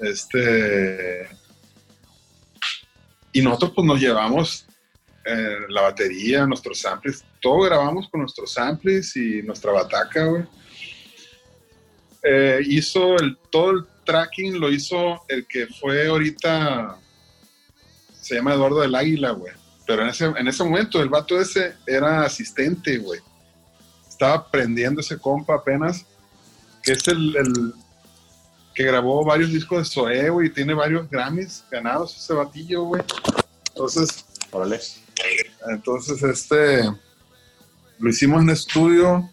Este. 0.00 1.28
Y 3.32 3.40
nosotros 3.40 3.72
pues 3.74 3.86
nos 3.86 4.00
llevamos 4.00 4.66
eh, 5.24 5.58
la 5.68 5.82
batería, 5.82 6.46
nuestros 6.46 6.80
samples, 6.80 7.24
todo 7.40 7.60
grabamos 7.60 8.08
con 8.08 8.20
nuestros 8.20 8.52
samples 8.52 9.14
y 9.16 9.42
nuestra 9.42 9.70
bataca, 9.70 10.24
güey. 10.24 10.44
Eh, 12.24 12.60
hizo 12.66 13.16
el, 13.16 13.36
todo 13.50 13.70
el 13.70 13.84
tracking, 14.04 14.58
lo 14.58 14.70
hizo 14.70 15.22
el 15.28 15.46
que 15.46 15.66
fue 15.66 16.08
ahorita, 16.08 16.98
se 18.20 18.34
llama 18.34 18.54
Eduardo 18.54 18.80
del 18.80 18.94
Águila, 18.94 19.30
güey. 19.30 19.52
Pero 19.86 20.02
en 20.02 20.08
ese, 20.08 20.24
en 20.24 20.48
ese 20.48 20.64
momento 20.64 21.00
el 21.00 21.08
vato 21.08 21.40
ese 21.40 21.74
era 21.86 22.24
asistente, 22.24 22.98
güey. 22.98 23.20
Estaba 24.22 24.36
aprendiendo 24.36 25.00
ese 25.00 25.18
compa 25.18 25.56
apenas, 25.56 26.06
que 26.80 26.92
es 26.92 27.08
el, 27.08 27.34
el 27.34 27.74
que 28.72 28.84
grabó 28.84 29.24
varios 29.24 29.50
discos 29.50 29.78
de 29.80 29.84
Zoé, 29.84 30.30
güey, 30.30 30.46
y 30.46 30.50
tiene 30.50 30.74
varios 30.74 31.10
Grammys 31.10 31.64
ganados 31.68 32.16
ese 32.16 32.32
batillo, 32.32 32.84
güey. 32.84 33.02
Entonces, 33.70 34.24
Órale. 34.52 34.78
entonces, 35.72 36.22
este, 36.22 36.84
lo 37.98 38.08
hicimos 38.08 38.42
en 38.42 38.50
estudio, 38.50 39.28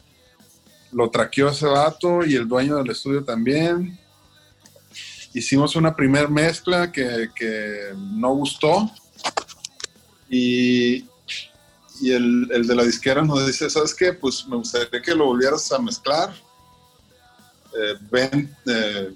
lo 0.92 1.12
traqueó 1.12 1.50
ese 1.50 1.68
vato 1.68 2.26
y 2.26 2.34
el 2.34 2.48
dueño 2.48 2.78
del 2.78 2.90
estudio 2.90 3.24
también. 3.24 3.96
Hicimos 5.36 5.76
una 5.76 5.96
primer 5.96 6.30
mezcla 6.30 6.92
que, 6.92 7.30
que 7.36 7.94
no 7.96 8.34
gustó 8.34 8.90
y, 10.28 11.06
y 12.02 12.12
el, 12.14 12.48
el 12.52 12.68
de 12.68 12.76
la 12.76 12.84
disquera 12.84 13.22
nos 13.22 13.46
dice, 13.46 13.70
¿sabes 13.70 13.94
qué? 13.94 14.14
Pues 14.14 14.46
me 14.48 14.56
gustaría 14.58 15.02
que 15.02 15.16
lo 15.16 15.26
volvieras 15.26 15.72
a 15.72 15.80
mezclar. 15.80 16.34
Eh, 17.74 17.96
ven, 18.10 18.56
eh, 18.66 19.14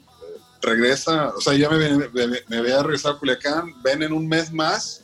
regresa, 0.62 1.30
o 1.36 1.42
sea, 1.42 1.54
ya 1.54 1.70
me, 1.70 1.90
me, 1.90 2.42
me 2.48 2.58
había 2.58 2.82
regresado 2.84 3.16
a 3.16 3.20
Culiacán, 3.20 3.74
ven 3.84 4.04
en 4.04 4.14
un 4.14 4.28
mes 4.28 4.52
más 4.52 5.02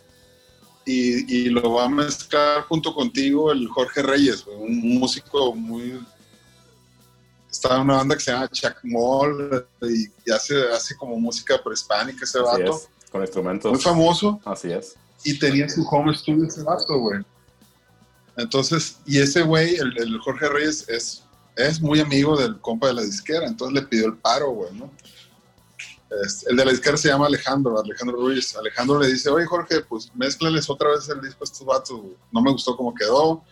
y, 0.85 1.35
y 1.35 1.49
lo 1.49 1.73
va 1.73 1.85
a 1.85 1.89
mezclar 1.89 2.63
junto 2.63 2.93
contigo 2.93 3.51
el 3.51 3.67
Jorge 3.67 4.01
Reyes, 4.01 4.45
un 4.47 4.99
músico 4.99 5.53
muy... 5.55 5.99
Estaba 7.51 7.77
en 7.77 7.81
una 7.81 7.95
banda 7.97 8.15
que 8.15 8.21
se 8.21 8.31
llama 8.31 8.47
Chuck 8.49 8.77
Moll 8.83 9.65
y, 9.81 10.05
y 10.25 10.31
hace, 10.31 10.55
hace 10.71 10.95
como 10.95 11.19
música 11.19 11.59
prehispánica 11.61 12.23
ese 12.23 12.37
Así 12.39 12.61
vato. 12.61 12.75
es. 12.77 12.87
Con 13.11 13.21
instrumentos. 13.21 13.71
Muy 13.71 13.81
famoso 13.81 14.39
Así 14.45 14.71
es. 14.71 14.95
y 15.23 15.39
tenía 15.39 15.67
su 15.67 15.83
home 15.89 16.13
studio 16.15 16.45
ese 16.45 16.61
vato, 16.61 16.99
güey. 16.99 17.21
Entonces, 18.39 18.99
y 19.05 19.19
ese 19.19 19.41
güey, 19.41 19.75
el, 19.75 20.17
Jorge 20.19 20.47
Reyes, 20.47 20.87
es, 20.87 21.23
es 21.57 21.81
muy 21.81 21.99
amigo 21.99 22.37
del 22.37 22.59
compa 22.61 22.87
de 22.87 22.93
la 22.93 23.01
disquera, 23.01 23.45
entonces 23.45 23.81
le 23.81 23.87
pidió 23.87 24.07
el 24.07 24.17
paro, 24.17 24.51
güey, 24.51 24.73
¿no? 24.73 24.91
El 26.47 26.55
de 26.57 26.65
la 26.65 26.71
disquera 26.71 26.97
se 26.97 27.09
llama 27.09 27.27
Alejandro, 27.27 27.79
Alejandro 27.79 28.17
Ruiz. 28.17 28.55
Alejandro 28.55 28.99
le 28.99 29.09
dice, 29.09 29.29
oye 29.29 29.45
Jorge, 29.45 29.81
pues 29.81 30.09
mézclales 30.15 30.67
otra 30.67 30.89
vez 30.89 31.07
el 31.07 31.21
disco 31.21 31.37
a 31.41 31.43
estos 31.43 31.65
vatos. 31.65 32.01
No 32.31 32.41
me 32.41 32.51
gustó 32.51 32.75
cómo 32.75 32.95
quedó. 32.95 33.43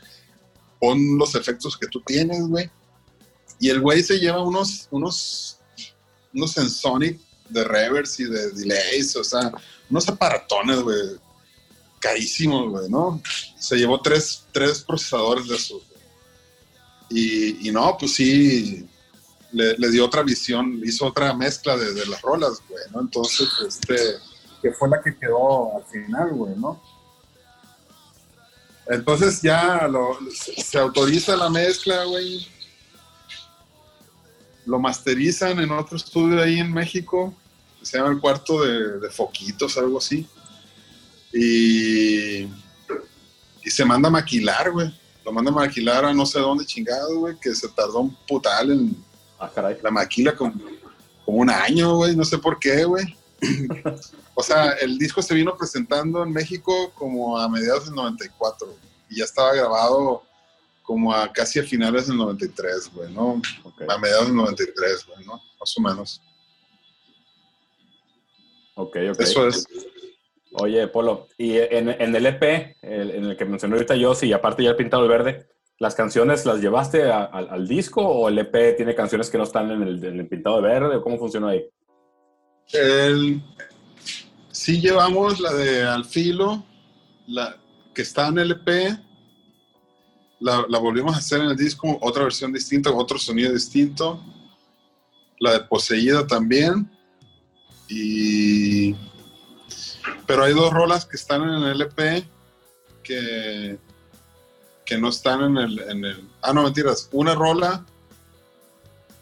Pon 0.79 1.19
los 1.19 1.35
efectos 1.35 1.77
que 1.77 1.85
tú 1.85 2.01
tienes, 2.01 2.47
güey. 2.47 2.71
Y 3.59 3.69
el 3.69 3.79
güey 3.79 4.01
se 4.01 4.17
lleva 4.17 4.41
unos, 4.41 4.87
unos, 4.89 5.59
unos 6.33 6.51
Sensonic 6.51 7.19
de 7.49 7.63
reverse 7.63 8.23
y 8.23 8.25
de 8.25 8.49
delays, 8.51 9.15
o 9.15 9.23
sea, 9.23 9.51
unos 9.89 10.07
aparatones, 10.09 10.81
güey, 10.81 10.97
carísimos, 11.99 12.69
güey, 12.69 12.89
¿no? 12.89 13.21
Se 13.57 13.75
llevó 13.75 14.01
tres, 14.01 14.45
tres 14.51 14.83
procesadores 14.83 15.47
de 15.47 15.55
esos. 15.55 15.81
Y, 17.09 17.71
no, 17.71 17.95
pues 17.97 18.13
sí, 18.15 18.85
le, 19.51 19.89
dio 19.89 20.05
otra 20.05 20.23
visión, 20.23 20.81
hizo 20.83 21.05
otra 21.05 21.33
mezcla 21.33 21.77
de, 21.77 22.05
las 22.05 22.21
rolas, 22.21 22.61
güey, 22.67 22.83
¿no? 22.91 23.01
Entonces, 23.01 23.47
este, 23.65 23.95
que 24.61 24.71
fue 24.71 24.89
la 24.89 25.01
que 25.01 25.17
quedó 25.17 25.77
al 25.77 25.85
final, 25.85 26.31
güey, 26.33 26.53
¿no? 26.55 26.81
Entonces 28.87 29.41
ya 29.41 29.87
lo- 29.87 30.17
se, 30.31 30.77
autoriza 30.77 31.35
la 31.35 31.49
mezcla, 31.49 32.03
güey. 32.05 32.47
Lo 34.65 34.79
masterizan 34.79 35.59
en 35.59 35.71
otro 35.71 35.97
estudio 35.97 36.41
ahí 36.41 36.59
en 36.59 36.73
México. 36.73 37.33
se 37.81 37.97
llama 37.97 38.11
el 38.11 38.19
cuarto 38.19 38.63
de 38.63 39.09
foquitos, 39.09 39.77
algo 39.77 39.97
así. 39.99 40.27
Y, 41.33 42.43
y 42.43 43.69
se 43.69 43.85
manda 43.85 44.07
a 44.07 44.11
maquilar, 44.11 44.71
güey. 44.71 44.93
Lo 45.25 45.31
manda 45.31 45.51
a 45.51 45.53
maquilar 45.53 46.05
a 46.05 46.13
no 46.13 46.25
sé 46.25 46.39
dónde 46.39 46.65
chingado, 46.65 47.19
güey, 47.19 47.37
que 47.39 47.53
se 47.53 47.67
tardó 47.69 47.99
un 47.99 48.15
putal 48.27 48.71
en 48.71 49.07
Ah, 49.39 49.51
caray. 49.53 49.77
la 49.83 49.91
maquila 49.91 50.35
como, 50.35 50.53
como 51.25 51.37
un 51.37 51.49
año, 51.49 51.95
güey, 51.97 52.15
no 52.15 52.25
sé 52.25 52.37
por 52.37 52.57
qué, 52.57 52.85
güey. 52.85 53.05
o 54.33 54.41
sea, 54.41 54.71
el 54.81 54.97
disco 54.97 55.21
se 55.21 55.35
vino 55.35 55.55
presentando 55.55 56.23
en 56.23 56.31
México 56.31 56.91
como 56.95 57.37
a 57.37 57.47
mediados 57.47 57.85
del 57.85 57.93
94 57.95 58.65
güey, 58.65 58.79
y 59.09 59.17
ya 59.17 59.25
estaba 59.25 59.53
grabado 59.53 60.23
como 60.81 61.13
a 61.13 61.31
casi 61.31 61.59
a 61.59 61.63
finales 61.63 62.07
del 62.07 62.17
93, 62.17 62.89
güey, 62.93 63.13
¿no? 63.13 63.41
A 63.89 63.97
mediados 63.99 64.27
del 64.27 64.35
93, 64.37 65.05
güey, 65.05 65.25
¿no? 65.25 65.33
Más 65.59 65.77
o 65.77 65.81
menos. 65.81 66.21
ok. 68.75 68.97
ok. 69.11 69.19
Eso 69.19 69.47
es. 69.47 69.67
Oye, 70.59 70.87
Polo, 70.87 71.27
y 71.37 71.57
en, 71.57 71.89
el 71.89 72.25
EP, 72.25 72.75
el- 72.81 73.11
en 73.11 73.25
el 73.25 73.37
que 73.37 73.45
mencionó 73.45 73.75
ahorita 73.75 73.95
yo, 73.95 74.15
sí, 74.15 74.33
aparte 74.33 74.63
ya 74.63 74.71
el 74.71 74.75
pintado 74.75 75.03
de 75.03 75.09
verde, 75.09 75.47
¿las 75.77 75.93
canciones 75.93 76.45
las 76.45 76.59
llevaste 76.61 77.03
al- 77.11 77.67
disco 77.67 78.01
o 78.01 78.27
el 78.29 78.39
EP 78.39 78.73
tiene 78.75 78.95
canciones 78.95 79.29
que 79.29 79.37
no 79.37 79.43
están 79.43 79.69
en 79.71 79.83
el, 79.83 80.03
el 80.03 80.27
pintado 80.27 80.55
de 80.61 80.67
verde? 80.67 80.95
¿O 80.95 81.01
cómo 81.03 81.17
funciona 81.19 81.49
ahí? 81.49 81.63
El, 82.73 83.41
sí 84.51 84.81
llevamos 84.81 85.39
la 85.39 85.53
de 85.53 85.83
Al 85.83 86.05
Filo, 86.05 86.63
la 87.27 87.55
que 87.93 88.01
está 88.01 88.27
en 88.27 88.39
el 88.39 88.51
EP, 88.51 88.97
la, 90.39 90.65
la 90.67 90.79
volvimos 90.79 91.15
a 91.15 91.19
hacer 91.19 91.41
en 91.41 91.47
el 91.49 91.55
disco, 91.55 91.97
otra 92.01 92.23
versión 92.23 92.51
distinta, 92.51 92.91
otro 92.91 93.17
sonido 93.19 93.51
distinto. 93.53 94.23
La 95.39 95.51
de 95.53 95.59
Poseída 95.61 96.25
también. 96.25 96.89
Y... 97.87 98.95
Pero 100.25 100.43
hay 100.43 100.53
dos 100.53 100.71
rolas 100.73 101.05
que 101.05 101.15
están 101.17 101.41
en 101.43 101.49
el 101.63 101.71
LP 101.81 102.27
que, 103.03 103.77
que 104.85 104.97
no 104.97 105.09
están 105.09 105.41
en 105.43 105.57
el. 105.57 106.29
Ah, 106.41 106.53
no, 106.53 106.63
mentiras. 106.63 107.09
Una 107.11 107.35
rola 107.35 107.85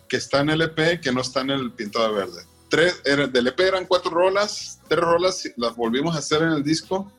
que 0.08 0.18
está 0.18 0.42
en 0.42 0.50
el 0.52 0.62
EP 0.62 1.00
que 1.02 1.12
no 1.12 1.22
está 1.22 1.42
en 1.42 1.50
el 1.52 1.72
pintado 1.72 2.08
de 2.10 2.14
verde 2.14 2.42
tres, 2.70 3.02
era- 3.06 3.28
del 3.28 3.48
EP 3.48 3.60
eran 3.60 3.86
cuatro 3.86 4.12
rolas, 4.12 4.80
tres 4.88 5.00
rolas 5.02 5.44
las 5.58 5.76
volvimos 5.76 6.16
a 6.16 6.20
hacer 6.20 6.42
en 6.42 6.50
el 6.50 6.64
disco 6.64 7.12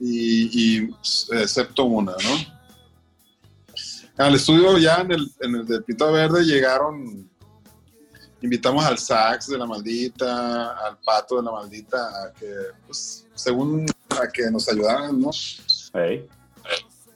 y, 0.00 0.84
excepto 1.32 1.84
una, 1.84 2.12
¿no? 2.12 2.64
Al 4.24 4.34
estudio 4.34 4.78
ya 4.78 4.96
en 4.98 5.12
el, 5.12 5.30
en 5.40 5.56
el 5.56 5.66
del 5.66 5.82
Pito 5.82 6.10
Verde 6.12 6.44
llegaron, 6.44 7.28
invitamos 8.44 8.84
al 8.84 8.98
sax 8.98 9.48
de 9.48 9.56
la 9.56 9.64
maldita, 9.64 10.72
al 10.86 10.98
pato 10.98 11.36
de 11.36 11.42
la 11.42 11.50
maldita, 11.50 11.96
a 11.96 12.32
que, 12.32 12.52
pues, 12.86 13.26
según 13.34 13.86
a 14.10 14.28
que 14.28 14.50
nos 14.50 14.68
ayudaran, 14.68 15.18
¿no? 15.18 15.30
Ey, 15.94 16.28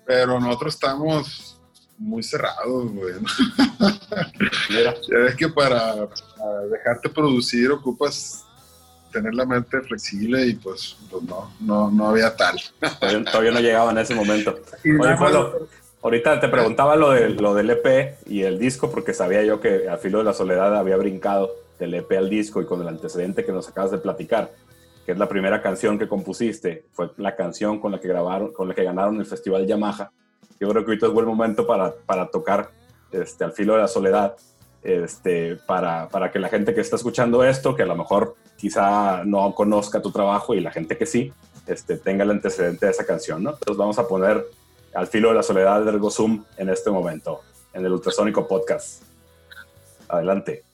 Pero 0.06 0.40
nosotros 0.40 0.74
estamos 0.74 1.60
muy 1.98 2.22
cerrados, 2.22 2.90
güey. 2.92 3.14
mira, 4.70 4.94
Ya 5.06 5.18
ves 5.18 5.36
que 5.36 5.48
para, 5.48 6.08
para 6.08 6.60
dejarte 6.70 7.10
producir 7.10 7.70
ocupas 7.70 8.44
tener 9.12 9.34
la 9.34 9.44
mente 9.44 9.80
flexible 9.82 10.46
y 10.46 10.54
pues, 10.54 10.96
pues 11.10 11.22
no, 11.24 11.52
no, 11.60 11.90
no 11.90 12.08
había 12.08 12.34
tal. 12.36 12.58
todavía, 13.00 13.24
todavía 13.24 13.50
no 13.52 13.60
llegaba 13.60 13.90
en 13.90 13.98
ese 13.98 14.14
momento. 14.14 14.58
Oye, 14.84 15.16
Polo, 15.16 15.68
ahorita 16.02 16.40
te 16.40 16.48
preguntaba 16.48 16.96
lo, 16.96 17.10
de, 17.10 17.30
lo 17.30 17.54
del 17.54 17.70
EP 17.70 18.16
y 18.26 18.42
el 18.42 18.58
disco 18.58 18.90
porque 18.90 19.14
sabía 19.14 19.42
yo 19.42 19.60
que 19.60 19.88
al 19.88 19.98
filo 19.98 20.18
de 20.18 20.24
la 20.24 20.34
soledad 20.34 20.76
había 20.76 20.96
brincado 20.96 21.50
del 21.78 21.94
EP 21.94 22.12
al 22.12 22.28
disco 22.28 22.60
y 22.60 22.66
con 22.66 22.80
el 22.80 22.88
antecedente 22.88 23.44
que 23.44 23.52
nos 23.52 23.68
acabas 23.68 23.90
de 23.90 23.98
platicar, 23.98 24.50
que 25.06 25.12
es 25.12 25.18
la 25.18 25.28
primera 25.28 25.62
canción 25.62 25.98
que 25.98 26.08
compusiste, 26.08 26.84
fue 26.92 27.10
la 27.16 27.36
canción 27.36 27.80
con 27.80 27.92
la 27.92 28.00
que 28.00 28.08
grabaron, 28.08 28.52
con 28.52 28.68
la 28.68 28.74
que 28.74 28.84
ganaron 28.84 29.16
el 29.18 29.26
Festival 29.26 29.66
Yamaha. 29.66 30.10
Yo 30.60 30.68
creo 30.68 30.84
que 30.84 30.90
ahorita 30.90 31.06
es 31.06 31.12
buen 31.12 31.26
momento 31.26 31.66
para, 31.66 31.94
para 31.94 32.26
tocar 32.26 32.70
este, 33.12 33.44
al 33.44 33.52
filo 33.52 33.74
de 33.74 33.80
la 33.80 33.88
soledad, 33.88 34.36
este, 34.82 35.56
para, 35.66 36.08
para 36.08 36.30
que 36.30 36.38
la 36.38 36.48
gente 36.48 36.74
que 36.74 36.80
está 36.80 36.96
escuchando 36.96 37.44
esto, 37.44 37.74
que 37.76 37.82
a 37.82 37.86
lo 37.86 37.96
mejor 37.96 38.34
quizá 38.56 39.22
no 39.24 39.54
conozca 39.54 40.02
tu 40.02 40.10
trabajo 40.10 40.54
y 40.54 40.60
la 40.60 40.72
gente 40.72 40.96
que 40.96 41.06
sí, 41.06 41.32
este, 41.66 41.96
tenga 41.96 42.24
el 42.24 42.30
antecedente 42.30 42.86
de 42.86 42.92
esa 42.92 43.04
canción, 43.04 43.42
¿no? 43.42 43.50
Entonces 43.50 43.76
vamos 43.76 43.98
a 43.98 44.08
poner 44.08 44.44
al 44.94 45.06
filo 45.06 45.28
de 45.28 45.34
la 45.34 45.42
soledad 45.42 45.82
de 45.82 45.90
Ergo 45.90 46.10
Zoom 46.10 46.44
en 46.56 46.68
este 46.70 46.90
momento, 46.90 47.42
en 47.72 47.84
el 47.84 47.92
Ultrasónico 47.92 48.46
Podcast. 48.46 49.02
Adelante. 50.08 50.67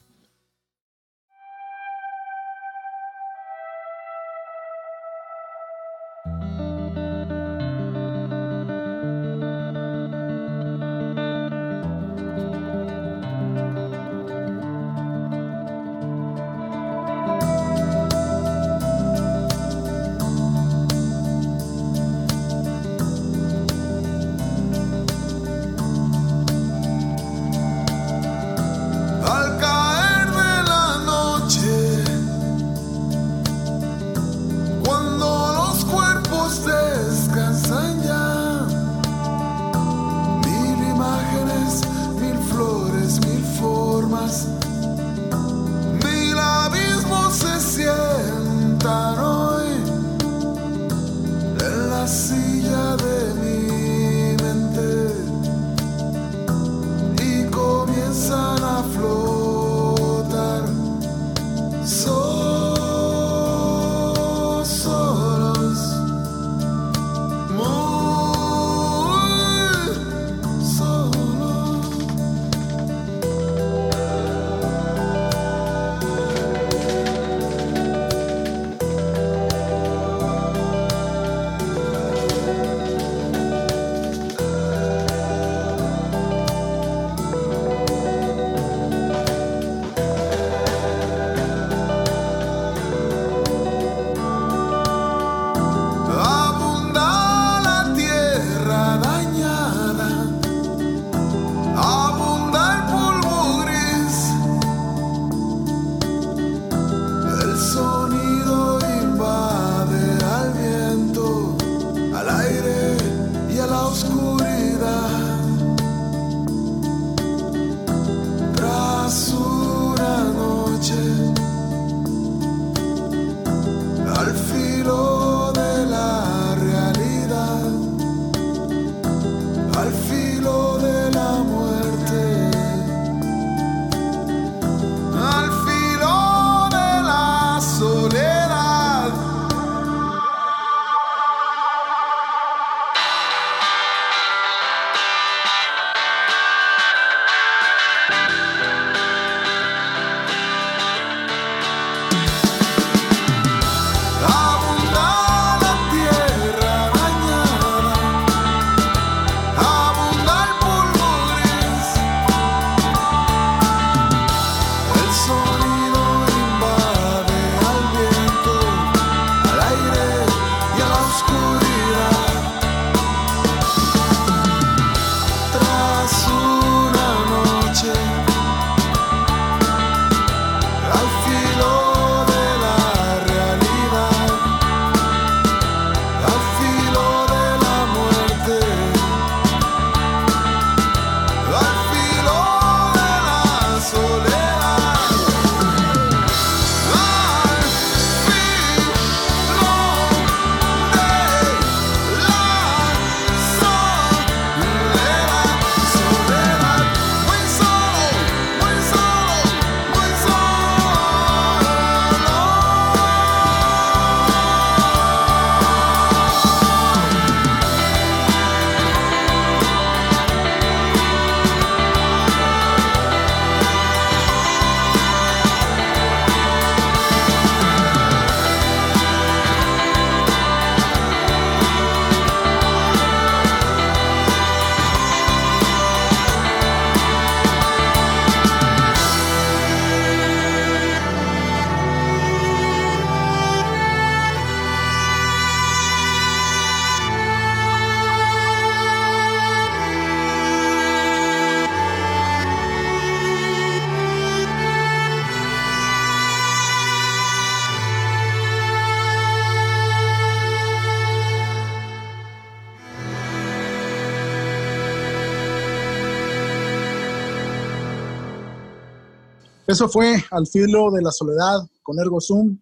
Eso 269.75 269.89
fue 269.89 270.25
Al 270.31 270.47
filo 270.47 270.93
de 270.93 271.03
la 271.03 271.11
soledad 271.11 271.69
con 271.83 271.99
Ergo 271.99 272.21
Zoom, 272.21 272.61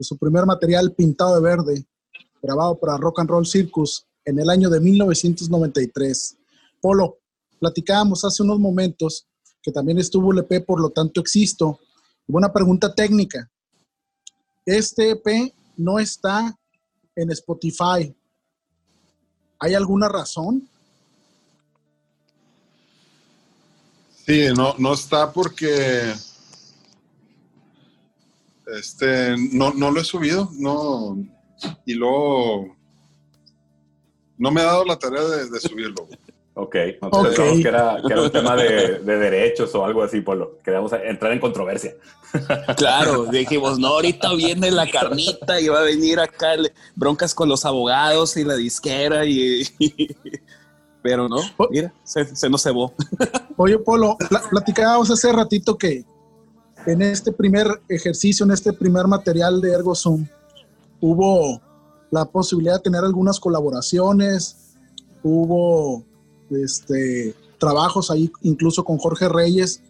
su 0.00 0.16
primer 0.16 0.46
material 0.46 0.94
pintado 0.94 1.34
de 1.34 1.42
verde, 1.42 1.86
grabado 2.40 2.80
para 2.80 2.96
Rock 2.96 3.20
and 3.20 3.28
Roll 3.28 3.46
Circus 3.46 4.06
en 4.24 4.38
el 4.38 4.48
año 4.48 4.70
de 4.70 4.80
1993. 4.80 6.38
Polo, 6.80 7.18
platicábamos 7.60 8.24
hace 8.24 8.42
unos 8.42 8.58
momentos 8.58 9.26
que 9.60 9.72
también 9.72 9.98
estuvo 9.98 10.32
el 10.32 10.38
EP, 10.38 10.64
por 10.64 10.80
lo 10.80 10.88
tanto 10.88 11.20
existo. 11.20 11.80
Una 12.28 12.50
pregunta 12.50 12.94
técnica. 12.94 13.46
Este 14.64 15.10
EP 15.10 15.52
no 15.76 15.98
está 15.98 16.58
en 17.14 17.30
Spotify. 17.30 18.16
¿Hay 19.58 19.74
alguna 19.74 20.08
razón? 20.08 20.66
Sí, 24.24 24.46
no, 24.56 24.74
no 24.78 24.94
está 24.94 25.30
porque 25.30 26.14
este 28.66 29.36
no, 29.52 29.72
no 29.72 29.90
lo 29.90 30.00
he 30.00 30.04
subido, 30.04 30.50
no, 30.54 31.18
y 31.86 31.94
luego 31.94 32.74
no 34.38 34.50
me 34.50 34.60
ha 34.60 34.64
dado 34.64 34.84
la 34.84 34.98
tarea 34.98 35.22
de, 35.22 35.50
de 35.50 35.60
subirlo. 35.60 36.08
Ok, 36.56 36.76
nosotros 37.02 37.20
Ok. 37.20 37.28
pensamos 37.36 37.60
que 37.62 37.68
era, 37.68 38.02
que 38.06 38.12
era 38.12 38.22
un 38.22 38.30
tema 38.30 38.54
de, 38.56 38.98
de 39.00 39.16
derechos 39.18 39.74
o 39.74 39.84
algo 39.84 40.02
así, 40.04 40.20
Polo. 40.20 40.58
Queríamos 40.64 40.92
entrar 40.92 41.32
en 41.32 41.40
controversia. 41.40 41.94
Claro, 42.76 43.24
dijimos, 43.26 43.78
no, 43.78 43.88
ahorita 43.88 44.32
viene 44.34 44.70
la 44.70 44.88
carnita 44.88 45.60
y 45.60 45.66
va 45.68 45.80
a 45.80 45.84
venir 45.84 46.20
acá 46.20 46.54
el- 46.54 46.72
broncas 46.94 47.34
con 47.34 47.48
los 47.48 47.64
abogados 47.64 48.36
y 48.36 48.44
la 48.44 48.54
disquera 48.54 49.24
y... 49.24 49.64
Pero 51.02 51.28
no, 51.28 51.36
mira, 51.70 51.92
se, 52.02 52.34
se 52.34 52.48
nos 52.48 52.62
cebó. 52.62 52.94
Oye, 53.56 53.78
Polo, 53.78 54.16
pla- 54.28 54.42
platicábamos 54.48 55.10
hace 55.10 55.30
ratito 55.32 55.76
que 55.76 56.04
en 56.86 57.02
este 57.02 57.32
primer 57.32 57.66
ejercicio, 57.88 58.44
en 58.44 58.52
este 58.52 58.72
primer 58.72 59.06
material 59.06 59.60
de 59.60 59.72
Ergo 59.72 59.94
Zoom, 59.94 60.26
hubo 61.00 61.60
la 62.10 62.24
posibilidad 62.24 62.74
de 62.74 62.82
tener 62.82 63.04
algunas 63.04 63.40
colaboraciones, 63.40 64.76
hubo 65.22 66.04
este, 66.50 67.34
trabajos 67.58 68.10
ahí 68.10 68.30
incluso 68.42 68.84
con 68.84 68.98
Jorge 68.98 69.28
Reyes. 69.28 69.82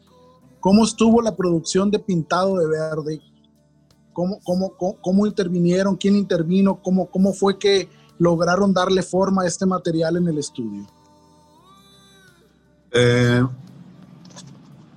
¿Cómo 0.61 0.85
estuvo 0.85 1.21
la 1.21 1.37
producción 1.37 1.91
de 1.91 1.99
Pintado 1.99 2.57
de 2.59 2.66
Verde? 2.66 3.21
¿Cómo, 4.12 4.39
cómo, 4.45 4.71
cómo, 4.77 4.97
cómo 5.03 5.27
intervinieron? 5.27 5.97
¿Quién 5.97 6.16
intervino? 6.16 6.81
¿Cómo, 6.83 7.07
¿Cómo 7.07 7.33
fue 7.33 7.59
que 7.59 7.89
lograron 8.19 8.73
darle 8.73 9.03
forma 9.03 9.43
a 9.43 9.47
este 9.47 9.66
material 9.66 10.16
en 10.16 10.29
el 10.29 10.39
estudio? 10.39 10.87
Eh, 12.93 13.45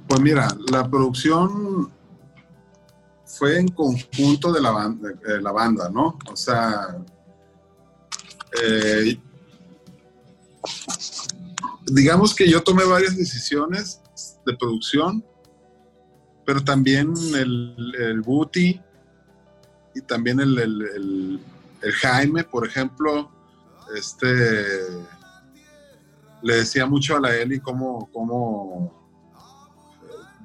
pues 0.07 0.21
mira, 0.21 0.47
la 0.71 0.89
producción 0.89 1.91
fue 3.25 3.59
en 3.59 3.67
conjunto 3.67 4.51
de 4.53 4.61
la 4.61 4.71
banda, 4.71 5.09
la 5.41 5.51
banda 5.51 5.89
¿no? 5.89 6.17
O 6.31 6.35
sea, 6.35 6.97
eh, 8.63 9.19
digamos 11.85 12.33
que 12.33 12.49
yo 12.49 12.63
tomé 12.63 12.85
varias 12.85 13.17
decisiones 13.17 14.01
de 14.45 14.55
producción, 14.55 15.23
pero 16.45 16.63
también 16.63 17.13
el, 17.35 17.93
el 17.99 18.21
y 19.93 20.01
también 20.01 20.39
el, 20.39 20.57
el- 20.57 21.41
Jaime, 22.01 22.43
por 22.43 22.65
ejemplo, 22.65 23.29
este 23.95 24.25
le 26.41 26.55
decía 26.55 26.85
mucho 26.85 27.15
a 27.15 27.19
la 27.19 27.35
Eli 27.35 27.59
cómo, 27.59 28.09
cómo 28.11 29.06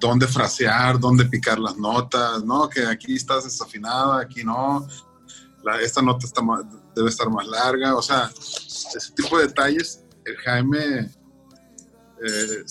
dónde 0.02 0.26
frasear, 0.26 0.98
dónde 0.98 1.24
picar 1.26 1.58
las 1.58 1.76
notas, 1.78 2.44
¿no? 2.44 2.68
Que 2.68 2.84
aquí 2.86 3.14
estás 3.14 3.44
desafinada, 3.44 4.20
aquí 4.20 4.42
no, 4.44 4.86
la- 5.62 5.80
esta 5.80 6.02
nota 6.02 6.26
está 6.26 6.42
ma- 6.42 6.62
debe 6.94 7.08
estar 7.08 7.30
más 7.30 7.46
larga, 7.46 7.94
o 7.96 8.02
sea, 8.02 8.28
ese 8.36 9.12
tipo 9.14 9.38
de 9.38 9.46
detalles, 9.46 10.04
el 10.24 10.36
Jaime 10.38 11.10
eh, 12.24 12.64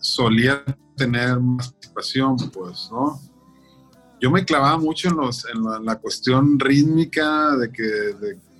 solía 0.00 0.64
tener 0.96 1.38
más 1.40 1.72
participación, 1.72 2.36
pues, 2.52 2.88
¿no? 2.90 3.20
Yo 4.20 4.30
me 4.30 4.44
clavaba 4.44 4.78
mucho 4.78 5.08
en, 5.08 5.16
los, 5.16 5.44
en, 5.46 5.62
la, 5.62 5.76
en 5.76 5.84
la 5.84 5.96
cuestión 5.98 6.58
rítmica, 6.58 7.56
de 7.56 7.70
que, 7.70 7.82
de, 7.82 8.14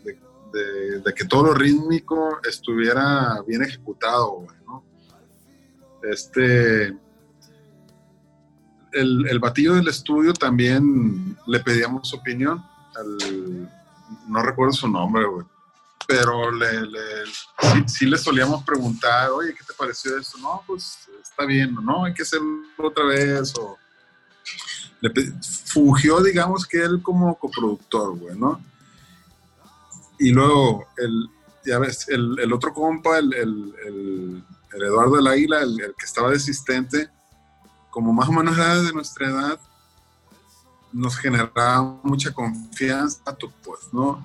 de- 0.04 0.20
de- 0.52 1.00
de 1.00 1.14
que 1.14 1.24
todo 1.24 1.44
lo 1.46 1.54
rítmico 1.54 2.38
estuviera 2.48 3.40
bien 3.46 3.62
ejecutado, 3.62 4.46
¿no? 4.66 4.84
Este, 6.02 6.96
el, 8.96 9.26
el 9.28 9.38
batillo 9.38 9.74
del 9.74 9.88
estudio 9.88 10.32
también 10.32 11.36
le 11.46 11.60
pedíamos 11.60 12.12
opinión, 12.14 12.64
no 14.28 14.42
recuerdo 14.42 14.72
su 14.72 14.88
nombre, 14.88 15.24
güey, 15.26 15.46
pero 16.06 16.50
le, 16.52 16.68
sí, 17.86 18.06
le 18.06 18.16
solíamos 18.18 18.62
preguntar, 18.64 19.30
oye, 19.30 19.54
¿qué 19.54 19.64
te 19.64 19.72
pareció 19.74 20.16
esto? 20.18 20.38
No, 20.38 20.62
pues 20.66 20.98
está 21.22 21.44
bien, 21.44 21.74
no, 21.82 22.04
hay 22.04 22.14
que 22.14 22.22
hacerlo 22.22 22.62
otra 22.78 23.04
vez, 23.04 23.52
o 23.58 23.76
le 25.00 25.12
fungió, 25.66 26.20
digamos 26.22 26.66
que 26.66 26.78
él 26.82 27.02
como 27.02 27.36
coproductor, 27.38 28.16
güey, 28.18 28.36
¿no? 28.38 28.60
Y 30.18 30.30
luego, 30.30 30.86
el, 30.96 31.28
ya 31.64 31.78
ves, 31.78 32.08
el, 32.08 32.38
el 32.38 32.52
otro 32.52 32.72
compa, 32.72 33.18
el, 33.18 33.34
el- 33.34 33.74
el- 33.86 34.44
Eduardo 34.78 35.16
del 35.16 35.26
Águila, 35.26 35.62
el 35.62 35.78
que 35.98 36.04
estaba 36.04 36.28
de 36.28 36.36
asistente, 36.36 37.08
como 37.96 38.12
más 38.12 38.28
o 38.28 38.32
menos 38.32 38.58
era 38.58 38.82
de 38.82 38.92
nuestra 38.92 39.26
edad, 39.26 39.58
nos 40.92 41.16
generaba 41.16 41.98
mucha 42.02 42.30
confianza, 42.30 43.22
pues, 43.64 43.88
¿no? 43.90 44.22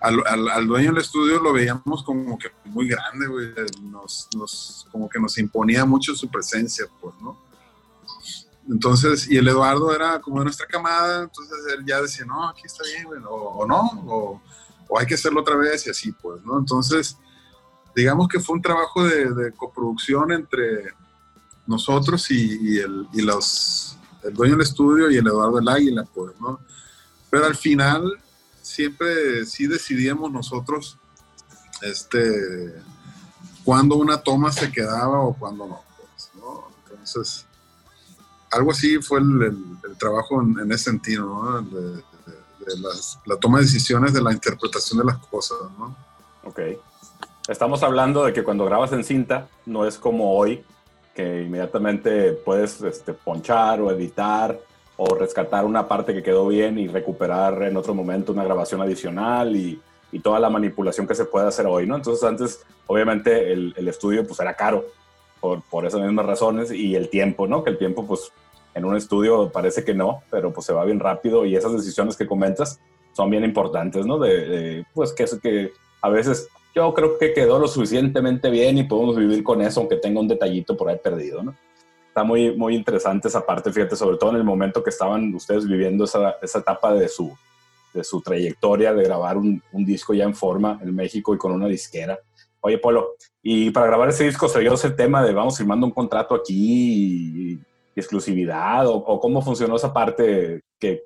Al, 0.00 0.68
dueño 0.68 0.92
del 0.92 1.02
estudio 1.02 1.40
lo 1.40 1.52
veíamos 1.52 2.04
como 2.04 2.38
que 2.38 2.52
muy 2.66 2.86
grande, 2.86 3.26
güey, 3.26 3.52
nos, 3.82 4.86
como 4.92 5.08
que 5.08 5.18
nos 5.18 5.36
imponía 5.36 5.84
mucho 5.84 6.14
su 6.14 6.28
presencia, 6.28 6.86
pues, 7.00 7.12
¿no? 7.20 7.36
Entonces, 8.68 9.28
y 9.28 9.36
el 9.36 9.48
Eduardo 9.48 9.92
era 9.92 10.20
como 10.20 10.38
de 10.38 10.44
nuestra 10.44 10.68
camada, 10.68 11.24
entonces 11.24 11.58
él 11.76 11.84
ya 11.84 12.00
decía, 12.00 12.24
no, 12.24 12.48
aquí 12.48 12.62
está 12.66 12.84
bien, 12.84 13.24
o, 13.28 13.66
no, 13.66 14.40
o, 14.88 14.96
hay 14.96 15.06
que 15.06 15.14
hacerlo 15.14 15.40
otra 15.40 15.56
vez 15.56 15.84
y 15.88 15.90
así, 15.90 16.12
pues, 16.12 16.40
¿no? 16.44 16.56
Entonces, 16.56 17.18
digamos 17.96 18.28
que 18.28 18.38
fue 18.38 18.54
un 18.54 18.62
trabajo 18.62 19.02
de 19.02 19.50
coproducción 19.54 20.30
entre 20.30 20.94
nosotros 21.68 22.30
y, 22.30 22.58
y 22.74 22.78
el, 22.78 23.06
y 23.12 23.22
los, 23.22 23.96
el 24.24 24.34
dueño 24.34 24.54
del 24.54 24.62
estudio 24.62 25.10
y 25.10 25.16
el 25.18 25.26
Eduardo 25.26 25.56
del 25.56 25.68
Águila, 25.68 26.04
pues, 26.14 26.32
¿no? 26.40 26.58
Pero 27.30 27.44
al 27.46 27.54
final, 27.56 28.02
siempre 28.62 29.44
sí 29.46 29.66
decidíamos 29.66 30.32
nosotros, 30.32 30.98
este, 31.82 32.74
cuándo 33.64 33.96
una 33.96 34.18
toma 34.18 34.50
se 34.50 34.70
quedaba 34.72 35.20
o 35.20 35.34
cuándo 35.34 35.66
no, 35.66 35.80
pues, 35.96 36.30
¿no? 36.36 36.68
Entonces, 36.90 37.44
algo 38.50 38.72
así 38.72 38.98
fue 39.02 39.20
el, 39.20 39.42
el- 39.42 39.64
el 39.90 39.96
trabajo 39.98 40.40
en, 40.42 40.58
en 40.58 40.72
ese 40.72 40.84
sentido, 40.84 41.26
¿no? 41.26 41.60
De- 41.62 42.02
de 42.66 42.78
las- 42.80 43.18
la 43.24 43.36
toma 43.36 43.58
de 43.58 43.64
decisiones 43.64 44.12
de 44.12 44.20
la 44.22 44.32
interpretación 44.32 44.98
de 44.98 45.04
las 45.06 45.18
cosas, 45.18 45.56
¿no? 45.78 45.96
Ok. 46.44 46.60
Estamos 47.48 47.82
hablando 47.82 48.24
de 48.24 48.32
que 48.34 48.44
cuando 48.44 48.66
grabas 48.66 48.92
en 48.92 49.04
cinta, 49.04 49.48
no 49.64 49.86
es 49.86 49.96
como 49.96 50.36
hoy, 50.36 50.62
que 51.18 51.42
inmediatamente 51.42 52.32
puedes 52.32 52.80
este, 52.80 53.12
ponchar 53.12 53.80
o 53.80 53.90
editar 53.90 54.56
o 54.96 55.16
rescatar 55.16 55.64
una 55.64 55.88
parte 55.88 56.14
que 56.14 56.22
quedó 56.22 56.46
bien 56.46 56.78
y 56.78 56.86
recuperar 56.86 57.60
en 57.64 57.76
otro 57.76 57.92
momento 57.92 58.30
una 58.30 58.44
grabación 58.44 58.82
adicional 58.82 59.56
y, 59.56 59.82
y 60.12 60.20
toda 60.20 60.38
la 60.38 60.48
manipulación 60.48 61.08
que 61.08 61.16
se 61.16 61.24
puede 61.24 61.48
hacer 61.48 61.66
hoy, 61.66 61.88
¿no? 61.88 61.96
Entonces 61.96 62.22
antes, 62.22 62.64
obviamente, 62.86 63.52
el, 63.52 63.74
el 63.76 63.88
estudio 63.88 64.24
pues 64.24 64.38
era 64.38 64.54
caro 64.54 64.86
por, 65.40 65.60
por 65.62 65.84
esas 65.86 66.02
mismas 66.02 66.24
razones 66.24 66.70
y 66.70 66.94
el 66.94 67.08
tiempo, 67.08 67.48
¿no? 67.48 67.64
Que 67.64 67.70
el 67.70 67.78
tiempo 67.78 68.06
pues 68.06 68.30
en 68.76 68.84
un 68.84 68.96
estudio 68.96 69.50
parece 69.50 69.82
que 69.82 69.94
no, 69.94 70.22
pero 70.30 70.52
pues 70.52 70.66
se 70.66 70.72
va 70.72 70.84
bien 70.84 71.00
rápido 71.00 71.44
y 71.44 71.56
esas 71.56 71.72
decisiones 71.72 72.16
que 72.16 72.28
comentas 72.28 72.78
son 73.12 73.28
bien 73.28 73.42
importantes, 73.42 74.06
¿no? 74.06 74.20
De, 74.20 74.46
de, 74.48 74.86
pues 74.94 75.12
que, 75.12 75.24
que 75.42 75.72
a 76.00 76.10
veces 76.10 76.48
yo 76.74 76.94
creo 76.94 77.18
que 77.18 77.32
quedó 77.32 77.58
lo 77.58 77.66
suficientemente 77.66 78.50
bien 78.50 78.78
y 78.78 78.84
podemos 78.84 79.16
vivir 79.16 79.42
con 79.42 79.60
eso, 79.62 79.80
aunque 79.80 79.96
tenga 79.96 80.20
un 80.20 80.28
detallito 80.28 80.76
por 80.76 80.88
ahí 80.88 80.98
perdido, 81.02 81.42
¿no? 81.42 81.54
Está 82.06 82.24
muy, 82.24 82.56
muy 82.56 82.74
interesante 82.74 83.28
esa 83.28 83.44
parte, 83.44 83.72
fíjate, 83.72 83.96
sobre 83.96 84.16
todo 84.16 84.30
en 84.30 84.36
el 84.36 84.44
momento 84.44 84.82
que 84.82 84.90
estaban 84.90 85.34
ustedes 85.34 85.66
viviendo 85.66 86.04
esa, 86.04 86.36
esa 86.42 86.58
etapa 86.58 86.92
de 86.92 87.08
su, 87.08 87.32
de 87.94 88.02
su 88.02 88.20
trayectoria 88.20 88.92
de 88.92 89.04
grabar 89.04 89.36
un, 89.36 89.62
un 89.72 89.84
disco 89.84 90.14
ya 90.14 90.24
en 90.24 90.34
forma 90.34 90.78
en 90.82 90.94
México 90.94 91.34
y 91.34 91.38
con 91.38 91.52
una 91.52 91.66
disquera. 91.66 92.18
Oye, 92.60 92.78
Polo, 92.78 93.14
y 93.42 93.70
para 93.70 93.86
grabar 93.86 94.08
ese 94.08 94.24
disco 94.24 94.48
se 94.48 94.60
dio 94.60 94.74
ese 94.74 94.90
tema 94.90 95.22
de 95.22 95.32
vamos 95.32 95.56
firmando 95.56 95.86
un 95.86 95.92
contrato 95.92 96.34
aquí 96.34 96.54
y, 96.54 97.52
y 97.52 97.60
exclusividad, 97.94 98.86
o, 98.88 98.96
o 98.96 99.20
cómo 99.20 99.40
funcionó 99.40 99.76
esa 99.76 99.92
parte 99.92 100.60
que, 100.78 101.04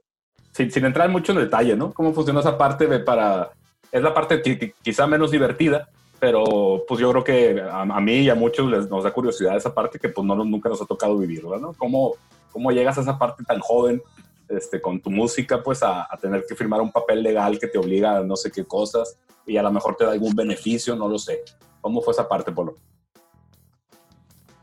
sin, 0.53 0.71
sin 0.71 0.85
entrar 0.87 1.11
mucho 1.11 1.33
en 1.33 1.39
detalle, 1.39 1.77
¿no? 1.77 1.93
¿Cómo 1.93 2.13
funcionó 2.15 2.41
esa 2.41 2.57
parte 2.57 2.87
de 2.87 3.01
para... 3.01 3.51
Es 3.93 4.03
la 4.03 4.13
parte 4.13 4.43
quizá 4.83 5.07
menos 5.07 5.31
divertida, 5.31 5.89
pero 6.19 6.85
pues 6.89 7.01
yo 7.01 7.11
creo 7.11 7.25
que 7.25 7.61
a, 7.61 7.83
a 7.83 8.01
mí 8.01 8.21
y 8.21 8.31
a 8.31 8.35
muchos 8.35 8.69
les, 8.71 8.89
nos 8.89 9.05
da 9.05 9.13
curiosidad 9.13 9.57
esa 9.57 9.75
parte 9.75 9.99
que 9.99 10.09
pues 10.09 10.27
no, 10.27 10.35
nunca 10.37 10.69
nos 10.69 10.81
ha 10.83 10.87
tocado 10.87 11.19
vivirla, 11.19 11.59
¿no? 11.59 11.75
¿Cómo, 11.75 12.15
cómo 12.51 12.73
llegas 12.73 12.99
a 12.99 13.03
esa 13.03 13.19
parte 13.19 13.45
tan 13.45 13.61
joven 13.61 14.03
este, 14.49 14.81
con 14.81 15.01
tu 15.01 15.11
música, 15.11 15.63
pues 15.63 15.83
a, 15.83 16.03
a 16.03 16.17
tener 16.17 16.45
que 16.49 16.55
firmar 16.55 16.81
un 16.81 16.91
papel 16.91 17.23
legal 17.23 17.59
que 17.59 17.69
te 17.69 17.79
obliga 17.79 18.17
a 18.17 18.23
no 18.23 18.37
sé 18.37 18.51
qué 18.51 18.65
cosas 18.65 19.17
y 19.47 19.57
a 19.57 19.63
lo 19.63 19.73
mejor 19.73 19.97
te 19.97 20.05
da 20.05 20.13
algún 20.13 20.35
beneficio, 20.35 20.97
no 20.97 21.09
lo 21.09 21.19
sé. 21.19 21.43
¿Cómo 21.81 22.01
fue 22.01 22.13
esa 22.13 22.29
parte, 22.29 22.53
Polo? 22.53 22.77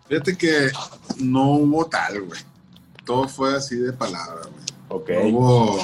Fíjate 0.07 0.37
que 0.37 0.69
no 1.19 1.51
hubo 1.51 1.85
tal, 1.85 2.21
güey. 2.21 2.41
Todo 3.05 3.27
fue 3.27 3.55
así 3.55 3.75
de 3.75 3.93
palabra, 3.93 4.41
güey. 4.41 4.65
Ok. 4.87 5.09
No 5.09 5.37
hubo, 5.37 5.79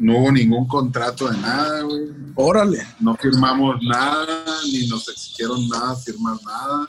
no 0.00 0.18
hubo 0.18 0.32
ningún 0.32 0.66
contrato 0.66 1.28
de 1.30 1.36
nada, 1.38 1.82
güey. 1.82 2.08
Órale. 2.34 2.86
No 3.00 3.14
firmamos 3.16 3.76
nada, 3.82 4.44
ni 4.72 4.86
nos 4.88 5.08
exigieron 5.08 5.68
nada, 5.68 5.94
firmar 5.96 6.36
nada, 6.44 6.88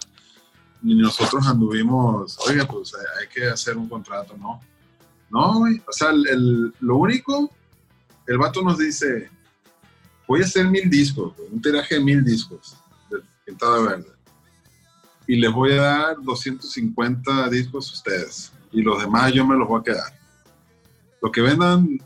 ni 0.82 0.96
nosotros 0.96 1.46
anduvimos, 1.46 2.38
oiga, 2.48 2.66
pues 2.66 2.94
hay 3.20 3.28
que 3.28 3.48
hacer 3.50 3.78
un 3.78 3.90
contrato, 3.90 4.36
¿no? 4.38 4.62
No, 5.30 5.60
güey. 5.60 5.82
O 5.88 5.92
sea, 5.92 6.10
el- 6.12 6.28
el- 6.28 6.74
lo 6.80 6.98
único, 6.98 7.52
el 8.28 8.38
vato 8.38 8.62
nos 8.62 8.78
dice, 8.78 9.30
voy 10.28 10.42
a 10.42 10.46
hacer 10.46 10.68
mil 10.70 10.90
discos, 10.90 11.36
güey, 11.36 11.50
un 11.52 11.62
tiraje 11.62 11.96
de 11.96 12.02
mil 12.02 12.24
discos 12.24 12.76
de 13.10 13.18
Pintada 13.46 13.80
Verde. 13.82 14.12
Y 15.28 15.36
les 15.36 15.52
voy 15.52 15.74
a 15.74 15.82
dar 15.82 16.16
250 16.22 17.50
discos 17.50 17.90
a 17.90 17.94
ustedes. 17.94 18.52
Y 18.72 18.82
los 18.82 19.02
demás 19.02 19.32
yo 19.34 19.46
me 19.46 19.56
los 19.58 19.68
voy 19.68 19.82
a 19.82 19.84
quedar. 19.84 20.20
Lo 21.22 21.32
que 21.32 21.42
vendan 21.42 22.00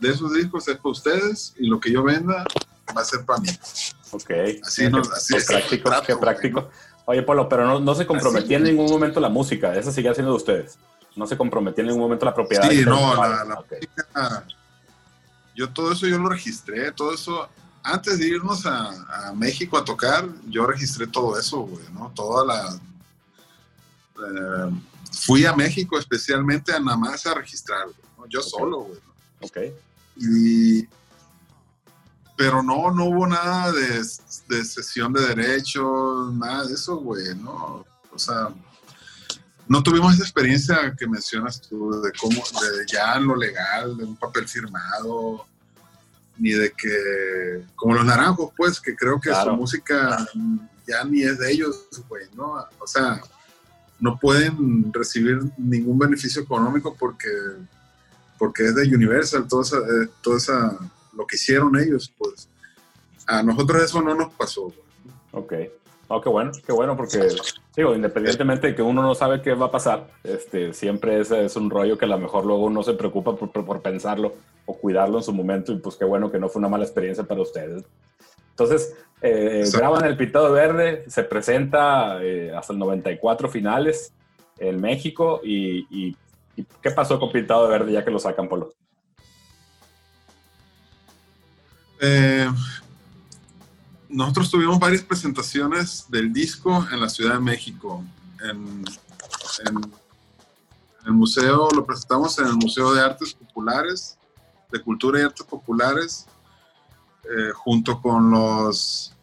de 0.00 0.10
esos 0.10 0.32
discos 0.32 0.66
es 0.68 0.76
para 0.76 0.90
ustedes 0.90 1.54
y 1.58 1.66
lo 1.66 1.80
que 1.80 1.90
yo 1.92 2.02
venda 2.02 2.44
va 2.96 3.00
a 3.02 3.04
ser 3.04 3.24
para 3.24 3.40
mí. 3.40 3.48
Ok. 4.12 4.30
Así 4.64 4.88
nos- 4.88 5.10
así 5.10 5.34
Qué 5.34 5.38
es 5.40 5.46
práctico, 5.46 5.90
qué 6.06 6.12
güey. 6.14 6.20
práctico. 6.20 6.70
Oye, 7.04 7.22
Polo, 7.22 7.48
pero 7.48 7.66
no, 7.66 7.80
no 7.80 7.94
se 7.94 8.06
comprometía 8.06 8.58
en 8.58 8.64
ningún 8.64 8.90
momento 8.90 9.18
la 9.20 9.28
música, 9.30 9.74
esa 9.74 9.90
sigue 9.92 10.12
siendo 10.14 10.32
de 10.32 10.36
ustedes. 10.36 10.78
No 11.16 11.26
se 11.26 11.36
comprometía 11.36 11.82
en 11.82 11.88
ningún 11.88 12.02
momento 12.02 12.24
la 12.26 12.34
propiedad. 12.34 12.68
Sí, 12.70 12.84
no, 12.84 13.14
la, 13.16 13.44
la 13.44 13.54
Ok. 13.60 13.72
música, 13.72 14.44
yo 15.56 15.68
todo 15.70 15.92
eso 15.92 16.06
yo 16.06 16.18
lo 16.18 16.28
registré, 16.28 16.92
todo 16.92 17.12
eso, 17.14 17.48
antes 17.82 18.18
de 18.18 18.26
irnos 18.28 18.64
a, 18.66 19.28
a 19.28 19.32
México 19.34 19.76
a 19.76 19.84
tocar, 19.84 20.26
yo 20.46 20.66
registré 20.66 21.06
todo 21.06 21.38
eso, 21.38 21.60
güey, 21.60 21.84
¿no? 21.92 22.12
Toda 22.14 22.44
la... 22.46 22.78
eh, 24.26 24.70
fui 25.12 25.44
a 25.46 25.54
México 25.54 25.98
especialmente 25.98 26.72
a 26.72 26.78
nada 26.80 26.96
más 26.96 27.26
a 27.26 27.34
registrar, 27.34 27.84
güey, 27.86 27.96
¿no? 28.18 28.26
Yo 28.26 28.42
solo, 28.42 28.80
güey. 28.80 29.00
¿no? 29.40 29.46
Ok. 29.46 29.56
Y, 30.18 30.86
pero 32.36 32.62
no, 32.62 32.90
no 32.90 33.04
hubo 33.06 33.26
nada 33.26 33.72
de, 33.72 34.02
de 34.48 34.64
cesión 34.64 35.12
de 35.12 35.26
derechos, 35.26 36.32
nada 36.34 36.66
de 36.66 36.74
eso, 36.74 36.96
güey, 36.96 37.34
¿no? 37.36 37.84
O 38.12 38.18
sea, 38.18 38.48
no 39.68 39.82
tuvimos 39.82 40.14
esa 40.14 40.22
experiencia 40.22 40.94
que 40.98 41.06
mencionas 41.06 41.60
tú, 41.60 42.00
de 42.00 42.12
cómo, 42.12 42.36
de 42.36 42.86
ya 42.86 43.14
en 43.16 43.26
lo 43.26 43.36
legal, 43.36 43.96
de 43.96 44.04
un 44.04 44.16
papel 44.16 44.48
firmado, 44.48 45.46
ni 46.38 46.52
de 46.52 46.72
que, 46.72 47.64
como 47.74 47.94
los 47.94 48.04
naranjos, 48.04 48.50
pues, 48.56 48.80
que 48.80 48.94
creo 48.96 49.20
que 49.20 49.30
Claro. 49.30 49.52
su 49.52 49.56
música 49.56 50.26
ya 50.86 51.04
ni 51.04 51.22
es 51.22 51.38
de 51.38 51.52
ellos, 51.52 51.76
güey, 52.08 52.26
¿no? 52.34 52.54
O 52.80 52.86
sea, 52.86 53.20
no 54.00 54.16
pueden 54.18 54.92
recibir 54.92 55.40
ningún 55.58 55.98
beneficio 55.98 56.40
económico 56.42 56.94
porque, 56.98 57.28
porque 58.38 58.64
es 58.64 58.74
de 58.74 58.82
Universal, 58.94 59.46
todo 59.48 59.62
esa, 59.62 59.78
eh, 59.78 60.08
todo 60.22 60.36
esa, 60.36 60.78
lo 61.14 61.26
que 61.26 61.36
hicieron 61.36 61.76
ellos, 61.78 62.12
pues. 62.16 62.48
A 63.26 63.42
nosotros 63.42 63.82
eso 63.82 64.00
no 64.00 64.14
nos 64.14 64.32
pasó. 64.34 64.72
Ok. 65.32 65.52
Oh, 66.10 66.22
qué 66.22 66.30
bueno, 66.30 66.52
qué 66.66 66.72
bueno, 66.72 66.96
porque 66.96 67.18
digo, 67.76 67.94
independientemente 67.94 68.68
de 68.68 68.74
que 68.74 68.80
uno 68.80 69.02
no 69.02 69.14
sabe 69.14 69.42
qué 69.42 69.52
va 69.52 69.66
a 69.66 69.70
pasar, 69.70 70.08
este, 70.24 70.72
siempre 70.72 71.20
es, 71.20 71.30
es 71.30 71.54
un 71.56 71.68
rollo 71.68 71.98
que 71.98 72.06
a 72.06 72.08
lo 72.08 72.16
mejor 72.18 72.46
luego 72.46 72.64
uno 72.64 72.82
se 72.82 72.94
preocupa 72.94 73.36
por, 73.36 73.50
por- 73.52 73.66
por 73.66 73.82
pensarlo 73.82 74.34
o 74.64 74.78
cuidarlo 74.78 75.18
en 75.18 75.24
su 75.24 75.34
momento 75.34 75.70
y 75.72 75.76
pues 75.78 75.96
qué 75.96 76.06
bueno 76.06 76.30
que 76.32 76.38
no 76.38 76.48
fue 76.48 76.60
una 76.60 76.70
mala 76.70 76.84
experiencia 76.84 77.24
para 77.24 77.42
ustedes. 77.42 77.84
Entonces, 78.50 78.94
eh, 79.20 79.64
graban 79.78 80.04
el 80.06 80.16
Pintado 80.16 80.50
Verde, 80.50 81.04
se 81.08 81.24
presenta 81.24 82.22
eh, 82.24 82.52
hasta 82.56 82.72
el 82.72 82.78
94 82.78 83.50
finales 83.50 84.12
en 84.58 84.80
México 84.80 85.42
y, 85.44 85.86
y- 85.90 86.16
y 86.58 86.66
¿qué 86.82 86.90
pasó 86.90 87.20
con 87.20 87.30
Pintado 87.30 87.68
Verde 87.68 87.92
ya 87.92 88.04
que 88.04 88.10
lo 88.10 88.18
sacan, 88.18 88.48
Polo? 88.48 88.72
Eh, 92.00 92.50
nosotros 94.08 94.50
tuvimos 94.50 94.78
varias 94.78 95.02
presentaciones 95.02 96.06
del 96.08 96.32
disco 96.32 96.86
en 96.90 97.00
la 97.00 97.08
Ciudad 97.08 97.34
de 97.34 97.40
México. 97.40 98.02
En, 98.42 98.84
el 101.06 101.12
museo, 101.12 101.68
lo 101.74 101.86
presentamos 101.86 102.38
en 102.38 102.46
el 102.46 102.54
Museo 102.54 102.92
de 102.92 103.00
Artes 103.00 103.32
Populares, 103.32 104.18
de 104.70 104.82
Cultura 104.82 105.20
y 105.20 105.22
Artes 105.22 105.46
Populares, 105.46 106.26
eh, 107.24 107.52
junto 107.54 108.02
con 108.02 108.30
los 108.30 109.14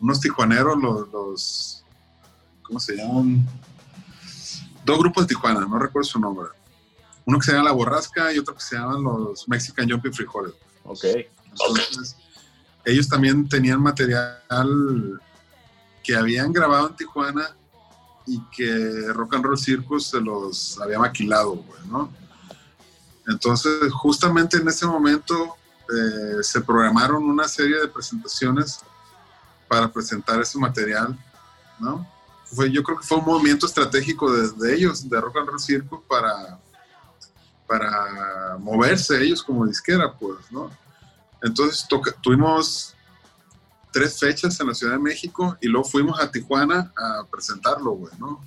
unos 0.00 0.20
tijuaneros, 0.20 0.78
los- 1.12 1.84
¿cómo 2.62 2.78
se 2.78 2.96
llaman? 2.96 3.46
Dos 4.90 4.98
grupos 4.98 5.22
de 5.22 5.28
Tijuana, 5.28 5.60
no 5.60 5.78
recuerdo 5.78 6.08
su 6.08 6.18
nombre. 6.18 6.48
Uno 7.24 7.38
que 7.38 7.44
se 7.44 7.52
llama 7.52 7.66
La 7.66 7.72
Borrasca 7.72 8.32
y 8.32 8.40
otro 8.40 8.56
que 8.56 8.60
se 8.60 8.74
llaman 8.74 9.04
los 9.04 9.48
Mexican 9.48 9.88
Jumping 9.88 10.12
Frijoles. 10.12 10.52
Ok, 10.82 11.04
Entonces, 11.44 12.16
ellos 12.84 13.08
también 13.08 13.48
tenían 13.48 13.80
material 13.80 15.20
que 16.02 16.16
habían 16.16 16.52
grabado 16.52 16.88
en 16.88 16.96
Tijuana 16.96 17.54
y 18.26 18.42
que 18.50 19.12
Rock 19.12 19.34
and 19.34 19.44
Roll 19.44 19.58
Circus 19.58 20.08
se 20.08 20.20
los 20.20 20.80
había 20.80 20.98
maquilado, 20.98 21.52
güey, 21.52 21.86
¿no? 21.86 22.12
Entonces, 23.28 23.92
justamente 23.92 24.56
en 24.56 24.66
ese 24.66 24.86
momento 24.86 25.54
eh, 25.88 26.42
se 26.42 26.60
programaron 26.62 27.22
una 27.22 27.46
serie 27.46 27.78
de 27.78 27.86
presentaciones 27.86 28.80
para 29.68 29.86
presentar 29.86 30.40
ese 30.40 30.58
material, 30.58 31.16
¿no? 31.78 32.04
Fue, 32.52 32.70
yo 32.70 32.82
creo 32.82 32.98
que 32.98 33.06
fue 33.06 33.18
un 33.18 33.24
movimiento 33.24 33.66
estratégico 33.66 34.32
de, 34.32 34.50
de 34.50 34.74
ellos, 34.74 35.08
de 35.08 35.20
Rock 35.20 35.38
and 35.38 35.48
Roll 35.48 35.60
Circus, 35.60 36.00
para, 36.08 36.58
para 37.66 38.56
moverse 38.58 39.22
ellos 39.22 39.42
como 39.42 39.66
disquera, 39.66 40.12
pues, 40.12 40.50
¿no? 40.50 40.70
Entonces 41.42 41.86
tuvimos 42.20 42.94
tres 43.92 44.18
fechas 44.18 44.58
en 44.60 44.68
la 44.68 44.74
Ciudad 44.74 44.94
de 44.94 44.98
México 44.98 45.56
y 45.60 45.68
luego 45.68 45.88
fuimos 45.88 46.20
a 46.20 46.30
Tijuana 46.30 46.92
a 46.96 47.24
presentarlo, 47.30 47.92
güey, 47.92 48.12
¿no? 48.18 48.40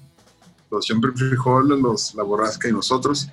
Los 0.70 0.88
Jumping 0.88 1.16
Frijoles, 1.16 1.80
los 1.80 2.16
La 2.16 2.24
Borrasca 2.24 2.68
y 2.68 2.72
nosotros, 2.72 3.30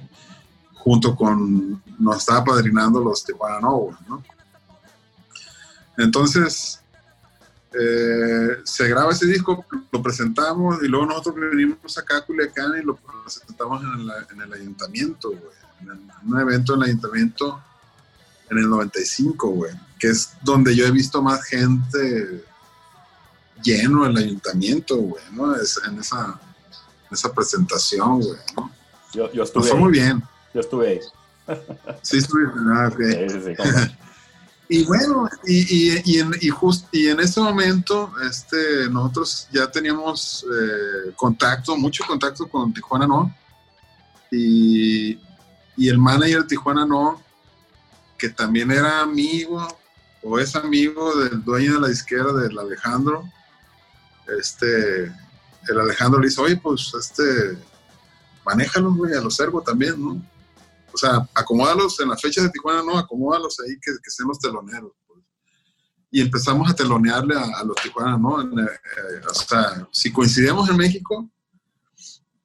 junto 0.75 1.15
con, 1.15 1.83
nos 1.99 2.19
estaba 2.19 2.45
padrinando 2.45 3.01
los 3.01 3.25
Tijuana 3.25 3.61
No, 3.61 3.97
¿no? 4.09 4.23
Entonces, 5.97 6.80
eh, 7.79 8.59
se 8.65 8.89
graba 8.89 9.13
ese 9.13 9.27
disco, 9.27 9.65
lo 9.93 10.03
presentamos 10.03 10.83
y 10.83 10.89
luego 10.89 11.07
nosotros 11.07 11.37
venimos 11.37 11.97
acá 11.99 12.17
a 12.19 12.21
Culiacán 12.23 12.73
y 12.81 12.85
lo 12.85 12.97
presentamos 12.97 13.83
en 13.83 14.01
el, 14.01 14.11
en 14.33 14.41
el 14.43 14.53
ayuntamiento, 14.53 15.29
güey. 15.29 15.41
En, 15.83 15.89
el- 15.89 15.99
en 16.23 16.33
un 16.33 16.41
evento 16.41 16.75
en 16.75 16.83
el 16.83 16.89
ayuntamiento 16.89 17.63
en 18.51 18.59
el 18.59 18.69
95, 18.69 19.49
güey, 19.51 19.73
que 19.99 20.09
es 20.09 20.31
donde 20.43 20.75
yo 20.75 20.85
he 20.87 20.91
visto 20.91 21.23
más 21.23 21.45
gente 21.45 22.45
lleno 23.63 24.07
el 24.07 24.17
ayuntamiento, 24.17 24.97
güey, 24.97 25.23
¿no? 25.33 25.55
Es, 25.55 25.81
en 25.87 25.99
esa, 26.01 26.39
en 27.09 27.13
esa 27.15 27.33
presentación, 27.33 28.21
güey, 28.21 28.39
¿no? 28.57 28.71
yo, 29.13 29.31
yo 29.33 29.41
Nos 29.43 29.49
estuve 29.49 29.63
fue 29.69 29.77
ahí. 29.79 29.83
muy 29.85 29.93
bien. 29.93 30.23
Yo 30.55 30.61
estuve 30.61 30.89
ahí. 30.89 31.01
Sí, 32.03 32.19
estuve, 32.19 32.45
ah, 32.75 32.91
ok. 32.93 33.01
Sí, 33.01 33.41
sí, 33.41 33.55
sí. 33.57 33.97
Y 34.73 34.85
bueno, 34.85 35.29
y, 35.45 35.95
y, 35.97 36.03
y 36.05 36.19
en, 36.21 36.31
y, 36.41 36.51
y 36.93 37.09
en 37.09 37.19
ese 37.19 37.41
momento 37.41 38.13
este, 38.25 38.89
nosotros 38.89 39.49
ya 39.51 39.69
teníamos 39.69 40.45
eh, 40.45 41.13
contacto, 41.17 41.77
mucho 41.77 42.05
contacto 42.07 42.49
con 42.49 42.73
Tijuana 42.73 43.05
No. 43.05 43.35
Y, 44.31 45.19
y 45.77 45.89
el 45.89 45.99
manager 45.99 46.43
de 46.43 46.47
Tijuana 46.47 46.87
No, 46.87 47.21
que 48.17 48.29
también 48.29 48.71
era 48.71 49.01
amigo 49.01 49.67
o 50.23 50.39
es 50.39 50.55
amigo 50.55 51.17
del 51.17 51.43
dueño 51.43 51.75
de 51.75 51.81
la 51.81 51.89
disquera, 51.89 52.33
del 52.33 52.57
Alejandro, 52.57 53.25
este, 54.39 55.07
el 55.07 55.81
Alejandro 55.81 56.21
le 56.21 56.29
dice, 56.29 56.43
oye, 56.43 56.57
pues 56.57 56.93
este, 56.97 57.59
manéjalos, 58.47 58.97
güey, 58.97 59.15
a 59.15 59.21
los 59.21 59.35
Servo 59.35 59.63
también, 59.63 60.01
¿no? 60.01 60.23
O 60.93 60.97
sea, 60.97 61.29
acomódalos 61.35 61.99
en 62.01 62.09
las 62.09 62.21
fechas 62.21 62.45
de 62.45 62.51
Tijuana, 62.51 62.83
no, 62.83 62.99
acomódalos 62.99 63.59
ahí 63.61 63.75
que, 63.81 63.93
que 63.93 64.11
sean 64.11 64.29
los 64.29 64.39
teloneros. 64.39 64.93
pues. 65.07 65.21
Y 66.11 66.21
empezamos 66.21 66.71
a 66.71 66.75
telonearle 66.75 67.37
a, 67.37 67.59
a 67.59 67.65
los 67.65 67.77
Tijuana, 67.77 68.19
¿no? 68.19 68.41
En, 68.41 68.59
eh, 68.59 68.63
eh, 68.65 69.21
o 69.29 69.35
sea, 69.35 69.89
si 69.93 70.13
coincidimos 70.13 70.69
en 70.69 70.77
México, 70.77 71.31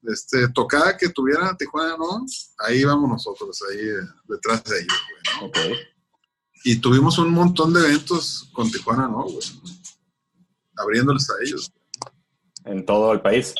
este, 0.03 0.47
tocada 0.49 0.95
que 0.97 1.09
tuviera 1.09 1.55
Tijuana, 1.57 1.97
¿no? 1.97 2.25
Ahí 2.59 2.83
vamos 2.83 3.09
nosotros, 3.09 3.59
ahí 3.71 3.79
eh, 3.79 4.07
detrás 4.27 4.63
de 4.65 4.79
ellos, 4.79 5.01
güey, 5.09 5.51
¿no? 5.69 5.75
Y 6.63 6.77
tuvimos 6.77 7.17
un 7.19 7.31
montón 7.31 7.73
de 7.73 7.79
eventos 7.79 8.49
con 8.53 8.71
Tijuana, 8.71 9.07
¿no? 9.07 9.23
Güey? 9.23 9.45
Abriéndoles 10.77 11.29
a 11.29 11.33
ellos. 11.43 11.71
En 12.65 12.85
todo 12.85 13.13
el 13.13 13.21
país. 13.21 13.53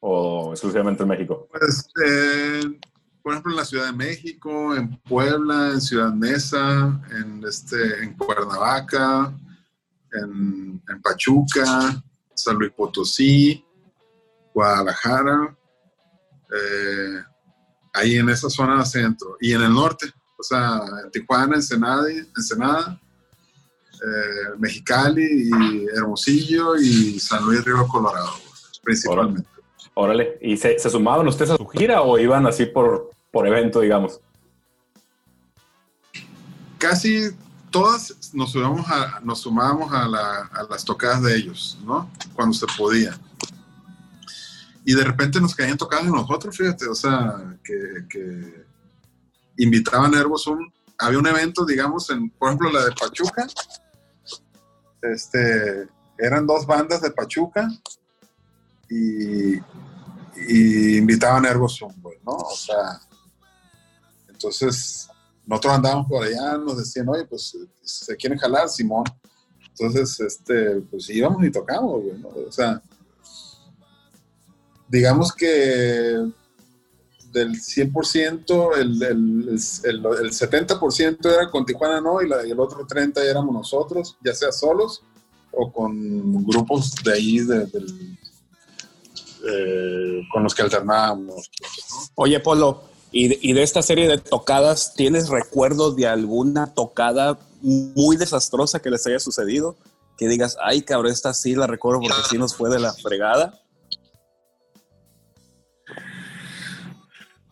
o 0.00 0.52
exclusivamente 0.52 1.02
en 1.02 1.08
México? 1.08 1.48
Pues, 1.50 1.88
eh, 2.04 2.62
por 3.28 3.34
ejemplo, 3.34 3.52
en 3.52 3.58
la 3.58 3.64
Ciudad 3.66 3.86
de 3.88 3.92
México, 3.92 4.74
en 4.74 4.96
Puebla, 5.00 5.72
en 5.74 5.82
Ciudad 5.82 6.14
Neza, 6.14 6.98
en, 7.10 7.44
este, 7.46 8.02
en 8.02 8.14
Cuernavaca, 8.14 9.36
en, 10.14 10.82
en 10.88 11.02
Pachuca, 11.02 12.02
San 12.32 12.56
Luis 12.56 12.72
Potosí, 12.72 13.62
Guadalajara, 14.54 15.54
eh, 16.54 17.22
ahí 17.92 18.16
en 18.16 18.30
esa 18.30 18.48
zona 18.48 18.82
centro. 18.86 19.36
Y 19.42 19.52
en 19.52 19.60
el 19.60 19.74
norte, 19.74 20.06
o 20.38 20.42
sea, 20.42 20.80
en 21.04 21.10
Tijuana, 21.10 21.56
Ensenada, 21.56 22.10
Ensenada 22.34 22.98
eh, 23.92 24.56
Mexicali, 24.56 25.50
y 25.52 25.86
Hermosillo 25.94 26.76
y 26.76 27.20
San 27.20 27.44
Luis 27.44 27.62
Río 27.62 27.86
Colorado, 27.88 28.32
principalmente. 28.82 29.46
Órale, 29.92 30.38
¿y 30.40 30.56
se, 30.56 30.78
se 30.78 30.88
sumaban 30.88 31.28
ustedes 31.28 31.50
a 31.50 31.56
su 31.58 31.66
gira 31.66 32.00
o 32.00 32.18
iban 32.18 32.46
así 32.46 32.64
por, 32.64 33.17
por 33.30 33.46
evento, 33.46 33.80
digamos? 33.80 34.20
Casi 36.78 37.30
todas 37.70 38.32
nos, 38.32 38.52
subíamos 38.52 38.88
a- 38.88 39.20
nos 39.22 39.40
sumábamos 39.40 39.92
a, 39.92 40.06
la- 40.08 40.42
a 40.52 40.62
las 40.70 40.84
tocadas 40.84 41.22
de 41.22 41.36
ellos, 41.36 41.78
¿no? 41.84 42.10
Cuando 42.34 42.54
se 42.54 42.66
podía. 42.76 43.18
Y 44.84 44.94
de 44.94 45.04
repente 45.04 45.40
nos 45.40 45.54
caían 45.54 45.76
tocadas 45.76 46.06
de 46.06 46.12
nosotros, 46.12 46.56
fíjate, 46.56 46.86
o 46.88 46.94
sea, 46.94 47.56
que, 47.62 48.06
que 48.08 48.64
invitaban 49.58 50.14
a 50.14 50.20
Herbosum. 50.20 50.70
Había 50.98 51.18
un 51.18 51.26
evento, 51.26 51.64
digamos, 51.66 52.08
en, 52.10 52.30
por 52.30 52.48
ejemplo, 52.48 52.70
la 52.72 52.84
de 52.86 52.92
Pachuca. 52.92 53.46
Este, 55.02 55.86
eran 56.18 56.46
dos 56.46 56.66
bandas 56.66 57.02
de 57.02 57.10
Pachuca 57.10 57.68
y, 58.88 59.56
invitaban 60.96 61.44
a 61.44 61.50
Herbosum, 61.50 61.92
güey, 62.00 62.18
¿no? 62.24 62.32
O 62.32 62.56
sea, 62.56 63.00
entonces 64.38 65.08
nosotros 65.44 65.74
andábamos 65.74 66.06
por 66.06 66.22
allá, 66.22 66.56
nos 66.58 66.78
decían, 66.78 67.08
oye, 67.08 67.24
pues 67.24 67.56
se 67.82 68.16
quieren 68.16 68.38
jalar, 68.38 68.68
Simón. 68.68 69.02
Entonces, 69.70 70.20
este, 70.20 70.80
pues 70.90 71.08
íbamos 71.10 71.44
y 71.44 71.50
tocamos, 71.50 72.02
¿no? 72.20 72.28
O 72.46 72.52
sea, 72.52 72.80
digamos 74.88 75.32
que 75.32 76.30
del 77.32 77.52
100%, 77.60 78.76
el, 78.76 79.02
el, 79.02 79.48
el, 79.48 79.96
el 80.24 80.32
70% 80.32 81.26
era 81.32 81.50
con 81.50 81.66
Tijuana 81.66 82.00
No 82.00 82.22
y, 82.22 82.26
el 82.50 82.60
otro 82.60 82.86
30% 82.86 83.18
éramos 83.20 83.52
nosotros, 83.54 84.16
ya 84.24 84.34
sea 84.34 84.52
solos 84.52 85.02
o 85.52 85.72
con 85.72 86.44
grupos 86.44 86.94
de 87.04 87.12
ahí, 87.12 87.38
de- 87.40 87.66
del- 87.66 88.18
eh, 89.50 90.22
con 90.32 90.42
los 90.42 90.54
que 90.54 90.62
alternábamos. 90.62 91.50
Oye, 92.16 92.40
Polo, 92.40 92.82
y 93.10 93.28
de, 93.28 93.38
y 93.40 93.52
de 93.52 93.62
esta 93.62 93.82
serie 93.82 94.08
de 94.08 94.18
tocadas, 94.18 94.94
¿tienes 94.94 95.28
recuerdos 95.28 95.96
de 95.96 96.06
alguna 96.06 96.74
tocada 96.74 97.38
muy 97.62 98.16
desastrosa 98.16 98.80
que 98.80 98.90
les 98.90 99.06
haya 99.06 99.20
sucedido? 99.20 99.76
Que 100.16 100.28
digas, 100.28 100.56
ay, 100.62 100.82
cabrón, 100.82 101.12
esta 101.12 101.32
sí 101.34 101.54
la 101.54 101.66
recuerdo 101.66 102.00
porque 102.00 102.28
sí 102.28 102.38
nos 102.38 102.54
fue 102.54 102.70
de 102.70 102.80
la 102.80 102.92
fregada. 102.92 103.60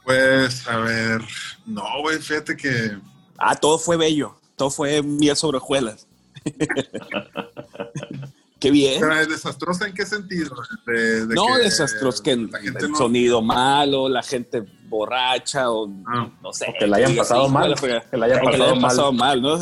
Pues, 0.04 0.66
a 0.68 0.78
ver, 0.78 1.20
no, 1.66 1.84
güey, 2.02 2.18
fíjate 2.18 2.56
que 2.56 2.96
Ah, 3.38 3.54
todo 3.54 3.78
fue 3.78 3.96
bello, 3.96 4.36
todo 4.56 4.70
fue 4.70 5.02
miel 5.02 5.36
sobre 5.36 5.58
hojuelas. 5.58 6.06
Qué 8.66 8.70
bien. 8.72 9.00
Pero 9.00 9.14
es 9.20 9.28
desastrosa 9.28 9.86
en 9.86 9.94
qué 9.94 10.04
sentido? 10.06 10.56
De, 10.86 11.26
de 11.26 11.34
no 11.34 11.46
que 11.46 11.62
desastrosos, 11.64 12.20
que 12.20 12.32
el, 12.32 12.50
no- 12.50 12.96
sonido 12.96 13.40
malo, 13.42 14.08
la 14.08 14.22
gente 14.22 14.64
borracha 14.88 15.70
o 15.70 15.88
Ah. 16.06 16.28
no 16.42 16.52
sé. 16.52 16.66
que 16.78 16.86
la 16.86 16.96
hayan 16.98 17.16
pasado 17.16 17.48
mal, 17.48 17.74
que 17.80 18.16
la 18.16 18.26
hayan 18.26 18.38
O 18.46 18.50
que 18.50 18.58
la 18.58 18.64
pasado 18.64 18.64
hayan 18.64 18.80
mal. 18.80 18.90
pasado 18.90 19.12
mal, 19.12 19.42
¿no? 19.42 19.58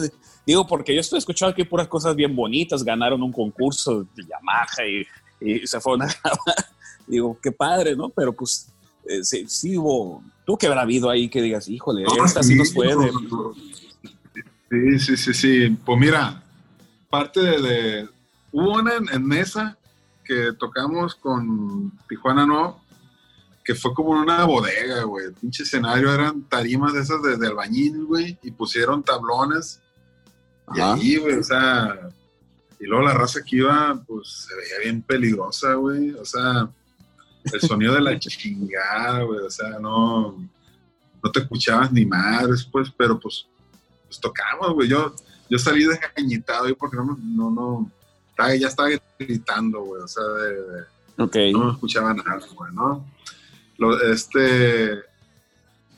Digo, 0.47 0.67
porque 0.67 0.95
yo 0.95 1.01
estoy 1.01 1.19
escuchando 1.19 1.53
aquí 1.53 1.65
puras 1.65 1.89
cosas 1.89 2.15
bien 2.15 2.35
bonitas, 2.37 2.83
ganaron 2.85 3.23
un 3.23 3.33
concurso 3.33 4.05
de 4.15 4.23
Yamaha 4.29 4.87
y, 4.87 5.07
y 5.63 5.67
se 5.67 5.81
fueron 5.81 6.03
a 6.03 6.07
grabar. 6.07 6.67
Digo, 7.07 7.39
qué 7.43 7.53
padre, 7.53 7.95
¿no? 7.97 8.09
Pero 8.11 8.33
pues 8.33 8.69
eh, 9.09 9.23
sí, 9.25 9.45
sí 9.49 9.77
hubo, 9.77 10.23
tú 10.47 10.57
que 10.57 10.67
habrá 10.67 10.83
habido 10.83 11.09
ahí 11.11 11.29
que 11.29 11.41
digas, 11.43 11.69
híjole, 11.69 12.05
No, 12.05 12.25
esta 12.25 12.43
sí 12.43 12.55
nos 12.55 12.73
fue 12.73 12.89
de... 12.89 12.95
no, 12.95 13.21
no. 13.21 13.55
Sí, 14.71 14.99
sí, 14.99 15.17
sí, 15.17 15.35
sí. 15.35 15.69
Pues 15.85 15.99
mira, 15.99 16.43
parte 17.11 17.41
de... 17.41 17.61
de- 17.63 18.14
hubo 18.55 18.75
una 18.75 18.95
en, 18.95 19.09
en 19.11 19.27
Mesa 19.27 19.77
que 20.25 20.53
tocamos 20.59 21.15
con 21.17 21.93
Tijuana 22.09 22.47
No, 22.47 22.81
que 23.65 23.75
fue 23.75 23.93
como 23.93 24.15
en 24.15 24.23
una 24.23 24.45
bodega, 24.45 25.03
güey. 25.03 25.27
El 25.27 25.35
pinche 25.35 25.65
escenario 25.65 26.13
eran 26.13 26.43
tarimas 26.45 26.93
de 26.93 27.01
esas 27.01 27.21
de, 27.23 27.37
de 27.37 27.47
albañil, 27.49 28.05
güey, 28.05 28.39
y 28.43 28.51
pusieron 28.53 29.03
tablones. 29.03 29.81
Y 30.75 30.81
ahí, 30.81 31.17
güey, 31.17 31.39
o 31.39 31.43
sea... 31.43 32.09
Y 32.81 32.87
luego 32.87 33.05
la 33.05 33.15
raza 33.15 33.41
que 33.43 33.57
iba, 33.57 33.95
pues 34.07 34.47
se 34.47 34.55
veía 34.55 34.79
bien 34.83 35.01
peligrosa, 35.01 35.75
güey. 35.75 36.11
O 36.11 36.25
sea, 36.25 36.69
el 37.45 37.61
sonido 37.61 37.95
de 37.95 38.03
la 38.03 38.19
chingada, 38.19 39.23
güey. 39.23 39.41
O 39.41 39.51
sea, 39.51 39.79
no, 39.79 40.37
no 41.23 41.33
te 41.33 41.41
escuchabas 41.41 41.91
ni 41.93 42.05
madres, 42.05 42.69
pues, 42.71 42.93
pero 42.95 43.19
pues, 43.19 43.47
pues 44.07 44.21
tocamos, 44.21 44.75
güey. 44.75 44.89
Yo, 44.89 45.15
yo 45.49 45.59
salí 45.59 45.85
desgañitado 45.85 46.67
ahí 46.67 46.75
porque 46.75 46.97
no, 46.99 47.17
no, 47.23 47.51
no, 47.51 47.91
estaba- 48.35 48.55
ya 48.57 48.69
estaba 48.69 48.89
gritando, 49.19 49.81
güey. 49.83 50.03
O 50.03 50.09
sea, 50.09 50.25
de- 50.25 50.55
de- 50.63 50.85
Ok. 51.19 51.37
no 51.53 51.67
me 51.67 51.73
escuchaba 51.73 52.13
nada, 52.13 52.41
güey, 52.55 52.73
¿no? 52.75 53.07
Lo- 53.79 54.01
este, 54.03 55.01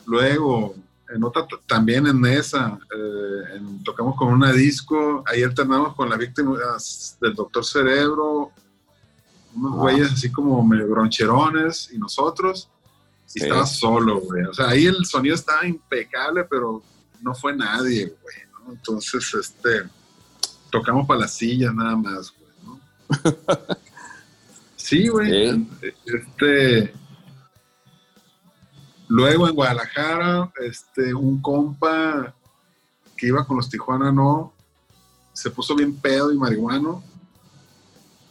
luego, 0.07 0.75
en 1.09 1.23
otra, 1.25 1.47
también 1.67 2.07
en 2.07 2.25
esa, 2.27 2.79
eh, 2.95 3.57
en- 3.57 3.83
tocamos 3.85 4.17
con 4.17 4.29
una 4.29 4.53
disco, 4.53 5.23
ahí 5.27 5.43
alternamos 5.43 5.95
con 5.95 6.09
las 6.11 6.19
víctimas 6.19 7.17
del 7.21 7.35
Doctor 7.35 7.65
Cerebro, 7.65 8.51
unos 9.55 9.73
güeyes 9.75 10.13
así 10.13 10.31
como 10.31 10.63
medio 10.65 10.89
broncherones 10.89 11.91
y 11.93 11.99
nosotros, 11.99 12.69
y 13.35 13.41
Sí. 13.41 13.45
estaba 13.47 13.67
solo, 13.67 14.21
güey. 14.21 14.45
O 14.45 14.53
sea, 14.53 14.69
ahí 14.69 14.87
el 14.87 15.05
sonido 15.07 15.35
estaba 15.35 15.67
impecable, 15.67 16.45
pero 16.45 16.83
no 17.23 17.35
fue 17.35 17.55
nadie, 17.57 18.15
güey, 18.23 18.37
¿no? 18.53 18.73
Entonces, 18.73 19.33
este, 19.35 19.85
tocamos 20.77 21.07
para 21.07 21.21
las 21.21 21.33
sillas 21.33 21.75
nada 21.75 21.97
más, 21.97 22.33
güey, 22.39 22.53
¿no? 22.65 22.81
Sí, 24.77 25.09
güey. 25.09 25.67
Este. 26.05 26.95
Luego 29.09 29.49
en 29.49 29.55
Guadalajara, 29.55 30.53
este, 30.61 31.13
un 31.13 31.43
compa 31.43 32.35
que 33.17 33.27
iba 33.27 33.45
con 33.45 33.57
los 33.57 33.69
Tijuana 33.69 34.13
no, 34.13 34.53
se 35.33 35.51
puso 35.51 35.75
bien 35.75 35.97
pedo 35.97 36.33
y 36.33 36.37
marihuano 36.37 37.03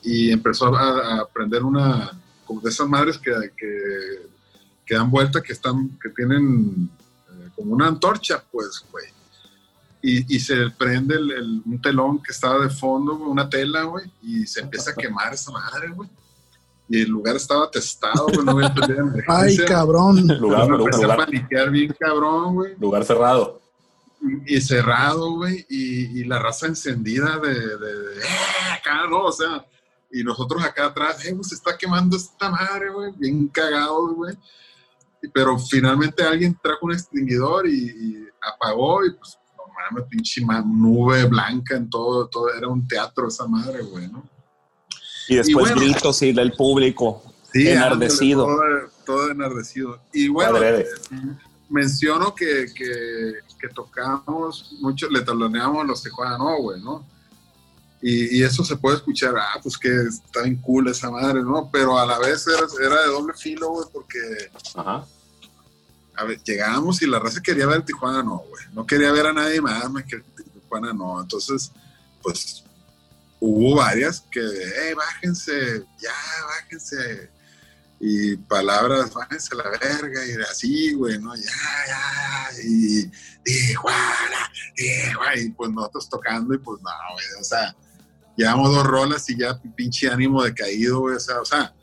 y 0.01 0.31
empezó 0.31 0.73
a, 0.73 1.19
a 1.19 1.27
prender 1.27 1.63
una, 1.63 2.11
como 2.45 2.61
de 2.61 2.69
esas 2.69 2.87
madres 2.87 3.17
que, 3.17 3.31
que, 3.57 4.29
que 4.85 4.95
dan 4.95 5.11
vuelta, 5.11 5.41
que 5.41 5.51
están, 5.51 5.97
que 6.01 6.09
tienen 6.09 6.89
eh, 7.31 7.49
como 7.55 7.73
una 7.73 7.87
antorcha, 7.87 8.41
pues, 8.49 8.85
güey. 8.91 9.14
Y, 10.07 10.35
y 10.35 10.39
se 10.39 10.69
prende 10.71 11.15
el- 11.15 11.31
el- 11.31 11.61
un 11.65 11.81
telón 11.81 12.21
que 12.21 12.31
estaba 12.31 12.59
de 12.59 12.69
fondo, 12.69 13.17
güey, 13.17 13.29
una 13.31 13.49
tela, 13.49 13.83
güey, 13.83 14.05
y 14.21 14.45
se 14.45 14.59
empieza 14.61 14.91
a 14.91 14.93
quemar 14.93 15.33
esa 15.33 15.51
madre, 15.51 15.89
güey. 15.89 16.09
Y 16.87 17.01
el 17.01 17.09
lugar 17.09 17.35
estaba 17.37 17.71
testado, 17.71 18.27
güey, 18.27 18.45
no 18.45 18.51
había 18.51 18.69
de 18.69 18.83
Ay, 18.93 18.99
emergencia. 18.99 19.65
cabrón. 19.65 20.27
Lugar, 20.39 20.69
Me 20.69 20.75
empecé 20.77 20.99
a 20.99 21.07
lugar, 21.07 21.17
paniquear 21.25 21.69
bien 21.71 21.95
cabrón, 21.99 22.53
güey. 22.55 22.75
lugar 22.79 23.03
cerrado. 23.05 23.61
Y 24.45 24.61
cerrado, 24.61 25.31
güey. 25.37 25.65
Y, 25.69 26.19
y 26.21 26.23
la 26.25 26.37
raza 26.39 26.67
encendida 26.67 27.39
de, 27.39 27.53
de, 27.53 27.99
de, 27.99 28.19
"Eh", 28.19 28.73
acá, 28.79 29.07
¿no? 29.09 29.23
O 29.25 29.31
sea, 29.31 29.65
y 30.11 30.23
nosotros 30.23 30.63
acá 30.63 30.85
atrás, 30.87 31.25
eh, 31.25 31.33
pues 31.35 31.49
se 31.49 31.55
está 31.55 31.75
quemando 31.77 32.15
esta 32.17 32.49
madre, 32.51 32.91
güey. 32.91 33.11
Bien 33.17 33.47
cagados, 33.47 34.13
güey. 34.13 34.35
Pero 35.33 35.57
finalmente 35.57 36.23
alguien 36.23 36.55
trajo 36.61 36.85
un 36.85 36.93
extinguidor 36.93 37.67
y, 37.67 37.73
y 37.89 38.27
apagó 38.41 39.03
y 39.05 39.11
pues, 39.15 39.37
mames, 39.91 40.07
pinche 40.09 40.41
nube 40.65 41.25
blanca 41.25 41.75
en 41.75 41.89
todo, 41.89 42.27
todo. 42.27 42.53
Era 42.53 42.67
un 42.67 42.87
teatro 42.87 43.27
esa 43.27 43.47
madre, 43.47 43.81
güey, 43.83 44.07
¿no? 44.07 44.23
Y 45.27 45.35
después 45.35 45.71
bueno. 45.71 45.81
gritos 45.81 46.21
y 46.21 46.33
del 46.33 46.53
público. 46.53 47.23
Sí, 47.51 47.69
Enardecido. 47.69 48.45
Todo, 48.45 48.61
todo 49.05 49.31
enardecido. 49.31 49.99
Y 50.13 50.27
bueno, 50.27 50.59
menciono 51.69 52.35
que, 52.35 52.67
que, 52.75 53.33
que 53.59 53.69
tocamos 53.69 54.75
mucho, 54.81 55.09
le 55.09 55.21
taloneamos 55.21 55.83
a 55.83 55.87
los 55.87 56.03
Tijuana, 56.03 56.37
no, 56.37 56.61
güey, 56.61 56.81
¿no? 56.81 57.05
Y, 58.01 58.37
y 58.37 58.43
eso 58.43 58.63
se 58.63 58.75
puede 58.75 58.97
escuchar, 58.97 59.33
ah, 59.37 59.59
pues 59.63 59.77
que 59.77 59.89
está 59.89 60.43
bien 60.43 60.57
cool 60.57 60.89
esa 60.89 61.09
madre, 61.09 61.41
¿no? 61.41 61.69
Pero 61.71 61.97
a 61.97 62.05
la 62.05 62.19
vez 62.19 62.45
era, 62.47 62.67
era 62.85 63.01
de 63.01 63.07
doble 63.07 63.33
filo, 63.33 63.69
güey, 63.69 63.87
porque 63.91 64.19
Ajá. 64.75 65.05
A 66.17 66.23
ver, 66.23 66.41
llegábamos 66.43 67.01
y 67.01 67.07
la 67.07 67.19
raza 67.19 67.41
quería 67.41 67.67
ver 67.67 67.83
Tijuana, 67.83 68.23
no, 68.23 68.37
güey. 68.49 68.63
No 68.73 68.85
quería 68.85 69.11
ver 69.11 69.27
a 69.27 69.33
nadie 69.33 69.61
más, 69.61 69.89
más 69.89 70.03
que 70.03 70.19
Tijuana, 70.19 70.93
no. 70.93 71.21
Entonces, 71.21 71.71
pues 72.21 72.63
hubo 73.39 73.75
varias 73.75 74.21
que, 74.31 74.41
eh, 74.41 74.93
bájense, 74.95 75.83
ya, 76.01 76.13
bájense. 76.47 77.29
Y 77.99 78.35
palabras, 78.35 79.13
váyanse 79.13 79.49
a 79.53 79.57
la 79.57 79.69
verga, 79.69 80.25
y 80.25 80.33
así, 80.49 80.93
güey, 80.93 81.17
¿no? 81.17 81.35
Ya, 81.35 81.43
ya, 81.87 82.49
y 82.63 83.09
Tijuana, 83.43 84.51
Tijuana, 84.75 85.35
y 85.39 85.49
pues 85.49 85.71
nosotros 85.71 86.09
tocando, 86.09 86.53
y 86.53 86.57
pues 86.57 86.81
no, 86.81 86.91
güey, 87.13 87.25
o 87.39 87.43
sea, 87.43 87.75
llevamos 88.35 88.75
dos 88.75 88.85
rolas 88.85 89.29
y 89.29 89.37
ya 89.37 89.59
pinche 89.75 90.09
ánimo 90.09 90.43
decaído, 90.43 90.99
güey, 90.99 91.15
o 91.15 91.19
sea, 91.19 91.39
o 91.39 91.45
sea, 91.45 91.73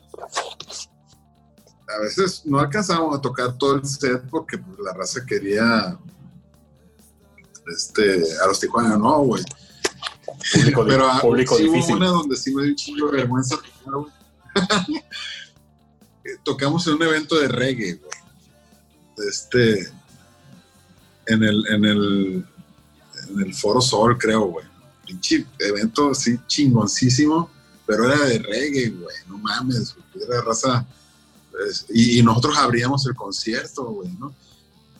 a 1.96 2.00
veces 2.00 2.42
no 2.44 2.58
alcanzábamos 2.58 3.18
a 3.18 3.20
tocar 3.20 3.56
todo 3.56 3.76
el 3.76 3.84
set 3.84 4.22
porque 4.30 4.58
pues, 4.58 4.78
la 4.80 4.92
raza 4.92 5.24
quería, 5.26 5.98
este, 7.72 8.22
a 8.42 8.46
los 8.46 8.60
Tijuana, 8.60 8.96
no, 8.96 9.18
güey. 9.20 9.44
Público, 10.52 10.84
Pero 10.86 11.10
ah, 11.10 11.20
público 11.20 11.56
sí 11.56 11.64
hubo 11.64 11.74
difícil. 11.74 11.96
una 11.96 12.08
donde 12.08 12.36
sí 12.36 12.54
me 12.54 12.62
dio 12.62 12.72
un 12.72 12.76
chingo 12.76 13.10
de 13.10 13.16
vergüenza. 13.18 13.56
Eh, 16.24 16.36
Tocamos 16.44 16.86
en 16.86 16.94
un 16.94 17.02
evento 17.02 17.34
de 17.34 17.48
reggae, 17.48 17.94
güey. 17.94 19.28
Este. 19.28 19.92
En 21.26 21.42
el, 21.42 21.64
en 21.66 21.84
el. 21.84 22.46
En 23.28 23.40
el 23.40 23.52
Foro 23.52 23.80
Sol, 23.80 24.16
creo, 24.16 24.42
güey. 24.42 24.64
Pinche 25.04 25.44
evento 25.58 26.12
así 26.12 26.38
chingoncísimo, 26.46 27.50
pero 27.84 28.08
era 28.08 28.24
de 28.24 28.38
reggae, 28.38 28.90
güey. 28.90 29.16
No 29.26 29.36
mames, 29.38 29.96
güey. 29.96 30.24
Era 30.24 30.42
raza. 30.42 30.86
Es- 31.68 31.86
y, 31.88 32.18
y 32.18 32.22
nosotros 32.22 32.56
abríamos 32.58 33.06
el 33.06 33.14
concierto, 33.14 33.84
güey, 33.84 34.10
¿no? 34.18 34.34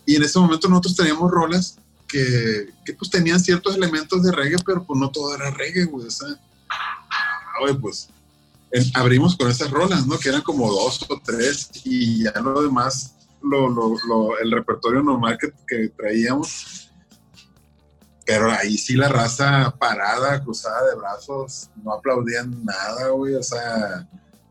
Y 0.05 0.15
en 0.15 0.23
ese 0.23 0.39
momento 0.39 0.67
nosotros 0.67 0.95
teníamos 0.95 1.31
rolas 1.31 1.77
que, 2.07 2.69
que 2.85 2.93
pues 2.93 3.09
tenían 3.09 3.39
ciertos 3.39 3.75
elementos 3.75 4.21
de 4.21 4.31
reggae, 4.31 4.57
pero 4.65 4.83
pues 4.83 4.99
no 4.99 5.09
todo 5.09 5.33
era 5.35 5.49
reggae, 5.51 5.85
güey. 5.85 6.07
O 6.07 6.11
sea, 6.11 6.27
ah, 6.69 7.59
güey, 7.61 7.73
pues 7.75 8.09
en- 8.71 8.91
abrimos 8.95 9.35
con 9.35 9.49
esas 9.49 9.71
rolas, 9.71 10.05
¿no? 10.05 10.17
Que 10.19 10.29
eran 10.29 10.41
como 10.41 10.71
dos 10.71 11.05
o 11.09 11.19
tres 11.23 11.69
y 11.85 12.23
ya 12.23 12.33
lo 12.41 12.61
demás, 12.61 13.13
lo, 13.41 13.69
lo- 13.69 13.95
lo- 14.07 14.37
el 14.39 14.51
repertorio 14.51 15.01
normal 15.01 15.37
que, 15.39 15.51
que 15.67 15.89
traíamos. 15.89 16.89
Pero 18.25 18.49
ahí 18.51 18.77
sí 18.77 18.95
la 18.95 19.09
raza 19.09 19.75
parada, 19.77 20.41
cruzada 20.41 20.89
de 20.89 20.95
brazos, 20.95 21.69
no 21.83 21.91
aplaudían 21.93 22.63
nada, 22.63 23.09
güey. 23.09 23.35
O 23.35 23.43
sea, 23.43 24.07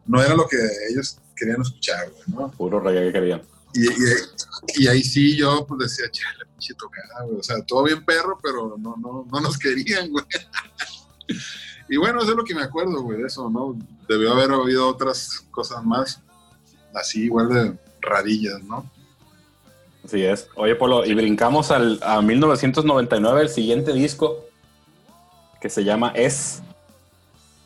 no 0.07 0.23
era 0.23 0.35
lo 0.35 0.47
que 0.47 0.59
ellos 0.91 1.17
querían 1.37 1.63
escuchar, 1.63 2.11
güey, 2.11 2.23
¿no? 2.29 2.51
Puro 2.53 2.81
reggae 2.81 3.07
que 3.07 3.13
querían. 3.13 3.43
Y, 3.75 3.87
y- 3.89 4.83
y 4.85 4.87
ahí 4.89 5.03
sí 5.03 5.37
yo 5.37 5.67
pues 5.67 5.81
decía, 5.81 6.11
chale, 6.11 6.45
pinche 6.53 6.75
tocada, 6.75 7.25
güey. 7.25 7.39
O 7.39 7.43
sea, 7.43 7.57
todo 7.67 7.85
bien 7.85 8.05
perro, 8.05 8.39
pero 8.43 8.77
no, 8.79 8.97
no, 8.97 9.27
no 9.31 9.41
nos 9.41 9.59
querían, 9.59 10.11
güey. 10.11 10.25
Y 11.89 11.97
bueno, 11.99 12.23
eso 12.23 12.31
es 12.31 12.37
lo 12.37 12.45
que 12.45 12.55
me 12.55 12.63
acuerdo, 12.63 13.03
güey, 13.03 13.19
de 13.21 13.27
eso, 13.27 13.51
¿no? 13.51 13.77
Debió 14.09 14.33
haber 14.33 14.51
oído 14.53 14.89
otras 14.89 15.45
cosas 15.51 15.85
más, 15.85 16.21
así 16.95 17.25
igual 17.25 17.49
de 17.51 17.77
rarillas, 18.01 18.63
¿no? 18.63 18.91
Así 20.03 20.23
es. 20.25 20.49
Oye, 20.55 20.75
Polo, 20.75 21.05
y 21.05 21.13
brincamos 21.15 21.71
al, 21.71 21.99
a 22.03 22.23
1999, 22.23 23.43
el 23.43 23.49
siguiente 23.51 23.93
disco, 23.93 24.45
que 25.61 25.69
se 25.69 25.85
llama 25.85 26.13
Es. 26.15 26.63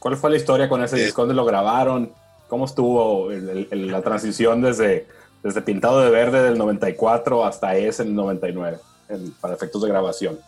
¿Cuál 0.00 0.16
fue 0.16 0.30
la 0.30 0.36
historia 0.36 0.68
con 0.68 0.82
ese 0.82 0.96
Eh. 1.00 1.04
disco? 1.04 1.22
¿Dónde 1.22 1.34
lo 1.34 1.44
grabaron? 1.44 2.12
¿Cómo 2.48 2.64
estuvo 2.64 3.30
la 3.30 4.02
transición 4.02 4.62
desde, 4.62 5.06
desde 5.42 5.62
Pintado 5.62 6.00
de 6.00 6.10
Verde 6.10 6.42
del 6.42 6.58
94 6.58 7.44
hasta 7.44 7.76
Es 7.76 8.00
en 8.00 8.08
el 8.08 8.14
99, 8.14 8.78
en- 9.08 9.32
para 9.32 9.54
efectos 9.54 9.82
de 9.82 9.88
grabación? 9.88 10.38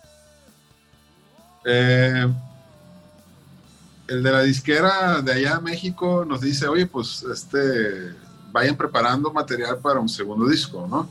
Eh, 1.65 2.27
el 4.07 4.23
de 4.23 4.33
la 4.33 4.43
disquera 4.43 5.20
de 5.20 5.33
allá 5.33 5.57
de 5.57 5.61
México 5.62 6.25
nos 6.25 6.41
dice, 6.41 6.66
oye, 6.66 6.87
pues 6.87 7.23
este, 7.25 8.15
vayan 8.53 8.77
preparando 8.77 9.33
material 9.33 9.79
para 9.79 10.01
un 10.01 10.09
segundo 10.09 10.49
disco, 10.49 10.87
¿no? 10.89 11.11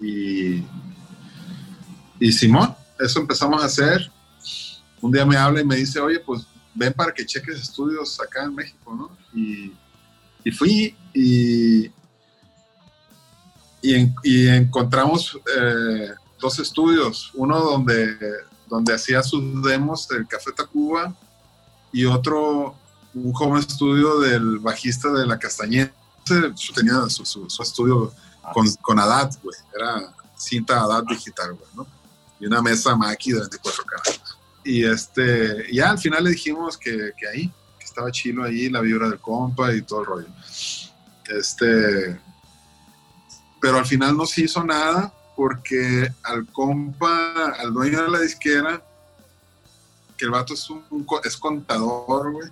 Y, 0.00 0.64
y 2.18 2.32
Simón, 2.32 2.74
eso 2.98 3.20
empezamos 3.20 3.62
a 3.62 3.66
hacer. 3.66 4.10
Un 5.00 5.12
día 5.12 5.24
me 5.24 5.36
habla 5.36 5.60
y 5.60 5.64
me 5.64 5.76
dice, 5.76 6.00
oye, 6.00 6.18
pues 6.18 6.46
ven 6.74 6.92
para 6.92 7.12
que 7.12 7.24
cheques 7.24 7.60
estudios 7.60 8.18
acá 8.20 8.44
en 8.44 8.54
México, 8.54 8.94
¿no? 8.94 9.16
Y, 9.38 9.72
y 10.44 10.50
fui 10.50 10.96
y, 11.12 11.86
y, 13.82 13.94
en- 13.94 14.14
y 14.22 14.48
encontramos 14.48 15.38
eh, 15.56 16.08
dos 16.40 16.58
estudios, 16.58 17.30
uno 17.34 17.60
donde, 17.60 18.16
donde 18.68 18.94
hacía 18.94 19.22
sus 19.22 19.62
demos 19.62 20.08
del 20.08 20.26
Café 20.26 20.52
Tacuba 20.52 21.14
y 21.92 22.04
otro, 22.04 22.74
un 23.14 23.32
home 23.38 23.60
estudio 23.60 24.18
del 24.20 24.58
bajista 24.58 25.10
de 25.12 25.26
La 25.26 25.38
Castañeda. 25.38 25.92
Tenía 26.74 27.08
su, 27.08 27.24
su- 27.24 27.48
su 27.48 27.62
estudio 27.62 28.12
con, 28.52 28.66
con 28.82 28.98
ADAT, 28.98 29.34
güey. 29.42 29.56
Era 29.74 30.14
cinta 30.36 30.82
ADAT 30.82 31.06
digital, 31.08 31.52
güey, 31.54 31.70
¿no? 31.76 31.86
Y 32.40 32.46
una 32.46 32.60
mesa 32.62 32.96
Mackie 32.96 33.32
de 33.32 33.40
24 33.40 33.84
canales. 33.84 34.20
Y 34.64 34.84
este, 34.84 35.66
ya 35.72 35.90
al 35.90 35.98
final 35.98 36.24
le 36.24 36.30
dijimos 36.30 36.76
que, 36.78 37.12
que 37.18 37.28
ahí, 37.28 37.52
estaba 37.94 38.10
chilo 38.10 38.42
ahí, 38.42 38.68
la 38.68 38.80
vibra 38.80 39.08
del 39.08 39.20
compa 39.20 39.72
y 39.72 39.82
todo 39.82 40.00
el 40.00 40.06
rollo. 40.06 40.28
Este, 41.28 42.18
pero 43.60 43.78
al 43.78 43.86
final 43.86 44.16
no 44.16 44.26
se 44.26 44.42
hizo 44.42 44.64
nada 44.64 45.14
porque 45.36 46.12
al 46.24 46.44
compa, 46.46 47.50
al 47.56 47.72
dueño 47.72 48.02
de 48.02 48.10
la 48.10 48.18
disquera, 48.18 48.82
que 50.16 50.24
el 50.24 50.32
vato 50.32 50.54
es, 50.54 50.68
un, 50.68 51.06
es 51.22 51.36
contador, 51.36 52.32
güey, 52.32 52.48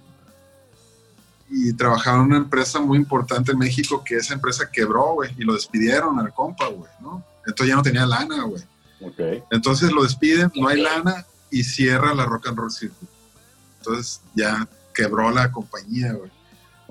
y 1.51 1.73
trabajaba 1.73 2.19
en 2.19 2.25
una 2.25 2.37
empresa 2.37 2.79
muy 2.79 2.97
importante 2.97 3.51
en 3.51 3.59
México, 3.59 4.03
que 4.05 4.17
esa 4.19 4.35
empresa 4.35 4.71
quebró, 4.71 5.15
güey, 5.15 5.35
y 5.37 5.43
lo 5.43 5.55
despidieron 5.55 6.21
al 6.21 6.33
compa, 6.33 6.69
güey, 6.69 6.91
¿no? 7.01 7.25
Entonces 7.45 7.67
ya 7.67 7.75
no 7.75 7.83
tenía 7.83 8.07
lana, 8.07 8.45
güey. 8.45 8.63
Ok. 9.01 9.45
Entonces 9.51 9.91
lo 9.91 10.05
despiden, 10.05 10.53
no 10.55 10.69
hay 10.69 10.81
lana 10.81 11.27
y 11.51 11.65
cierra 11.65 12.15
la 12.15 12.27
Rock 12.27 12.47
and 12.47 12.59
Roll 12.59 12.71
Circuit. 12.71 13.11
Entonces 13.79 14.21
ya 14.35 14.69
quebró 14.95 15.31
la 15.31 15.51
compañía, 15.51 16.13
güey. 16.13 16.31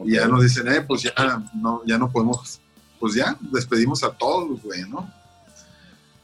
Y 0.06 0.14
ya 0.16 0.28
nos 0.28 0.42
dicen, 0.44 0.68
eh, 0.68 0.82
pues 0.82 1.04
ya 1.04 1.14
no, 1.54 1.82
ya 1.86 1.98
no 1.98 2.10
podemos, 2.12 2.60
pues 3.00 3.14
ya 3.14 3.38
despedimos 3.40 4.04
a 4.04 4.12
todos, 4.12 4.62
güey, 4.64 4.88
¿no? 4.90 5.12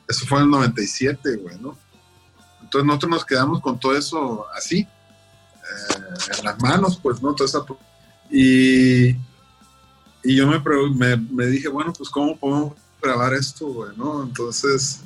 Eso 0.07 0.25
fue 0.25 0.39
en 0.39 0.45
el 0.45 0.49
97, 0.51 1.35
güey, 1.37 1.59
¿no? 1.59 1.77
Entonces 2.61 2.85
nosotros 2.87 3.11
nos 3.11 3.25
quedamos 3.25 3.61
con 3.61 3.79
todo 3.79 3.95
eso 3.95 4.45
así, 4.55 4.79
eh, 4.79 6.37
en 6.39 6.45
las 6.45 6.59
manos, 6.61 6.97
pues, 7.01 7.21
¿no? 7.21 7.33
Toda 7.35 7.47
esa- 7.47 7.65
y, 8.31 9.09
y 10.23 10.35
yo 10.35 10.47
me, 10.47 10.59
me, 10.95 11.17
me 11.17 11.45
dije, 11.45 11.67
bueno, 11.67 11.93
pues, 11.93 12.09
¿cómo 12.09 12.35
podemos 12.37 12.73
grabar 13.01 13.33
esto, 13.33 13.67
güey, 13.67 13.95
no? 13.95 14.23
Entonces, 14.23 15.01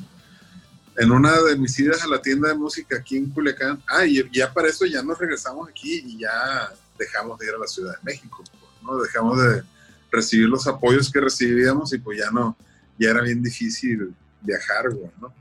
en 0.98 1.12
una 1.12 1.40
de 1.42 1.56
mis 1.58 1.78
idas 1.80 2.04
a 2.04 2.08
la 2.08 2.22
tienda 2.22 2.50
de 2.50 2.56
música 2.56 2.98
aquí 2.98 3.18
en 3.18 3.30
Culiacán, 3.30 3.82
ah, 3.88 4.06
y 4.06 4.30
ya 4.32 4.54
para 4.54 4.68
eso 4.68 4.86
ya 4.86 5.02
nos 5.02 5.18
regresamos 5.18 5.70
aquí 5.70 6.04
y 6.06 6.20
ya 6.20 6.72
dejamos 7.00 7.40
de 7.40 7.48
ir 7.48 7.54
a 7.56 7.58
la 7.60 7.68
Ciudad 7.68 7.94
de 7.94 8.00
México, 8.04 8.44
¿no? 8.84 8.98
Dejamos 9.02 9.42
de 9.42 9.64
recibir 10.12 10.48
los 10.50 10.68
apoyos 10.68 11.10
que 11.12 11.22
recibíamos 11.22 11.94
y 11.94 11.98
pues 11.98 12.20
ya 12.20 12.30
no, 12.32 12.58
ya 13.00 13.10
era 13.12 13.22
bien 13.22 13.42
difícil 13.42 14.14
viajar, 14.42 14.86
¿no? 15.20 15.34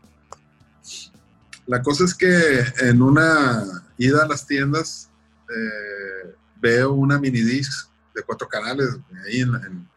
La 1.67 1.83
cosa 1.83 2.05
es 2.05 2.15
que 2.15 2.65
en 2.81 3.03
una 3.03 3.65
ida 3.99 4.23
a 4.25 4.29
las 4.29 4.47
tiendas 4.47 5.09
eh, 5.49 6.35
veo 6.61 6.93
una 6.93 7.19
mini 7.19 7.41
disc 7.43 7.89
de 8.15 8.23
cuatro 8.23 8.49
canales 8.49 8.89
ahí 9.27 9.41
en- 9.41 9.89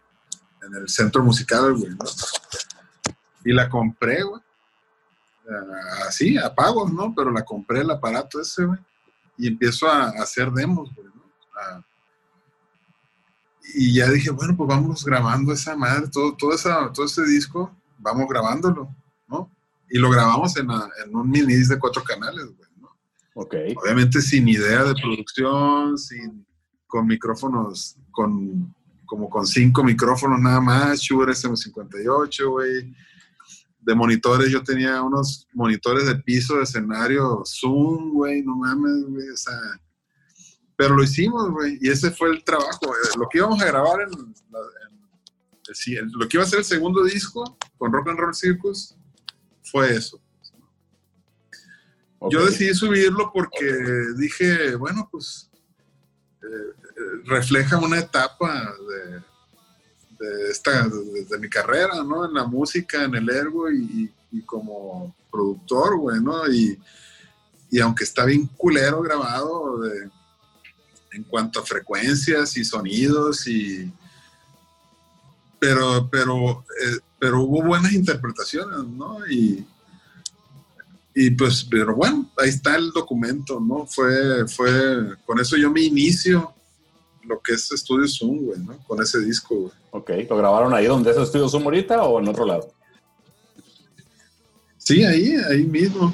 en 0.65 0.75
el 0.75 0.87
centro 0.89 1.23
musical, 1.23 1.73
güey, 1.73 1.89
¿no? 1.91 2.05
Y 3.45 3.51
la 3.53 3.67
compré, 3.69 4.23
güey. 4.23 4.41
Así, 6.07 6.37
a 6.37 6.53
pagos, 6.53 6.91
¿no? 6.93 7.13
Pero 7.15 7.31
la 7.31 7.43
compré 7.43 7.81
el 7.81 7.91
aparato 7.91 8.39
ese, 8.39 8.65
güey. 8.65 8.79
Y 9.37 9.47
empiezo 9.47 9.87
a, 9.87 10.05
a 10.05 10.23
hacer 10.23 10.51
demos, 10.51 10.93
güey, 10.95 11.07
¿no? 11.07 11.23
A- 11.59 11.83
y 13.75 13.93
ya 13.93 14.09
dije, 14.09 14.29
bueno, 14.29 14.55
pues 14.57 14.67
vamos 14.67 15.03
grabando 15.05 15.53
esa 15.53 15.75
madre, 15.75 16.07
todo, 16.11 16.35
todo, 16.35 16.53
esa, 16.53 16.91
todo 16.91 17.05
ese 17.05 17.23
disco, 17.25 17.73
vamos 17.97 18.27
grabándolo, 18.29 18.93
¿no? 19.27 19.49
Y 19.89 19.97
lo 19.99 20.09
grabamos 20.09 20.55
en, 20.57 20.67
la- 20.67 20.89
en 21.03 21.15
un 21.15 21.29
mini 21.29 21.55
disc 21.55 21.71
de 21.71 21.79
cuatro 21.79 22.03
canales, 22.03 22.45
güey, 22.45 22.69
¿no? 22.81 22.89
Ok. 23.35 23.55
Obviamente 23.81 24.21
sin 24.21 24.47
idea 24.47 24.83
de 24.83 24.93
producción, 24.95 25.97
sin, 25.97 26.45
con 26.87 27.07
micrófonos, 27.07 27.95
con, 28.11 28.75
como 29.05 29.29
con 29.29 29.45
cinco 29.47 29.83
micrófonos 29.83 30.39
nada 30.39 30.59
más, 30.59 30.99
Shure 30.99 31.31
SM58, 31.33 32.49
güey. 32.49 32.93
De 33.85 33.95
monitores, 33.95 34.49
yo 34.49 34.63
tenía 34.63 35.01
unos 35.01 35.47
monitores 35.53 36.07
de 36.07 36.15
piso, 36.15 36.57
de 36.57 36.63
escenario, 36.63 37.43
Zoom, 37.45 38.11
güey, 38.13 38.41
no 38.41 38.55
mames, 38.55 39.03
güey, 39.07 39.29
o 39.29 39.37
sea. 39.37 39.59
Pero 40.75 40.95
lo 40.95 41.03
hicimos, 41.03 41.51
güey, 41.51 41.77
y 41.81 41.89
ese 41.89 42.11
fue 42.11 42.29
el 42.31 42.43
trabajo. 42.43 42.87
eh, 42.87 43.17
Lo 43.17 43.27
que 43.29 43.39
íbamos 43.39 43.61
a 43.61 43.65
grabar 43.65 44.01
en, 44.01 44.33
lo 46.11 46.27
que 46.27 46.37
iba 46.37 46.43
a 46.43 46.47
ser 46.47 46.59
el 46.59 46.65
segundo 46.65 47.03
disco 47.03 47.57
con 47.77 47.91
Rock 47.91 48.09
and 48.09 48.19
Roll 48.19 48.35
Circus 48.35 48.95
fue 49.63 49.95
eso. 49.95 50.19
Yo 52.29 52.45
decidí 52.45 52.73
subirlo 52.73 53.31
porque 53.33 53.65
dije, 54.17 54.75
bueno, 54.75 55.07
pues 55.11 55.49
eh, 56.41 56.45
eh, 56.45 57.21
refleja 57.25 57.77
una 57.77 57.99
etapa 57.99 58.73
de, 58.87 59.21
de, 60.23 60.51
esta, 60.51 60.87
de, 60.87 61.25
de 61.25 61.37
mi 61.39 61.49
carrera, 61.49 62.03
¿no? 62.03 62.25
En 62.25 62.33
la 62.33 62.45
música, 62.45 63.03
en 63.03 63.15
el 63.15 63.29
ergo 63.29 63.71
y, 63.71 64.11
como 64.45 65.15
productor, 65.31 65.97
güey. 65.97 66.17
Y, 66.51 66.77
y 67.71 67.79
aunque 67.79 68.03
está 68.03 68.25
bien 68.25 68.47
culero 68.57 69.01
grabado 69.01 69.79
de- 69.81 70.09
en 71.11 71.23
cuanto 71.23 71.59
a 71.59 71.65
frecuencias 71.65 72.57
y 72.57 72.65
sonidos 72.65 73.47
y 73.47 73.91
pero 75.59 76.09
pero 76.09 76.65
eh, 76.83 76.99
pero 77.19 77.41
hubo 77.43 77.63
buenas 77.63 77.93
interpretaciones 77.93 78.79
no 78.85 79.25
y 79.27 79.65
y 81.15 81.29
pues 81.31 81.63
pero 81.69 81.95
bueno 81.95 82.31
ahí 82.37 82.49
está 82.49 82.75
el 82.75 82.89
documento 82.91 83.59
no 83.59 83.85
fue 83.85 84.47
fue 84.47 85.15
con 85.25 85.39
eso 85.39 85.55
yo 85.55 85.69
me 85.71 85.81
inicio 85.81 86.52
lo 87.25 87.39
que 87.41 87.53
es 87.53 87.71
Estudio 87.71 88.07
Zoom 88.07 88.45
güey 88.45 88.59
no 88.59 88.77
con 88.85 89.01
ese 89.01 89.19
disco 89.19 89.55
güey 89.55 89.73
Ok, 89.95 90.09
¿lo 90.27 90.37
grabaron 90.37 90.73
ahí 90.73 90.87
donde 90.87 91.11
es 91.11 91.17
estudio 91.17 91.47
Zoom 91.47 91.65
ahorita 91.65 92.01
o 92.01 92.19
en 92.19 92.27
otro 92.27 92.47
lado? 92.47 92.73
Sí, 94.79 95.03
ahí, 95.05 95.35
ahí 95.51 95.65
mismo. 95.65 96.11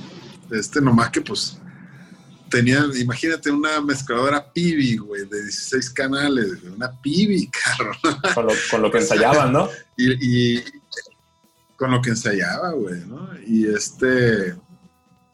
Este, 0.52 0.82
nomás 0.82 1.10
que 1.12 1.22
pues 1.22 1.58
tenía, 2.50 2.84
imagínate 3.00 3.52
una 3.52 3.80
mezcladora 3.80 4.52
Pibi, 4.52 4.98
güey, 4.98 5.26
de 5.30 5.44
16 5.44 5.92
canales, 5.92 6.62
güey, 6.62 6.74
una 6.74 6.92
Pibi, 7.02 7.50
carro. 7.78 7.94
Con 8.36 8.48
lo, 8.48 8.54
con 8.70 8.82
lo 8.82 8.92
que 8.92 8.98
ensayaban, 8.98 9.54
¿no? 9.54 9.70
Y, 9.96 10.58
y 10.58 10.64
con 11.78 11.92
lo 11.92 12.02
que 12.02 12.10
ensayaba, 12.10 12.72
güey, 12.72 13.00
¿no? 13.06 13.30
Y 13.48 13.66
este, 13.66 14.58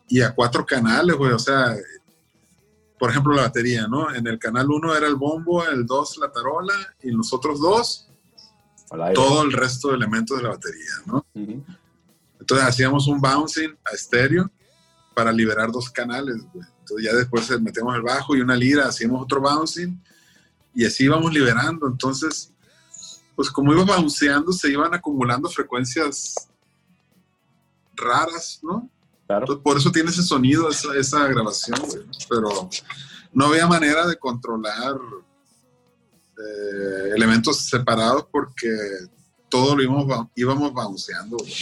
y 0.08 0.22
a 0.22 0.36
cuatro 0.36 0.64
canales, 0.64 1.16
güey, 1.16 1.32
o 1.32 1.40
sea, 1.40 1.76
por 2.98 3.10
ejemplo, 3.10 3.34
la 3.34 3.44
batería, 3.44 3.88
¿no? 3.88 4.14
En 4.14 4.26
el 4.28 4.40
canal 4.40 4.70
1 4.70 4.96
era 4.96 5.08
el 5.08 5.16
bombo, 5.16 5.66
el 5.66 5.86
2 5.86 6.18
la 6.18 6.32
tarola, 6.32 6.74
y 7.02 7.10
en 7.10 7.18
los 7.18 7.34
otros 7.34 7.60
dos, 7.60 8.08
todo 9.14 9.44
el 9.44 9.52
resto 9.52 9.90
de 9.90 9.96
elementos 9.96 10.38
de 10.38 10.44
la 10.44 10.50
batería, 10.50 10.92
¿no? 11.06 11.26
Ujú. 11.34 11.64
Entonces 12.40 12.68
hacíamos 12.68 13.08
un 13.08 13.20
bouncing 13.20 13.76
a 13.84 13.96
estéreo 13.96 14.50
para 15.14 15.32
liberar 15.32 15.72
dos 15.72 15.90
canales, 15.90 16.36
güey. 16.54 16.66
Entonces 16.80 17.06
ya 17.06 17.14
después 17.16 17.50
metemos 17.62 17.96
el 17.96 18.04
bajo 18.04 18.36
y 18.36 18.42
una 18.42 18.56
lira, 18.56 18.88
hacíamos 18.88 19.24
otro 19.24 19.42
bouncing 19.42 20.00
y 20.76 20.86
así 20.86 21.06
íbamos 21.06 21.34
liberando. 21.34 21.88
Entonces, 21.88 22.52
pues 23.36 23.50
como 23.50 23.74
iba 23.74 23.84
bounceando, 23.84 24.52
se 24.52 24.70
iban 24.72 24.94
acumulando 24.94 25.50
frecuencias 25.50 26.36
raras, 27.96 28.60
¿no? 28.62 28.90
Claro. 29.28 29.44
Entonces, 29.44 29.64
por 29.64 29.78
eso 29.78 29.92
tiene 29.92 30.10
ese 30.12 30.24
sonido, 30.24 30.70
esa, 30.70 30.96
esa 30.96 31.28
grabación. 31.28 31.80
Pero 32.30 32.70
no 33.34 33.46
había 33.48 33.66
manera 33.68 34.06
de 34.08 34.16
controlar 34.18 34.96
eh, 36.38 37.12
elementos 37.16 37.58
separados 37.70 38.26
porque 38.32 38.68
todo 39.50 39.76
lo 39.76 39.84
íbamos, 39.84 40.08
ba- 40.08 40.30
íbamos 40.36 40.74
bounceando, 40.74 41.38
güey. 41.38 41.54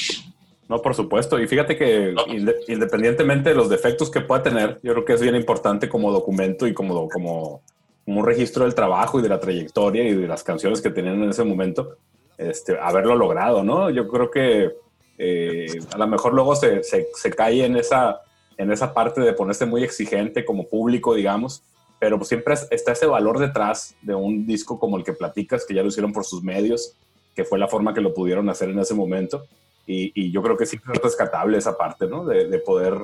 No, 0.68 0.82
por 0.82 0.96
supuesto. 0.96 1.40
Y 1.40 1.48
fíjate 1.48 1.78
que 1.78 2.14
inde- 2.28 2.56
independientemente 2.68 3.50
de 3.50 3.56
los 3.56 3.70
defectos 3.70 4.10
que 4.10 4.22
pueda 4.22 4.42
tener, 4.42 4.80
yo 4.82 4.94
creo 4.94 5.06
que 5.06 5.14
es 5.14 5.22
bien 5.22 5.36
importante 5.36 5.88
como 5.90 6.12
documento 6.12 6.66
y 6.66 6.74
como, 6.74 7.08
como, 7.10 7.62
como 8.06 8.20
un 8.20 8.26
registro 8.26 8.64
del 8.64 8.74
trabajo 8.74 9.20
y 9.20 9.24
de 9.24 9.30
la 9.30 9.40
trayectoria 9.40 10.04
y 10.08 10.16
de 10.16 10.28
las 10.28 10.44
canciones 10.44 10.82
que 10.82 10.90
tenían 10.90 11.22
en 11.22 11.30
ese 11.30 11.44
momento, 11.44 11.98
este, 12.38 12.80
haberlo 12.80 13.16
logrado, 13.16 13.64
¿no? 13.64 13.90
Yo 13.90 14.08
creo 14.08 14.32
que 14.32 14.72
eh, 15.18 15.68
a 15.94 15.98
lo 15.98 16.08
mejor 16.08 16.34
luego 16.34 16.56
se, 16.56 16.84
se, 16.84 17.08
se 17.14 17.30
cae 17.32 17.64
en 17.66 17.76
esa, 17.78 18.22
en 18.58 18.72
esa 18.72 18.94
parte 18.94 19.22
de 19.22 19.34
ponerse 19.34 19.66
muy 19.66 19.84
exigente 19.84 20.46
como 20.46 20.68
público, 20.68 21.14
digamos, 21.14 21.64
pero 22.00 22.18
pues 22.18 22.28
siempre 22.30 22.54
es- 22.56 22.68
está 22.72 22.92
ese 22.94 23.06
valor 23.06 23.40
detrás 23.40 23.96
de 24.02 24.16
un 24.16 24.46
disco 24.46 24.80
como 24.80 24.98
el 24.98 25.04
que 25.04 25.14
platicas, 25.14 25.66
que 25.66 25.74
ya 25.74 25.82
lo 25.84 25.88
hicieron 25.90 26.14
por 26.14 26.26
sus 26.26 26.44
medios, 26.44 26.96
que 27.36 27.46
fue 27.46 27.58
la 27.60 27.68
forma 27.68 27.94
que 27.94 28.02
lo 28.02 28.14
pudieron 28.14 28.50
hacer 28.50 28.70
en 28.70 28.80
ese 28.80 28.94
momento. 28.94 29.46
Y, 29.86 30.12
y 30.16 30.32
yo 30.32 30.42
creo 30.42 30.56
que 30.58 30.66
sí 30.66 30.78
es 30.94 31.02
rescatable 31.02 31.58
esa 31.58 31.78
parte, 31.78 32.08
¿no? 32.08 32.26
De, 32.26 32.48
de 32.48 32.60
poder, 32.60 32.96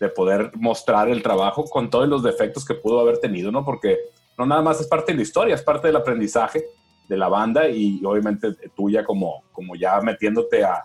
de 0.00 0.08
poder 0.08 0.50
mostrar 0.56 1.08
el 1.08 1.22
trabajo 1.22 1.64
con 1.64 1.90
todos 1.90 2.08
los 2.08 2.22
defectos 2.22 2.64
que 2.64 2.74
pudo 2.74 3.00
haber 3.00 3.18
tenido, 3.18 3.52
¿no? 3.52 3.64
Porque 3.64 3.98
no 4.38 4.46
nada 4.46 4.62
más 4.62 4.80
es 4.80 4.86
parte 4.88 5.12
de 5.12 5.16
la 5.16 5.22
historia, 5.22 5.54
es 5.54 5.62
parte 5.62 5.86
del 5.88 5.96
aprendizaje 5.96 6.64
de 7.08 7.16
la 7.16 7.28
banda 7.28 7.68
y 7.68 8.00
obviamente 8.04 8.48
tuya 8.74 9.04
como, 9.04 9.44
como 9.52 9.76
ya 9.76 10.00
metiéndote 10.00 10.64
a, 10.64 10.84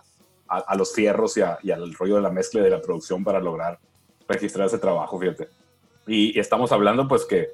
a, 0.50 0.58
a 0.58 0.74
los 0.76 0.92
fierros 0.92 1.36
y, 1.36 1.40
a- 1.42 1.58
y 1.62 1.70
al 1.70 1.94
rollo 1.94 2.16
de 2.16 2.22
la 2.22 2.30
mezcla 2.30 2.60
y 2.60 2.64
de 2.64 2.70
la 2.70 2.82
producción 2.82 3.22
para 3.24 3.40
lograr 3.40 3.78
registrar 4.28 4.66
ese 4.66 4.78
trabajo, 4.78 5.18
fíjate. 5.18 5.48
Y, 6.06 6.36
y 6.36 6.40
estamos 6.40 6.72
hablando 6.72 7.06
pues 7.08 7.24
que 7.24 7.48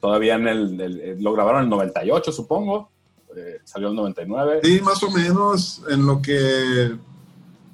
todavía 0.00 0.34
en 0.36 0.46
el, 0.48 0.80
el- 0.80 1.22
lo 1.22 1.32
grabaron 1.32 1.60
en 1.60 1.64
el 1.64 1.70
98, 1.70 2.32
supongo, 2.32 2.88
eh, 3.36 3.58
salió 3.64 3.88
el 3.88 3.94
99. 3.96 4.60
Sí, 4.62 4.80
más 4.80 5.02
o 5.02 5.10
menos 5.10 5.82
en 5.90 6.06
lo 6.06 6.22
que 6.22 6.96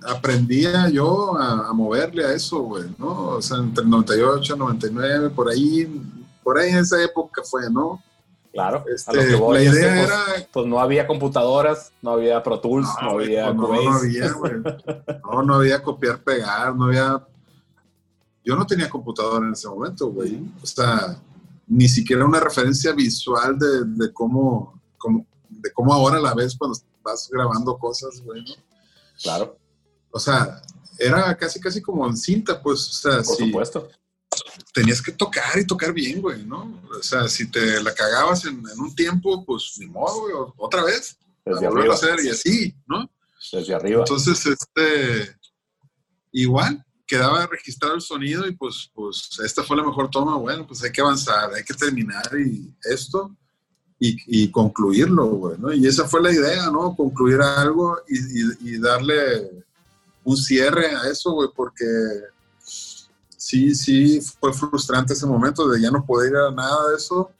aprendía 0.05 0.89
yo 0.89 1.37
a, 1.37 1.69
a 1.69 1.73
moverle 1.73 2.25
a 2.25 2.33
eso, 2.33 2.61
güey, 2.63 2.85
¿no? 2.99 3.29
O 3.37 3.43
sea, 3.43 3.59
entre 3.59 3.85
el 3.85 3.91
98, 3.91 4.57
99, 4.57 5.31
por 5.31 5.49
ahí, 5.49 6.03
por 6.43 6.59
ahí 6.59 6.71
en 6.71 6.79
esa 6.79 7.01
época 7.03 7.43
fue, 7.49 7.71
¿no? 7.71 8.03
Claro, 8.53 8.85
Este, 8.87 9.11
a 9.11 9.15
lo 9.15 9.21
que 9.23 9.35
voy 9.37 9.55
la 9.59 9.63
es 9.65 9.71
que, 9.73 9.81
idea 9.81 9.95
pues, 9.95 10.07
era... 10.39 10.49
pues 10.53 10.67
no 10.67 10.79
había 10.79 11.07
computadoras, 11.07 11.93
no 12.03 12.11
había 12.13 12.43
Pro 12.43 12.61
Tools, 12.61 12.89
no, 13.01 13.13
güey, 13.13 13.27
había 13.37 13.53
no, 13.55 13.69
no 13.69 13.93
había, 13.95 14.33
güey. 14.33 14.53
No, 15.25 15.43
no 15.43 15.55
había 15.55 15.83
copiar, 15.83 16.23
pegar, 16.23 16.75
no 16.77 16.85
había... 16.87 17.27
Yo 18.45 18.57
no 18.57 18.67
tenía 18.67 18.91
computadora 18.91 19.47
en 19.47 19.53
ese 19.53 19.69
momento, 19.69 20.09
güey. 20.11 20.39
O 20.63 20.67
sea, 20.67 21.17
ni 21.67 21.89
siquiera 21.89 22.25
una 22.27 22.41
referencia 22.41 22.93
visual 22.93 23.59
de, 23.59 23.85
de 23.87 24.13
cómo, 24.13 24.81
cómo- 24.99 25.25
de 25.49 25.73
cómo 25.73 25.95
ahora 25.95 26.21
la 26.21 26.35
ves 26.35 26.57
cuando 26.59 26.77
vas 27.03 27.29
grabando 27.33 27.79
cosas, 27.79 28.21
güey, 28.25 28.43
¿no? 28.43 28.55
Claro, 29.23 29.57
O 30.11 30.19
sea, 30.19 30.61
era 30.99 31.35
casi, 31.37 31.61
casi 31.61 31.81
como 31.81 32.07
en 32.07 32.17
cinta, 32.17 32.61
pues, 32.61 32.81
o 32.89 32.93
sea, 32.93 33.17
por 33.23 33.37
si 33.37 33.47
supuesto. 33.47 33.89
Tenías 34.73 35.03
que 35.03 35.13
tocar 35.13 35.59
y 35.59 35.67
tocar 35.67 35.93
bien, 35.93 36.21
güey, 36.23 36.45
¿no? 36.45 36.81
O 36.99 37.03
sea, 37.03 37.29
si 37.29 37.51
te 37.51 37.83
la 37.83 37.95
cagabas 37.95 38.45
en, 38.47 38.63
en 38.73 38.81
un 38.81 38.95
tiempo, 38.95 39.45
pues 39.45 39.75
ni 39.79 39.87
modo, 39.87 40.21
güey, 40.23 40.35
otra 40.57 40.83
vez, 40.85 41.17
Desde 41.45 41.67
arriba, 41.67 41.93
a 41.93 41.97
hacer 41.97 42.21
y 42.25 42.29
así, 42.31 42.75
¿no? 42.87 43.09
desde 43.53 43.75
arriba. 43.75 44.01
Entonces, 44.01 44.47
este, 44.47 45.37
igual, 46.33 46.85
quedaba 47.07 47.47
registrado 47.47 47.95
el 47.95 48.01
sonido 48.01 48.47
y 48.47 48.53
pues, 48.53 48.91
pues, 48.95 49.39
esta 49.45 49.63
fue 49.63 49.77
la 49.77 49.85
mejor 49.85 50.09
toma, 50.11 50.37
bueno, 50.37 50.67
pues 50.67 50.83
hay 50.83 50.91
que 50.93 51.01
avanzar, 51.03 51.53
hay 51.53 51.65
que 51.65 51.75
terminar 51.75 52.31
y 52.39 52.73
esto 52.85 53.31
y, 53.99 54.17
y 54.27 54.51
concluirlo, 54.51 55.27
güey, 55.27 55.59
¿no? 55.59 55.73
Y 55.73 55.87
esa 55.87 56.09
fue 56.09 56.23
la 56.23 56.33
idea, 56.33 56.71
¿no? 56.71 56.97
Concluir 56.97 57.41
algo 57.43 57.99
y, 58.09 58.19
y- 58.19 58.57
y 58.75 58.79
darle 58.79 59.51
un 60.25 60.37
cierre 60.37 60.95
a 60.97 61.11
eso, 61.11 61.33
güey, 61.33 61.51
porque 61.55 61.85
sí, 63.53 63.75
sí, 63.75 64.21
fue 64.41 64.53
frustrante 64.53 65.13
ese 65.13 65.27
momento 65.27 65.69
de 65.69 65.81
ya 65.81 65.91
no 65.91 66.05
poder 66.05 66.31
ir 66.33 66.37
a 66.39 66.51
nada 66.51 66.89
de 66.91 66.97
eso 66.97 67.31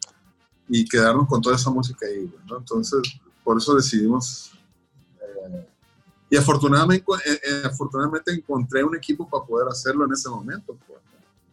y 0.69 0.85
quedarnos 0.87 1.27
con 1.29 1.41
toda 1.41 1.57
esa 1.57 1.71
música 1.71 2.07
ahí, 2.07 2.25
güey, 2.31 2.45
¿no? 2.49 2.59
Entonces, 2.59 3.01
por 3.45 3.57
eso 3.59 3.75
decidimos 3.75 4.53
eh, 5.21 5.67
y 6.31 6.37
afortunadamente, 6.37 7.05
eh, 7.27 7.39
eh, 7.51 7.63
afortunadamente 7.67 8.33
encontré 8.33 8.83
un 8.85 8.97
equipo 8.97 9.29
para 9.29 9.45
poder 9.45 9.69
hacerlo 9.69 10.05
en 10.07 10.13
ese 10.13 10.29
momento. 10.29 10.77
pues. 10.87 10.99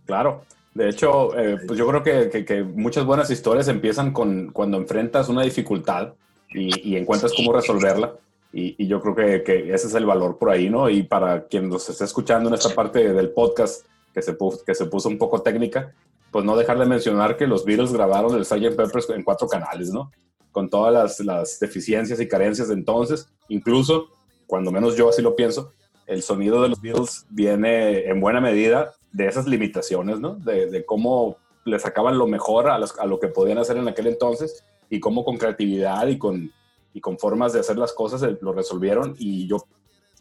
Claro. 0.05 0.43
De 0.73 0.87
hecho, 0.87 1.37
eh, 1.37 1.57
pues 1.65 1.77
yo 1.79 1.87
creo 1.87 2.03
que, 2.03 2.29
que- 2.29 2.45
que 2.45 2.63
muchas 2.63 3.03
buenas 3.05 3.29
historias 3.31 3.67
empiezan 3.67 4.13
con 4.13 4.51
cuando 4.51 4.77
enfrentas 4.77 5.27
una 5.27 5.41
dificultad 5.41 6.13
y, 6.51 6.91
y 6.91 6.95
encuentras 6.95 7.33
cómo 7.35 7.51
resolverla. 7.53 8.13
Y, 8.53 8.75
y 8.83 8.87
yo 8.87 9.01
creo 9.01 9.15
que, 9.15 9.43
que 9.43 9.73
ese 9.73 9.87
es 9.87 9.93
el 9.95 10.05
valor 10.05 10.37
por 10.37 10.49
ahí, 10.49 10.69
¿no? 10.69 10.89
Y 10.89 11.03
para 11.03 11.45
quien 11.47 11.69
nos 11.69 11.89
esté 11.89 12.05
escuchando 12.05 12.49
en 12.49 12.55
esta 12.55 12.73
parte 12.73 13.13
del 13.13 13.29
podcast 13.31 13.85
que 14.13 14.21
se, 14.21 14.33
puso, 14.33 14.63
que 14.63 14.75
se 14.75 14.85
puso 14.85 15.09
un 15.09 15.17
poco 15.17 15.41
técnica, 15.41 15.93
pues 16.31 16.45
no 16.45 16.55
dejar 16.55 16.77
de 16.79 16.85
mencionar 16.85 17.37
que 17.37 17.47
los 17.47 17.65
Beatles 17.65 17.93
grabaron 17.93 18.35
el 18.35 18.45
Sgt. 18.45 18.75
Peppers 18.75 19.09
en 19.09 19.23
cuatro 19.23 19.47
canales, 19.47 19.91
¿no? 19.91 20.11
Con 20.51 20.69
todas 20.69 20.93
las, 20.93 21.19
las 21.19 21.59
deficiencias 21.59 22.19
y 22.19 22.27
carencias 22.27 22.67
de 22.67 22.75
entonces, 22.75 23.27
incluso, 23.47 24.09
cuando 24.47 24.71
menos 24.71 24.95
yo 24.95 25.09
así 25.09 25.21
lo 25.21 25.35
pienso, 25.35 25.71
el 26.07 26.23
sonido 26.23 26.61
de 26.61 26.69
los 26.69 26.81
Beatles 26.81 27.25
viene 27.29 28.05
en 28.05 28.19
buena 28.19 28.41
medida 28.41 28.93
de 29.11 29.27
esas 29.27 29.47
limitaciones, 29.47 30.19
¿no? 30.19 30.35
De, 30.35 30.83
cómo 30.85 31.37
le 31.65 31.79
sacaban 31.79 32.17
lo 32.17 32.27
mejor 32.27 32.67
a, 32.67 32.75
a 32.75 33.05
lo 33.05 33.19
que 33.19 33.27
podían 33.27 33.59
hacer 33.59 33.77
en 33.77 33.87
aquel 33.87 34.07
entonces 34.07 34.63
y 34.89 34.99
cómo 34.99 35.23
con 35.23 35.37
creatividad 35.37 36.07
y 36.07 36.17
con, 36.17 36.51
y 36.93 37.01
con 37.01 37.17
formas 37.17 37.53
de 37.53 37.59
hacer 37.59 37.77
las 37.77 37.93
cosas 37.93 38.23
eh, 38.23 38.37
lo 38.41 38.53
resolvieron 38.53 39.15
y 39.17 39.47
yo 39.47 39.57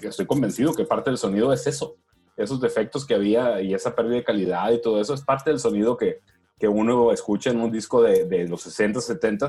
estoy 0.01 0.27
convencido 0.27 0.75
que 0.75 0.85
parte 0.85 1.11
del 1.11 1.19
sonido 1.19 1.53
es 1.53 1.67
eso, 1.67 1.97
esos 2.39 2.61
defectos 2.61 3.05
que 3.05 3.15
había 3.15 3.61
y 3.61 3.75
esa 3.75 3.95
pérdida 3.95 4.17
de 4.17 4.25
calidad 4.25 4.71
y 4.71 4.81
todo 4.81 5.01
eso 5.01 5.13
es 5.15 5.23
parte 5.23 5.51
del 5.51 5.59
sonido 5.59 5.97
que, 5.97 6.21
que 6.59 6.69
uno 6.69 7.13
escucha 7.13 7.51
en 7.51 7.61
un 7.61 7.71
disco 7.71 8.03
de, 8.03 8.25
de 8.25 8.49
los 8.49 8.63
60, 8.63 9.01
70 9.01 9.49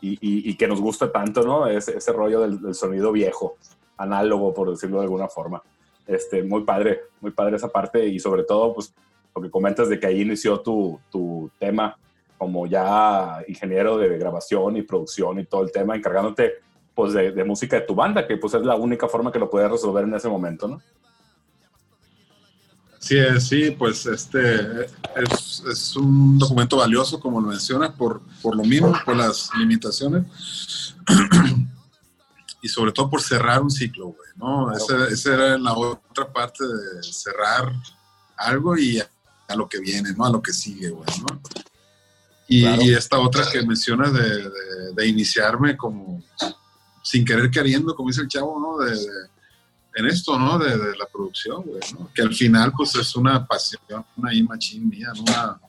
y, 0.00 0.18
y- 0.50 0.56
que 0.56 0.68
nos 0.68 0.80
gusta 0.80 1.10
tanto, 1.10 1.42
¿no? 1.42 1.66
Ese, 1.66 1.96
ese 1.96 2.12
rollo 2.12 2.40
del, 2.40 2.62
del 2.62 2.74
sonido 2.74 3.10
viejo, 3.10 3.56
análogo, 3.96 4.54
por 4.54 4.70
decirlo 4.70 4.98
de 4.98 5.04
alguna 5.04 5.28
forma. 5.28 5.62
Este, 6.06 6.42
muy 6.44 6.62
padre, 6.64 7.00
muy 7.20 7.32
padre 7.32 7.56
esa 7.56 7.68
parte 7.68 8.06
y 8.06 8.18
sobre 8.20 8.44
todo, 8.44 8.74
pues, 8.74 8.94
lo 9.34 9.42
que 9.42 9.50
comentas 9.50 9.88
de 9.88 9.98
que 9.98 10.06
ahí 10.06 10.20
inició 10.22 10.60
tu, 10.60 11.00
tu 11.10 11.50
tema 11.58 11.96
como 12.38 12.66
ya 12.68 13.42
ingeniero 13.48 13.98
de 13.98 14.16
grabación 14.16 14.76
y 14.76 14.82
producción 14.82 15.40
y 15.40 15.44
todo 15.46 15.62
el 15.64 15.72
tema, 15.72 15.96
encargándote 15.96 16.52
pues 16.94 17.12
de, 17.12 17.32
de 17.32 17.44
música 17.44 17.76
de 17.76 17.82
tu 17.86 17.94
banda, 17.94 18.26
que 18.26 18.36
pues 18.36 18.54
es 18.54 18.62
la 18.62 18.76
única 18.76 19.08
forma 19.08 19.30
que 19.32 19.38
lo 19.38 19.50
puedes 19.50 19.70
resolver 19.70 20.04
en 20.04 20.14
ese 20.14 20.28
momento, 20.28 20.66
¿no? 20.68 20.80
Sí, 23.08 23.40
sí, 23.40 23.70
pues 23.70 24.04
este 24.06 24.84
es, 25.16 25.62
es 25.70 25.96
un 25.96 26.38
documento 26.38 26.76
valioso, 26.76 27.18
como 27.18 27.40
lo 27.40 27.48
mencionas, 27.48 27.90
por, 27.96 28.20
por 28.42 28.54
lo 28.54 28.62
mismo, 28.64 28.92
por 29.04 29.16
las 29.16 29.48
limitaciones 29.58 30.94
y 32.62 32.68
sobre 32.68 32.92
todo 32.92 33.08
por 33.08 33.22
cerrar 33.22 33.62
un 33.62 33.70
ciclo, 33.70 34.06
güey, 34.08 34.30
¿no? 34.36 34.72
Ese, 34.72 34.94
ese 35.14 35.32
era 35.34 35.56
la 35.58 35.72
otra 35.74 36.30
parte 36.32 36.64
de 36.64 37.02
cerrar 37.02 37.72
algo 38.36 38.76
y 38.76 38.98
a, 39.00 39.08
a 39.48 39.56
lo 39.56 39.68
que 39.68 39.78
viene, 39.80 40.12
¿no? 40.12 40.24
A 40.26 40.30
lo 40.30 40.42
que 40.42 40.52
sigue, 40.52 40.90
güey, 40.90 41.08
¿no? 41.20 41.40
Y, 42.48 42.62
Claro. 42.62 42.82
y 42.82 42.94
esta 42.94 43.18
otra 43.18 43.44
que 43.50 43.62
mencionas 43.62 44.12
de, 44.12 44.20
de- 44.22 44.92
de 44.94 45.06
iniciarme 45.06 45.76
como 45.76 46.22
sin 47.02 47.24
querer 47.24 47.50
queriendo, 47.50 47.94
como 47.94 48.08
dice 48.08 48.22
el 48.22 48.28
chavo, 48.28 48.58
¿no? 48.60 48.84
De, 48.84 48.90
de- 48.92 49.37
en 49.98 50.06
esto, 50.06 50.38
¿no? 50.38 50.58
De, 50.58 50.76
la 50.96 51.06
producción, 51.06 51.62
güey. 51.62 51.80
Que 52.14 52.22
al 52.22 52.34
final, 52.34 52.72
pues 52.76 52.94
es 52.94 53.14
una 53.16 53.46
pasión, 53.46 54.04
una 54.16 54.30
machín 54.48 54.88
mía, 54.88 55.12
¿no? 55.14 55.22
Una- 55.22 55.60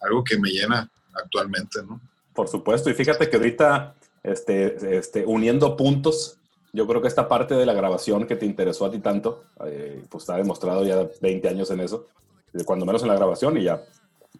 algo 0.00 0.22
que 0.22 0.38
me 0.38 0.50
llena 0.50 0.88
actualmente, 1.12 1.82
¿no? 1.82 2.00
Por 2.32 2.48
supuesto, 2.48 2.88
y 2.90 2.94
fíjate 2.94 3.28
que 3.28 3.36
ahorita, 3.36 3.94
este, 4.22 4.96
este, 4.96 5.26
uniendo 5.26 5.76
puntos, 5.76 6.36
yo 6.72 6.86
creo 6.86 7.00
que 7.02 7.08
esta 7.08 7.28
parte 7.28 7.54
de 7.54 7.66
la 7.66 7.72
grabación 7.72 8.26
que 8.26 8.36
te 8.36 8.46
interesó 8.46 8.86
a 8.86 8.90
ti 8.90 8.98
tanto, 9.00 9.44
eh, 9.64 10.04
pues 10.08 10.22
está 10.22 10.36
demostrado 10.36 10.84
ya 10.84 11.08
20 11.20 11.48
años 11.48 11.70
en 11.70 11.80
eso, 11.80 12.06
de 12.52 12.64
cuando 12.64 12.86
menos 12.86 13.02
en 13.02 13.08
la 13.08 13.16
grabación 13.16 13.56
y 13.56 13.64
ya 13.64 13.82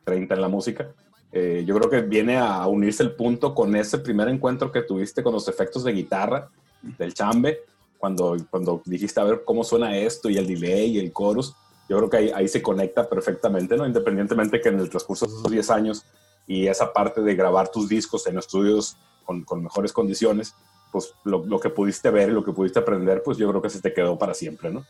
30 0.05 0.35
en 0.35 0.41
la 0.41 0.49
música. 0.49 0.89
Eh, 1.33 1.65
yo 1.67 1.77
creo 1.77 1.91
que 1.91 2.03
viene 2.03 2.39
a 2.39 2.67
unirse 2.67 3.03
el 3.03 3.13
punto 3.13 3.55
con 3.55 3.75
ese 3.77 3.99
primer 3.99 4.29
encuentro 4.29 4.71
que 4.73 4.83
tuviste 4.83 5.23
con 5.23 5.33
los 5.33 5.49
efectos 5.49 5.85
de 5.85 5.93
guitarra 5.93 6.49
del 6.81 7.13
chambe, 7.15 7.61
cuando, 7.99 8.37
cuando 8.51 8.83
dijiste 8.85 9.21
a 9.21 9.25
ver 9.25 9.43
cómo 9.45 9.65
suena 9.65 9.97
esto 9.97 10.31
y 10.31 10.39
el 10.39 10.47
delay 10.47 10.97
y 10.97 10.99
el 10.99 11.13
chorus. 11.13 11.55
Yo 11.89 11.97
creo 11.97 12.11
que 12.11 12.17
ahí, 12.19 12.31
ahí 12.35 12.49
se 12.49 12.63
conecta 12.63 13.09
perfectamente, 13.09 13.77
¿no? 13.77 13.87
Independientemente 13.87 14.61
que 14.61 14.69
en 14.69 14.79
el 14.79 14.91
transcurso 14.91 15.27
de 15.27 15.33
esos 15.33 15.51
10 15.51 15.71
años 15.71 16.05
y 16.47 16.67
esa 16.67 16.93
parte 16.93 17.21
de 17.21 17.35
grabar 17.35 17.71
tus 17.71 17.89
discos 17.89 18.27
en 18.27 18.39
estudios 18.39 18.97
con, 19.25 19.45
con 19.45 19.63
mejores 19.63 19.93
condiciones, 19.93 20.55
pues 20.93 21.13
lo, 21.25 21.45
lo 21.45 21.61
que 21.61 21.71
pudiste 21.71 22.11
ver 22.11 22.31
y 22.31 22.33
lo 22.33 22.45
que 22.45 22.53
pudiste 22.53 22.79
aprender, 22.79 23.23
pues 23.23 23.37
yo 23.37 23.49
creo 23.49 23.61
que 23.61 23.71
se 23.71 23.81
te 23.81 23.93
quedó 23.93 24.19
para 24.19 24.35
siempre, 24.35 24.71
¿no? 24.71 24.85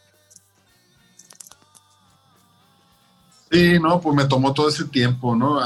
Sí, 3.50 3.78
no, 3.80 4.00
pues 4.00 4.14
me 4.14 4.26
tomó 4.26 4.52
todo 4.52 4.68
ese 4.68 4.84
tiempo, 4.84 5.34
¿no? 5.34 5.58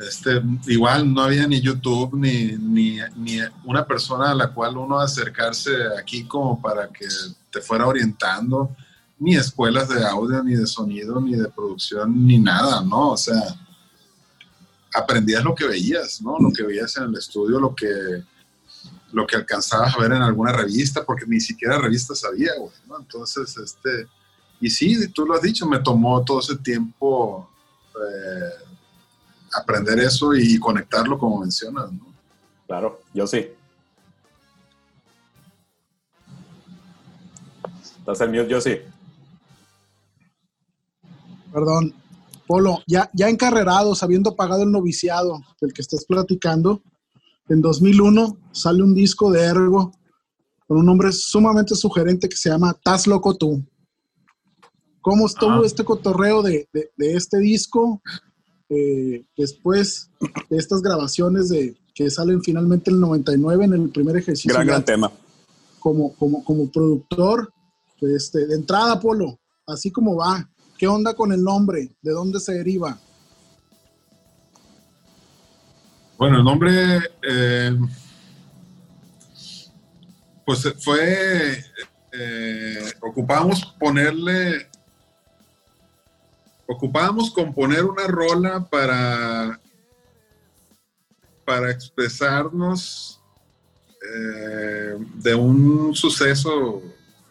Este, 0.00 0.42
igual 0.66 1.12
no 1.12 1.22
había 1.22 1.46
ni 1.46 1.60
YouTube 1.60 2.14
ni, 2.14 2.56
ni, 2.56 2.98
ni 3.16 3.38
una 3.66 3.86
persona 3.86 4.30
a 4.30 4.34
la 4.34 4.48
cual 4.48 4.78
uno 4.78 4.98
acercarse 4.98 5.72
aquí 5.98 6.24
como 6.24 6.60
para 6.60 6.88
que 6.88 7.06
te 7.50 7.60
fuera 7.60 7.86
orientando, 7.86 8.74
ni 9.18 9.36
escuelas 9.36 9.90
de 9.90 10.02
audio, 10.02 10.42
ni 10.42 10.54
de 10.54 10.66
sonido, 10.66 11.20
ni 11.20 11.36
de 11.36 11.48
producción, 11.48 12.26
ni 12.26 12.38
nada, 12.38 12.80
¿no? 12.82 13.10
O 13.10 13.16
sea, 13.18 13.42
aprendías 14.94 15.44
lo 15.44 15.54
que 15.54 15.66
veías, 15.66 16.22
¿no? 16.22 16.38
Lo 16.38 16.50
que 16.50 16.62
veías 16.62 16.96
en 16.96 17.04
el 17.04 17.16
estudio, 17.16 17.60
lo 17.60 17.74
que, 17.74 18.24
lo 19.12 19.26
que 19.26 19.36
alcanzabas 19.36 19.94
a 19.94 20.00
ver 20.00 20.12
en 20.12 20.22
alguna 20.22 20.52
revista, 20.52 21.04
porque 21.04 21.26
ni 21.26 21.40
siquiera 21.40 21.76
revistas 21.76 22.24
había, 22.24 22.52
güey, 22.58 22.72
¿no? 22.88 22.98
Entonces, 22.98 23.54
este, 23.58 24.08
y 24.62 24.70
sí, 24.70 25.08
tú 25.08 25.26
lo 25.26 25.34
has 25.34 25.42
dicho, 25.42 25.66
me 25.66 25.80
tomó 25.80 26.24
todo 26.24 26.40
ese 26.40 26.56
tiempo 26.56 27.50
eh, 27.94 28.69
aprender 29.54 29.98
eso 30.00 30.34
y 30.34 30.58
conectarlo 30.58 31.18
como 31.18 31.40
mencionas, 31.40 31.92
¿no? 31.92 32.06
Claro, 32.66 33.00
yo 33.14 33.26
sí. 33.26 33.46
Estás 37.98 38.20
en 38.22 38.30
mute, 38.30 38.48
yo 38.48 38.60
sí. 38.60 38.76
Perdón. 41.52 41.94
Polo, 42.46 42.82
ya, 42.86 43.08
ya 43.12 43.28
encarrerados, 43.28 44.02
habiendo 44.02 44.34
pagado 44.34 44.64
el 44.64 44.72
noviciado 44.72 45.40
del 45.60 45.72
que 45.72 45.82
estás 45.82 46.04
platicando, 46.04 46.82
en 47.48 47.60
2001 47.60 48.36
sale 48.50 48.82
un 48.82 48.92
disco 48.92 49.30
de 49.30 49.44
Ergo 49.44 49.92
con 50.66 50.78
un 50.78 50.86
nombre 50.86 51.12
sumamente 51.12 51.76
sugerente 51.76 52.28
que 52.28 52.36
se 52.36 52.48
llama 52.50 52.72
Taz 52.82 53.06
Loco 53.06 53.36
Tú. 53.36 53.64
¿Cómo 55.00 55.26
estuvo 55.26 55.62
Ah. 55.62 55.62
este 55.64 55.84
cotorreo 55.84 56.42
de, 56.42 56.68
de- 56.72 56.90
de 56.96 57.14
este 57.14 57.38
disco? 57.38 58.02
Eh, 58.70 59.24
después 59.36 60.10
de 60.48 60.56
estas 60.56 60.80
grabaciones 60.80 61.48
de 61.48 61.76
que 61.94 62.08
salen 62.08 62.42
finalmente 62.42 62.90
en 62.90 62.96
el 62.96 63.00
99 63.00 63.64
en 63.64 63.72
el 63.72 63.90
primer 63.90 64.16
ejercicio 64.16 64.54
Gran, 64.54 64.66
ya 64.66 64.72
gran 64.72 64.84
tema. 64.84 65.12
como, 65.80 66.14
como, 66.14 66.44
como 66.44 66.70
productor, 66.70 67.52
este, 68.00 68.46
de 68.46 68.54
entrada, 68.54 68.98
Polo, 68.98 69.38
así 69.66 69.90
como 69.90 70.16
va, 70.16 70.48
¿qué 70.78 70.86
onda 70.86 71.14
con 71.14 71.32
el 71.32 71.42
nombre? 71.42 71.90
¿De 72.00 72.12
dónde 72.12 72.40
se 72.40 72.54
deriva? 72.54 72.98
Bueno, 76.16 76.38
el 76.38 76.44
nombre, 76.44 76.98
eh, 77.28 77.76
pues 80.46 80.72
fue, 80.78 81.64
eh, 82.12 82.92
ocupábamos 83.00 83.74
ponerle, 83.78 84.69
ocupábamos 86.70 87.32
componer 87.32 87.84
una 87.84 88.06
rola 88.06 88.64
para, 88.70 89.60
para 91.44 91.70
expresarnos 91.72 93.20
eh, 94.00 94.96
de 95.16 95.34
un 95.34 95.92
suceso 95.96 96.80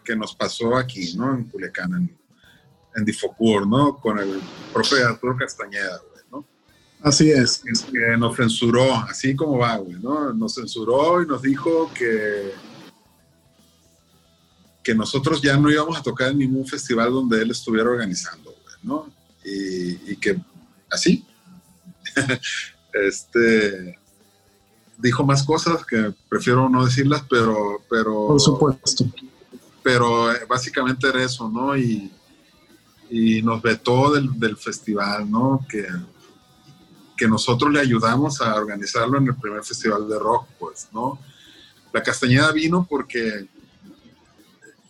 que 0.04 0.14
nos 0.14 0.34
pasó 0.36 0.76
aquí, 0.76 1.14
¿no? 1.16 1.34
En 1.34 1.44
Culiacán, 1.44 1.94
en, 1.94 2.18
en 2.94 3.04
Difocur, 3.04 3.66
¿no? 3.66 3.96
Con 3.96 4.18
el 4.18 4.42
profe 4.74 5.02
Arturo 5.02 5.34
Castañeda, 5.38 6.02
güey, 6.10 6.22
¿no? 6.30 6.44
Así 7.02 7.30
es. 7.30 7.62
que 7.90 8.16
nos 8.18 8.36
censuró, 8.36 8.94
así 8.94 9.34
como 9.34 9.56
va, 9.56 9.78
güey, 9.78 9.98
¿no? 10.00 10.34
Nos 10.34 10.56
censuró 10.56 11.22
y 11.22 11.26
nos 11.26 11.40
dijo 11.40 11.90
que, 11.94 12.52
que 14.82 14.94
nosotros 14.94 15.40
ya 15.40 15.56
no 15.56 15.70
íbamos 15.70 15.96
a 15.96 16.02
tocar 16.02 16.32
en 16.32 16.38
ningún 16.38 16.66
festival 16.66 17.10
donde 17.10 17.40
él 17.40 17.50
estuviera 17.52 17.88
organizando, 17.88 18.50
güey, 18.50 18.76
¿no? 18.82 19.19
Y, 19.44 20.12
y 20.12 20.16
que 20.16 20.40
así, 20.90 21.24
este, 22.92 23.98
dijo 24.98 25.24
más 25.24 25.42
cosas 25.42 25.84
que 25.86 26.12
prefiero 26.28 26.68
no 26.68 26.84
decirlas, 26.84 27.24
pero, 27.28 27.82
pero, 27.88 28.28
Por 28.28 28.40
supuesto. 28.40 29.04
pero 29.82 30.32
eh, 30.32 30.40
básicamente 30.48 31.08
era 31.08 31.22
eso, 31.22 31.48
¿no? 31.48 31.76
Y, 31.76 32.10
y 33.10 33.42
nos 33.42 33.60
vetó 33.62 34.12
del, 34.12 34.38
del 34.38 34.56
festival, 34.56 35.30
¿no? 35.30 35.66
Que, 35.68 35.86
que 37.16 37.28
nosotros 37.28 37.72
le 37.72 37.80
ayudamos 37.80 38.40
a 38.40 38.54
organizarlo 38.54 39.18
en 39.18 39.28
el 39.28 39.36
primer 39.36 39.62
festival 39.64 40.08
de 40.08 40.18
rock, 40.18 40.46
pues, 40.58 40.88
¿no? 40.92 41.18
La 41.92 42.02
Castañeda 42.02 42.52
vino 42.52 42.86
porque 42.88 43.48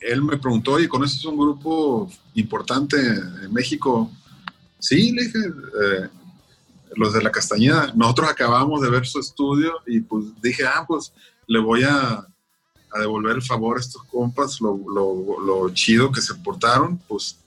él 0.01 0.23
me 0.23 0.39
preguntó, 0.39 0.79
¿y 0.79 0.89
conoces 0.89 1.25
un 1.25 1.37
grupo 1.37 2.11
importante 2.35 2.99
en 2.99 3.53
México? 3.53 4.11
Sí, 4.81 5.13
le 5.13 5.25
dije, 5.25 5.39
eh, 5.39 6.09
los 6.97 7.13
de 7.13 7.23
la 7.23 7.31
Castañeda. 7.31 7.93
Nosotros 7.95 8.31
acabamos 8.31 8.81
de 8.81 8.91
ver 8.91 9.07
su 9.07 9.21
estudio 9.21 9.75
y 9.87 10.01
pues 10.01 10.25
dije, 10.43 10.65
ah, 10.67 10.85
pues 10.87 11.13
le 11.47 11.61
voy 11.61 11.85
a, 11.85 12.27
devolver 12.99 13.37
el 13.37 13.43
favor 13.43 13.77
a 13.77 13.81
estos 13.81 14.03
compas, 14.05 14.61
lo, 14.61 15.71
chido 15.73 16.11
que 16.11 16.21
se 16.21 16.35
portaron, 16.35 16.99
pues, 17.07 17.39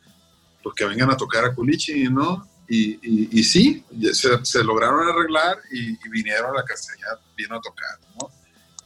pues 0.64 0.74
que 0.74 0.86
vengan 0.86 1.12
a 1.12 1.18
tocar 1.18 1.44
a 1.44 1.54
Culichi, 1.54 2.06
¿no? 2.06 2.48
Y, 2.70 2.94
y, 3.04 3.40
y 3.40 3.44
sí, 3.44 3.84
se, 4.14 4.46
se 4.46 4.64
lograron 4.64 5.06
arreglar 5.06 5.58
y, 5.70 5.98
vinieron 6.10 6.52
a 6.52 6.60
la 6.60 6.64
Castañeda, 6.64 7.20
vino 7.36 7.58
a 7.58 7.62
tocar, 7.62 8.00
¿no? 8.18 8.30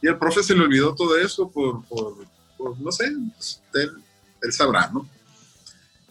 Y 0.02 0.08
al 0.08 0.18
profe 0.18 0.42
se 0.42 0.54
le 0.56 0.62
olvidó 0.62 0.96
todo 0.96 1.16
eso 1.16 1.48
por, 1.48 1.84
por, 1.84 2.26
por, 2.56 2.80
no 2.80 2.90
sé, 2.90 3.08
pues, 3.36 3.62
él, 3.74 3.92
él 4.42 4.52
sabrá, 4.52 4.90
¿no? 4.92 5.08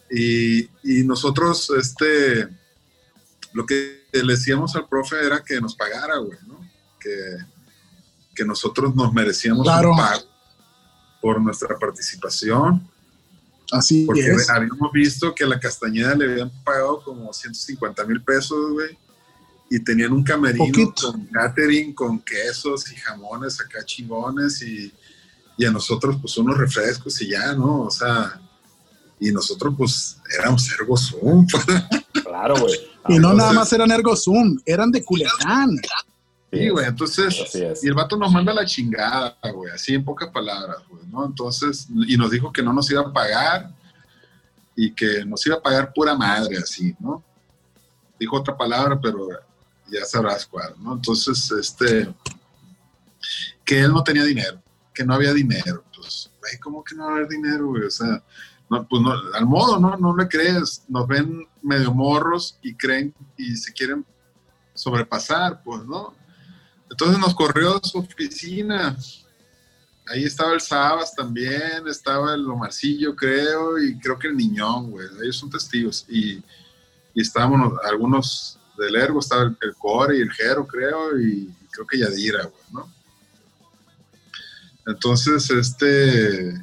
Y, 0.09 0.63
y 0.83 1.03
nosotros, 1.03 1.69
este, 1.77 2.47
lo 3.53 3.65
que 3.65 4.03
le 4.13 4.33
decíamos 4.33 4.75
al 4.75 4.87
profe 4.87 5.15
era 5.25 5.43
que 5.43 5.59
nos 5.59 5.75
pagara, 5.75 6.17
güey, 6.17 6.37
¿no? 6.47 6.59
Que, 6.99 7.37
que 8.35 8.45
nosotros 8.45 8.95
nos 8.95 9.11
merecíamos 9.13 9.63
Claro. 9.63 9.91
un 9.91 9.97
pago 9.97 10.23
por 11.21 11.41
nuestra 11.41 11.77
participación, 11.77 12.87
Así 13.71 14.05
porque 14.05 14.21
es. 14.21 14.49
habíamos 14.49 14.91
visto 14.93 15.35
que 15.35 15.43
a 15.43 15.47
la 15.47 15.59
Castañeda 15.59 16.15
le 16.15 16.31
habían 16.31 16.51
pagado 16.63 17.01
como 17.03 17.33
150 17.33 18.05
mil 18.05 18.23
pesos, 18.23 18.71
güey, 18.71 18.97
y 19.69 19.79
tenían 19.83 20.13
un 20.13 20.23
camerino 20.23 20.65
Poquito. 20.67 21.11
con 21.11 21.25
catering, 21.25 21.93
con 21.93 22.19
quesos 22.21 22.89
y 22.91 22.95
jamones 22.95 23.59
acá 23.59 23.83
chingones, 23.83 24.61
y, 24.61 24.93
y 25.57 25.65
a 25.65 25.71
nosotros, 25.71 26.15
pues, 26.21 26.37
unos 26.37 26.57
refrescos 26.57 27.21
y 27.21 27.29
ya, 27.31 27.51
¿no? 27.53 27.81
O 27.81 27.91
sea, 27.91 28.39
y 29.19 29.31
nosotros, 29.31 29.73
pues, 29.77 30.17
éramos 30.37 30.69
Ergo 30.79 30.97
Zoom. 30.97 31.47
Claro, 32.23 32.55
güey. 32.59 32.73
Y 33.07 33.13
no 33.13 33.15
entonces- 33.31 33.37
nada 33.37 33.53
más 33.53 33.73
eran 33.73 33.89
Ergo 33.91 34.15
Zoom, 34.15 34.59
eran 34.65 34.91
de 34.91 35.03
Culiacán. 35.03 35.77
Sí, 36.51 36.69
güey, 36.69 36.85
entonces, 36.85 37.35
y 37.83 37.87
el 37.87 37.93
vato 37.93 38.15
nos 38.17 38.31
manda 38.31 38.53
la 38.53 38.65
chingada, 38.65 39.37
güey, 39.53 39.71
así 39.71 39.93
en 39.95 40.03
pocas 40.05 40.29
palabras, 40.29 40.77
güey, 40.89 41.05
¿no? 41.07 41.25
Entonces, 41.25 41.87
y 42.07 42.15
nos 42.15 42.31
dijo 42.31 42.51
que 42.51 42.61
no 42.63 42.71
nos 42.73 42.89
iba 42.91 43.01
a 43.01 43.11
pagar 43.11 43.71
y 44.75 44.93
que 44.93 45.25
nos 45.25 45.45
iba 45.45 45.55
a 45.57 45.61
pagar 45.61 45.91
pura 45.93 46.15
madre, 46.15 46.57
así, 46.57 46.95
¿no? 46.99 47.23
Dijo 48.19 48.37
otra 48.37 48.55
palabra, 48.55 48.99
pero 49.01 49.27
ya 49.91 50.05
sabrás 50.05 50.45
cuál, 50.45 50.73
¿no? 50.79 50.93
Entonces, 50.93 51.51
este, 51.51 52.13
que 53.65 53.79
él 53.81 53.91
no 53.91 54.03
tenía 54.03 54.23
dinero, 54.23 54.61
que 54.93 55.03
no 55.03 55.13
había 55.15 55.33
dinero, 55.33 55.83
pues, 55.95 56.29
güey, 56.39 56.57
¿cómo 56.59 56.83
que 56.83 56.95
no 56.95 57.05
va 57.05 57.09
a 57.11 57.15
haber 57.15 57.27
dinero, 57.27 57.67
güey? 57.67 57.83
O 57.83 57.91
sea, 57.91 58.23
no, 58.69 58.87
pues 58.87 59.01
no, 59.01 59.13
al 59.33 59.45
modo, 59.45 59.79
¿no? 59.79 59.95
No 59.97 60.15
le 60.15 60.27
crees, 60.27 60.83
nos 60.87 61.07
ven 61.07 61.47
medio 61.61 61.93
morros 61.93 62.57
y 62.61 62.75
creen 62.75 63.13
y 63.37 63.55
se 63.55 63.71
quieren 63.71 64.05
sobrepasar, 64.73 65.61
pues, 65.63 65.85
¿no? 65.85 66.13
Entonces 66.89 67.19
nos 67.19 67.33
corrió 67.33 67.79
de 67.79 67.87
su 67.87 67.99
oficina. 67.99 68.97
Ahí 70.09 70.23
estaba 70.23 70.53
el 70.53 70.61
Sabas 70.61 71.13
también, 71.15 71.87
estaba 71.87 72.33
el 72.33 72.49
Omarcillo, 72.49 73.15
creo, 73.15 73.77
y 73.77 73.97
creo 73.99 74.17
que 74.17 74.27
el 74.27 74.37
Niñón, 74.37 74.91
güey. 74.91 75.07
Ellos 75.21 75.37
son 75.37 75.49
testigos. 75.49 76.05
Y, 76.07 76.41
y 77.13 77.21
estábamos 77.21 77.73
algunos 77.83 78.57
del 78.77 78.95
Ergo, 78.95 79.19
estaba 79.19 79.43
el, 79.43 79.57
el 79.61 79.75
Core 79.75 80.17
y 80.17 80.21
el 80.21 80.31
Jero, 80.31 80.65
creo, 80.65 81.19
y 81.19 81.53
creo 81.71 81.87
que 81.87 81.99
Yadira, 81.99 82.43
güey, 82.43 82.63
¿no? 82.71 82.93
Entonces, 84.85 85.49
este, 85.49 86.53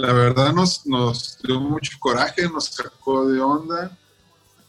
la 0.00 0.12
verdad 0.14 0.52
nos, 0.54 0.86
nos 0.86 1.38
dio 1.42 1.60
mucho 1.60 1.92
coraje, 2.00 2.48
nos 2.48 2.66
sacó 2.66 3.28
de 3.28 3.40
onda 3.40 3.96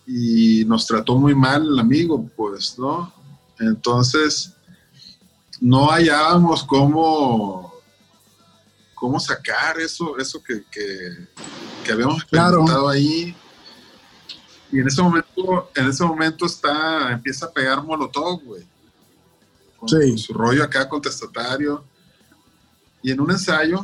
y 0.06 0.66
nos 0.66 0.86
trató 0.86 1.16
muy 1.16 1.34
mal 1.34 1.66
el 1.66 1.80
amigo, 1.80 2.28
pues, 2.36 2.78
¿no? 2.78 3.14
Entonces, 3.60 4.52
no 5.62 5.90
hallábamos 5.90 6.64
cómo, 6.66 7.74
cómo 8.94 9.20
sacar 9.20 9.80
eso, 9.80 10.18
eso 10.18 10.44
que, 10.44 10.64
que- 10.70 11.28
que 11.84 11.92
habíamos 11.94 12.24
Claro. 12.26 12.58
experimentado 12.60 12.90
ahí. 12.90 13.36
Y 14.72 14.80
en 14.80 14.88
ese 14.88 15.02
momento, 15.02 15.72
en 15.76 15.88
ese 15.90 16.04
momento 16.04 16.46
está, 16.46 17.12
empieza 17.12 17.46
a 17.46 17.52
pegar 17.52 17.82
Molotov, 17.84 18.42
güey. 18.44 18.64
Con, 19.78 19.90
Sí. 19.90 19.96
con 20.10 20.18
su 20.18 20.34
rollo 20.34 20.64
acá 20.64 20.88
contestatario. 20.90 21.84
Y 23.02 23.12
en 23.12 23.20
un 23.22 23.32
ensayo, 23.32 23.84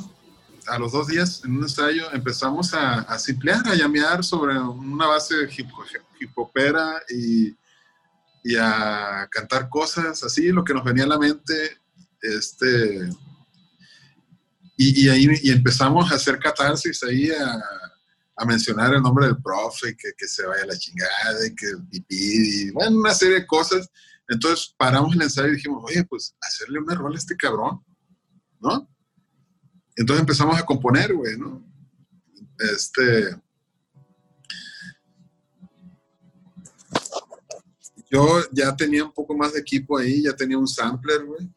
a 0.68 0.78
los 0.78 0.92
dos 0.92 1.08
días, 1.08 1.42
en 1.44 1.58
un 1.58 1.64
ensayo, 1.64 2.12
empezamos 2.12 2.74
a, 2.74 3.02
a 3.02 3.18
simplear, 3.20 3.68
a 3.68 3.76
llamear 3.76 4.24
sobre 4.24 4.60
una 4.60 5.08
base 5.08 5.36
hip, 5.58 5.68
hip 6.20 6.32
hopera 6.36 7.02
y, 7.10 7.56
y 8.44 8.56
a 8.58 9.28
cantar 9.32 9.70
cosas 9.70 10.24
así, 10.24 10.50
lo 10.50 10.64
que 10.64 10.74
nos 10.74 10.84
venía 10.84 11.06
a 11.06 11.08
la 11.08 11.20
mente. 11.20 11.78
Este, 12.22 13.10
y, 14.76 15.06
y 15.06 15.10
ahí 15.10 15.28
y 15.44 15.52
empezamos 15.52 16.12
a 16.12 16.16
hacer 16.16 16.40
catarsis 16.40 17.04
ahí 17.04 17.30
a, 17.32 17.62
a 18.36 18.46
mencionar 18.46 18.94
el 18.94 19.02
nombre 19.02 19.28
del 19.28 19.42
profe, 19.42 19.96
que, 19.96 20.12
que 20.18 20.28
se 20.28 20.46
vaya 20.46 20.64
a 20.64 20.68
la 20.68 20.78
chingada, 20.78 21.46
y 21.46 21.56
que 21.56 21.68
pipí, 21.90 22.16
y 22.68 22.72
bueno, 22.72 23.00
una 23.00 23.14
serie 23.14 23.42
de 23.42 23.48
cosas. 23.48 23.90
Entonces 24.30 24.76
paramos 24.78 25.16
el 25.16 25.22
ensayo 25.22 25.48
y 25.48 25.56
dijimos, 25.56 25.84
oye, 25.86 26.04
pues 26.04 26.36
hacerle 26.42 26.80
una 26.80 26.96
rola 26.96 27.16
a 27.16 27.20
este 27.20 27.38
cabrón, 27.38 27.82
¿no? 28.60 28.90
Entonces 29.98 30.22
empezamos 30.22 30.58
a 30.58 30.66
componer, 30.66 31.14
güey, 31.14 31.38
¿no? 31.38 31.62
Este. 32.60 33.36
Yo 38.10 38.42
ya 38.52 38.74
tenía 38.76 39.04
un 39.04 39.12
poco 39.12 39.36
más 39.36 39.54
de 39.54 39.60
equipo 39.60 39.98
ahí, 39.98 40.24
ya 40.24 40.34
tenía 40.34 40.58
un 40.58 40.68
sampler, 40.68 41.26
güey. 41.26 41.50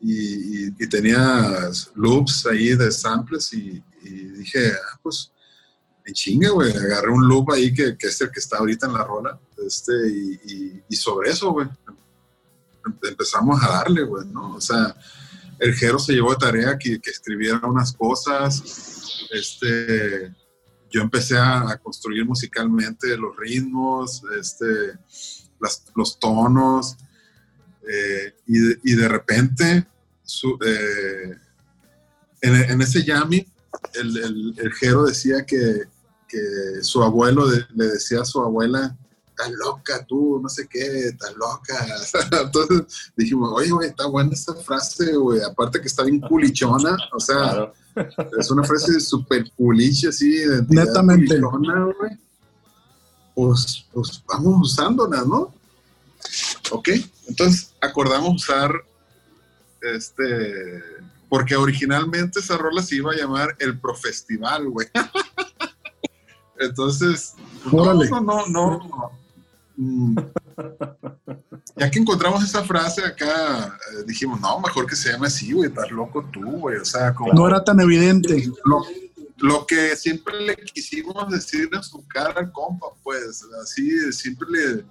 Y, 0.00 0.86
tenía 0.86 1.70
loops 1.94 2.46
ahí 2.46 2.74
de 2.74 2.92
samples 2.92 3.52
y, 3.54 3.82
dije, 4.02 4.72
ah, 4.72 4.98
pues, 5.02 5.32
en 6.04 6.14
chinga, 6.14 6.50
güey. 6.50 6.70
Agarré 6.76 7.10
un 7.10 7.26
loop 7.26 7.52
ahí 7.52 7.74
que, 7.74 7.96
que 7.96 8.06
es 8.06 8.20
el 8.20 8.30
que 8.30 8.40
está 8.40 8.58
ahorita 8.58 8.86
en 8.86 8.92
la 8.92 9.04
rola. 9.04 9.38
Este, 9.66 9.92
y 10.88 10.96
sobre 10.96 11.30
eso, 11.30 11.50
güey, 11.52 11.66
em- 12.86 12.98
empezamos 13.02 13.62
a 13.62 13.68
darle, 13.68 14.04
güey, 14.04 14.26
¿no? 14.28 14.54
O 14.54 14.60
sea, 14.60 14.94
el 15.58 15.74
Jero 15.74 15.98
se 15.98 16.12
llevó 16.12 16.30
de 16.30 16.36
tarea 16.38 16.78
que, 16.78 17.00
escribiera 17.04 17.60
unas 17.64 17.92
cosas. 17.92 18.62
Este, 19.30 20.34
yo 20.90 21.02
empecé 21.02 21.36
a, 21.36 21.78
construir 21.82 22.24
musicalmente 22.24 23.16
los 23.16 23.36
ritmos, 23.36 24.22
este, 24.38 24.98
los 25.94 26.18
tonos. 26.18 26.96
eh, 27.88 28.34
y, 28.46 28.94
de, 28.94 29.08
repente, 29.08 29.86
eh, 30.66 31.36
en, 32.40 32.80
ese 32.80 33.04
jamming, 33.04 33.46
el, 33.94 34.72
Jero 34.78 35.04
decía 35.04 35.44
que, 35.44 35.82
su 36.82 37.00
abuelo 37.00 37.48
le 37.48 37.86
decía 37.86 38.22
a 38.22 38.24
su 38.24 38.40
abuela, 38.40 38.96
estás 39.36 39.50
loca 39.52 40.04
tú, 40.06 40.38
no 40.40 40.48
sé 40.48 40.68
qué, 40.68 41.08
estás 41.08 41.34
loca. 41.36 41.86
Entonces 42.42 43.10
dijimos, 43.16 43.50
oye, 43.52 43.70
güey, 43.70 43.88
está 43.88 44.06
buena 44.06 44.32
esa 44.32 44.54
frase, 44.54 45.14
güey. 45.16 45.40
Aparte 45.42 45.80
que 45.80 45.88
está 45.88 46.04
bien 46.04 46.20
culichona, 46.20 46.96
o 47.12 47.18
sea, 47.20 47.36
Claro. 47.36 47.74
es 48.38 48.50
una 48.50 48.62
frase 48.64 49.00
súper 49.00 49.50
culiche, 49.56 50.08
así, 50.08 50.30
de 50.30 50.62
Netamente. 50.68 51.40
culichona, 51.40 51.84
güey. 51.98 52.18
Pues, 53.34 53.84
pues 53.92 54.22
vamos 54.28 54.70
usándola, 54.72 55.24
¿no? 55.24 55.52
Ok, 56.70 56.88
entonces 57.26 57.72
acordamos 57.80 58.42
usar 58.42 58.72
este, 59.80 60.82
porque 61.28 61.56
originalmente 61.56 62.38
esa 62.38 62.56
rola 62.56 62.82
se 62.82 62.96
iba 62.96 63.12
a 63.12 63.16
llamar 63.16 63.56
El 63.58 63.78
Profestival, 63.78 64.68
güey. 64.70 64.86
Entonces, 66.60 67.34
no, 67.72 67.92
no, 67.94 68.20
no, 68.20 68.46
no. 68.46 69.23
Mm. 69.76 70.18
Ya 71.76 71.90
que 71.90 71.98
encontramos 71.98 72.44
esa 72.44 72.62
frase 72.62 73.04
acá, 73.04 73.66
eh, 73.66 74.04
dijimos, 74.06 74.40
no, 74.40 74.60
mejor 74.60 74.86
que 74.86 74.94
se 74.94 75.10
llame 75.10 75.26
así, 75.26 75.52
güey, 75.52 75.68
estás 75.68 75.90
loco 75.90 76.24
tú, 76.32 76.40
güey. 76.40 76.76
O 76.76 76.84
sea, 76.84 77.12
como 77.12 77.32
No 77.32 77.48
era 77.48 77.64
tan 77.64 77.80
evidente. 77.80 78.48
lo, 78.64 78.84
lo 79.38 79.66
que 79.66 79.96
siempre 79.96 80.40
le 80.40 80.56
quisimos 80.56 81.28
decir 81.30 81.68
en 81.72 81.82
su 81.82 82.06
cara 82.06 82.32
al 82.36 82.52
compa, 82.52 82.86
pues, 83.02 83.44
así, 83.60 84.12
siempre 84.12 84.46
le, 84.50 84.84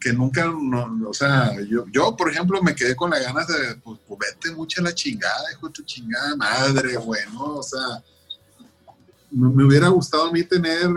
que 0.00 0.12
nunca, 0.12 0.44
no, 0.46 1.08
o 1.08 1.14
sea, 1.14 1.52
yo, 1.68 1.86
yo, 1.90 2.16
por 2.16 2.30
ejemplo, 2.30 2.62
me 2.62 2.74
quedé 2.74 2.94
con 2.94 3.10
las 3.10 3.22
ganas 3.22 3.48
de, 3.48 3.74
pues, 3.82 3.98
pues, 4.06 4.20
vete 4.20 4.54
mucho 4.54 4.80
a 4.80 4.84
la 4.84 4.94
chingada, 4.94 5.52
hijo 5.52 5.66
de 5.66 5.72
tu 5.72 5.82
chingada 5.82 6.36
madre, 6.36 6.96
güey, 6.96 7.22
¿no? 7.32 7.56
O 7.56 7.62
sea, 7.62 8.02
me, 9.30 9.64
hubiera 9.64 9.88
gustado 9.88 10.28
a 10.28 10.32
mí 10.32 10.44
tener 10.44 10.88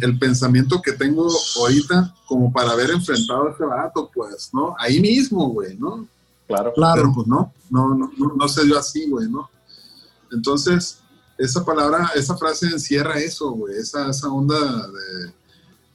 el 0.00 0.18
pensamiento 0.18 0.80
que 0.82 0.92
tengo 0.92 1.28
ahorita 1.56 2.14
como 2.26 2.52
para 2.52 2.72
haber 2.72 2.90
enfrentado 2.90 3.48
a 3.48 3.52
ese 3.52 3.64
vato, 3.64 4.10
pues, 4.14 4.50
¿no? 4.52 4.74
Ahí 4.78 5.00
mismo, 5.00 5.48
güey, 5.50 5.76
¿no? 5.76 6.06
Claro. 6.46 6.72
Claro. 6.74 7.02
Pero 7.02 7.14
pues 7.14 7.26
no, 7.26 7.52
no, 7.70 7.94
no, 7.94 8.10
no, 8.16 8.32
no 8.36 8.48
se 8.48 8.64
dio 8.64 8.78
así, 8.78 9.08
güey, 9.08 9.28
¿no? 9.28 9.48
Entonces, 10.32 10.98
esa 11.38 11.64
palabra, 11.64 12.10
esa 12.14 12.36
frase 12.36 12.66
encierra 12.66 13.18
eso, 13.18 13.50
güey, 13.52 13.76
esa, 13.76 14.10
esa 14.10 14.28
onda 14.28 14.58
de, 14.88 15.32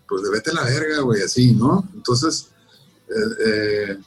pues 0.07 0.23
de 0.23 0.29
vete 0.31 0.51
a 0.51 0.53
la 0.55 0.63
verga, 0.63 1.01
güey, 1.01 1.21
así, 1.21 1.53
¿no? 1.53 1.87
Entonces, 1.93 2.49
eh, 3.09 3.45
eh, 3.45 3.97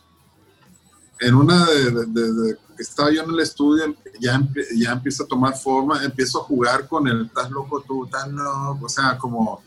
en 1.21 1.35
una 1.35 1.65
de, 1.67 1.91
de- 1.91 2.07
de- 2.07 2.33
de 2.33 2.55
que 2.55 2.61
estaba 2.79 3.11
yo 3.13 3.23
en 3.23 3.31
el 3.31 3.41
estudio, 3.41 3.95
ya, 4.21 4.41
ya 4.77 4.93
empieza 4.93 5.25
a 5.25 5.27
tomar 5.27 5.57
forma, 5.57 6.03
empiezo 6.05 6.41
a 6.41 6.45
jugar 6.45 6.87
con 6.89 7.07
el 7.09 7.27
estás 7.27 7.51
loco 7.51 7.83
tú, 7.87 8.05
estás 8.05 8.29
loco, 8.29 8.87
o 8.87 8.89
sea, 8.89 9.17
como 9.19 9.63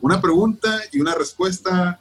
una 0.00 0.20
pregunta 0.20 0.80
y 0.92 1.00
una 1.00 1.14
respuesta, 1.14 2.00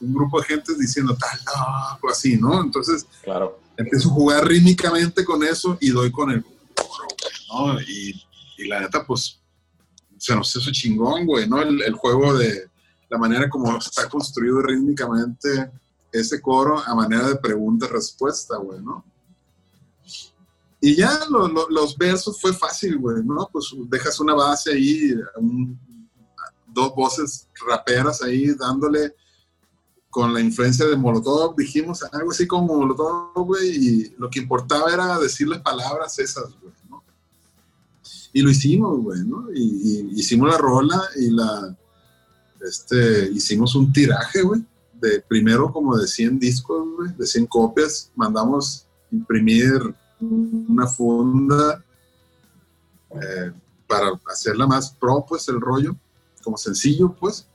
un 0.00 0.14
grupo 0.14 0.40
de 0.40 0.46
gente 0.46 0.72
diciendo 0.78 1.12
estás 1.12 1.40
loco, 1.44 2.08
así, 2.10 2.36
¿no? 2.36 2.60
Entonces, 2.62 3.06
Claro. 3.22 3.60
empiezo 3.76 4.08
a 4.08 4.12
jugar 4.12 4.46
rítmicamente 4.46 5.24
con 5.24 5.42
eso 5.42 5.76
y 5.80 5.90
doy 5.90 6.10
con 6.10 6.30
el 6.30 6.44
¿no? 7.52 7.80
Y, 7.80 8.14
y 8.58 8.66
la 8.68 8.80
neta, 8.80 9.04
pues, 9.06 9.38
se 10.18 10.34
nos 10.36 10.54
hizo 10.54 10.70
chingón, 10.70 11.26
güey, 11.26 11.48
¿no? 11.48 11.60
El, 11.60 11.82
el 11.82 11.94
juego 11.94 12.36
de 12.36 12.68
la 13.08 13.18
manera 13.18 13.48
como 13.48 13.76
está 13.76 14.08
construido 14.08 14.62
rítmicamente 14.62 15.70
ese 16.12 16.40
coro 16.40 16.78
a 16.78 16.94
manera 16.94 17.26
de 17.28 17.36
pregunta-respuesta, 17.36 18.56
güey, 18.56 18.80
¿no? 18.80 19.04
Y 20.80 20.96
ya 20.96 21.26
lo- 21.28 21.46
lo- 21.48 21.68
los 21.68 21.96
versos 21.98 22.40
fue 22.40 22.52
fácil, 22.54 22.96
güey, 22.98 23.22
¿no? 23.24 23.48
Pues 23.52 23.66
dejas 23.90 24.18
una 24.20 24.34
base 24.34 24.72
ahí, 24.72 25.14
dos 26.66 26.94
voces 26.94 27.48
raperas 27.68 28.22
ahí 28.22 28.52
dándole 28.54 29.14
con 30.08 30.32
la 30.34 30.40
influencia 30.40 30.86
de 30.86 30.96
Molotov, 30.96 31.54
dijimos 31.54 32.02
algo 32.12 32.30
así 32.32 32.46
como 32.46 32.76
Molotov, 32.78 33.32
güey, 33.46 33.68
y 33.70 34.14
lo 34.18 34.28
que 34.30 34.40
importaba 34.40 34.92
era 34.92 35.18
decir 35.20 35.46
las 35.48 35.60
palabras 35.60 36.18
esas, 36.18 36.46
güey, 36.60 36.72
¿no? 36.88 37.02
Y 38.32 38.42
lo 38.42 38.50
hicimos, 38.50 38.98
güey, 39.00 39.20
¿no? 39.24 39.46
Y, 39.54 40.08
y 40.14 40.20
hicimos 40.20 40.48
la 40.50 40.58
rola 40.58 41.00
y 41.16 41.30
la, 41.30 41.76
este, 42.66 43.30
hicimos 43.32 43.74
un 43.74 43.92
tiraje, 43.92 44.42
güey, 44.42 44.64
de 44.94 45.20
primero 45.20 45.72
como 45.72 45.96
de 45.96 46.06
100 46.08 46.38
discos, 46.40 46.88
güey, 46.96 47.12
de 47.16 47.26
100 47.26 47.46
copias, 47.46 48.10
mandamos 48.16 48.86
imprimir 49.12 49.94
una 50.20 50.86
funda 50.86 51.82
eh, 53.10 53.52
para 53.86 54.10
hacerla 54.30 54.66
más 54.66 54.90
pro, 54.90 55.24
pues 55.28 55.48
el 55.48 55.60
rollo, 55.60 55.96
como 56.42 56.56
sencillo, 56.56 57.12
pues. 57.18 57.46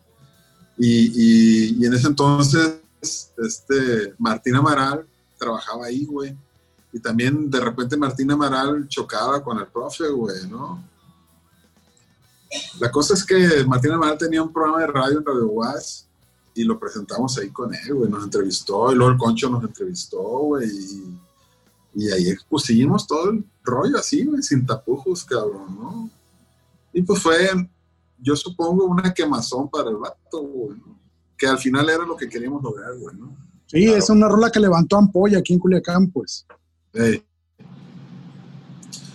Y, 0.78 1.78
y- 1.80 1.86
en 1.86 1.94
ese 1.94 2.08
entonces, 2.08 2.80
este, 3.38 4.14
Martín 4.18 4.56
Amaral 4.56 5.06
trabajaba 5.38 5.86
ahí, 5.86 6.06
güey. 6.06 6.36
Y 6.92 7.00
también 7.00 7.50
de 7.50 7.60
repente 7.60 7.98
Martín 7.98 8.32
Amaral 8.32 8.88
chocaba 8.88 9.44
con 9.44 9.58
el 9.60 9.68
profe, 9.68 10.08
güey, 10.10 10.48
¿no? 10.50 10.84
La 12.80 12.90
cosa 12.92 13.14
es 13.14 13.24
que 13.26 13.66
Martín 13.68 13.92
Amaral 13.92 14.18
tenía 14.18 14.42
un 14.42 14.52
programa 14.52 14.80
de 14.82 14.88
radio 14.88 15.20
en 15.20 15.26
Radio 15.26 15.48
Was 15.48 16.08
y 16.54 16.64
lo 16.64 16.80
presentamos 16.80 17.38
ahí 17.38 17.50
con 17.50 17.74
él, 17.74 17.94
güey. 17.94 18.10
Nos 18.10 18.24
entrevistó 18.24 18.92
y 18.92 18.96
luego 18.96 19.12
el 19.12 19.18
Concho 19.18 19.50
nos 19.50 19.64
entrevistó, 19.64 20.22
güey. 20.22 20.70
Y 21.96 22.12
ahí 22.12 22.30
expusimos 22.30 23.08
todo 23.08 23.32
el 23.32 23.46
rollo 23.64 23.98
así, 23.98 24.26
güey, 24.26 24.44
sin 24.44 24.66
tapujos, 24.66 25.24
cabrón, 25.24 25.76
¿no? 25.80 26.10
Y 26.94 27.02
pues 27.02 27.22
fue, 27.22 27.38
yo 28.20 28.36
supongo, 28.36 28.86
una 28.86 29.14
quemazón 29.14 29.70
para 29.70 29.90
el 29.90 29.96
vato, 29.98 30.42
güey, 30.42 30.78
¿no? 30.78 31.00
Que 31.38 31.48
al 31.48 31.58
final 31.58 31.90
era 31.90 32.06
lo 32.06 32.16
que 32.16 32.30
queríamos 32.30 32.62
lograr, 32.62 32.96
güey, 32.98 33.16
¿no? 33.16 33.36
Sí, 33.68 33.86
Claro. 33.86 33.98
es 33.98 34.10
una 34.10 34.28
rola 34.30 34.52
que 34.52 34.60
levantó 34.60 34.98
ampolla 34.98 35.40
aquí 35.40 35.54
en 35.54 35.60
Culiacán, 35.60 36.12
pues. 36.12 36.46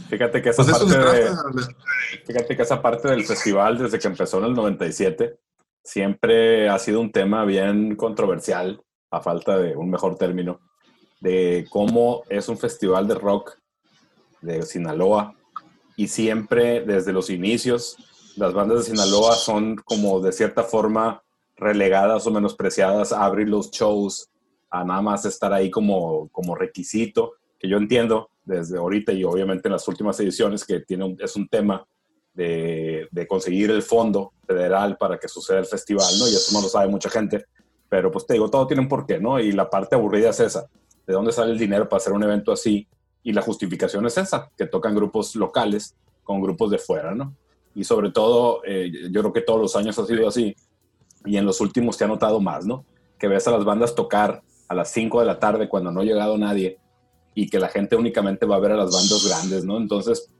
Fíjate 0.08 0.42
que 0.42 0.48
esa 0.48 0.64
pues 0.64 0.76
parte 0.76 0.94
de. 0.94 1.30
Fíjate 2.26 2.56
que 2.56 2.62
esa 2.62 2.82
parte 2.82 3.08
del 3.08 3.24
festival, 3.24 3.78
desde 3.78 3.98
que 3.98 4.08
empezó 4.08 4.38
en 4.38 4.46
el 4.46 4.54
97, 4.54 5.38
siempre 5.84 6.68
ha 6.68 6.78
sido 6.78 7.00
un 7.00 7.12
tema 7.12 7.44
bien 7.44 7.94
controversial, 7.94 8.82
a 9.10 9.20
falta 9.20 9.56
de 9.56 9.76
un 9.76 9.88
mejor 9.90 10.16
término, 10.16 10.60
de 11.20 11.66
cómo 11.70 12.22
es 12.28 12.48
un 12.48 12.58
festival 12.58 13.06
de 13.06 13.14
rock 13.14 13.58
de 14.40 14.62
Sinaloa 14.62 15.36
y 15.96 16.08
siempre 16.08 16.80
desde 16.80 17.12
los 17.12 17.30
inicios 17.30 17.96
las 18.36 18.54
bandas 18.54 18.78
de 18.78 18.84
Sinaloa 18.84 19.34
son 19.34 19.76
como 19.76 20.20
de 20.20 20.32
cierta 20.32 20.62
forma 20.62 21.22
relegadas 21.56 22.26
o 22.26 22.30
menospreciadas 22.30 23.12
a 23.12 23.24
abrir 23.24 23.48
los 23.48 23.70
shows, 23.70 24.30
a 24.70 24.82
nada 24.82 25.02
más 25.02 25.26
estar 25.26 25.52
ahí 25.52 25.70
como, 25.70 26.28
como 26.30 26.54
requisito, 26.54 27.34
que 27.58 27.68
yo 27.68 27.76
entiendo 27.76 28.30
desde 28.44 28.78
ahorita 28.78 29.12
y 29.12 29.24
obviamente 29.24 29.68
en 29.68 29.72
las 29.72 29.86
últimas 29.88 30.18
ediciones 30.20 30.64
que 30.64 30.80
tiene 30.80 31.16
es 31.18 31.36
un 31.36 31.48
tema 31.48 31.86
de, 32.32 33.08
de 33.10 33.26
conseguir 33.26 33.70
el 33.70 33.82
fondo 33.82 34.32
federal 34.46 34.96
para 34.96 35.18
que 35.18 35.28
suceda 35.28 35.58
el 35.58 35.66
festival, 35.66 36.08
¿no? 36.18 36.26
Y 36.26 36.30
eso 36.30 36.52
no 36.54 36.62
lo 36.62 36.68
sabe 36.68 36.88
mucha 36.88 37.10
gente, 37.10 37.44
pero 37.88 38.10
pues 38.10 38.26
te 38.26 38.34
digo, 38.34 38.48
todo 38.48 38.66
tiene 38.66 38.82
un 38.82 38.88
porqué, 38.88 39.18
¿no? 39.18 39.38
Y 39.38 39.52
la 39.52 39.68
parte 39.68 39.96
aburrida 39.96 40.30
es 40.30 40.40
esa, 40.40 40.66
de 41.06 41.14
dónde 41.14 41.32
sale 41.32 41.52
el 41.52 41.58
dinero 41.58 41.88
para 41.88 41.98
hacer 41.98 42.12
un 42.12 42.22
evento 42.22 42.52
así, 42.52 42.86
y 43.22 43.32
la 43.32 43.42
justificación 43.42 44.06
es 44.06 44.16
esa, 44.16 44.50
que 44.56 44.66
tocan 44.66 44.94
grupos 44.94 45.34
locales 45.36 45.94
con 46.24 46.40
grupos 46.40 46.70
de 46.70 46.78
fuera, 46.78 47.14
¿no? 47.14 47.34
Y 47.74 47.84
sobre 47.84 48.10
todo, 48.10 48.62
eh, 48.64 48.90
yo 49.10 49.20
creo 49.20 49.32
que 49.32 49.42
todos 49.42 49.60
los 49.60 49.76
años 49.76 49.98
ha 49.98 50.06
sido 50.06 50.26
así, 50.26 50.54
y 51.24 51.36
en 51.36 51.44
los 51.44 51.60
últimos 51.60 51.96
te 51.96 52.04
ha 52.04 52.08
notado 52.08 52.40
más, 52.40 52.66
¿no? 52.66 52.84
Que 53.18 53.28
ves 53.28 53.46
a 53.46 53.50
las 53.50 53.64
bandas 53.64 53.94
tocar 53.94 54.42
a 54.68 54.74
las 54.74 54.90
5 54.92 55.20
de 55.20 55.26
la 55.26 55.38
tarde 55.38 55.68
cuando 55.68 55.90
no 55.90 56.00
ha 56.00 56.04
llegado 56.04 56.38
nadie 56.38 56.78
y 57.34 57.48
que 57.48 57.58
la 57.58 57.68
gente 57.68 57.96
únicamente 57.96 58.46
va 58.46 58.56
a 58.56 58.60
ver 58.60 58.72
a 58.72 58.76
las 58.76 58.92
bandas 58.92 59.26
grandes, 59.26 59.64
¿no? 59.64 59.76
Entonces, 59.76 60.30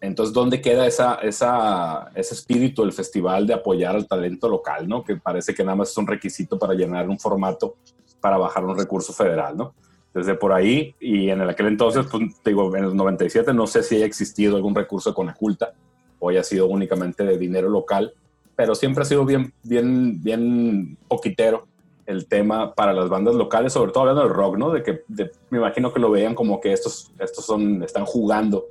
entonces 0.00 0.32
¿dónde 0.32 0.60
queda 0.60 0.86
ese 0.86 2.34
espíritu 2.34 2.82
del 2.82 2.92
festival 2.92 3.46
de 3.46 3.54
apoyar 3.54 3.94
al 3.94 4.08
talento 4.08 4.48
local, 4.48 4.88
¿no? 4.88 5.04
Que 5.04 5.16
parece 5.16 5.54
que 5.54 5.62
nada 5.64 5.76
más 5.76 5.90
es 5.90 5.96
un 5.96 6.06
requisito 6.06 6.58
para 6.58 6.74
llenar 6.74 7.08
un 7.08 7.18
formato 7.18 7.76
para 8.22 8.38
bajar 8.38 8.64
un 8.64 8.78
recurso 8.78 9.12
federal, 9.12 9.58
¿no? 9.58 9.74
Desde 10.14 10.34
por 10.34 10.52
ahí, 10.52 10.94
y 11.00 11.28
en 11.28 11.42
aquel 11.42 11.66
entonces, 11.66 12.06
pues, 12.10 12.22
digo, 12.44 12.74
en 12.74 12.84
el 12.84 12.96
97 12.96 13.52
no 13.52 13.66
sé 13.66 13.82
si 13.82 13.96
haya 13.96 14.06
existido 14.06 14.56
algún 14.56 14.74
recurso 14.74 15.12
con 15.12 15.28
Aculta 15.28 15.74
o 16.18 16.30
haya 16.30 16.44
sido 16.44 16.66
únicamente 16.66 17.24
de 17.24 17.36
dinero 17.36 17.68
local, 17.68 18.14
pero 18.54 18.74
siempre 18.74 19.02
ha 19.02 19.06
sido 19.06 19.24
bien, 19.24 19.52
bien, 19.62 20.22
bien 20.22 20.96
poquitero 21.08 21.66
el 22.06 22.26
tema 22.26 22.74
para 22.74 22.92
las 22.92 23.08
bandas 23.08 23.34
locales, 23.34 23.72
sobre 23.72 23.92
todo 23.92 24.02
hablando 24.02 24.22
del 24.22 24.32
rock, 24.32 24.56
¿no? 24.56 24.70
De 24.70 24.82
que 24.82 25.02
me 25.50 25.58
imagino 25.58 25.92
que 25.92 26.00
lo 26.00 26.10
veían 26.10 26.34
como 26.34 26.60
que 26.60 26.72
estos, 26.72 27.10
estos 27.18 27.44
son, 27.44 27.82
están 27.82 28.04
jugando 28.04 28.66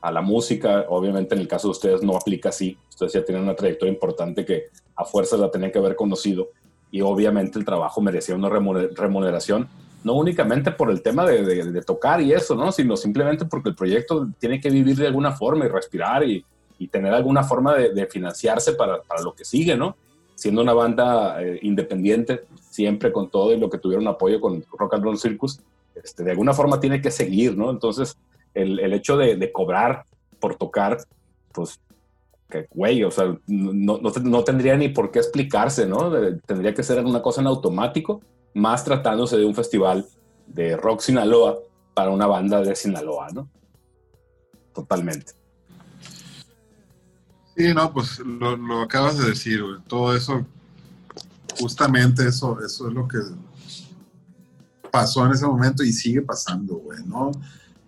a 0.00 0.12
la 0.12 0.20
música. 0.20 0.84
Obviamente 0.88 1.34
en 1.34 1.40
el 1.40 1.48
caso 1.48 1.68
de 1.68 1.72
ustedes 1.72 2.02
no 2.02 2.16
aplica 2.16 2.50
así. 2.50 2.76
Ustedes 2.88 3.12
ya 3.14 3.24
tienen 3.24 3.42
una 3.42 3.56
trayectoria 3.56 3.92
importante 3.92 4.44
que 4.44 4.68
a 4.94 5.04
fuerzas 5.04 5.40
la 5.40 5.50
tenían 5.50 5.72
que 5.72 5.78
haber 5.78 5.96
conocido 5.96 6.50
y 6.94 7.00
obviamente 7.00 7.58
el 7.58 7.64
trabajo 7.64 8.00
merecía 8.00 8.36
una 8.36 8.48
remuner- 8.48 8.94
remuneración, 8.94 9.66
no 10.04 10.12
únicamente 10.12 10.70
por 10.70 10.92
el 10.92 11.02
tema 11.02 11.26
de, 11.26 11.82
tocar 11.82 12.20
y 12.20 12.32
eso, 12.32 12.54
¿no? 12.54 12.70
Sino 12.70 12.96
simplemente 12.96 13.46
porque 13.46 13.70
el 13.70 13.74
proyecto 13.74 14.28
tiene 14.38 14.60
que 14.60 14.70
vivir 14.70 14.96
de 14.98 15.08
alguna 15.08 15.32
forma 15.32 15.64
y 15.64 15.68
respirar 15.68 16.22
y, 16.22 16.44
tener 16.92 17.12
alguna 17.12 17.42
forma 17.42 17.74
de, 17.74 18.06
financiarse 18.06 18.74
para, 18.74 19.02
para 19.02 19.22
lo 19.22 19.34
que 19.34 19.44
sigue, 19.44 19.76
¿no? 19.76 19.96
Siendo 20.36 20.62
una 20.62 20.72
banda 20.72 21.42
eh, 21.42 21.58
independiente, 21.62 22.44
siempre 22.70 23.10
con 23.10 23.28
todo 23.28 23.52
y 23.52 23.58
lo 23.58 23.68
que 23.68 23.78
tuvieron 23.78 24.06
apoyo 24.06 24.40
con 24.40 24.64
Rock 24.78 24.94
and 24.94 25.02
Roll 25.02 25.18
Circus, 25.18 25.60
este, 25.96 26.22
de 26.22 26.30
alguna 26.30 26.52
forma 26.52 26.78
tiene 26.78 27.00
que 27.00 27.10
seguir, 27.10 27.56
¿no? 27.56 27.70
Entonces, 27.70 28.16
el, 28.54 28.78
el 28.78 28.92
hecho 28.92 29.16
de, 29.16 29.34
de 29.34 29.50
cobrar 29.50 30.04
por 30.38 30.54
tocar, 30.54 30.98
pues, 31.52 31.80
que, 32.48 32.66
güey, 32.70 33.02
o 33.04 33.10
sea, 33.10 33.36
no, 33.46 33.98
no, 33.98 34.10
no 34.10 34.44
tendría 34.44 34.76
ni 34.76 34.88
por 34.88 35.10
qué 35.10 35.18
explicarse, 35.18 35.86
¿no? 35.86 36.10
Tendría 36.46 36.74
que 36.74 36.82
ser 36.82 37.04
una 37.04 37.22
cosa 37.22 37.40
en 37.40 37.46
automático, 37.46 38.20
más 38.54 38.84
tratándose 38.84 39.36
de 39.36 39.44
un 39.44 39.54
festival 39.54 40.06
de 40.46 40.76
rock 40.76 41.00
Sinaloa 41.00 41.58
para 41.94 42.10
una 42.10 42.26
banda 42.26 42.60
de 42.60 42.74
Sinaloa, 42.76 43.28
¿no? 43.32 43.48
Totalmente. 44.74 45.32
Sí, 47.56 47.72
no, 47.72 47.92
pues 47.92 48.18
lo, 48.18 48.56
lo 48.56 48.82
acabas 48.82 49.18
de 49.18 49.28
decir, 49.28 49.62
güey. 49.62 49.76
Todo 49.86 50.14
eso, 50.14 50.44
justamente 51.58 52.26
eso, 52.26 52.58
eso 52.64 52.88
es 52.88 52.94
lo 52.94 53.06
que 53.06 53.18
pasó 54.90 55.24
en 55.26 55.32
ese 55.32 55.46
momento 55.46 55.82
y 55.82 55.92
sigue 55.92 56.22
pasando, 56.22 56.76
güey, 56.76 57.04
¿no? 57.04 57.30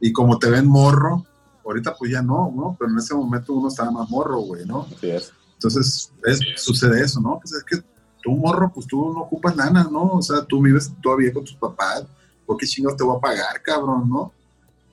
Y 0.00 0.12
como 0.12 0.38
te 0.38 0.50
ven 0.50 0.66
morro, 0.66 1.24
ahorita 1.66 1.94
pues 1.96 2.10
ya 2.12 2.22
no, 2.22 2.52
¿no? 2.54 2.76
Pero 2.78 2.90
en 2.92 2.98
ese 2.98 3.14
momento 3.14 3.52
uno 3.52 3.68
estaba 3.68 3.90
más 3.90 4.08
morro, 4.08 4.38
güey, 4.40 4.64
¿no? 4.64 4.86
Así 4.96 5.10
es. 5.10 5.32
Entonces, 5.54 6.12
es- 6.24 6.40
sucede 6.56 7.02
eso, 7.02 7.20
¿no? 7.20 7.38
Pues 7.40 7.52
es 7.54 7.64
que 7.64 7.82
tú, 8.22 8.32
morro, 8.32 8.70
pues 8.74 8.86
tú 8.86 9.12
no 9.12 9.20
ocupas 9.20 9.56
lana, 9.56 9.88
¿no? 9.90 10.04
O 10.12 10.22
sea, 10.22 10.42
tú 10.44 10.62
vives 10.62 10.90
todavía 11.02 11.32
con 11.32 11.44
tus 11.44 11.56
papás. 11.56 12.04
¿Por 12.44 12.56
qué 12.56 12.66
chingados 12.66 12.96
te 12.96 13.04
voy 13.04 13.16
a 13.16 13.20
pagar, 13.20 13.60
cabrón, 13.62 14.08
no? 14.08 14.32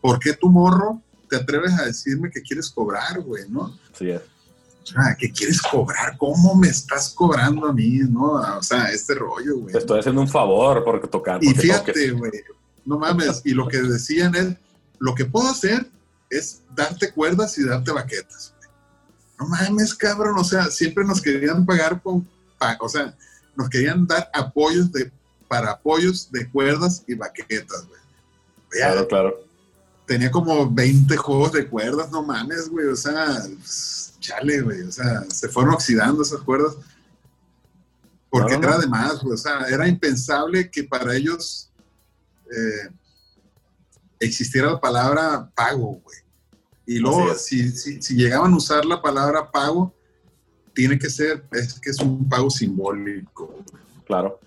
¿Por 0.02 0.20
qué 0.20 0.34
tú, 0.34 0.50
morro, 0.50 1.02
te 1.30 1.36
atreves 1.36 1.74
a 1.80 1.86
decirme 1.86 2.30
que 2.30 2.42
quieres 2.42 2.70
cobrar, 2.70 3.22
güey, 3.22 3.44
no? 3.50 3.78
Así 3.94 4.10
es. 4.10 4.22
O 4.84 4.86
sea, 4.86 5.16
¿qué 5.18 5.32
quieres 5.32 5.62
cobrar? 5.62 6.18
¿Cómo 6.18 6.56
me 6.56 6.68
estás 6.68 7.10
cobrando 7.14 7.68
a 7.68 7.74
mí, 7.74 8.00
no? 8.10 8.34
O 8.58 8.64
sea, 8.64 8.92
este 8.92 9.16
rollo, 9.16 9.58
güey. 9.60 9.72
Te 9.72 9.80
estoy 9.80 10.00
haciendo 10.00 10.22
un 10.22 10.28
favor 10.28 10.84
porque 10.84 11.08
tocar. 11.08 11.42
Y 11.44 11.50
fíjate, 11.54 12.12
güey, 12.12 12.32
no 12.86 12.98
mames, 13.00 13.42
y 13.46 13.52
lo 13.52 13.68
que 13.68 13.82
decían 13.82 14.36
es, 14.36 14.56
lo 15.00 15.16
que 15.16 15.26
puedo 15.26 15.50
hacer 15.50 15.88
es 16.38 16.62
darte 16.76 17.12
cuerdas 17.12 17.58
y 17.58 17.64
darte 17.66 17.92
baquetas. 17.92 18.54
No 19.40 19.48
mames, 19.48 19.94
cabrón, 19.96 20.38
o 20.38 20.44
sea, 20.44 20.66
siempre 20.66 21.04
nos 21.04 21.22
querían 21.22 21.66
pagar 21.66 22.02
con, 22.02 22.28
pa- 22.58 22.78
o 22.80 22.88
sea, 22.88 23.16
nos 23.56 23.70
querían 23.70 24.06
dar 24.08 24.30
apoyos 24.34 24.92
de, 24.92 25.12
para 25.48 25.72
apoyos 25.72 26.32
de 26.32 26.50
cuerdas 26.50 27.04
y 27.08 27.16
baquetas, 27.16 27.88
güey. 27.88 28.00
Claro, 28.70 29.08
claro. 29.08 29.36
Tenía 30.06 30.32
como 30.32 30.70
20 30.70 31.16
juegos 31.18 31.52
de 31.54 31.68
cuerdas, 31.68 32.12
no 32.12 32.24
mames, 32.24 32.70
güey, 32.70 32.88
o 32.88 32.96
sea, 32.96 33.42
chale, 34.20 34.62
güey, 34.62 34.82
o 34.82 34.92
sea, 34.92 35.24
se 35.30 35.48
fueron 35.50 35.74
oxidando 35.74 36.24
esas 36.24 36.42
cuerdas. 36.42 36.76
Porque 38.30 38.56
era 38.56 38.72
no. 38.72 38.80
de 38.80 38.88
más, 38.88 39.22
güey, 39.22 39.34
o 39.36 39.38
sea, 39.38 39.62
era 39.68 39.88
impensable 39.88 40.70
que 40.70 40.84
para 40.84 41.16
ellos 41.16 41.70
eh, 42.52 42.90
existiera 44.20 44.72
la 44.72 44.80
palabra 44.80 45.50
pago, 45.54 46.02
güey. 46.04 46.18
Y 46.86 47.00
luego, 47.00 47.34
si, 47.36 47.70
si, 47.72 48.02
si 48.02 48.16
llegaban 48.16 48.54
a 48.54 48.58
usar 48.58 48.86
la 48.86 49.02
palabra 49.02 49.50
pago, 49.50 49.94
tiene 50.74 50.98
que 50.98 51.10
ser, 51.10 51.46
es 51.52 51.80
que 51.80 51.90
es 51.92 52.00
un 52.00 52.28
pago 52.28 52.50
simbólico. 52.50 53.64
Claro. 54.06 54.40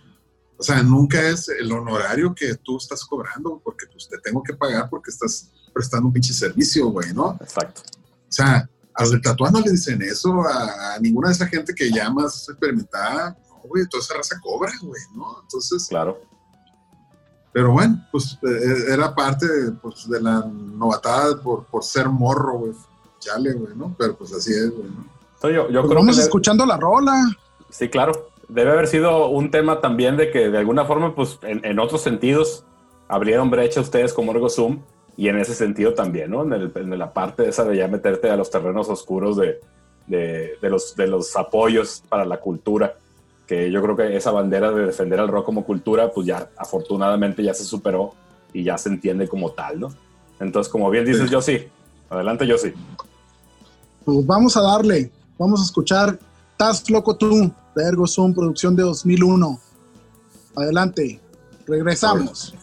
O 0.59 0.63
sea, 0.63 0.83
nunca 0.83 1.21
es 1.29 1.49
el 1.49 1.71
honorario 1.71 2.35
que 2.35 2.55
tú 2.57 2.79
estás 2.79 3.05
cobrando, 3.05 3.61
porque 3.63 3.87
pues, 3.93 4.09
te 4.09 4.19
tengo 4.19 4.43
que 4.43 4.55
pagar 4.55 4.89
porque 4.89 5.11
estás 5.11 5.51
prestando 5.73 6.09
un 6.09 6.13
pinche 6.13 6.33
servicio, 6.33 6.89
güey, 6.89 7.13
¿no? 7.13 7.37
Exacto. 7.41 7.83
O 8.29 8.33
sea, 8.33 8.69
a 8.95 9.03
los 9.03 9.13
del 9.13 9.21
tatuaje 9.21 9.53
no 9.53 9.61
le 9.61 9.73
dicen 9.73 10.01
eso, 10.03 10.43
a, 10.43 10.95
a 10.95 10.99
ninguna 11.01 11.29
de 11.29 11.35
esa 11.35 11.47
gente 11.47 11.75
que 11.75 11.91
ya 11.91 12.11
más 12.11 12.49
experimentada, 12.49 13.37
no, 13.49 13.69
güey, 13.69 13.87
toda 13.87 14.03
esa 14.03 14.15
raza 14.15 14.41
cobra, 14.43 14.73
güey, 14.83 15.03
¿no? 15.15 15.41
Entonces, 15.43 15.87
Claro. 15.89 16.19
Pero 17.57 17.73
bueno, 17.73 18.05
pues 18.13 18.39
eh, 18.43 18.93
era 18.93 19.15
parte 19.15 19.47
pues, 19.81 20.07
de 20.11 20.21
la 20.21 20.45
novatada 20.77 21.41
por, 21.41 21.65
por 21.65 21.83
ser 21.83 22.07
morro, 22.07 22.59
güey. 22.59 22.73
Chale, 23.19 23.55
güey, 23.55 23.75
¿no? 23.75 23.95
Pero 23.99 24.15
pues 24.15 24.31
así 24.35 24.53
es, 24.53 24.71
güey, 24.71 24.91
¿no? 24.91 25.07
Entonces, 25.37 25.57
yo, 25.57 25.71
yo 25.71 25.81
Pues 25.81 25.87
creo 25.87 26.01
vamos 26.01 26.17
que 26.17 26.23
escuchando 26.23 26.67
la 26.67 26.77
rola. 26.77 27.15
Sí, 27.71 27.89
claro. 27.89 28.13
debe 28.49 28.73
haber 28.73 28.87
sido 28.89 29.29
un 29.31 29.51
tema 29.51 29.81
también 29.81 30.19
de 30.19 30.31
que 30.31 30.51
de 30.51 30.59
alguna 30.59 30.85
forma, 30.85 31.15
pues 31.15 31.39
en, 31.41 31.65
en 31.65 31.79
otros 31.79 32.03
sentidos, 32.03 32.63
abrieron 33.09 33.49
brecha 33.49 33.81
ustedes 33.81 34.13
como 34.13 34.33
Ergo 34.33 34.51
Zoom 34.51 34.81
y 35.17 35.29
en 35.29 35.39
ese 35.39 35.55
sentido 35.55 35.95
también, 35.95 36.33
¿no? 36.33 36.43
En, 36.43 36.53
el- 36.53 36.73
en 36.75 36.99
la 36.99 37.15
parte 37.15 37.49
esa 37.49 37.65
de 37.65 37.75
ya 37.79 37.89
meterte 37.89 38.29
a 38.29 38.37
los 38.37 38.51
terrenos 38.51 38.91
oscuros 38.91 39.39
de, 39.39 39.61
de, 40.07 40.59
de 40.61 40.69
los, 40.69 40.95
de 40.95 41.07
los 41.07 41.35
apoyos 41.37 42.03
para 42.07 42.27
la 42.27 42.39
cultura, 42.39 42.97
que 43.47 43.71
yo 43.71 43.83
creo 43.83 43.97
que 43.97 44.17
esa 44.17 44.31
bandera 44.31 44.73
de 44.73 44.87
defender 44.87 45.21
al 45.21 45.29
rock 45.29 45.45
como 45.45 45.65
cultura, 45.65 46.11
pues 46.13 46.27
ya 46.27 46.51
afortunadamente 46.57 47.43
ya 47.43 47.55
se 47.55 47.65
superó 47.65 48.15
y 48.53 48.65
ya 48.65 48.77
se 48.79 48.89
entiende 48.89 49.29
como 49.29 49.51
tal, 49.53 49.81
¿no? 49.81 49.95
Entonces, 50.41 50.71
como 50.71 50.91
bien 50.91 51.05
dices, 51.05 51.31
yo 51.31 51.41
sí. 51.41 51.67
Adelante, 52.11 52.47
yo 52.47 52.59
sí. 52.59 52.73
Pues 54.05 54.27
vamos 54.27 54.57
a 54.57 54.63
darle, 54.63 55.11
vamos 55.39 55.61
a 55.61 55.65
escuchar 55.65 56.19
Estás 56.59 56.89
loco 56.89 57.15
tú, 57.15 57.53
de 57.75 57.85
Ergo 57.85 58.07
Zoom, 58.07 58.33
producción 58.33 58.75
de 58.75 58.83
2001. 58.83 59.61
Adelante, 60.55 61.21
regresamos. 61.67 62.55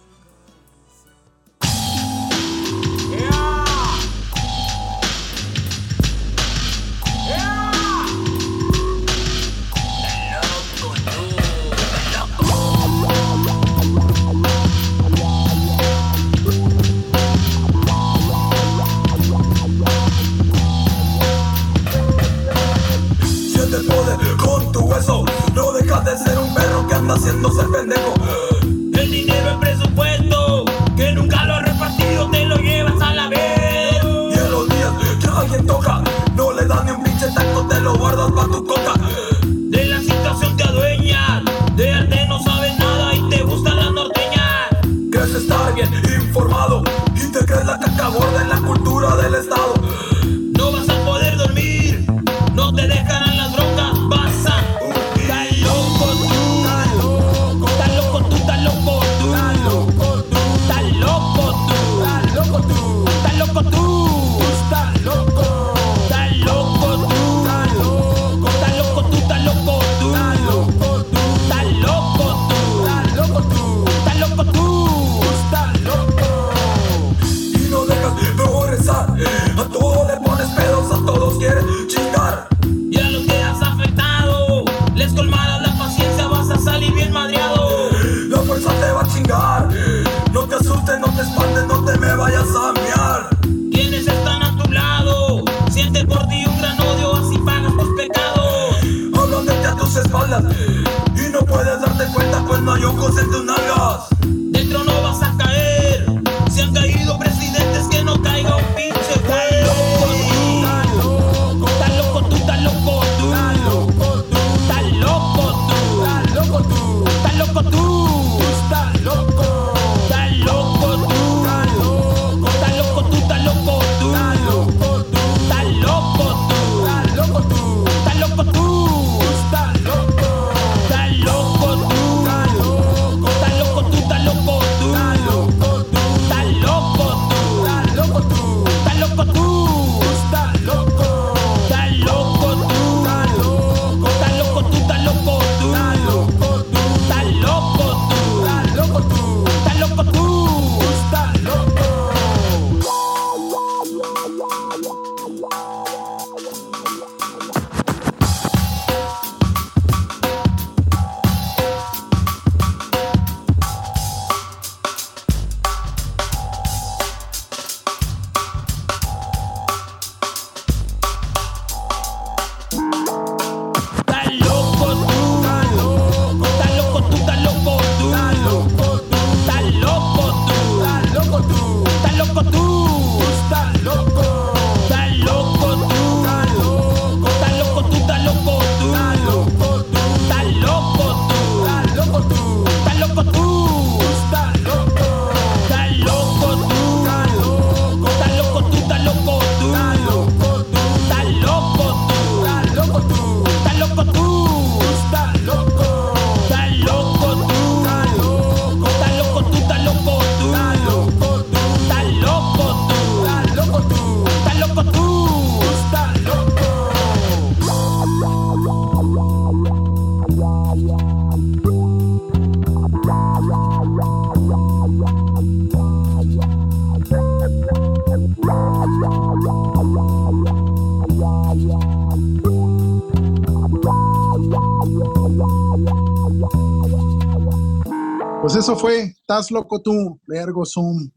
Pues 238.54 238.66
eso 238.66 238.76
fue 238.76 239.06
Estás 239.06 239.50
loco 239.50 239.82
tú, 239.82 240.20
de 240.28 240.38
Ergo 240.38 240.64
Zoom, 240.64 241.10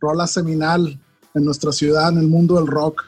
rola 0.00 0.26
seminal 0.26 1.00
en 1.32 1.44
nuestra 1.44 1.70
ciudad, 1.70 2.08
en 2.08 2.18
el 2.18 2.26
mundo 2.26 2.56
del 2.56 2.66
rock. 2.66 3.04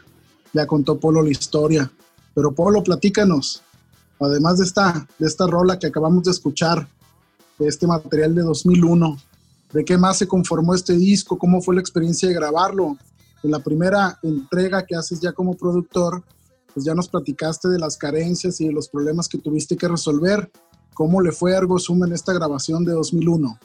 Ya 0.53 0.65
contó 0.65 1.01
Polo 1.01 1.23
la 1.23 1.31
historia. 1.31 1.91
Pero 2.37 2.55
Polo, 2.55 2.85
platícanos, 2.85 3.65
además 4.21 4.59
de 4.59 4.65
esta, 4.65 5.09
de 5.19 5.27
esta 5.27 5.49
rola 5.49 5.77
que 5.77 5.89
acabamos 5.89 6.23
de 6.23 6.31
escuchar, 6.31 6.87
de 7.59 7.67
este 7.67 7.89
material 7.89 8.33
de 8.37 8.43
2001, 8.43 9.19
¿de 9.73 9.85
qué 9.85 9.99
más 9.99 10.19
se 10.19 10.29
conformó 10.29 10.73
este 10.73 10.93
disco? 10.93 11.37
¿Cómo 11.37 11.61
fue 11.61 11.75
la 11.75 11.81
experiencia 11.81 12.29
de 12.29 12.37
grabarlo? 12.37 12.97
En 13.43 13.51
la 13.51 13.59
primera 13.59 14.21
entrega 14.23 14.87
que 14.87 14.95
haces 14.95 15.19
ya 15.19 15.33
como 15.33 15.57
productor, 15.57 16.23
pues 16.73 16.87
ya 16.87 16.95
nos 16.95 17.09
platicaste 17.09 17.67
de 17.67 17.81
las 17.81 17.97
carencias 17.97 18.61
y 18.61 18.69
de 18.69 18.73
los 18.73 18.89
problemas 18.89 19.29
que 19.29 19.39
tuviste 19.39 19.77
que 19.77 19.89
resolver. 19.89 20.49
¿Cómo 20.99 21.21
le 21.21 21.31
fue 21.31 21.55
a 21.55 21.59
Ergo 21.59 21.79
Zoom 21.79 22.07
en 22.07 22.13
esta 22.13 22.33
grabación 22.33 22.85
de 22.85 22.91
2001? 22.91 23.57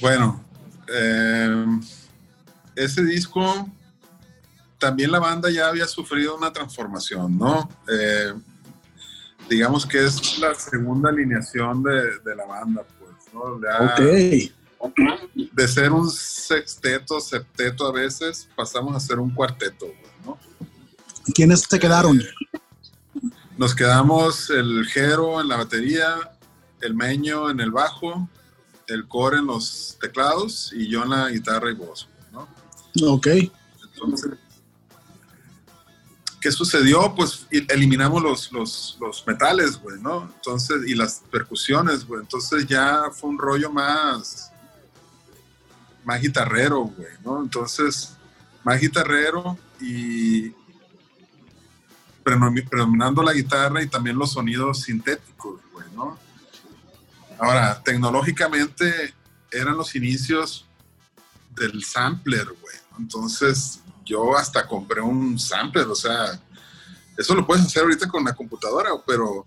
Bueno, 0.00 0.42
eh, 0.90 1.66
ese 2.74 3.04
disco, 3.04 3.68
también 4.78 5.12
la 5.12 5.18
banda 5.18 5.50
ya 5.50 5.68
había 5.68 5.86
sufrido 5.86 6.38
una 6.38 6.50
transformación, 6.50 7.36
¿no? 7.36 7.68
Eh, 7.86 8.32
digamos 9.50 9.84
que 9.84 10.06
es 10.06 10.38
la 10.38 10.54
segunda 10.54 11.10
alineación 11.10 11.82
de, 11.82 12.18
de 12.24 12.34
la 12.34 12.46
banda, 12.46 12.82
pues, 12.98 13.34
¿no? 13.34 13.60
Ya 13.60 13.94
Ok. 14.78 14.96
De 15.52 15.68
ser 15.68 15.92
un 15.92 16.08
sexteto, 16.08 17.20
septeto 17.20 17.86
a 17.86 17.92
veces, 17.92 18.48
pasamos 18.56 18.96
a 18.96 19.00
ser 19.00 19.18
un 19.18 19.28
cuarteto, 19.28 19.84
¿no? 20.24 20.38
¿Quiénes 21.34 21.60
se 21.68 21.78
quedaron? 21.78 22.22
Nos 23.60 23.74
quedamos 23.74 24.48
el 24.48 24.86
Jero 24.86 25.38
en 25.38 25.48
la 25.48 25.58
batería, 25.58 26.16
el 26.80 26.94
Meño 26.94 27.50
en 27.50 27.60
el 27.60 27.70
bajo, 27.70 28.26
el 28.86 29.06
Core 29.06 29.36
en 29.36 29.48
los 29.48 29.98
teclados 30.00 30.72
y 30.74 30.88
yo 30.88 31.02
en 31.02 31.10
la 31.10 31.28
guitarra 31.28 31.70
y 31.70 31.74
voz, 31.74 32.08
¿no? 32.32 32.48
Ok. 33.02 33.26
Entonces, 33.26 34.30
¿qué 36.40 36.50
sucedió? 36.50 37.14
Pues 37.14 37.46
eliminamos 37.50 38.22
los, 38.22 38.50
los, 38.50 38.96
los 38.98 39.26
metales, 39.26 39.78
güey, 39.78 40.00
¿no? 40.00 40.32
Entonces, 40.36 40.78
y 40.86 40.94
las 40.94 41.22
percusiones, 41.30 42.06
güey. 42.06 42.22
Entonces 42.22 42.66
ya 42.66 43.10
fue 43.12 43.28
un 43.28 43.38
rollo 43.38 43.70
más, 43.70 44.50
más 46.02 46.18
guitarrero, 46.18 46.84
güey, 46.84 47.12
¿no? 47.22 47.42
Entonces, 47.42 48.16
más 48.64 48.80
guitarrero 48.80 49.58
y 49.78 50.54
predominando 52.68 53.22
la 53.22 53.32
guitarra 53.32 53.82
y 53.82 53.88
también 53.88 54.18
los 54.18 54.32
sonidos 54.32 54.82
sintéticos, 54.82 55.60
güey, 55.72 55.86
¿no? 55.94 56.18
Ahora, 57.38 57.82
tecnológicamente 57.82 59.14
eran 59.50 59.76
los 59.76 59.94
inicios 59.94 60.66
del 61.54 61.82
sampler, 61.82 62.46
güey. 62.60 62.76
Entonces, 62.98 63.80
yo 64.04 64.36
hasta 64.36 64.66
compré 64.66 65.00
un 65.00 65.38
sampler, 65.38 65.86
o 65.86 65.94
sea, 65.94 66.40
eso 67.16 67.34
lo 67.34 67.46
puedes 67.46 67.64
hacer 67.64 67.82
ahorita 67.82 68.08
con 68.08 68.24
la 68.24 68.34
computadora, 68.34 68.90
pero 69.06 69.46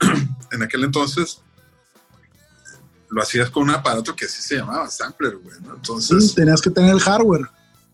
en 0.52 0.62
aquel 0.62 0.84
entonces 0.84 1.40
lo 3.10 3.22
hacías 3.22 3.50
con 3.50 3.64
un 3.64 3.70
aparato 3.70 4.14
que 4.14 4.26
así 4.26 4.42
se 4.42 4.56
llamaba 4.56 4.88
sampler, 4.90 5.36
güey, 5.36 5.60
¿no? 5.60 5.74
Entonces, 5.76 6.34
tenías 6.34 6.60
que 6.60 6.70
tener 6.70 6.92
el 6.92 7.00
hardware. 7.00 7.48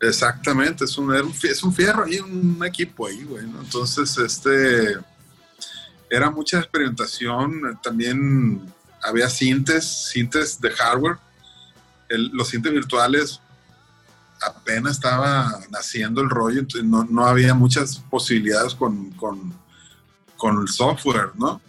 Exactamente, 0.09 0.85
es 0.85 0.99
un, 0.99 1.15
es 1.15 1.63
un 1.63 1.73
fierro 1.73 2.05
ahí, 2.05 2.19
un 2.19 2.63
equipo 2.65 3.07
ahí, 3.07 3.25
güey. 3.25 3.45
Entonces, 3.45 4.17
este, 4.19 4.97
era 6.11 6.31
mucha 6.31 6.59
experimentación, 6.59 7.79
también 7.83 8.73
había 9.03 9.29
sintes, 9.31 9.85
sintes 10.11 10.61
de 10.61 10.71
hardware. 10.71 11.17
Los 12.09 12.49
sintes 12.49 12.73
virtuales 12.73 13.41
apenas 14.43 14.93
estaba 14.93 15.61
naciendo 15.71 16.21
el 16.21 16.29
rollo, 16.29 16.63
no, 16.83 17.05
no 17.05 17.27
había 17.27 17.55
muchas 17.55 17.99
posibilidades 18.11 18.75
con, 18.75 19.11
con, 19.13 19.55
el 20.61 20.69
software, 20.69 21.31
¿no? 21.37 21.63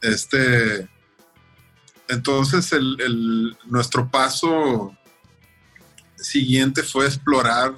Este, 0.00 0.88
entonces, 2.08 2.72
el- 2.72 3.56
nuestro 3.66 4.08
paso 4.08 4.96
siguiente 6.22 6.82
fue 6.82 7.06
explorar, 7.06 7.74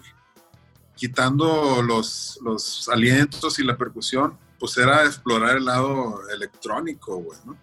quitando 0.97 1.83
los, 1.83 2.39
los 2.43 2.89
alientos 2.89 3.59
y 3.59 3.65
la 3.65 3.77
percusión, 3.77 4.39
pues 4.59 4.77
era 4.77 5.05
explorar 5.05 5.57
el 5.57 5.65
lado 5.65 6.21
electrónico, 6.31 7.17
güey, 7.17 7.39
¿no? 7.45 7.57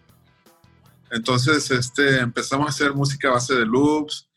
Entonces, 1.11 1.71
este, 1.71 2.19
empezamos 2.19 2.67
a 2.67 2.69
hacer 2.69 2.93
música 2.93 3.29
a 3.29 3.33
base 3.33 3.55
de 3.55 3.65
loops, 3.65 4.27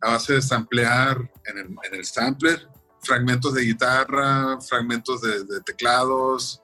a 0.00 0.10
base 0.10 0.34
de 0.34 0.42
samplear 0.42 1.16
en 1.46 1.58
el, 1.58 1.66
en 1.66 1.94
el 1.94 2.04
sampler, 2.04 2.68
fragmentos 3.00 3.54
de 3.54 3.62
guitarra, 3.62 4.60
fragmentos 4.60 5.20
de, 5.22 5.60
teclados, 5.64 6.60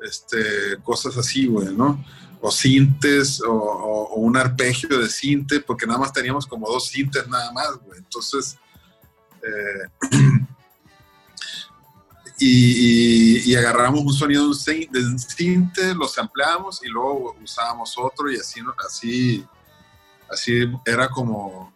este, 0.00 0.78
cosas 0.82 1.16
así, 1.16 1.46
güey, 1.46 1.74
¿no? 1.74 2.02
O 2.40 2.50
sintes, 2.50 3.40
o, 3.44 4.14
un 4.16 4.36
arpegio 4.36 4.88
de 4.98 5.08
sinte, 5.08 5.60
porque 5.60 5.86
nada 5.86 5.98
más 5.98 6.12
teníamos 6.12 6.46
como 6.46 6.68
dos 6.68 6.86
sintes 6.88 7.26
nada 7.28 7.50
más, 7.52 7.76
güey. 7.84 7.98
Entonces, 7.98 8.56
eh, 9.42 10.08
y, 12.38 12.46
y- 12.46 13.50
y 13.52 13.54
agarramos 13.56 14.00
un 14.02 14.12
sonido 14.12 14.42
de 14.42 14.48
un 14.48 14.54
sin- 14.54 14.90
de 14.92 15.00
un 15.04 15.18
sinte, 15.18 15.94
lo 15.94 16.06
sampleamos 16.06 16.80
y 16.84 16.88
luego 16.88 17.36
usábamos 17.42 17.94
otro 17.98 18.30
y 18.30 18.36
así, 18.36 18.60
así, 18.86 19.44
así 20.30 20.70
era 20.86 21.08
como, 21.08 21.72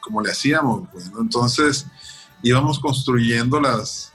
como 0.00 0.22
le 0.22 0.30
hacíamos, 0.30 0.90
güey. 0.90 1.04
Entonces, 1.20 1.86
íbamos 2.42 2.78
construyendo 2.80 3.60
las, 3.60 4.12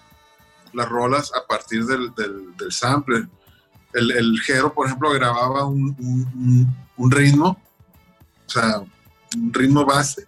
las 0.73 0.89
rolas 0.89 1.31
a 1.35 1.45
partir 1.45 1.85
del, 1.85 2.13
del, 2.15 2.57
del 2.57 2.71
sampler. 2.71 3.27
El, 3.95 4.11
el 4.11 4.39
Jero, 4.41 4.73
por 4.73 4.85
ejemplo, 4.88 5.09
grababa 5.11 5.65
un, 5.65 5.95
un- 5.99 6.76
un- 6.97 7.11
ritmo, 7.11 7.59
o 8.45 8.49
sea, 8.49 8.80
un 9.35 9.53
ritmo 9.53 9.85
base, 9.85 10.27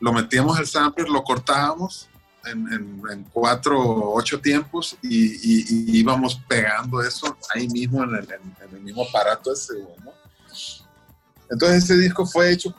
lo 0.00 0.12
metíamos 0.12 0.58
al 0.58 0.66
sampler, 0.66 1.08
lo 1.08 1.22
cortábamos 1.22 2.08
en, 2.44 2.72
en- 2.72 3.02
en 3.10 3.24
cuatro 3.24 3.80
o 3.80 4.16
ocho 4.16 4.40
tiempos 4.40 4.96
y, 5.02 5.26
y- 5.34 5.64
y 5.68 5.98
íbamos 5.98 6.40
pegando 6.48 7.02
eso 7.02 7.36
ahí 7.54 7.68
mismo 7.68 8.02
en 8.04 8.10
el, 8.14 8.28
en- 8.30 8.56
el 8.74 8.80
mismo 8.80 9.04
aparato 9.08 9.52
ese, 9.52 9.74
¿no? 10.04 10.12
Entonces 11.50 11.84
ese 11.84 11.96
disco 11.96 12.26
fue 12.26 12.52
hecho 12.52 12.74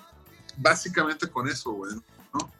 básicamente 0.58 1.28
con 1.30 1.48
eso, 1.48 1.72
güey, 1.72 1.94
¿no? 2.34 2.52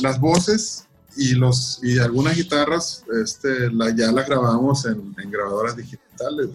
Las 0.00 0.18
voces 0.20 0.86
y, 1.16 1.34
los, 1.34 1.80
y 1.82 1.98
algunas 1.98 2.36
guitarras 2.36 3.04
este, 3.22 3.70
ya 3.94 4.12
las 4.12 4.26
grabamos 4.26 4.86
en, 4.86 5.14
grabadoras 5.30 5.76
digitales. 5.76 6.50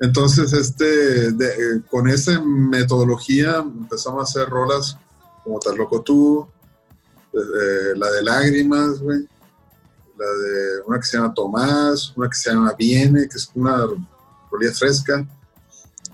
Entonces, 0.00 0.52
este, 0.52 1.28
eh, 1.28 1.82
con 1.90 2.08
esa 2.08 2.40
metodología 2.40 3.56
empezamos 3.58 4.20
a 4.20 4.24
hacer 4.24 4.48
rolas 4.50 4.98
como 5.42 5.58
Tal 5.58 5.76
Loco 5.76 6.02
Tú, 6.02 6.46
eh, 7.32 7.96
la 7.96 8.10
de 8.10 8.22
Lágrimas, 8.22 9.00
güey, 9.00 9.26
la 10.18 10.26
de 10.26 10.82
una 10.86 10.98
que 10.98 11.06
se 11.06 11.16
llama 11.16 11.32
Tomás, 11.32 12.12
una 12.16 12.28
que 12.28 12.36
se 12.36 12.50
llama 12.50 12.74
Viene, 12.76 13.28
que 13.28 13.36
es 13.36 13.50
una 13.54 13.86
rolilla 14.50 14.74
fresca, 14.74 15.26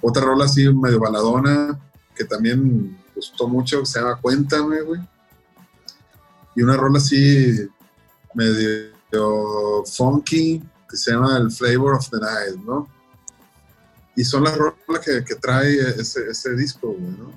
otra 0.00 0.22
rola 0.22 0.44
así 0.44 0.72
medio 0.72 1.00
baladona, 1.00 1.80
que 2.14 2.24
también 2.24 3.00
gustó 3.16 3.48
mucho, 3.48 3.80
que 3.80 3.86
se 3.86 4.00
llama 4.00 4.20
Cuéntame, 4.20 4.80
güey 4.82 5.00
y 6.54 6.62
una 6.62 6.76
rola 6.76 6.98
así 6.98 7.68
medio 8.34 8.92
funky 9.86 10.62
que 10.88 10.96
se 10.96 11.12
llama 11.12 11.36
El 11.38 11.50
Flavor 11.50 11.94
of 11.94 12.08
the 12.10 12.18
Night, 12.18 12.56
¿no? 12.64 12.88
Y 14.14 14.24
son 14.24 14.44
las 14.44 14.56
rolas 14.56 15.04
que, 15.04 15.24
que 15.24 15.34
trae 15.36 15.74
ese, 15.98 16.28
ese 16.30 16.54
disco, 16.54 16.88
güey, 16.88 17.16
¿no? 17.16 17.32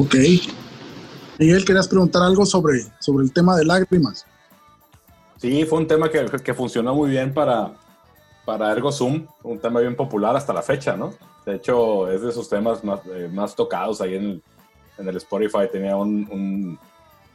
Ok. 0.00 0.14
Miguel, 1.38 1.64
querías 1.64 1.88
preguntar 1.88 2.22
algo 2.22 2.46
sobre, 2.46 2.86
sobre 3.00 3.24
el 3.24 3.32
tema 3.32 3.56
de 3.56 3.64
lágrimas. 3.64 4.24
Sí, 5.38 5.64
fue 5.64 5.78
un 5.78 5.88
tema 5.88 6.08
que, 6.08 6.24
que 6.42 6.54
funcionó 6.54 6.94
muy 6.94 7.10
bien 7.10 7.34
para, 7.34 7.74
para 8.44 8.70
Ergo 8.70 8.92
Zoom, 8.92 9.26
un 9.42 9.58
tema 9.58 9.80
bien 9.80 9.96
popular 9.96 10.36
hasta 10.36 10.52
la 10.52 10.62
fecha, 10.62 10.96
¿no? 10.96 11.12
De 11.44 11.56
hecho, 11.56 12.08
es 12.10 12.22
de 12.22 12.30
esos 12.30 12.48
temas 12.48 12.82
más, 12.84 13.00
eh, 13.06 13.28
más 13.32 13.54
tocados 13.54 14.00
ahí 14.00 14.14
en 14.14 14.24
el, 14.24 14.42
en 14.98 15.08
el 15.08 15.16
Spotify. 15.16 15.68
Tenía 15.70 15.96
un, 15.96 16.78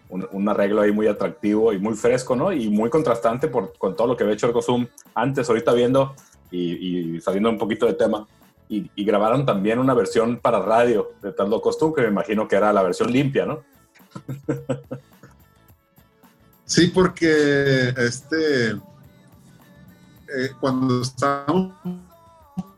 un, 0.10 0.50
arreglo 0.50 0.82
ahí 0.82 0.92
muy 0.92 1.08
atractivo 1.08 1.72
y 1.74 1.80
muy 1.80 1.96
fresco, 1.96 2.36
¿no? 2.36 2.52
Y 2.52 2.70
muy 2.70 2.90
contrastante 2.90 3.48
por, 3.48 3.78
con 3.78 3.96
todo 3.96 4.08
lo 4.08 4.18
que 4.18 4.24
había 4.24 4.36
hecho 4.36 4.48
Ergo 4.48 4.62
Zoom 4.62 4.88
antes, 5.14 5.48
ahorita 5.50 5.74
viendo 5.74 6.16
y, 6.52 7.20
saliendo 7.22 7.50
un 7.50 7.58
poquito 7.58 7.86
de 7.86 7.94
tema. 7.94 8.28
Y, 8.68 8.90
grabaron 9.04 9.46
también 9.46 9.80
una 9.80 9.94
versión 9.94 10.38
para 10.38 10.60
radio 10.60 11.12
de 11.22 11.32
Tal 11.32 11.50
Locos 11.50 11.78
Tú, 11.78 11.94
que 11.94 12.02
me 12.02 12.08
imagino 12.08 12.48
que 12.48 12.56
era 12.56 12.72
la 12.74 12.84
versión 12.84 13.12
limpia, 13.12 13.46
¿no? 13.46 13.64
Sí, 16.66 16.86
porque 16.94 17.90
este 17.98 18.74
eh, 18.74 20.52
cuando 20.60 21.02
estábamos 21.02 21.74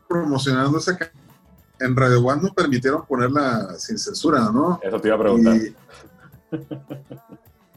promocionando 0.08 0.78
esa 0.78 0.96
ca- 0.96 1.12
en 1.84 1.96
Radio 1.96 2.20
One 2.24 2.42
nos 2.42 2.52
permitieron 2.52 3.04
ponerla 3.06 3.74
sin 3.78 3.98
censura, 3.98 4.50
¿no? 4.52 4.80
Eso 4.82 5.00
te 5.00 5.08
iba 5.08 5.16
a 5.16 5.20
preguntar. 5.20 5.56
Y- 5.56 5.74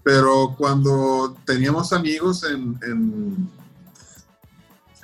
pero 0.03 0.53
cuando 0.57 1.36
teníamos 1.45 1.91
amigos 1.91 2.44
en, 2.44 2.77
en, 2.84 3.49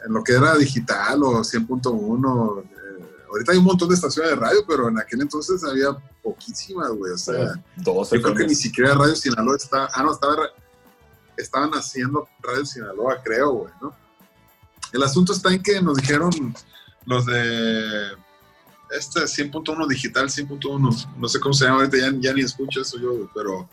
en 0.05 0.13
lo 0.13 0.23
que 0.23 0.33
era 0.33 0.55
digital 0.55 1.23
o 1.23 1.39
100.1, 1.39 2.63
eh, 2.63 3.05
ahorita 3.31 3.51
hay 3.51 3.57
un 3.57 3.63
montón 3.63 3.89
de 3.89 3.95
estaciones 3.95 4.31
de 4.31 4.35
radio, 4.37 4.59
pero 4.67 4.89
en 4.89 4.99
aquel 4.99 5.21
entonces 5.21 5.63
había 5.63 5.87
poquísimas, 6.21 6.89
güey. 6.91 7.13
O 7.13 7.17
sea, 7.17 7.53
Dos 7.77 8.11
yo 8.11 8.21
creo 8.21 8.35
que 8.35 8.45
ni 8.45 8.53
siquiera 8.55 8.93
Radio 8.93 9.15
Sinaloa 9.15 9.55
estaba. 9.57 9.89
Ah, 9.93 10.03
no, 10.03 10.11
estaba. 10.11 10.35
Estaban 11.35 11.71
haciendo 11.71 12.27
Radio 12.41 12.65
Sinaloa, 12.65 13.21
creo, 13.23 13.51
güey, 13.51 13.73
¿no? 13.81 13.95
El 14.93 15.01
asunto 15.01 15.33
está 15.33 15.51
en 15.51 15.63
que 15.63 15.81
nos 15.81 15.95
dijeron 15.97 16.31
los 17.05 17.25
de 17.25 18.09
este 18.91 19.21
100.1 19.21 19.87
digital, 19.87 20.29
100.1, 20.29 21.15
no 21.17 21.27
sé 21.27 21.39
cómo 21.39 21.53
se 21.53 21.65
llama 21.65 21.77
ahorita, 21.77 21.97
ya, 21.97 22.11
ya 22.19 22.33
ni 22.33 22.41
escucho 22.41 22.81
eso 22.81 22.99
yo, 22.99 23.29
pero 23.33 23.69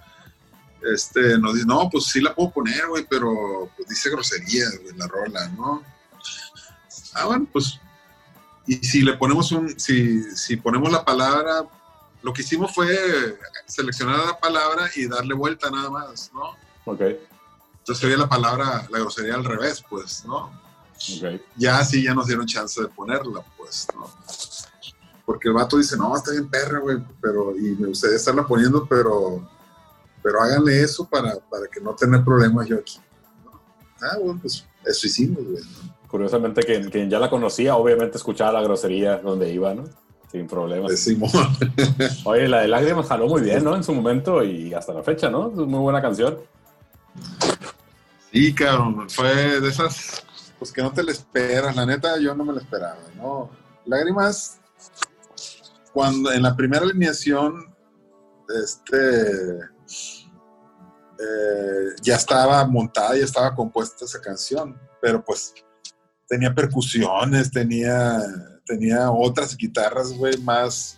este, 0.82 1.38
nos 1.38 1.54
dice, 1.54 1.66
no, 1.66 1.88
pues 1.90 2.04
sí 2.06 2.20
la 2.20 2.34
puedo 2.34 2.50
poner, 2.50 2.86
güey, 2.88 3.06
pero 3.08 3.70
pues 3.76 3.88
dice 3.88 4.10
groserías, 4.10 4.78
güey, 4.82 4.96
la 4.96 5.06
rola, 5.06 5.48
¿no? 5.48 5.82
Ah, 7.14 7.26
bueno, 7.26 7.46
pues, 7.52 7.80
y 8.66 8.76
si 8.76 9.00
le 9.02 9.14
ponemos 9.14 9.50
un, 9.52 9.78
si, 9.78 10.22
si 10.36 10.56
ponemos 10.56 10.92
la 10.92 11.04
palabra, 11.04 11.66
lo 12.22 12.32
que 12.32 12.42
hicimos 12.42 12.74
fue 12.74 13.38
seleccionar 13.66 14.18
la 14.24 14.38
palabra 14.38 14.90
y 14.94 15.06
darle 15.06 15.34
vuelta 15.34 15.70
nada 15.70 15.90
más, 15.90 16.30
¿no? 16.32 16.56
Ok, 16.84 17.00
Entonces 17.00 18.04
oye 18.04 18.16
la 18.16 18.28
palabra, 18.28 18.86
la 18.90 18.98
grosería 18.98 19.34
al 19.34 19.44
revés, 19.44 19.84
pues, 19.88 20.24
¿no? 20.24 20.46
ok. 20.98 21.40
Ya 21.56 21.84
sí, 21.84 22.02
ya 22.02 22.14
nos 22.14 22.26
dieron 22.26 22.46
chance 22.46 22.80
de 22.80 22.88
ponerla, 22.88 23.42
pues, 23.56 23.86
¿no? 23.94 24.10
Porque 25.28 25.48
el 25.48 25.52
vato 25.52 25.76
dice, 25.76 25.94
no, 25.98 26.16
está 26.16 26.30
bien 26.30 26.48
perra, 26.48 26.78
güey, 26.78 26.96
pero, 27.20 27.54
y 27.54 27.76
me 27.76 27.88
gustaría 27.88 28.16
estarla 28.16 28.46
poniendo, 28.46 28.86
pero, 28.86 29.46
pero 30.22 30.40
háganle 30.40 30.80
eso 30.80 31.06
para, 31.06 31.34
para 31.50 31.66
que 31.70 31.82
no 31.82 31.94
tener 31.94 32.24
problemas 32.24 32.66
yo 32.66 32.76
aquí. 32.76 32.98
¿no? 33.44 33.60
Ah, 34.00 34.16
bueno, 34.18 34.38
pues 34.40 34.66
eso 34.86 35.06
hicimos, 35.06 35.44
güey. 35.44 35.62
¿no? 35.62 35.94
Curiosamente, 36.08 36.62
quien, 36.62 36.88
quien 36.88 37.10
ya 37.10 37.18
la 37.18 37.28
conocía, 37.28 37.76
obviamente 37.76 38.16
escuchaba 38.16 38.52
la 38.52 38.62
grosería 38.62 39.18
donde 39.18 39.52
iba, 39.52 39.74
¿no? 39.74 39.84
Sin 40.32 40.46
problemas. 40.46 40.92
Decimos, 40.92 41.30
Oye, 42.24 42.48
la 42.48 42.62
de 42.62 42.68
Lágrimas 42.68 43.06
jaló 43.06 43.26
muy 43.28 43.42
bien, 43.42 43.62
¿no? 43.62 43.76
En 43.76 43.84
su 43.84 43.92
momento 43.92 44.42
y 44.42 44.72
hasta 44.72 44.94
la 44.94 45.02
fecha, 45.02 45.28
¿no? 45.28 45.48
Es 45.48 45.56
muy 45.56 45.80
buena 45.80 46.00
canción. 46.00 46.38
sí, 48.32 48.54
cabrón, 48.54 49.10
fue 49.10 49.60
de 49.60 49.68
esas, 49.68 50.24
pues 50.58 50.72
que 50.72 50.80
no 50.80 50.90
te 50.90 51.02
la 51.02 51.12
esperas, 51.12 51.76
la 51.76 51.84
neta, 51.84 52.18
yo 52.18 52.34
no 52.34 52.46
me 52.46 52.54
la 52.54 52.60
esperaba, 52.62 52.96
¿no? 53.18 53.50
Lágrimas, 53.84 54.58
cuando 55.98 56.30
en 56.30 56.42
la 56.42 56.54
primera 56.54 56.84
alineación, 56.84 57.74
este, 58.62 59.58
eh, 61.18 61.88
ya 62.00 62.14
estaba 62.14 62.64
montada, 62.66 63.16
ya 63.16 63.24
estaba 63.24 63.52
compuesta 63.52 64.04
esa 64.04 64.20
canción, 64.20 64.80
pero 65.02 65.24
pues 65.24 65.52
tenía 66.28 66.54
percusiones, 66.54 67.50
tenía, 67.50 68.22
tenía 68.64 69.10
otras 69.10 69.56
guitarras, 69.56 70.12
güey, 70.12 70.38
más, 70.38 70.96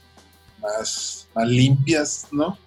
más, 0.61 1.27
más 1.35 1.49
limpias, 1.49 2.27
¿no? 2.31 2.59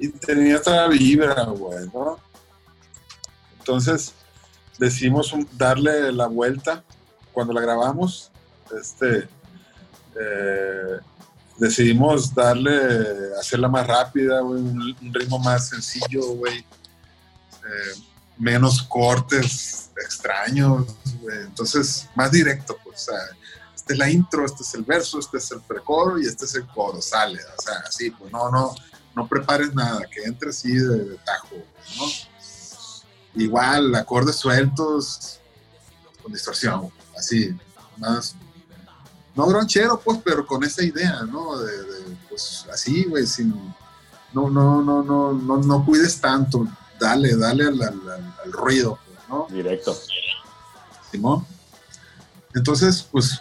Y 0.00 0.08
tenía 0.08 0.56
otra 0.56 0.88
vibra, 0.88 1.44
güey, 1.44 1.86
¿no? 1.94 2.18
Entonces 3.56 4.14
decidimos 4.80 5.32
darle 5.56 6.10
la 6.10 6.26
vuelta 6.26 6.82
cuando 7.32 7.52
la 7.52 7.60
grabamos. 7.60 8.32
Este, 8.76 9.28
eh, 10.20 10.98
decidimos 11.60 12.34
darle, 12.34 13.34
hacerla 13.38 13.68
más 13.68 13.86
rápida, 13.86 14.40
güey, 14.40 14.62
un, 14.62 15.14
ritmo 15.14 15.38
más 15.38 15.68
sencillo, 15.68 16.34
güey. 16.36 16.58
Eh, 16.58 18.00
menos 18.38 18.82
cortes 18.82 19.90
extraños, 20.02 20.86
güey. 21.20 21.38
Entonces, 21.42 22.08
más 22.16 22.32
directo, 22.32 22.76
pues. 22.82 23.08
Esta 23.74 23.92
es 23.92 23.98
la 23.98 24.10
intro, 24.10 24.44
este 24.46 24.62
es 24.62 24.74
el 24.74 24.82
verso, 24.82 25.18
este 25.18 25.36
es 25.36 25.50
el 25.50 25.60
precoro 25.60 26.18
y 26.18 26.26
este 26.26 26.46
es 26.46 26.54
el 26.54 26.66
coro, 26.66 27.00
sale. 27.02 27.40
O 27.58 27.62
sea, 27.62 27.74
así, 27.86 28.10
pues 28.10 28.32
no, 28.32 28.50
no, 28.50 28.74
no 29.14 29.28
prepares 29.28 29.74
nada, 29.74 30.00
que 30.12 30.22
entre 30.22 30.50
así 30.50 30.72
de, 30.72 31.04
de 31.04 31.16
tajo, 31.18 31.56
¿no? 31.98 32.06
Igual, 33.34 33.94
acordes 33.94 34.36
sueltos, 34.36 35.40
con 36.22 36.32
distorsión, 36.32 36.90
así, 37.16 37.54
más, 37.96 38.34
no 39.34 39.46
gronchero, 39.46 40.00
pues, 40.04 40.18
pero 40.24 40.46
con 40.46 40.64
esa 40.64 40.82
idea, 40.84 41.22
¿no? 41.22 41.56
De, 41.58 41.72
de, 41.72 42.16
pues, 42.28 42.66
así, 42.72 43.04
güey, 43.04 43.26
sin, 43.26 43.50
no, 44.32 44.50
no, 44.50 44.82
no, 44.82 45.02
no, 45.02 45.32
no, 45.32 45.56
no 45.58 45.84
cuides 45.84 46.20
tanto, 46.20 46.66
dale, 46.98 47.36
dale 47.36 47.64
al, 47.64 47.82
al- 47.82 48.10
al- 48.10 48.34
al 48.44 48.52
ruido, 48.52 48.98
pues, 49.06 49.18
¿no? 49.28 49.46
Directo. 49.50 49.96
Simón. 51.10 51.46
Entonces, 52.54 53.06
pues, 53.10 53.40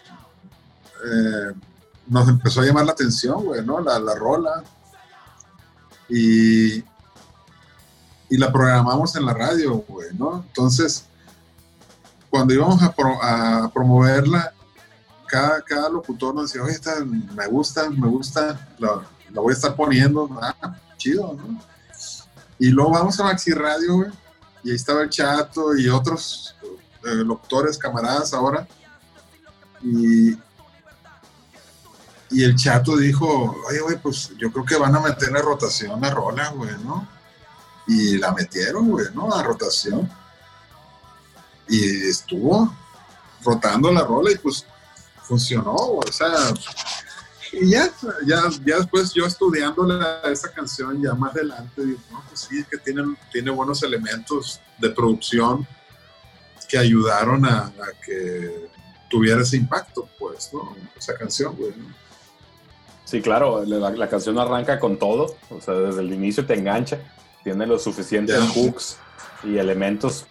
eh, 1.06 1.54
nos 2.08 2.28
empezó 2.28 2.62
a 2.62 2.66
llamar 2.66 2.86
la 2.86 2.92
atención, 2.94 3.44
güey, 3.44 3.64
¿no? 3.66 3.80
La, 3.80 4.00
la 4.00 4.16
rola. 4.16 4.64
Y, 6.08 6.78
y 8.32 8.38
la 8.38 8.52
programamos 8.52 9.16
en 9.16 9.26
la 9.26 9.34
radio, 9.34 9.76
güey, 9.88 10.10
¿no? 10.18 10.44
Entonces, 10.48 11.06
cuando 12.30 12.54
íbamos 12.54 12.82
a, 12.82 12.92
pro- 12.92 13.22
a 13.22 13.70
promoverla, 13.74 14.54
cada, 15.30 15.62
cada 15.62 15.90
locutor 15.90 16.34
nos 16.34 16.52
decía, 16.52 16.64
oye, 16.64 16.74
esta 16.74 17.04
me 17.06 17.48
gusta, 17.48 17.90
me 17.90 18.08
gusta, 18.08 18.68
la, 18.80 19.02
la 19.32 19.42
voy 19.42 19.52
a 19.52 19.56
estar 19.56 19.76
poniendo, 19.76 20.30
ah, 20.42 20.76
chido, 20.98 21.34
¿no? 21.34 21.62
Y 22.58 22.70
luego 22.70 22.92
vamos 22.92 23.18
a 23.20 23.24
Maxi 23.24 23.52
Radio, 23.52 23.98
güey, 23.98 24.12
y 24.64 24.72
ahí 24.72 24.76
estaba 24.76 25.04
el 25.04 25.10
Chato 25.10 25.78
y 25.78 25.88
otros 25.88 26.56
eh, 27.06 27.24
locutores, 27.24 27.78
camaradas 27.78 28.34
ahora. 28.34 28.68
Y, 29.82 30.32
y 32.32 32.44
el 32.44 32.56
chato 32.56 32.98
dijo, 32.98 33.56
oye, 33.68 33.80
güey, 33.80 33.98
pues 33.98 34.34
yo 34.38 34.52
creo 34.52 34.66
que 34.66 34.76
van 34.76 34.96
a 34.96 35.00
meter 35.00 35.32
la 35.32 35.42
rotación 35.42 36.04
a 36.04 36.10
rola, 36.10 36.50
güey, 36.50 36.72
¿no? 36.84 37.08
Y 37.88 38.18
la 38.18 38.34
metieron, 38.34 38.90
güey, 38.90 39.08
¿no? 39.14 39.34
A 39.34 39.42
rotación. 39.42 40.10
Y 41.70 42.10
estuvo 42.10 42.74
rotando 43.44 43.92
la 43.92 44.04
rola 44.04 44.32
y 44.32 44.38
pues 44.38 44.66
funcionó, 45.30 45.74
o 45.76 46.12
sea, 46.12 46.34
y 47.54 47.70
ya, 47.72 47.90
ya, 48.28 48.42
ya 48.66 48.78
después 48.78 49.14
yo 49.14 49.26
estudiando 49.26 49.84
la- 49.86 50.22
esa 50.32 50.52
canción 50.52 51.02
ya 51.02 51.14
más 51.14 51.34
adelante, 51.36 51.84
digo, 51.86 52.00
no, 52.12 52.22
pues 52.28 52.42
sí, 52.50 52.64
que 52.70 52.78
tiene, 52.78 53.04
tiene 53.32 53.52
buenos 53.52 53.82
elementos 53.84 54.60
de 54.80 54.90
producción 54.90 55.68
que 56.68 56.78
ayudaron 56.78 57.46
a, 57.46 57.58
a 57.68 57.74
que 58.06 58.68
tuviera 59.10 59.42
ese 59.42 59.58
impacto, 59.58 60.08
pues, 60.20 60.52
¿no? 60.54 60.76
Esa 60.98 61.16
canción, 61.16 61.56
güey. 61.56 61.72
¿no? 61.78 61.86
Sí, 63.06 63.22
claro, 63.22 63.64
la, 63.66 63.90
la 63.92 64.10
canción 64.10 64.38
arranca 64.38 64.80
con 64.80 64.98
todo, 65.00 65.36
o 65.50 65.62
sea, 65.62 65.74
desde 65.76 66.02
el 66.02 66.14
inicio 66.14 66.46
te 66.46 66.54
engancha, 66.56 67.00
tiene 67.44 67.66
los 67.66 67.84
suficientes 67.84 68.38
Ya. 68.40 68.48
hooks 68.54 68.98
y 69.44 69.58
elementos. 69.58 70.26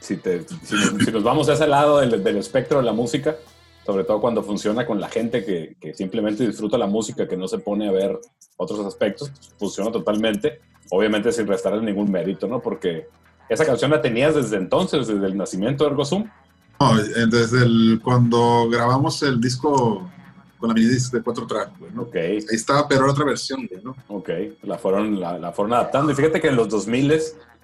Si, 0.00 0.16
te- 0.16 0.44
si, 0.64 0.76
si 1.04 1.10
nos 1.12 1.22
vamos 1.22 1.48
a 1.48 1.52
ese 1.54 1.66
lado 1.68 1.98
del, 1.98 2.22
del 2.22 2.36
espectro 2.38 2.78
de 2.78 2.84
la 2.84 2.92
música, 2.92 3.36
sobre 3.86 4.02
todo 4.02 4.20
cuando 4.20 4.42
funciona 4.42 4.84
con 4.84 5.00
la 5.00 5.08
gente 5.08 5.44
que, 5.44 5.76
que 5.80 5.94
simplemente 5.94 6.44
disfruta 6.44 6.76
la 6.76 6.88
música, 6.88 7.28
que 7.28 7.36
no 7.36 7.46
se 7.46 7.60
pone 7.60 7.88
a 7.88 7.92
ver 7.92 8.18
otros 8.56 8.84
aspectos, 8.84 9.30
pues, 9.30 9.54
funciona 9.56 9.92
totalmente, 9.92 10.60
obviamente 10.90 11.30
sin 11.30 11.46
restarle 11.46 11.80
ningún 11.82 12.10
mérito, 12.10 12.48
¿no? 12.48 12.60
Porque 12.60 13.06
esa 13.48 13.64
canción 13.64 13.92
la 13.92 14.02
tenías 14.02 14.34
desde 14.34 14.56
entonces, 14.56 15.06
desde 15.06 15.24
el 15.24 15.36
nacimiento 15.36 15.84
de 15.84 15.90
Ergo 15.90 16.04
Zoom. 16.04 16.28
No, 16.80 16.98
eh, 16.98 17.26
desde 17.30 17.62
el, 17.62 18.00
cuando 18.02 18.68
grabamos 18.68 19.22
el 19.22 19.40
disco 19.40 20.10
con 20.58 20.68
la 20.68 20.74
mini 20.74 20.88
disc 20.88 21.12
de 21.12 21.22
cuatro 21.22 21.46
tracks, 21.46 21.72
¿no? 21.94 22.02
Ok, 22.02 22.16
Ahí 22.16 22.44
estaba, 22.50 22.88
pero 22.88 23.02
era 23.02 23.12
otra 23.12 23.24
versión, 23.24 23.68
¿no? 23.84 23.94
Ok, 24.08 24.30
la 24.64 24.78
fueron, 24.78 25.20
la, 25.20 25.38
la 25.38 25.52
fueron 25.52 25.74
adaptando. 25.74 26.10
Y 26.10 26.16
fíjate 26.16 26.40
que 26.40 26.48
en 26.48 26.56
los 26.56 26.68
2000 26.68 27.20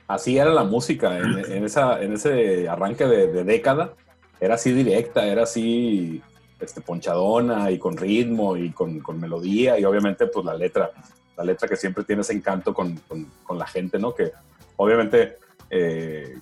así 0.06 0.38
era 0.38 0.52
la 0.52 0.62
música, 0.62 1.18
en, 1.18 1.52
en 1.52 1.64
esa, 1.64 2.00
en 2.00 2.12
ese 2.12 2.68
arranque 2.68 3.06
de, 3.06 3.26
de 3.26 3.42
década, 3.42 3.94
era 4.42 4.56
así 4.56 4.72
directa, 4.72 5.24
era 5.24 5.44
así 5.44 6.20
este, 6.58 6.80
ponchadona 6.80 7.70
y 7.70 7.78
con 7.78 7.96
ritmo 7.96 8.56
y 8.56 8.70
con, 8.72 8.98
con 8.98 9.20
melodía 9.20 9.78
y 9.78 9.84
obviamente 9.84 10.26
pues 10.26 10.44
la 10.44 10.54
letra, 10.54 10.90
la 11.36 11.44
letra 11.44 11.68
que 11.68 11.76
siempre 11.76 12.02
tiene 12.02 12.22
ese 12.22 12.32
encanto 12.32 12.74
con, 12.74 12.96
con- 13.06 13.30
con 13.44 13.56
la 13.56 13.68
gente, 13.68 14.00
¿no? 14.00 14.12
Que 14.12 14.32
obviamente 14.76 15.38
eh, 15.70 16.36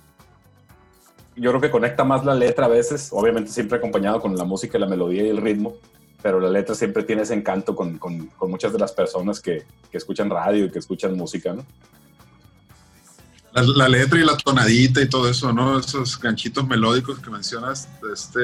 yo 1.35 1.51
creo 1.51 1.61
que 1.61 1.69
conecta 1.69 2.03
más 2.03 2.25
la 2.25 2.33
letra 2.33 2.65
a 2.65 2.69
veces, 2.69 3.09
obviamente 3.11 3.51
siempre 3.51 3.77
acompañado 3.77 4.19
con 4.19 4.35
la 4.35 4.45
música, 4.45 4.79
la 4.79 4.87
melodía 4.87 5.21
y 5.21 5.29
el 5.29 5.37
ritmo, 5.37 5.75
pero 6.23 6.39
la 6.39 6.49
letra 6.49 6.73
siempre 6.73 7.03
tiene 7.03 7.21
ese 7.21 7.35
encanto 7.35 7.75
con, 7.75 7.99
muchas 8.47 8.73
de 8.73 8.79
las 8.79 8.93
personas 8.93 9.39
que, 9.39 9.63
que 9.91 9.97
escuchan 9.97 10.27
radio 10.31 10.65
y 10.65 10.71
que 10.71 10.79
escuchan 10.79 11.15
música, 11.15 11.53
¿no? 11.53 11.63
La, 13.53 13.89
letra 13.89 14.17
y 14.17 14.23
la 14.23 14.37
tonadita 14.37 15.01
y 15.01 15.09
todo 15.09 15.29
eso, 15.29 15.51
¿no? 15.51 15.77
Esos 15.77 16.17
ganchitos 16.17 16.65
melódicos 16.65 17.19
que 17.19 17.29
mencionas, 17.29 17.89
este, 18.13 18.39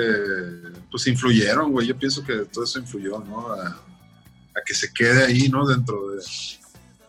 pues 0.92 1.08
influyeron, 1.08 1.72
güey. 1.72 1.88
Yo 1.88 1.98
pienso 1.98 2.24
que 2.26 2.40
todo 2.52 2.66
eso 2.66 2.80
influyó, 2.80 3.20
¿no? 3.20 3.54
A, 3.54 3.78
que 4.66 4.74
se 4.74 4.92
quede 4.92 5.24
ahí, 5.24 5.48
¿no? 5.48 5.66
Dentro 5.66 6.10
de, 6.10 6.20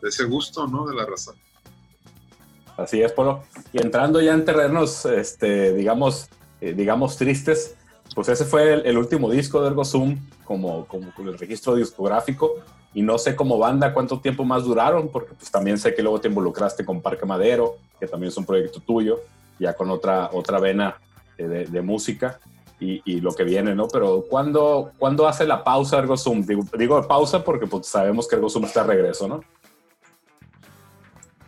ese 0.09 0.25
gusto, 0.25 0.69
¿no? 0.69 0.87
De 0.87 0.95
la 0.95 1.07
raza. 1.07 1.33
Así 2.77 3.03
es, 3.03 3.11
Polo. 3.11 3.43
Y 3.73 3.83
entrando 3.83 4.21
ya 4.21 4.33
en 4.33 4.45
terrenos, 4.45 5.05
este, 5.05 5.75
digamos, 5.75 6.29
eh, 6.61 6.75
digamos 6.75 7.17
tristes, 7.17 7.75
pues 8.15 8.29
ese 8.29 8.45
fue 8.45 8.75
el, 8.75 8.97
último 8.97 9.29
disco 9.29 9.61
de 9.61 9.69
Ergo 9.69 9.85
Zoom 9.85 10.19
como, 10.45 10.87
como 10.87 11.13
el 11.19 11.37
registro 11.37 11.75
discográfico. 11.75 12.63
Y 12.95 13.03
no 13.03 13.19
sé 13.19 13.35
como 13.35 13.59
banda 13.59 13.93
cuánto 13.93 14.21
tiempo 14.21 14.45
más 14.45 14.63
duraron, 14.63 15.09
porque 15.09 15.35
pues 15.35 15.51
también 15.51 15.79
sé 15.79 15.95
que 15.95 16.03
luego 16.03 16.21
te 16.21 16.29
involucraste 16.29 16.85
con 16.85 17.03
Parque 17.03 17.27
Madero 17.27 17.77
que 17.99 18.07
también 18.07 18.29
es 18.29 18.37
un 18.37 18.45
proyecto 18.47 18.81
tuyo, 18.81 19.21
ya 19.59 19.75
con 19.75 19.91
otra, 19.91 20.31
otra 20.33 20.59
vena 20.61 20.97
de, 21.37 21.67
de 21.67 21.83
música 21.83 22.39
y, 22.81 23.01
y 23.05 23.21
lo 23.21 23.33
que 23.35 23.45
viene, 23.45 23.75
¿no? 23.75 23.89
Pero 23.89 24.25
¿cuándo, 24.29 24.93
¿cuándo 24.99 25.27
hace 25.29 25.47
la 25.47 25.63
pausa 25.65 25.99
Ergo 25.99 26.17
Zoom? 26.17 26.45
Digo, 26.47 26.65
digo 26.79 27.07
pausa 27.09 27.43
porque 27.45 27.67
pues, 27.67 27.87
sabemos 27.87 28.27
que 28.29 28.37
Ergo 28.37 28.49
Zoom 28.49 28.65
está 28.65 28.83
de 28.83 28.89
regreso, 28.95 29.27
¿no? 29.29 29.41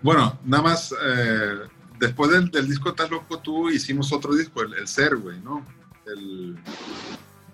Bueno, 0.02 0.38
nada 0.44 0.62
más, 0.62 0.92
eh, 0.92 1.58
después 1.98 2.30
del, 2.30 2.50
del 2.50 2.66
disco 2.66 2.88
Estás 2.90 3.10
Loco 3.10 3.38
Tú, 3.38 3.68
hicimos 3.68 4.12
otro 4.12 4.34
disco, 4.34 4.62
el, 4.62 4.74
el 4.74 4.88
Ser, 4.88 5.16
güey, 5.16 5.38
¿no? 5.40 5.64
El 6.06 6.56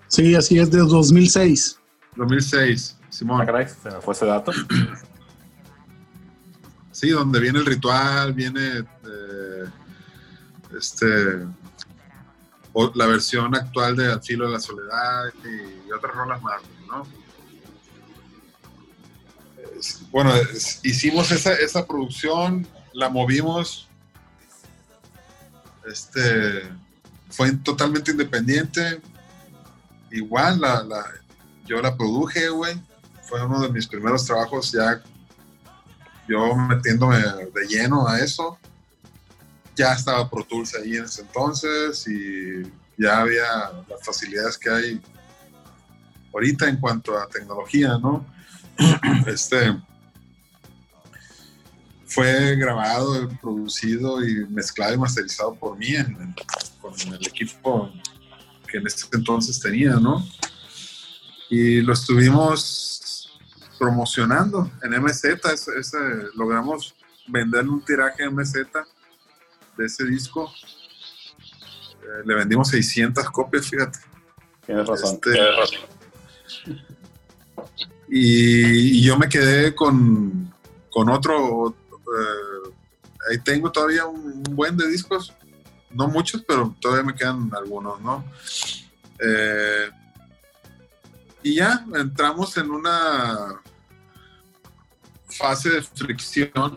Sí, 0.08 0.34
así 0.36 0.58
es, 0.58 0.70
de 0.70 0.78
2006. 0.78 1.80
2006, 2.14 2.98
Ah, 3.02 3.06
Simón. 3.10 3.46
caray, 3.46 3.66
se 3.68 3.90
me 3.90 4.00
fue 4.00 4.14
ese 4.14 4.26
dato. 4.26 4.52
Sí, 6.96 7.10
donde 7.10 7.40
viene 7.40 7.58
el 7.58 7.66
ritual, 7.66 8.32
viene 8.32 8.78
eh, 8.78 9.64
este 10.78 11.46
la 12.94 13.06
versión 13.06 13.54
actual 13.54 13.96
de 13.96 14.10
Al 14.10 14.22
filo 14.22 14.46
de 14.46 14.52
la 14.52 14.60
soledad 14.60 15.24
y, 15.44 15.92
otras 15.92 16.14
rolas 16.14 16.40
más, 16.40 16.62
¿no? 16.88 17.06
Bueno, 20.10 20.32
hicimos 20.84 21.30
esa, 21.32 21.52
esa 21.52 21.86
producción, 21.86 22.66
la 22.94 23.10
movimos, 23.10 23.88
este, 25.86 26.62
fue 27.28 27.52
totalmente 27.56 28.10
independiente, 28.10 29.02
igual 30.10 30.62
la, 30.62 30.82
la- 30.82 31.12
yo 31.66 31.82
la 31.82 31.94
produje, 31.94 32.48
güey, 32.48 32.80
fue 33.28 33.44
uno 33.44 33.60
de 33.60 33.68
mis 33.68 33.86
primeros 33.86 34.24
trabajos 34.24 34.72
ya 34.72 35.02
yo 36.28 36.54
metiéndome 36.54 37.18
de 37.18 37.66
lleno 37.68 38.06
a 38.08 38.18
eso. 38.20 38.58
Ya 39.76 39.92
estaba 39.92 40.28
Pro 40.28 40.42
Tools 40.44 40.74
ahí 40.74 40.96
en 40.96 41.04
ese 41.04 41.22
entonces 41.22 42.06
y 42.08 42.62
ya 42.96 43.20
había 43.20 43.44
las 43.88 44.04
facilidades 44.04 44.56
que 44.56 44.70
hay 44.70 45.00
ahorita 46.32 46.68
en 46.68 46.76
cuanto 46.78 47.16
a 47.18 47.28
tecnología, 47.28 47.98
¿no? 47.98 48.26
Este 49.26 49.76
fue 52.06 52.56
grabado, 52.56 53.28
producido 53.40 54.24
y 54.26 54.46
mezclado 54.48 54.94
y 54.94 54.98
masterizado 54.98 55.54
por 55.54 55.76
mí 55.76 55.94
en- 55.94 56.34
con 56.80 56.94
el 57.12 57.26
equipo 57.26 57.90
que 58.68 58.78
en 58.78 58.86
ese 58.86 59.06
entonces 59.12 59.60
tenía, 59.60 59.94
¿no? 59.94 60.26
Y 61.50 61.80
lo 61.82 61.92
estuvimos 61.92 63.00
promocionando 63.78 64.70
en 64.82 64.94
MZ. 64.94 65.24
ese- 65.52 65.78
ese- 65.78 66.28
logramos 66.34 66.94
vender 67.28 67.68
un 67.68 67.84
tiraje 67.84 68.24
MZ 68.30 68.54
de 69.76 69.84
ese 69.86 70.04
disco. 70.04 70.50
Eh, 72.02 72.22
le 72.24 72.34
vendimos 72.34 72.68
600 72.68 73.28
copias, 73.30 73.68
fíjate. 73.68 73.98
Tienes 74.64 74.86
razón. 74.86 75.14
Este, 75.14 75.30
Y, 78.08 78.98
y 78.98 79.02
yo 79.02 79.18
me 79.18 79.28
quedé 79.28 79.74
con, 79.74 80.52
con 80.90 81.08
otro. 81.08 81.70
eh, 81.92 82.70
ahí 83.30 83.38
tengo 83.40 83.70
todavía 83.72 84.06
un, 84.06 84.42
un 84.48 84.56
buen 84.56 84.76
de 84.76 84.86
discos. 84.88 85.32
No 85.90 86.08
muchos, 86.08 86.42
pero 86.46 86.74
todavía 86.80 87.04
me 87.04 87.14
quedan 87.14 87.50
algunos, 87.54 88.00
¿no? 88.00 88.24
Eh, 89.18 89.90
y 91.46 91.54
ya 91.54 91.86
entramos 91.94 92.56
en 92.56 92.72
una 92.72 93.60
fase 95.28 95.70
de 95.70 95.82
fricción 95.82 96.74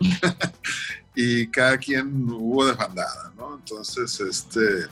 y 1.16 1.48
cada 1.48 1.76
quien 1.76 2.30
hubo 2.30 2.64
desbandada, 2.64 3.32
¿no? 3.36 3.56
Entonces, 3.56 4.20
este. 4.20 4.86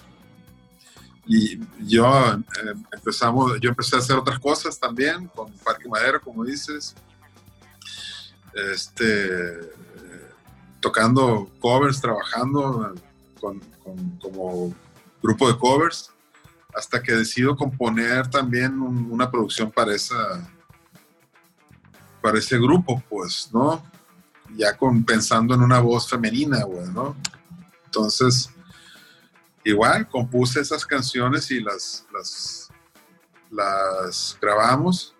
Y 1.26 1.60
yo 1.86 2.32
eh, 2.32 2.74
empezamos, 2.92 3.60
yo 3.60 3.68
empecé 3.68 3.94
a 3.94 4.00
hacer 4.00 4.16
otras 4.16 4.40
cosas 4.40 4.80
también 4.80 5.28
con 5.28 5.52
Parque 5.58 5.88
Madero, 5.88 6.20
como 6.20 6.44
dices. 6.44 6.96
Este, 8.54 9.60
tocando 10.80 11.48
covers, 11.60 12.00
trabajando 12.00 12.94
con- 13.40 13.60
como 14.20 14.74
grupo 15.22 15.46
de 15.52 15.56
covers, 15.56 16.10
hasta 16.74 17.02
que 17.02 17.12
decido 17.12 17.56
componer 17.56 18.28
también 18.28 18.80
un- 18.80 19.10
una 19.10 19.30
producción 19.30 19.70
para 19.70 19.94
esa, 19.94 20.48
para 22.22 22.38
ese 22.38 22.58
grupo, 22.58 23.02
pues, 23.08 23.50
¿no? 23.52 23.82
Ya 24.56 24.76
pensando 25.06 25.54
en 25.54 25.62
una 25.62 25.80
voz 25.80 26.08
femenina, 26.08 26.62
güey, 26.64 26.88
¿no? 26.88 27.16
Entonces, 27.86 28.50
igual 29.64 30.08
compuse 30.08 30.60
esas 30.60 30.84
canciones 30.86 31.50
y 31.50 31.60
las, 31.60 32.06
las, 32.12 32.68
las 33.50 34.38
grabamos 34.40 35.14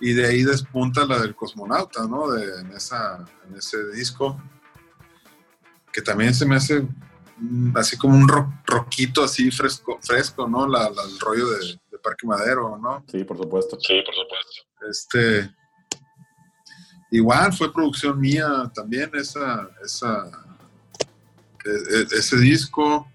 y 0.00 0.12
de 0.12 0.26
ahí 0.26 0.44
despunta 0.44 1.04
la 1.04 1.18
del 1.18 1.34
cosmonauta, 1.34 2.06
¿no? 2.06 2.30
De, 2.30 2.60
en, 2.60 2.72
esa, 2.72 3.24
en 3.48 3.56
ese 3.56 3.88
disco, 3.92 4.40
que 5.92 6.02
también 6.02 6.34
se 6.34 6.46
me 6.46 6.56
hace 6.56 6.86
así 7.74 7.96
como 7.96 8.16
un 8.16 8.28
rockito 8.66 9.22
así 9.24 9.50
fresco, 9.50 9.98
fresco 10.02 10.48
¿no? 10.48 10.66
La, 10.66 10.90
la- 10.90 11.02
el 11.02 11.18
rollo 11.20 11.48
de, 11.50 11.58
de 11.90 11.98
Parque 12.02 12.26
Madero, 12.26 12.78
¿no? 12.78 13.04
Sí, 13.10 13.24
por 13.24 13.36
supuesto. 13.36 13.78
Sí, 13.80 14.00
por 14.04 14.14
supuesto. 14.14 14.62
Este, 14.88 15.54
igual 17.10 17.52
fue 17.52 17.72
producción 17.72 18.20
mía 18.20 18.70
también 18.74 19.10
esa, 19.14 19.68
esa, 19.84 20.30
e- 21.64 21.96
e- 21.96 22.18
ese 22.18 22.36
disco. 22.38 23.10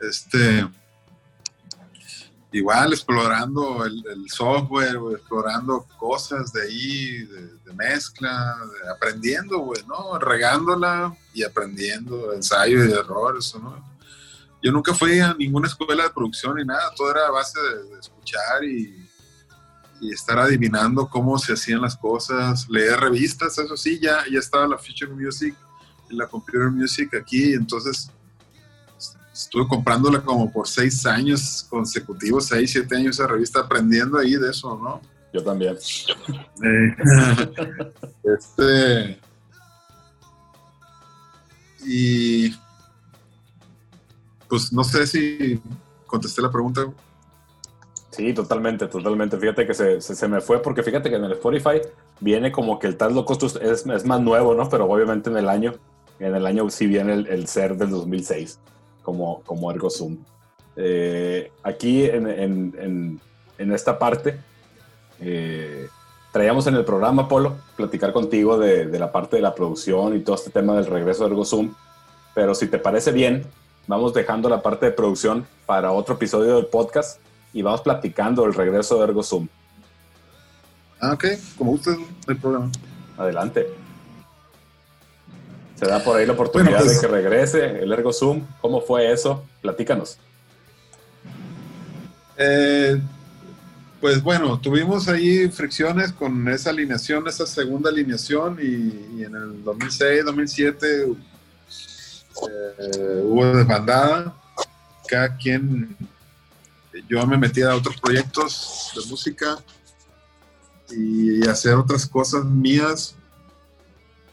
Este, 0.00 0.66
igual 2.54 2.92
explorando 2.92 3.84
el, 3.84 4.02
software, 4.28 4.98
explorando 5.12 5.86
cosas 5.98 6.52
de 6.52 6.62
ahí, 6.62 7.24
de, 7.24 7.72
mezcla, 7.74 8.56
de- 8.56 8.90
aprendiendo, 8.90 9.58
güey, 9.58 9.82
¿no? 9.86 10.18
Regándola 10.18 11.16
y 11.32 11.42
aprendiendo, 11.42 12.32
ensayo 12.32 12.84
y 12.84 12.92
error, 12.92 13.36
eso, 13.38 13.58
¿no? 13.58 13.84
Yo 14.62 14.70
nunca 14.72 14.94
fui 14.94 15.18
a 15.18 15.34
ninguna 15.34 15.66
escuela 15.66 16.04
de 16.04 16.10
producción 16.10 16.56
ni 16.56 16.64
nada, 16.64 16.92
todo 16.96 17.10
era 17.10 17.26
a 17.26 17.30
base 17.32 17.60
de, 17.60 17.82
de 17.94 18.00
escuchar 18.00 18.64
y, 18.64 19.04
y 20.00 20.12
estar 20.12 20.38
adivinando 20.38 21.08
cómo 21.08 21.36
se 21.38 21.54
hacían 21.54 21.82
las 21.82 21.96
cosas, 21.96 22.66
leer 22.70 23.00
revistas, 23.00 23.58
eso 23.58 23.76
sí, 23.76 23.98
ya, 24.00 24.24
ya 24.30 24.38
estaba 24.38 24.68
la 24.68 24.78
Future 24.78 25.12
Music 25.12 25.54
la 26.10 26.26
Computer 26.26 26.70
Music 26.70 27.14
aquí, 27.14 27.54
entonces 27.54 28.10
estuve 29.34 29.66
comprándola 29.66 30.20
como 30.20 30.50
por 30.50 30.68
seis 30.68 31.04
años 31.04 31.66
consecutivos, 31.68 32.46
seis, 32.46 32.70
siete 32.70 32.96
años 32.96 33.18
esa 33.18 33.26
revista, 33.26 33.60
aprendiendo 33.60 34.18
ahí 34.18 34.36
de 34.36 34.50
eso, 34.50 34.78
¿no? 34.78 35.00
Yo 35.32 35.42
también. 35.42 35.76
Eh, 36.62 36.96
este. 38.38 39.20
Y. 41.84 42.54
Pues 44.48 44.72
no 44.72 44.84
sé 44.84 45.06
si 45.08 45.60
contesté 46.06 46.40
la 46.40 46.50
pregunta. 46.50 46.82
Sí, 48.10 48.32
totalmente, 48.32 48.86
totalmente. 48.86 49.36
Fíjate 49.36 49.66
que 49.66 49.74
se, 49.74 50.00
se, 50.00 50.14
se 50.14 50.28
me 50.28 50.40
fue 50.40 50.62
porque 50.62 50.84
fíjate 50.84 51.10
que 51.10 51.16
en 51.16 51.24
el 51.24 51.32
Spotify 51.32 51.80
viene 52.20 52.52
como 52.52 52.78
que 52.78 52.86
el 52.86 52.96
Tal 52.96 53.12
es, 53.60 53.84
es 53.84 54.06
más 54.06 54.20
nuevo, 54.20 54.54
¿no? 54.54 54.68
Pero 54.68 54.84
obviamente 54.84 55.30
en 55.30 55.38
el 55.38 55.48
año, 55.48 55.74
en 56.20 56.36
el 56.36 56.46
año 56.46 56.70
sí 56.70 56.86
viene 56.86 57.14
el, 57.14 57.26
el 57.26 57.48
ser 57.48 57.76
del 57.76 57.90
2006 57.90 58.60
como, 59.04 59.42
como 59.42 59.70
Ergo 59.70 59.90
Zoom. 59.90 60.16
Eh, 60.76 61.52
aquí 61.62 62.04
en, 62.06 62.26
en, 62.26 62.74
en, 62.80 63.20
en 63.58 63.72
esta 63.72 63.96
parte 63.96 64.36
eh, 65.20 65.86
traíamos 66.32 66.66
en 66.66 66.74
el 66.74 66.84
programa, 66.84 67.28
Polo, 67.28 67.54
platicar 67.76 68.12
contigo 68.12 68.58
de, 68.58 68.86
de 68.86 68.98
la 68.98 69.12
parte 69.12 69.36
de 69.36 69.42
la 69.42 69.54
producción 69.54 70.16
y 70.16 70.20
todo 70.20 70.34
este 70.34 70.50
tema 70.50 70.74
del 70.74 70.86
regreso 70.86 71.22
de 71.22 71.30
Ergo 71.30 71.44
Zoom. 71.44 71.72
Pero 72.34 72.56
si 72.56 72.66
te 72.66 72.78
parece 72.78 73.12
bien, 73.12 73.46
vamos 73.86 74.12
dejando 74.12 74.48
la 74.48 74.60
parte 74.60 74.86
de 74.86 74.92
producción 74.92 75.46
para 75.66 75.92
otro 75.92 76.16
episodio 76.16 76.56
del 76.56 76.66
podcast 76.66 77.20
y 77.52 77.62
vamos 77.62 77.82
platicando 77.82 78.42
del 78.42 78.54
regreso 78.54 78.98
de 78.98 79.04
Ergo 79.04 79.22
Zoom. 79.22 79.46
Ah, 81.00 81.12
ok, 81.12 81.24
como 81.56 81.72
usted, 81.72 81.92
no 81.96 82.06
hay 82.26 82.34
problema. 82.34 82.70
Adelante. 83.16 83.83
Se 85.78 85.86
da 85.86 86.02
por 86.02 86.16
ahí 86.16 86.26
la 86.26 86.32
oportunidad 86.34 86.70
Bueno, 86.78 86.84
pues- 86.84 87.00
de 87.00 87.06
que 87.06 87.12
regrese 87.12 87.82
el 87.82 87.92
Ergo 87.92 88.12
Zoom. 88.12 88.42
¿Cómo 88.60 88.80
fue 88.80 89.12
eso? 89.12 89.44
Platícanos. 89.60 90.18
Eh, 92.36 93.00
pues 94.00 94.22
bueno, 94.22 94.60
tuvimos 94.60 95.08
ahí 95.08 95.48
fricciones 95.48 96.12
con 96.12 96.48
esa 96.48 96.70
alineación, 96.70 97.26
esa 97.26 97.46
segunda 97.46 97.90
alineación 97.90 98.58
y, 98.60 99.20
y 99.20 99.24
en 99.24 99.34
el 99.34 99.64
2006, 99.64 100.24
2007 100.24 101.06
eh, 102.48 103.20
hubo 103.22 103.46
desbandada. 103.56 104.34
Cada 105.08 105.36
quien, 105.36 105.96
yo 107.08 107.26
me 107.26 107.36
metí 107.36 107.62
a 107.62 107.74
otros 107.74 108.00
proyectos 108.00 108.90
de 108.96 109.06
música 109.10 109.58
y 110.90 111.46
hacer 111.48 111.74
otras 111.74 112.06
cosas 112.06 112.44
mías. 112.44 113.14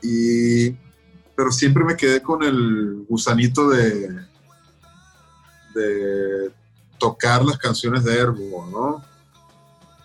Y, 0.02 0.72
pero 1.42 1.52
siempre 1.52 1.84
me 1.84 1.98
quedé 1.98 2.22
con 2.22 2.44
el 2.44 3.04
gusanito 3.10 3.68
de, 3.68 4.10
de 5.74 6.52
tocar 7.00 7.44
las 7.44 7.58
canciones 7.58 8.04
de 8.04 8.16
Ergo, 8.16 8.68
¿no? 8.72 9.04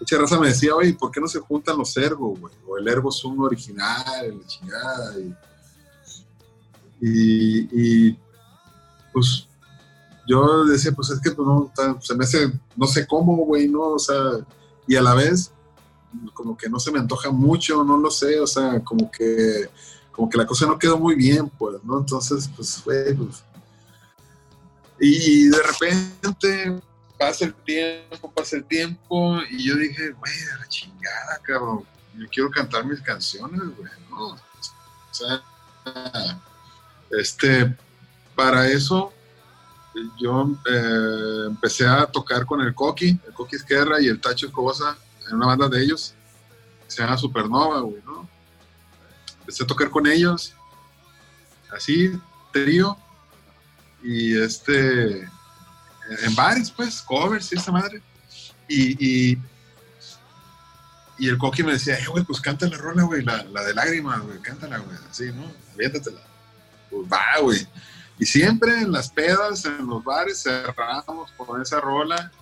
Mucha 0.00 0.16
raza 0.16 0.40
me 0.40 0.48
decía, 0.48 0.74
oye, 0.74 0.94
¿por 0.94 1.10
qué 1.10 1.20
no 1.20 1.28
se 1.28 1.40
juntan 1.40 1.76
los 1.76 1.94
Ergo, 1.98 2.34
güey? 2.34 2.54
O 2.66 2.78
el 2.78 2.88
Ergo 2.88 3.12
Zoom 3.12 3.38
original, 3.40 4.38
la 4.40 4.46
chingada. 4.46 5.14
Y, 7.02 8.08
y, 8.08 8.18
pues 9.12 9.46
yo 10.26 10.64
decía, 10.64 10.92
pues 10.92 11.10
es 11.10 11.20
que 11.20 11.32
pues, 11.32 11.46
no, 11.46 11.70
se 12.00 12.14
me 12.14 12.24
hace, 12.24 12.50
no 12.74 12.86
sé 12.86 13.06
cómo, 13.06 13.36
güey, 13.44 13.68
¿no? 13.68 13.88
O 13.90 13.98
sea, 13.98 14.22
y 14.88 14.96
a 14.96 15.02
la 15.02 15.12
vez, 15.12 15.52
como 16.32 16.56
que 16.56 16.70
no 16.70 16.80
se 16.80 16.90
me 16.90 16.98
antoja 16.98 17.30
mucho, 17.30 17.84
no 17.84 17.98
lo 17.98 18.10
sé, 18.10 18.40
o 18.40 18.46
sea, 18.46 18.82
como 18.82 19.10
que, 19.10 19.68
como 20.16 20.30
que 20.30 20.38
la 20.38 20.46
cosa 20.46 20.66
no 20.66 20.78
quedó 20.78 20.98
muy 20.98 21.14
bien, 21.14 21.48
pues, 21.50 21.76
¿no? 21.84 21.98
Entonces, 21.98 22.48
pues, 22.56 22.82
güey, 22.82 23.14
pues. 23.14 23.44
Y 24.98 25.48
de 25.50 25.62
repente 25.62 26.80
pasa 27.18 27.44
el 27.44 27.54
tiempo, 27.54 28.32
pasa 28.32 28.56
el 28.56 28.64
tiempo, 28.64 29.38
y 29.50 29.68
yo 29.68 29.76
dije, 29.76 30.12
güey, 30.12 30.32
a 30.54 30.58
la 30.58 30.68
chingada, 30.68 31.38
cabrón, 31.42 31.84
yo 32.16 32.26
quiero 32.32 32.50
cantar 32.50 32.86
mis 32.86 33.00
canciones, 33.02 33.60
güey, 33.76 33.90
¿no? 34.08 34.28
O 34.28 34.38
sea, 35.12 35.42
este, 37.10 37.76
para 38.34 38.68
eso 38.68 39.12
yo 40.18 40.50
eh, 40.70 41.44
empecé 41.46 41.86
a 41.86 42.06
tocar 42.06 42.46
con 42.46 42.62
el 42.62 42.74
Coqui, 42.74 43.18
el 43.26 43.34
Coqui 43.34 43.56
Esquerra 43.56 44.00
y 44.00 44.08
el 44.08 44.20
Tacho 44.20 44.46
Escobosa 44.46 44.96
en 45.28 45.36
una 45.36 45.46
banda 45.46 45.68
de 45.68 45.82
ellos, 45.82 46.14
se 46.86 47.02
llama 47.02 47.18
Supernova, 47.18 47.80
güey, 47.80 48.02
¿no? 48.04 48.35
Empecé 49.46 49.62
a 49.62 49.66
tocar 49.68 49.90
con 49.90 50.08
ellos, 50.08 50.54
así, 51.72 52.10
trío, 52.52 52.98
y 54.02 54.36
este, 54.36 55.20
en 55.20 56.34
bares, 56.34 56.68
pues, 56.72 57.00
covers 57.00 57.52
y 57.52 57.54
esa 57.54 57.70
madre. 57.70 58.02
Y, 58.66 59.06
y, 59.32 59.38
y 61.18 61.28
el 61.28 61.38
Coqui 61.38 61.62
me 61.62 61.74
decía, 61.74 61.96
eh, 61.96 62.06
güey, 62.08 62.24
pues 62.24 62.40
canta 62.40 62.66
la 62.66 62.76
rola, 62.76 63.04
güey, 63.04 63.22
la, 63.22 63.44
la 63.44 63.62
de 63.62 63.72
lágrimas, 63.72 64.20
güey, 64.20 64.40
cántala, 64.40 64.78
güey, 64.78 64.96
así, 65.08 65.26
¿no? 65.26 65.44
Aviéntatela. 65.74 66.22
Pues 66.90 67.06
va, 67.08 67.40
güey. 67.40 67.68
Y 68.18 68.26
siempre 68.26 68.80
en 68.80 68.90
las 68.90 69.10
pedas, 69.10 69.64
en 69.64 69.86
los 69.86 70.02
bares, 70.02 70.42
cerrábamos 70.42 71.30
con 71.36 71.62
esa 71.62 71.80
rola. 71.80 72.32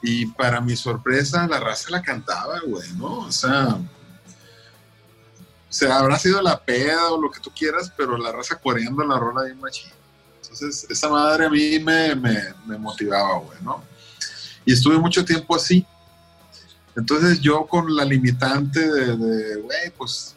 Y 0.00 0.24
para 0.24 0.62
mi 0.62 0.76
sorpresa, 0.76 1.46
la 1.46 1.60
raza 1.60 1.90
la 1.90 2.00
cantaba, 2.00 2.60
güey, 2.66 2.90
¿no? 2.94 3.18
O 3.18 3.32
sea, 3.32 3.78
sea, 5.72 5.98
habrá 5.98 6.18
sido 6.18 6.42
la 6.42 6.58
peda 6.62 7.12
o 7.12 7.20
lo 7.20 7.30
que 7.30 7.40
tú 7.40 7.50
quieras, 7.50 7.92
pero 7.96 8.16
la 8.18 8.32
raza 8.32 8.56
coreando 8.56 9.04
la 9.04 9.18
rola 9.18 9.44
bien 9.44 9.60
machín. 9.60 9.90
Entonces, 10.42 10.86
esa 10.90 11.08
madre 11.08 11.46
a 11.46 11.50
mí 11.50 11.78
me, 11.78 12.14
me, 12.14 12.78
motivaba, 12.78 13.38
güey, 13.38 13.58
¿no? 13.62 13.82
Y 14.64 14.72
estuve 14.74 14.98
mucho 14.98 15.24
tiempo 15.24 15.56
así. 15.56 15.86
Entonces, 16.94 17.40
yo 17.40 17.66
con 17.66 17.94
la 17.96 18.04
limitante 18.04 18.80
de, 18.80 19.56
güey, 19.56 19.90
pues 19.96 20.36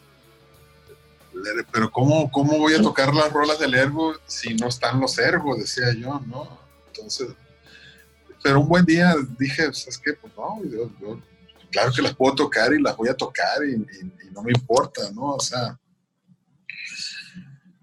pero 1.71 1.91
¿cómo, 1.91 2.31
¿cómo 2.31 2.57
voy 2.57 2.73
a 2.73 2.81
tocar 2.81 3.13
las 3.13 3.31
rolas 3.31 3.59
del 3.59 3.73
ergo 3.73 4.15
si 4.25 4.53
no 4.55 4.67
están 4.67 4.99
los 4.99 5.17
ergos? 5.17 5.59
Decía 5.59 5.93
yo, 5.93 6.21
¿no? 6.25 6.59
Entonces, 6.87 7.29
pero 8.41 8.61
un 8.61 8.67
buen 8.67 8.85
día 8.85 9.15
dije, 9.37 9.73
¿sabes 9.73 9.97
qué? 9.97 10.13
Pues 10.13 10.33
no, 10.37 10.63
yo- 10.63 11.19
claro 11.75 11.91
que 11.93 12.01
las 12.01 12.15
puedo 12.15 12.35
tocar 12.35 12.71
y 12.73 12.81
las 12.81 12.95
voy 12.95 13.09
a 13.09 13.17
tocar 13.17 13.61
y, 13.67 13.75
no 14.31 14.41
me 14.43 14.53
importa, 14.53 15.11
¿no? 15.11 15.33
O 15.33 15.39
sea, 15.41 15.77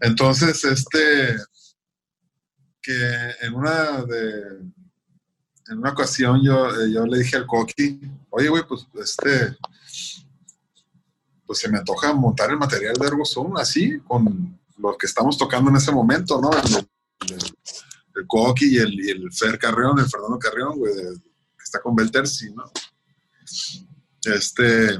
entonces, 0.00 0.64
este, 0.64 1.36
que 2.80 3.10
en 3.42 3.54
una 3.54 4.02
de, 4.02 4.60
en 5.68 5.78
una 5.78 5.90
ocasión 5.90 6.42
yo, 6.42 6.68
eh, 6.70 6.90
yo 6.90 7.04
le 7.04 7.18
dije 7.18 7.36
al 7.36 7.46
Coqui, 7.46 8.00
oye, 8.30 8.48
güey, 8.48 8.62
pues, 8.66 8.86
este, 8.94 9.56
pues 11.46 11.58
se 11.58 11.68
me 11.68 11.78
antoja 11.78 12.14
montar 12.14 12.50
el 12.50 12.56
material 12.58 12.94
de 12.94 13.06
Ergo 13.06 13.26
Zoom 13.26 13.58
así, 13.58 13.98
con 14.00 14.58
lo 14.78 14.96
que 14.96 15.06
estamos 15.06 15.36
tocando 15.36 15.68
en 15.70 15.76
ese 15.76 15.92
momento, 15.92 16.40
¿no? 16.40 16.50
El, 16.50 16.76
el- 17.34 17.54
el 18.14 18.26
Coqui 18.26 18.74
y 18.74 18.78
el, 18.78 18.92
y 18.92 19.10
el 19.10 19.32
Fer 19.32 19.58
Carrión, 19.58 19.98
el 19.98 20.06
Fernando 20.06 20.38
Carrión, 20.38 20.78
güey, 20.78 20.94
que 20.94 21.62
está 21.64 21.80
con 21.80 21.94
Belterci, 21.94 22.52
¿no? 22.54 22.64
Este. 24.24 24.98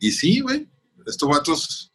Y 0.00 0.12
sí, 0.12 0.40
güey, 0.40 0.68
estos 1.06 1.28
vatos 1.28 1.92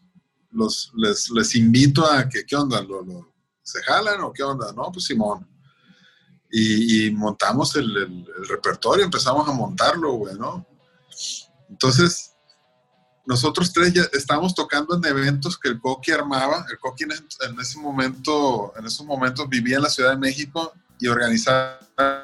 los, 0.51 0.91
les, 0.95 1.29
les 1.29 1.55
invito 1.55 2.05
a 2.05 2.27
que, 2.27 2.45
¿qué 2.45 2.55
onda? 2.55 2.81
¿Lo, 2.81 3.01
lo- 3.01 3.33
se 3.61 3.81
jalan 3.83 4.21
o 4.21 4.33
qué 4.33 4.43
onda? 4.43 4.71
No, 4.73 4.91
pues 4.91 5.05
Simón. 5.05 5.47
Y, 6.51 7.09
montamos 7.11 7.75
el, 7.77 7.95
el- 7.97 8.25
repertorio, 8.47 9.05
empezamos 9.05 9.47
a 9.47 9.53
montarlo, 9.53 10.11
güey, 10.13 10.35
¿no? 10.35 10.67
Entonces, 11.69 12.33
nosotros 13.25 13.71
tres 13.73 13.93
ya 13.93 14.03
estábamos 14.11 14.53
tocando 14.53 14.95
en 14.95 15.05
eventos 15.05 15.57
que 15.57 15.69
el 15.69 15.79
Coqui 15.79 16.11
armaba. 16.11 16.65
El 16.69 16.77
Coqui 16.77 17.05
en 17.05 17.59
ese 17.59 17.79
momento, 17.79 18.73
en 18.77 18.85
esos 18.85 19.05
momentos 19.05 19.47
vivía 19.49 19.77
en 19.77 19.83
la 19.83 19.89
Ciudad 19.89 20.11
de 20.11 20.17
México 20.17 20.73
y 20.99 21.07
organizaba 21.07 21.79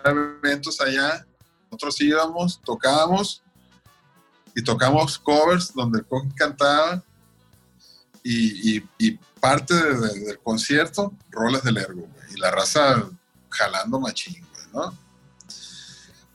eventos 0.05 0.79
allá. 0.81 1.25
Nosotros 1.71 2.01
íbamos, 2.01 2.61
tocábamos 2.63 3.43
y 4.55 4.63
tocamos 4.63 5.19
covers 5.19 5.73
donde 5.73 5.99
el 5.99 6.05
Coqui 6.05 6.29
cantaba 6.35 7.03
y, 8.23 8.81
parte 9.39 9.73
de- 9.73 9.95
de- 9.99 10.19
del 10.25 10.39
concierto, 10.39 11.13
rolas 11.31 11.63
del 11.63 11.77
ergo. 11.77 12.07
Y 12.35 12.39
la 12.39 12.51
raza 12.51 13.07
jalando 13.49 13.99
machín, 13.99 14.45
güey, 14.53 14.65
¿no? 14.73 14.97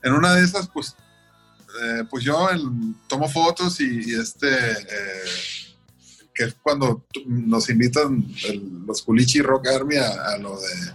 En 0.01 0.13
una 0.13 0.33
de 0.33 0.43
esas, 0.43 0.67
pues, 0.69 0.95
eh, 1.81 2.03
pues 2.09 2.23
yo 2.23 2.47
tomo 3.07 3.27
fotos 3.29 3.79
y, 3.81 4.13
este, 4.15 4.71
eh, 4.71 5.75
que 6.33 6.45
es 6.45 6.55
cuando 6.61 7.05
nos 7.25 7.69
invitan 7.69 8.25
los 8.87 9.01
Culichi 9.03 9.41
Rock 9.41 9.67
Army 9.67 9.97
a, 9.97 10.31
a 10.33 10.37
lo 10.37 10.59
de, 10.59 10.93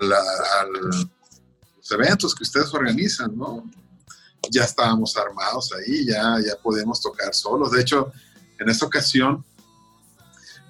la- 0.00 0.16
al- 0.60 1.10
los 1.82 1.90
eventos 1.90 2.34
que 2.34 2.44
ustedes 2.44 2.72
organizan, 2.72 3.36
¿no? 3.36 3.68
Ya 4.50 4.64
estábamos 4.64 5.16
armados 5.16 5.72
ahí, 5.72 6.06
ya, 6.06 6.36
ya 6.44 6.56
podíamos 6.62 7.00
tocar 7.00 7.34
solos. 7.34 7.72
De 7.72 7.80
hecho, 7.80 8.12
en 8.58 8.68
esa 8.68 8.86
ocasión, 8.86 9.44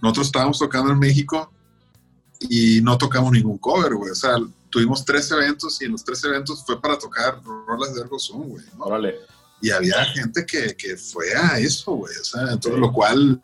nosotros 0.00 0.26
estábamos 0.26 0.58
tocando 0.58 0.91
en 0.91 0.99
México 0.99 1.52
y 2.41 2.81
no 2.81 2.97
tocamos 2.97 3.31
ningún 3.31 3.58
cover, 3.58 3.94
güey. 3.94 4.10
O 4.10 4.15
sea, 4.15 4.36
tuvimos 4.70 5.05
tres 5.05 5.31
eventos 5.31 5.81
y 5.82 5.84
en 5.84 5.92
los 5.92 6.02
tres 6.02 6.24
eventos 6.24 6.65
fue 6.65 6.81
para 6.81 6.99
tocar 6.99 7.42
rolas 7.66 7.94
de 7.94 8.00
Ergo 8.00 8.18
Zoom, 8.18 8.49
güey. 8.49 8.65
¿no? 8.78 8.84
Órale. 8.84 9.16
Y 9.60 9.70
había 9.70 10.05
gente 10.07 10.47
que, 10.47 10.74
que 10.74 10.97
fue 10.97 11.34
a 11.34 11.58
eso, 11.58 11.92
güey. 11.92 12.16
O 12.16 12.24
sea, 12.24 12.52
entonces 12.52 12.81
lo 12.81 12.91
cual 12.91 13.39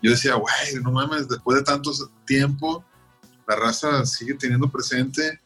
yo 0.00 0.10
decía, 0.12 0.34
güey, 0.36 0.82
no 0.82 0.92
mames, 0.92 1.28
después 1.28 1.58
de 1.58 1.64
tanto 1.64 1.92
tiempo, 2.24 2.84
la 3.48 3.56
raza 3.56 4.06
sigue 4.06 4.34
teniendo 4.34 4.70
presente. 4.70 5.40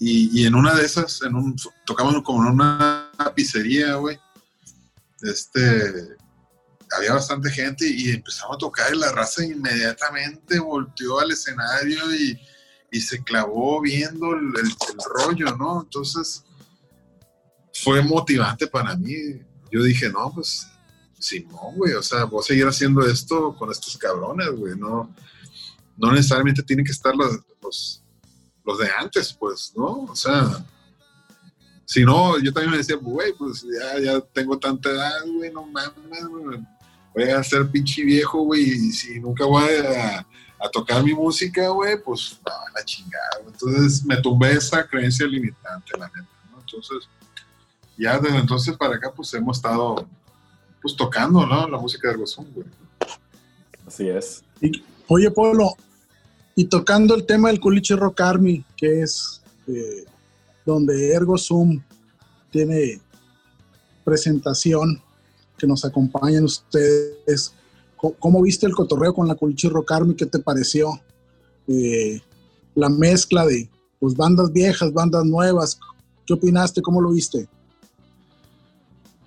Y, 0.00 0.46
en 0.46 0.54
una 0.54 0.74
de 0.74 0.84
esas, 0.84 1.22
en 1.22 1.34
un, 1.34 1.56
tocamos 1.84 2.22
como 2.22 2.46
en 2.46 2.52
una 2.52 3.10
pizzería, 3.34 3.94
güey. 3.94 4.18
Este, 5.22 6.16
había 6.96 7.14
bastante 7.14 7.50
gente 7.50 7.86
y 7.88 8.10
empezamos 8.10 8.56
a 8.56 8.58
tocar 8.58 8.94
y 8.94 8.98
la 8.98 9.10
raza 9.10 9.44
inmediatamente 9.44 10.60
volteó 10.60 11.18
al 11.18 11.32
escenario 11.32 12.14
y, 12.14 12.38
se 13.00 13.22
clavó 13.22 13.80
viendo 13.82 14.32
el, 14.34 14.52
rollo, 15.14 15.54
¿no? 15.56 15.82
Entonces 15.82 16.42
fue 17.74 18.02
motivante 18.02 18.66
para 18.66 18.96
mí. 18.96 19.14
Yo 19.70 19.82
dije, 19.82 20.08
no, 20.08 20.32
pues, 20.34 20.66
Simón, 21.18 21.76
güey, 21.76 21.92
o 21.92 22.02
sea, 22.02 22.24
voy 22.24 22.40
a 22.40 22.46
seguir 22.46 22.66
haciendo 22.66 23.06
esto 23.06 23.54
con 23.56 23.70
estos 23.70 23.96
cabrones, 23.98 24.50
güey, 24.52 24.76
no, 24.76 25.14
no 25.98 26.12
necesariamente 26.12 26.62
tienen 26.62 26.86
que 26.86 26.92
estar 26.92 27.14
los, 27.14 27.40
los, 27.60 28.02
los 28.68 28.78
de 28.78 28.88
antes, 28.98 29.32
pues, 29.32 29.72
¿no? 29.74 30.04
O 30.10 30.14
sea, 30.14 30.62
si 31.86 32.04
no, 32.04 32.38
yo 32.38 32.52
también 32.52 32.72
me 32.72 32.76
decía, 32.76 32.96
güey, 32.96 33.32
pues 33.32 33.62
ya, 33.62 33.98
ya 33.98 34.20
tengo 34.20 34.58
tanta 34.58 34.90
edad, 34.90 35.24
güey, 35.26 35.50
no 35.50 35.64
mames, 35.64 36.26
güey. 36.28 36.60
Voy 37.14 37.30
a 37.30 37.42
ser 37.42 37.66
pinche 37.70 38.04
viejo, 38.04 38.42
güey, 38.42 38.60
y 38.60 38.92
si 38.92 39.18
nunca 39.20 39.46
voy 39.46 39.64
a, 39.64 40.18
a 40.18 40.68
tocar 40.70 41.02
mi 41.02 41.14
música, 41.14 41.70
güey, 41.70 41.96
pues, 42.02 42.38
no, 42.46 42.52
la 42.74 42.84
chingada. 42.84 43.38
güey. 43.42 43.54
Entonces 43.54 44.04
me 44.04 44.18
tumbé 44.18 44.52
esa 44.52 44.86
creencia 44.86 45.26
limitante, 45.26 45.98
la 45.98 46.08
neta, 46.08 46.28
¿no? 46.52 46.60
Entonces, 46.60 47.08
ya 47.96 48.18
desde 48.18 48.36
entonces 48.36 48.76
para 48.76 48.96
acá, 48.96 49.10
pues 49.16 49.32
hemos 49.32 49.56
estado, 49.56 50.06
pues 50.82 50.94
tocando, 50.94 51.46
¿no? 51.46 51.66
La 51.66 51.78
música 51.78 52.08
de 52.08 52.14
Ergozón, 52.14 52.46
güey. 52.52 52.66
Así 53.86 54.10
es. 54.10 54.44
Oye, 55.06 55.30
Polo, 55.30 55.74
y 56.58 56.64
tocando 56.64 57.14
el 57.14 57.24
tema 57.24 57.50
del 57.50 57.60
Culichi 57.60 57.94
Rock 57.94 58.20
Army, 58.20 58.64
que 58.76 59.02
es 59.02 59.40
eh, 59.68 60.04
donde 60.66 61.12
Ergo 61.12 61.38
Zoom 61.38 61.80
tiene 62.50 63.00
presentación, 64.02 65.00
que 65.56 65.68
nos 65.68 65.84
acompañan 65.84 66.42
ustedes. 66.42 67.54
¿cómo 68.18 68.42
viste 68.42 68.66
el 68.66 68.74
cotorreo 68.74 69.14
con 69.14 69.28
la 69.28 69.36
Culichi 69.36 69.68
Rock 69.68 69.92
Army? 69.92 70.16
¿Qué 70.16 70.26
te 70.26 70.40
pareció? 70.40 71.00
Eh, 71.68 72.20
la 72.74 72.88
mezcla 72.88 73.46
de 73.46 73.70
pues, 74.00 74.16
bandas 74.16 74.52
viejas, 74.52 74.92
bandas 74.92 75.24
nuevas. 75.24 75.78
¿Qué 76.26 76.32
opinaste? 76.34 76.82
¿Cómo 76.82 77.00
lo 77.00 77.12
viste? 77.12 77.48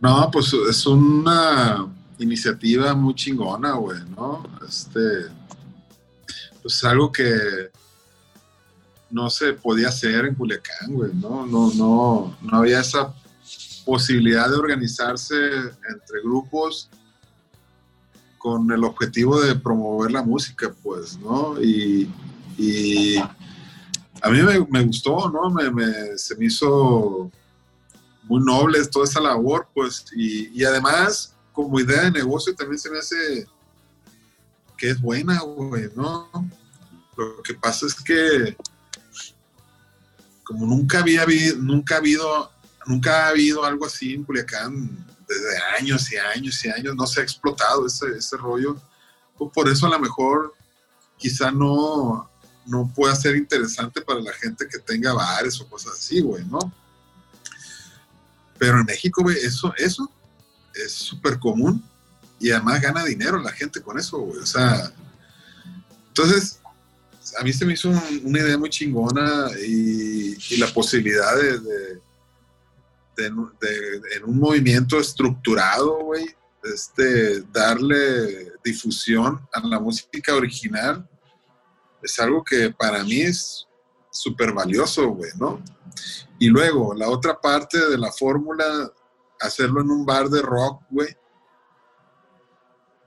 No, 0.01 0.29
pues 0.33 0.53
es 0.69 0.85
una 0.85 1.87
iniciativa 2.19 2.93
muy 2.93 3.15
chingona, 3.15 3.75
güey, 3.75 3.99
¿no? 4.17 4.43
Este, 4.67 4.99
pues 6.61 6.75
es 6.75 6.83
algo 6.83 7.11
que 7.11 7.72
no 9.09 9.30
se 9.30 9.53
podía 9.53 9.90
hacer 9.90 10.25
en 10.25 10.35
Culiacán, 10.35 10.93
güey, 10.93 11.11
¿no? 11.14 11.45
No, 11.45 11.72
no, 11.73 12.38
no 12.41 12.57
había 12.57 12.80
esa 12.80 13.14
posibilidad 13.85 14.49
de 14.49 14.56
organizarse 14.56 15.35
entre 15.35 16.22
grupos 16.23 16.90
con 18.38 18.72
el 18.72 18.83
objetivo 18.83 19.40
de 19.40 19.56
promover 19.56 20.11
la 20.11 20.23
música, 20.23 20.73
pues, 20.81 21.17
¿no? 21.19 21.61
Y, 21.61 22.09
a 24.23 24.30
mí 24.30 24.40
me, 24.69 24.83
gustó, 24.83 25.30
¿no? 25.30 25.49
Me, 25.49 25.72
me- 25.72 26.17
se 26.17 26.35
me 26.35 26.45
hizo 26.45 27.31
muy 28.23 28.43
noble 28.43 28.85
toda 28.85 29.06
esa 29.06 29.19
labor, 29.19 29.67
pues, 29.73 30.06
y, 30.15 30.49
y 30.59 30.64
además, 30.64 31.33
como 31.51 31.80
idea 31.80 32.03
de 32.03 32.11
negocio, 32.11 32.53
también 32.56 32.77
se 32.80 32.90
me 32.91 32.99
hace 32.99 33.48
que 34.81 34.89
es 34.89 34.99
buena, 34.99 35.39
güey, 35.41 35.91
¿no? 35.95 36.27
Lo 37.15 37.43
que 37.43 37.53
pasa 37.53 37.85
es 37.85 37.93
que, 37.93 38.57
como 40.43 40.65
nunca 40.65 41.01
había 41.01 41.21
habido, 41.21 41.55
nunca 41.57 41.93
ha 41.93 41.97
habido, 41.99 42.51
nunca 42.87 43.25
ha 43.25 43.29
habido 43.29 43.63
algo 43.63 43.85
así 43.85 44.15
en 44.15 44.23
Culiacán 44.23 45.05
desde 45.27 45.77
años 45.77 46.11
y 46.11 46.17
años 46.17 46.65
y 46.65 46.69
años, 46.71 46.95
no 46.95 47.05
se 47.05 47.19
ha 47.19 47.23
explotado 47.23 47.85
ese, 47.85 48.07
ese 48.17 48.37
rollo, 48.37 48.75
pues 49.37 49.51
por 49.53 49.69
eso 49.69 49.85
a 49.85 49.91
lo 49.91 49.99
mejor 49.99 50.55
quizá 51.15 51.51
no, 51.51 52.27
no 52.65 52.91
pueda 52.95 53.15
ser 53.15 53.35
interesante 53.35 54.01
para 54.01 54.19
la 54.19 54.33
gente 54.33 54.67
que 54.67 54.79
tenga 54.79 55.13
bares 55.13 55.61
o 55.61 55.69
cosas 55.69 55.93
así, 55.93 56.21
güey, 56.21 56.43
¿no? 56.45 56.57
Pero 58.57 58.79
en 58.79 58.85
México, 58.85 59.21
güey, 59.21 59.37
eso, 59.37 59.75
eso 59.77 60.11
es 60.73 60.91
súper 60.91 61.37
común 61.37 61.87
y 62.41 62.51
además 62.51 62.81
gana 62.81 63.03
dinero 63.05 63.39
la 63.39 63.51
gente 63.51 63.81
con 63.81 63.97
eso, 63.99 64.17
güey. 64.19 64.39
O 64.39 64.45
sea, 64.45 64.91
entonces, 66.07 66.59
a 67.39 67.43
mí 67.43 67.53
se 67.53 67.65
me 67.65 67.73
hizo 67.73 67.89
un- 67.89 68.21
una 68.23 68.39
idea 68.39 68.57
muy 68.57 68.69
chingona 68.69 69.49
y, 69.65 70.57
la 70.57 70.67
posibilidad 70.73 71.35
de- 71.37 72.01
en 73.17 73.37
un 74.25 74.39
movimiento 74.39 74.99
estructurado, 74.99 75.99
güey, 76.05 76.25
este, 76.63 77.41
darle 77.53 78.51
difusión 78.63 79.47
a 79.53 79.59
la 79.67 79.79
música 79.79 80.35
original 80.35 81.07
es 82.01 82.19
algo 82.19 82.43
que 82.43 82.71
para 82.71 83.03
mí 83.03 83.21
es 83.21 83.67
súper 84.11 84.51
valioso, 84.53 85.09
güey, 85.09 85.31
¿no? 85.39 85.61
Y 86.39 86.47
luego, 86.47 86.93
la 86.95 87.09
otra 87.09 87.39
parte 87.39 87.77
de 87.89 87.97
la 87.97 88.11
fórmula, 88.11 88.91
hacerlo 89.39 89.81
en 89.81 89.91
un 89.91 90.05
bar 90.05 90.27
de 90.29 90.41
rock, 90.41 90.81
güey, 90.89 91.15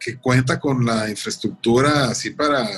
que 0.04 0.18
cuenta 0.18 0.60
con 0.60 0.84
la 0.84 1.08
infraestructura 1.08 2.10
así 2.10 2.30
para 2.30 2.68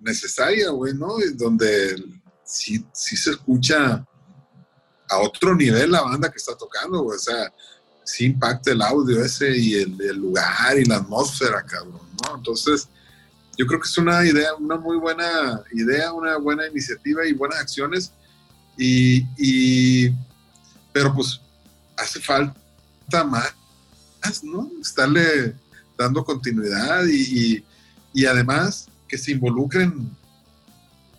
necesaria, 0.00 0.70
güey, 0.70 0.94
¿no? 0.94 1.08
Donde 1.34 2.02
sí, 2.42 2.82
sí 2.94 3.18
se 3.18 3.32
escucha 3.32 4.02
a 5.10 5.18
otro 5.18 5.54
nivel 5.54 5.90
la 5.90 6.00
banda 6.00 6.30
que 6.30 6.38
está 6.38 6.56
tocando, 6.56 7.02
güey. 7.02 7.16
O 7.16 7.20
sea, 7.20 7.52
sí 8.02 8.24
impacta 8.24 8.72
el 8.72 8.80
audio 8.80 9.22
ese 9.22 9.54
y 9.54 9.74
el, 9.74 10.00
el 10.00 10.16
lugar 10.16 10.78
y 10.78 10.86
la 10.86 10.96
atmósfera, 10.96 11.62
cabrón, 11.66 12.00
¿no? 12.24 12.36
Entonces, 12.36 12.88
yo 13.58 13.66
creo 13.66 13.78
que 13.78 13.88
es 13.88 13.98
una 13.98 14.24
idea, 14.24 14.54
una 14.54 14.76
muy 14.78 14.96
buena 14.96 15.62
idea, 15.72 16.14
una 16.14 16.38
buena 16.38 16.66
iniciativa 16.66 17.26
y 17.26 17.34
buenas 17.34 17.58
acciones. 17.60 18.10
Y, 18.78 19.26
y- 19.36 20.14
pero 20.94 21.14
pues 21.14 21.38
hace 21.98 22.20
falta 22.20 23.22
más, 23.24 23.52
¿no? 24.42 24.70
Estarle 24.80 25.54
dando 26.00 26.24
continuidad 26.24 27.04
y, 27.06 27.20
y- 27.56 27.64
y 28.12 28.26
además 28.26 28.88
que 29.06 29.16
se 29.18 29.30
involucren 29.32 30.10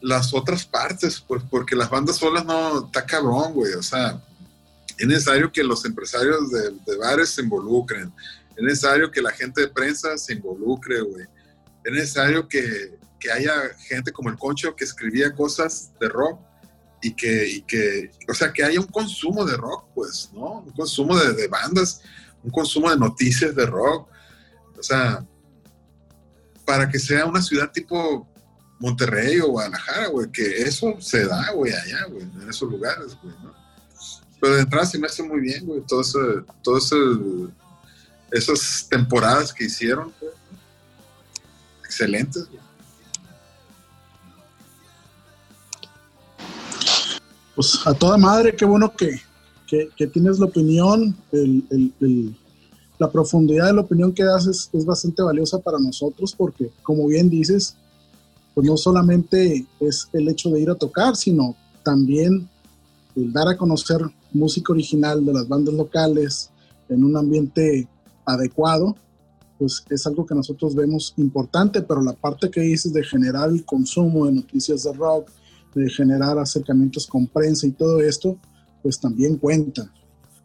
las 0.01 0.33
otras 0.33 0.65
partes, 0.65 1.23
pues, 1.25 1.43
porque 1.49 1.75
las 1.75 1.89
bandas 1.89 2.17
solas 2.17 2.43
no, 2.43 2.85
está 2.85 3.05
cabrón, 3.05 3.53
güey, 3.53 3.73
o 3.73 3.83
sea, 3.83 4.21
es 4.97 5.07
necesario 5.07 5.51
que 5.51 5.63
los 5.63 5.85
empresarios 5.85 6.49
de, 6.51 6.71
de 6.85 6.97
bares 6.97 7.29
se 7.29 7.41
involucren, 7.43 8.11
es 8.57 8.63
necesario 8.63 9.09
que 9.11 9.21
la 9.21 9.31
gente 9.31 9.61
de 9.61 9.67
prensa 9.67 10.17
se 10.17 10.33
involucre, 10.33 11.01
güey, 11.01 11.25
es 11.85 11.91
necesario 11.93 12.47
que, 12.47 12.97
que 13.19 13.31
haya 13.31 13.53
gente 13.87 14.11
como 14.11 14.29
el 14.29 14.37
Concho 14.37 14.75
que 14.75 14.83
escribía 14.83 15.33
cosas 15.33 15.91
de 15.99 16.09
rock 16.09 16.39
y 17.03 17.13
que, 17.13 17.47
y 17.47 17.61
que, 17.61 18.11
o 18.27 18.33
sea, 18.33 18.51
que 18.51 18.63
haya 18.63 18.79
un 18.79 18.87
consumo 18.87 19.45
de 19.45 19.55
rock, 19.55 19.85
pues, 19.95 20.29
¿no? 20.33 20.59
Un 20.61 20.71
consumo 20.71 21.17
de, 21.17 21.33
de 21.33 21.47
bandas, 21.47 22.01
un 22.43 22.51
consumo 22.51 22.89
de 22.89 22.97
noticias 22.97 23.55
de 23.55 23.65
rock, 23.65 24.09
o 24.81 24.83
sea, 24.83 25.23
para 26.65 26.89
que 26.89 26.97
sea 26.97 27.25
una 27.27 27.39
ciudad 27.41 27.71
tipo 27.71 28.27
Monterrey 28.79 29.39
o 29.39 29.49
Guadalajara, 29.49 30.07
güey, 30.07 30.31
que 30.31 30.63
eso 30.63 30.95
se 30.99 31.25
da, 31.27 31.51
güey, 31.51 31.71
allá, 31.71 32.05
güey, 32.09 32.23
en 32.23 32.49
esos 32.49 32.67
lugares, 32.69 33.15
güey, 33.21 33.35
¿no? 33.43 33.53
Pero 34.39 34.55
de 34.55 34.61
entrada 34.61 34.87
se 34.87 34.97
me 34.97 35.05
hace 35.05 35.21
muy 35.21 35.39
bien, 35.39 35.67
güey, 35.67 35.81
todo 35.87 36.01
ese, 36.01 36.17
todo 36.63 36.79
esas 38.31 38.87
temporadas 38.89 39.53
que 39.53 39.65
hicieron, 39.65 40.11
güey, 40.19 40.33
excelentes, 41.85 42.47
güey. 42.49 42.59
Pues 47.55 47.85
a 47.85 47.93
toda 47.93 48.17
madre, 48.17 48.55
qué 48.55 48.65
bueno 48.65 48.91
que, 48.95 49.21
que- 49.67 50.07
tienes 50.07 50.39
la 50.39 50.45
opinión, 50.47 51.15
el- 51.31 51.63
el- 52.01 52.35
la 53.01 53.11
profundidad 53.11 53.65
de 53.65 53.73
la 53.73 53.81
opinión 53.81 54.13
que 54.13 54.23
das 54.23 54.45
es, 54.45 54.69
es 54.73 54.85
bastante 54.85 55.23
valiosa 55.23 55.57
para 55.57 55.79
nosotros 55.79 56.35
porque, 56.37 56.69
como 56.83 57.07
bien 57.07 57.31
dices, 57.31 57.75
pues 58.53 58.67
no 58.67 58.77
solamente 58.77 59.65
es 59.79 60.07
el 60.13 60.29
hecho 60.29 60.51
de 60.51 60.61
ir 60.61 60.69
a 60.69 60.75
tocar, 60.75 61.15
sino 61.15 61.55
también 61.83 62.47
el 63.15 63.33
dar 63.33 63.47
a 63.47 63.57
conocer 63.57 64.01
música 64.31 64.71
original 64.71 65.25
de 65.25 65.33
las 65.33 65.47
bandas 65.47 65.73
locales 65.73 66.51
en 66.89 67.03
un 67.03 67.17
ambiente 67.17 67.87
adecuado, 68.23 68.95
pues 69.57 69.83
es 69.89 70.05
algo 70.05 70.23
que 70.23 70.35
nosotros 70.35 70.75
vemos 70.75 71.15
importante, 71.17 71.81
pero 71.81 72.03
la 72.03 72.13
parte 72.13 72.51
que 72.51 72.61
dices 72.61 72.93
de 72.93 73.03
generar 73.03 73.49
el 73.49 73.65
consumo 73.65 74.27
de 74.27 74.33
noticias 74.33 74.83
de 74.83 74.93
rock, 74.93 75.27
de 75.73 75.89
generar 75.89 76.37
acercamientos 76.37 77.07
con 77.07 77.25
prensa 77.25 77.65
y 77.65 77.71
todo 77.71 77.99
esto, 77.99 78.37
pues 78.83 78.99
también 78.99 79.37
cuenta. 79.37 79.91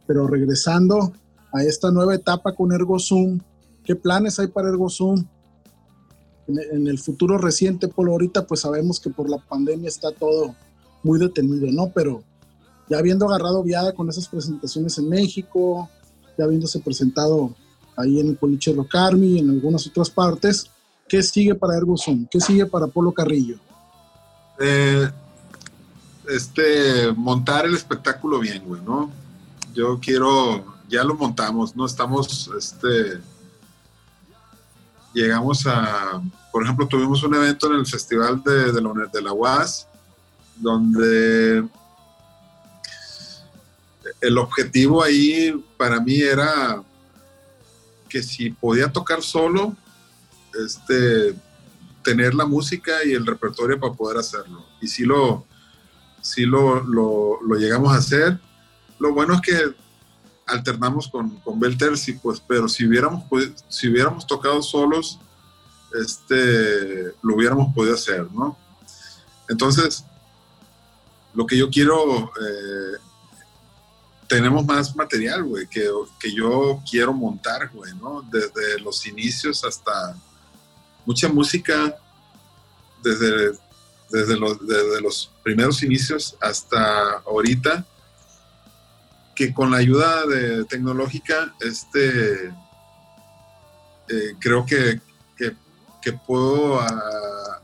Pero 0.07 0.27
regresando 0.27 1.13
a 1.57 1.65
esta 1.65 1.91
nueva 1.91 2.15
etapa 2.15 2.55
con 2.55 2.73
Ergo 2.73 2.99
Zoom, 2.99 3.41
¿qué 3.85 3.97
planes 3.97 4.39
hay 4.39 4.49
para 4.49 4.69
Ergo 4.69 4.91
Zoom? 4.91 5.25
En, 6.49 6.87
el 6.87 6.99
futuro 6.99 7.39
reciente, 7.39 7.89
por 7.89 8.09
ahorita, 8.09 8.47
pues 8.47 8.61
sabemos 8.61 9.01
que 9.01 9.11
por 9.11 9.29
la 9.29 9.39
pandemia 9.39 9.89
está 9.89 10.13
todo 10.13 10.55
muy 11.03 11.19
detenido, 11.19 11.67
¿no? 11.73 11.91
Pero 11.93 12.23
ya 12.89 12.99
habiendo 12.99 13.27
agarrado 13.27 13.65
viada 13.65 13.93
con 13.93 14.09
esas 14.09 14.29
presentaciones 14.29 14.97
en 14.99 15.09
México, 15.09 15.89
ya 16.39 16.45
habiéndose 16.45 16.79
presentado 16.81 17.55
ahí 17.97 18.21
en 18.21 18.29
el 18.29 18.37
Poliche 18.37 18.73
Rocarmi 18.73 19.27
y 19.27 19.39
en 19.41 19.51
algunas 19.51 19.87
otras 19.87 20.11
partes, 20.11 20.71
¿qué 21.09 21.23
sigue 21.23 21.55
para 21.55 21.77
Ergo 21.77 21.97
Zoom? 21.97 22.27
¿Qué 22.31 22.41
sigue 22.41 22.67
para 22.67 22.87
Polo 22.87 23.13
Carrillo? 23.13 23.57
Eh, 24.61 25.11
este, 26.29 27.13
montar 27.17 27.65
el 27.65 27.75
espectáculo 27.75 28.39
bien, 28.39 28.63
güey, 28.65 28.83
¿no? 28.83 29.11
Yo 29.75 29.99
quiero, 30.01 30.76
ya 30.89 31.05
lo 31.05 31.15
montamos, 31.15 31.75
¿no? 31.75 31.87
Estamos, 31.87 32.51
este, 32.57 33.21
llegamos 35.13 35.67
a, 35.67 36.23
por 36.53 36.63
ejemplo, 36.63 36.87
tuvimos 36.87 37.23
un 37.23 37.35
evento 37.35 37.67
en 37.69 37.81
el 37.81 37.87
Festival 37.87 38.43
de, 38.43 38.73
de 38.73 38.81
la, 38.81 38.93
de 39.13 39.31
UAS, 39.31 39.89
donde 40.57 41.67
el 44.21 44.39
objetivo 44.39 45.03
ahí 45.03 45.65
para 45.77 46.01
mí 46.01 46.21
era 46.21 46.83
que 48.09 48.23
si 48.23 48.51
podía 48.51 48.91
tocar 48.91 49.23
solo, 49.23 49.75
este, 50.65 51.35
tener 52.03 52.35
la 52.35 52.47
música 52.47 53.05
y 53.05 53.13
el 53.13 53.27
repertorio 53.27 53.81
para 53.81 53.93
poder 53.93 54.19
hacerlo. 54.19 54.65
Y 54.81 54.87
sí 54.87 55.05
lo, 55.05 55.45
lo, 56.47 56.85
lo, 56.85 57.43
lo 57.43 57.57
llegamos 57.57 57.93
a 57.93 57.99
hacer. 57.99 58.39
Lo 58.99 59.13
bueno 59.13 59.35
es 59.35 59.41
que 59.41 59.75
alternamos 60.47 61.09
con, 61.09 61.37
con 61.41 61.59
Belters, 61.59 62.09
y 62.09 62.13
pues, 62.15 62.41
pero 62.47 62.69
si 62.69 62.87
hubiéramos, 62.87 63.25
podi- 63.29 63.55
si 63.69 63.89
hubiéramos 63.89 64.27
tocado 64.27 64.63
solos, 64.63 65.19
este, 66.01 67.15
lo 67.23 67.35
hubiéramos 67.37 67.75
podido 67.75 67.95
hacer, 67.95 68.31
¿no? 68.33 68.57
Entonces, 69.49 70.05
lo 71.35 71.47
que 71.47 71.57
yo 71.59 71.69
quiero, 71.69 72.33
eh, 72.41 72.99
tenemos 74.29 74.65
más 74.65 74.95
material, 74.97 75.45
güey, 75.45 75.67
que, 75.69 75.89
que 76.19 76.35
yo 76.35 76.81
quiero 76.89 77.13
montar, 77.13 77.71
güey, 77.73 77.95
¿no? 77.97 78.23
Desde 78.31 78.81
los 78.81 79.07
inicios 79.07 79.65
hasta, 79.65 80.17
mucha 81.05 81.29
música 81.29 81.97
desde, 83.03 83.57
desde, 84.11 84.37
los, 84.37 84.67
desde 84.67 85.01
los 85.01 85.31
primeros 85.45 85.83
inicios 85.83 86.37
hasta 86.41 87.19
ahorita, 87.19 87.87
que 89.37 89.53
con 89.53 89.71
la 89.71 89.77
ayuda 89.77 90.27
de 90.27 90.65
tecnológica, 90.65 91.55
este, 91.61 92.47
eh, 94.09 94.35
creo 94.41 94.65
que, 94.65 95.01
que, 95.37 96.13
puedo 96.25 96.81
ah, 96.81 97.61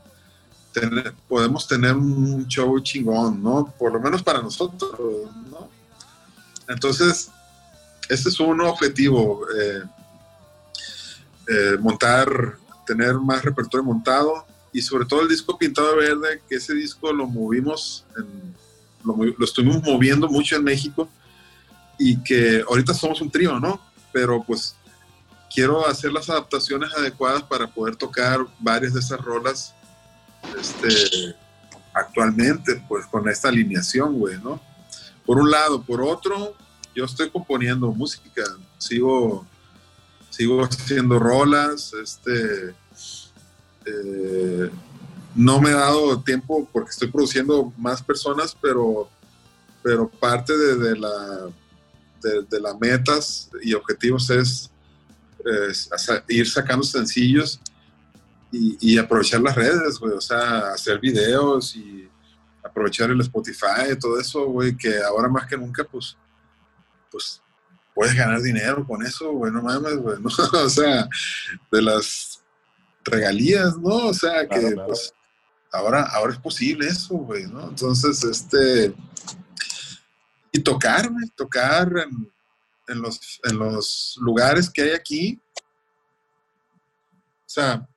tener, 0.73 1.13
podemos 1.29 1.65
tener 1.65 1.95
un 1.95 2.45
show 2.45 2.77
chingón, 2.81 3.41
¿no? 3.41 3.73
Por 3.79 3.93
lo 3.93 4.01
menos 4.01 4.21
para 4.21 4.41
nosotros, 4.41 5.31
¿no? 5.49 5.69
Entonces, 6.67 7.31
este 8.09 8.27
es 8.27 8.39
un 8.41 8.59
objetivo, 8.59 9.45
eh, 9.57 9.83
eh, 11.47 11.77
montar, 11.79 12.57
tener 12.85 13.13
más 13.15 13.43
repertorio 13.43 13.85
montado 13.85 14.45
y 14.73 14.81
sobre 14.81 15.05
todo 15.05 15.21
el 15.21 15.29
disco 15.29 15.57
Pintado 15.57 15.91
de 15.91 16.09
Verde, 16.09 16.41
que 16.49 16.55
ese 16.55 16.73
disco 16.73 17.13
lo 17.13 17.25
movimos, 17.25 18.03
en- 18.17 18.53
lo, 19.05 19.15
lo 19.37 19.45
estuvimos 19.45 19.81
moviendo 19.83 20.27
mucho 20.27 20.57
en 20.57 20.65
México 20.65 21.07
y 21.97 22.21
que 22.23 22.63
ahorita 22.67 22.93
somos 22.93 23.21
un 23.21 23.29
trío, 23.29 23.59
¿no? 23.59 23.79
Pero 24.11 24.43
pues 24.43 24.75
quiero 25.53 25.87
hacer 25.87 26.11
las 26.11 26.29
adaptaciones 26.29 26.91
adecuadas 26.93 27.43
para 27.43 27.67
poder 27.67 27.95
tocar 27.95 28.45
varias 28.59 28.93
de 28.93 28.99
esas 28.99 29.21
rolas 29.21 29.73
este, 30.59 31.35
actualmente, 31.93 32.83
pues 32.87 33.05
con 33.05 33.29
esta 33.29 33.49
alineación, 33.49 34.17
güey, 34.19 34.37
¿no? 34.41 34.59
Por 35.25 35.37
un 35.37 35.49
lado, 35.49 35.81
por 35.83 36.01
otro, 36.01 36.55
yo 36.95 37.05
estoy 37.05 37.29
componiendo 37.29 37.91
música, 37.91 38.43
sigo, 38.77 39.45
sigo 40.29 40.63
haciendo 40.63 41.19
rolas, 41.19 41.93
este, 41.93 42.75
eh, 43.85 44.69
no 45.35 45.61
me 45.61 45.69
he 45.69 45.73
dado 45.73 46.21
tiempo 46.21 46.67
porque 46.71 46.91
estoy 46.91 47.09
produciendo 47.09 47.71
más 47.77 48.01
personas, 48.01 48.57
pero, 48.59 49.09
pero 49.81 50.09
parte 50.09 50.55
de, 50.57 50.75
de 50.75 50.97
la, 50.97 51.49
de, 52.23 52.43
de 52.49 52.59
las 52.59 52.79
metas 52.79 53.51
y 53.61 53.73
objetivos 53.73 54.29
es, 54.31 54.71
es 55.69 55.89
ir 56.29 56.49
sacando 56.49 56.83
sencillos 56.83 57.59
y, 58.51 58.77
y 58.79 58.97
aprovechar 58.97 59.41
las 59.41 59.55
redes, 59.55 59.99
güey, 59.99 60.13
o 60.13 60.21
sea, 60.21 60.69
hacer 60.73 60.99
videos 60.99 61.75
y 61.75 62.09
aprovechar 62.63 63.09
el 63.11 63.19
Spotify, 63.21 63.97
todo 63.99 64.19
eso, 64.19 64.45
güey, 64.45 64.75
que 64.75 65.01
ahora 65.03 65.27
más 65.27 65.47
que 65.47 65.57
nunca, 65.57 65.83
pues, 65.83 66.17
pues, 67.11 67.41
puedes 67.93 68.15
ganar 68.15 68.41
dinero 68.41 68.85
con 68.87 69.05
eso, 69.05 69.31
güey, 69.33 69.51
no 69.51 69.61
mames, 69.61 69.97
güey, 69.97 70.17
¿no? 70.19 70.29
o 70.63 70.69
sea, 70.69 71.07
de 71.71 71.81
las 71.81 72.41
regalías, 73.03 73.77
¿no? 73.77 74.07
O 74.07 74.13
sea, 74.13 74.47
que, 74.47 74.59
Claro, 74.59 74.69
claro. 74.73 74.87
pues, 74.87 75.13
ahora, 75.71 76.03
ahora 76.03 76.33
es 76.33 76.39
posible 76.39 76.87
eso, 76.87 77.15
güey, 77.15 77.45
¿no? 77.47 77.69
Entonces, 77.69 78.23
este, 78.23 78.93
y 80.53 80.59
tocar, 80.61 81.09
tocar 81.35 81.91
en, 81.97 82.31
en 82.87 83.01
los, 83.01 83.41
en 83.43 83.57
los 83.57 84.15
lugares 84.21 84.69
que 84.69 84.83
hay 84.83 84.91
aquí, 84.91 85.41
o 87.45 87.49
sea, 87.53 87.87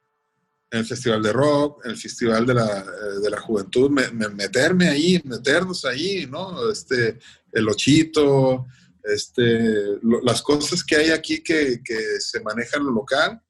el 0.70 0.85
Festival 0.85 1.23
de 1.23 1.33
Rock, 1.33 1.85
el 1.86 1.97
Festival 1.97 2.44
de 2.44 2.55
la, 2.55 2.78
eh, 2.81 3.20
de 3.23 3.31
la 3.31 3.41
Juventud, 3.41 3.91
me- 3.91 4.09
me- 4.10 4.28
meterme 4.31 4.89
ahí, 4.89 5.20
meternos 5.25 5.85
ahí, 5.85 6.26
¿no? 6.26 6.70
Este, 6.70 7.18
el 7.52 7.68
Ochito, 7.68 8.67
este, 9.05 9.99
las 10.25 10.43
cosas 10.43 10.83
que 10.83 10.97
hay 10.97 11.10
aquí 11.10 11.43
que, 11.43 11.81
que 11.85 12.20
se 12.20 12.41
manejan 12.41 12.85
lo 12.85 12.91
local, 12.91 13.41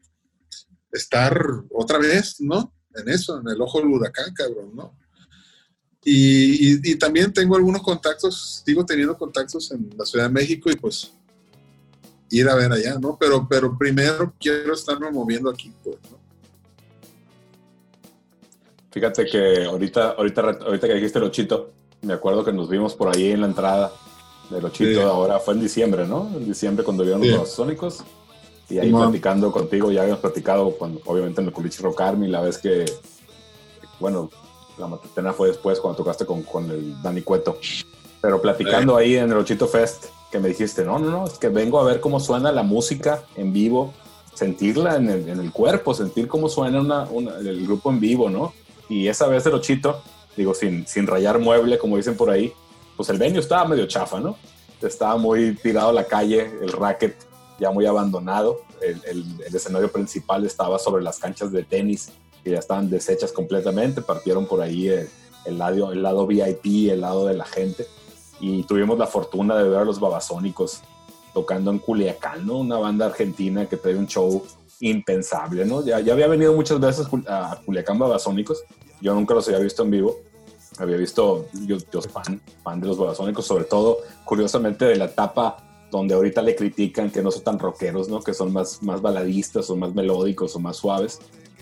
estar 0.93 1.35
otra 1.73 1.99
vez, 1.99 2.41
¿no? 2.41 2.75
En 2.95 3.09
eso, 3.09 3.41
en 3.41 3.49
el 3.49 3.61
ojo 3.61 3.79
del 3.79 3.89
huracán, 3.89 4.33
cabrón, 4.35 4.75
¿no? 4.75 4.99
Y, 6.09 6.75
y- 6.75 6.81
y 6.93 6.95
también 6.99 7.33
tengo 7.33 7.57
algunos 7.57 7.83
contactos, 7.83 8.63
sigo 8.65 8.87
teniendo 8.87 9.19
contactos 9.19 9.73
en 9.73 9.91
la 9.99 10.05
Ciudad 10.07 10.27
de 10.27 10.33
México 10.33 10.71
y 10.71 10.77
pues 10.77 11.13
ir 12.31 12.49
a 12.49 12.55
ver 12.55 12.71
allá, 12.71 12.97
¿no? 13.01 13.17
Pero, 13.19 13.45
pero 13.49 13.77
primero 13.77 14.33
quiero 14.39 14.73
estarme 14.75 15.11
moviendo 15.11 15.51
aquí, 15.51 15.73
pues, 15.83 15.97
¿no? 16.11 16.17
Fíjate 18.91 19.27
que 19.27 19.65
ahorita, 19.65 20.11
ahorita, 20.13 20.41
ahorita 20.65 20.87
que 20.89 20.95
dijiste 20.95 21.19
el 21.19 21.25
Ochito, 21.25 21.73
me 22.03 22.15
acuerdo 22.15 22.45
que 22.45 22.53
nos 22.53 22.69
vimos 22.69 22.95
por 22.95 23.15
ahí 23.15 23.33
en 23.33 23.41
la 23.43 23.47
entrada 23.49 23.93
del 24.51 24.65
Ochito, 24.65 25.01
Sí. 25.01 25.07
ahora 25.07 25.39
fue 25.41 25.55
en 25.55 25.61
diciembre, 25.61 26.07
¿no? 26.07 26.31
En 26.35 26.47
diciembre 26.47 26.85
cuando 26.85 27.03
vieron 27.03 27.23
Sí. 27.23 27.29
los 27.31 27.51
Sónicos. 27.51 28.05
Y 28.71 28.79
ahí 28.79 28.87
Simón. 28.87 29.11
platicando 29.11 29.53
contigo, 29.53 29.93
ya 29.93 30.03
habíamos 30.03 30.21
platicado 30.21 30.71
cuando, 30.73 31.01
obviamente 31.05 31.41
en 31.41 31.49
el 31.49 31.53
Culichi 31.53 31.83
Rock 31.83 32.01
Army, 32.01 32.29
la 32.29 32.41
vez 32.41 32.59
que, 32.59 32.85
bueno, 34.01 34.31
la 34.79 34.87
matatena 34.87 35.33
fue 35.33 35.49
después 35.49 35.81
cuando 35.81 35.97
tocaste 35.99 36.27
con, 36.27 36.43
con 36.43 36.71
el 36.71 37.01
Dani 37.03 37.23
Cueto. 37.23 37.59
Pero 38.21 38.41
platicando 38.41 38.97
ahí 38.97 39.17
en 39.17 39.31
el 39.31 39.37
Ochito 39.39 39.67
Fest, 39.69 40.07
que 40.31 40.39
me 40.39 40.49
dijiste, 40.49 40.85
no, 40.85 40.99
no, 40.99 41.11
no, 41.11 41.27
es 41.27 41.35
que 41.35 41.49
vengo 41.49 41.79
a 41.81 41.85
ver 41.85 42.01
cómo 42.01 42.19
suena 42.21 42.51
la 42.53 42.63
música 42.63 43.23
en 43.37 43.53
vivo, 43.53 43.93
sentirla 44.35 44.97
en 44.97 45.09
el, 45.11 45.29
en 45.29 45.41
el 45.41 45.53
cuerpo, 45.53 45.95
sentir 45.95 46.29
cómo 46.29 46.49
suena 46.49 46.81
una, 46.81 47.05
una- 47.05 47.37
el 47.39 47.65
grupo 47.67 47.91
en 47.91 48.01
vivo, 48.01 48.29
¿no? 48.29 48.53
Y 48.89 49.09
esa 49.09 49.27
vez 49.29 49.47
el 49.47 49.55
Ochito, 49.55 50.01
digo, 50.37 50.55
sin, 50.55 50.87
sin 50.87 51.07
rayar 51.07 51.39
mueble, 51.39 51.79
como 51.79 51.97
dicen 51.97 52.17
por 52.17 52.31
ahí, 52.31 52.53
pues 52.97 53.09
el 53.09 53.19
venue 53.19 53.41
estaba 53.41 53.65
medio 53.67 53.87
chafa, 53.87 54.21
¿no? 54.21 54.37
Estaba 54.83 55.17
muy 55.17 55.55
tirado 55.57 55.89
a 55.89 55.93
la 55.93 56.05
calle, 56.05 56.51
el 56.61 56.73
racket 56.73 57.17
ya 57.59 57.71
muy 57.71 57.87
abandonado, 57.87 58.61
el- 58.83 59.01
el 59.47 59.55
escenario 59.55 59.91
principal 59.91 60.45
estaba 60.45 60.79
sobre 60.79 61.03
las 61.03 61.19
canchas 61.19 61.51
de 61.53 61.63
tenis, 61.65 62.11
que 62.47 62.53
ya 62.53 62.61
estaban 62.61 62.89
deshechas 62.89 63.33
completamente, 63.33 64.03
partieron 64.03 64.47
por 64.47 64.61
ahí 64.61 64.87
el, 64.87 65.09
el 65.47 65.59
lado, 65.59 65.91
el 65.91 66.01
lado 66.01 66.29
VIP, 66.29 66.93
el 66.93 67.01
lado 67.01 67.27
de 67.27 67.35
la 67.35 67.45
gente, 67.45 67.89
y 68.39 68.63
tuvimos 68.63 68.97
la 69.01 69.09
fortuna 69.09 69.57
de 69.57 69.69
ver 69.69 69.81
a 69.81 69.85
los 69.85 69.99
babasónicos 69.99 70.81
tocando 71.35 71.73
en 71.73 71.81
Culiacán, 71.81 72.47
¿no? 72.47 72.59
Una 72.59 72.79
banda 72.79 73.07
argentina 73.07 73.67
que 73.67 73.77
trae 73.77 73.97
un 73.97 74.07
show 74.07 74.45
impensable, 74.79 75.65
¿no? 75.65 75.85
Ya, 75.85 75.99
ya 75.99 76.13
había 76.13 76.29
venido 76.29 76.55
muchas 76.55 76.79
veces 76.79 77.09
a 77.27 77.61
Culiacán 77.67 77.99
Babasónicos, 77.99 78.63
yo 79.01 79.13
nunca 79.13 79.35
los 79.35 79.49
había 79.49 79.59
visto 79.59 79.83
en 79.83 79.91
vivo, 79.91 80.17
había 80.79 80.99
visto, 80.99 81.49
yo, 81.67 81.79
yo 81.93 82.01
fan, 82.01 82.41
fan 82.63 82.81
de 82.81 82.87
los 82.87 82.97
Babasónicos, 82.97 83.45
sobre 83.45 83.65
todo, 83.65 83.99
curiosamente, 84.25 84.85
de 84.85 84.95
la 84.95 85.07
etapa 85.07 85.57
donde 85.91 86.15
ahorita 86.15 86.43
le 86.43 86.55
critican 86.55 87.11
que 87.11 87.23
no 87.23 87.33
son 87.33 87.43
tan 87.43 87.59
rockeros, 87.59 88.09
¿no? 88.09 88.21
Que 88.21 88.35
son 88.35 88.53
más, 88.53 88.85
más 88.85 89.03
baladistas 89.03 89.69
o 89.69 89.75
más 89.75 89.93
melódicos 89.97 90.55
o 90.55 90.61
más 90.61 90.77
suaves. 90.77 91.19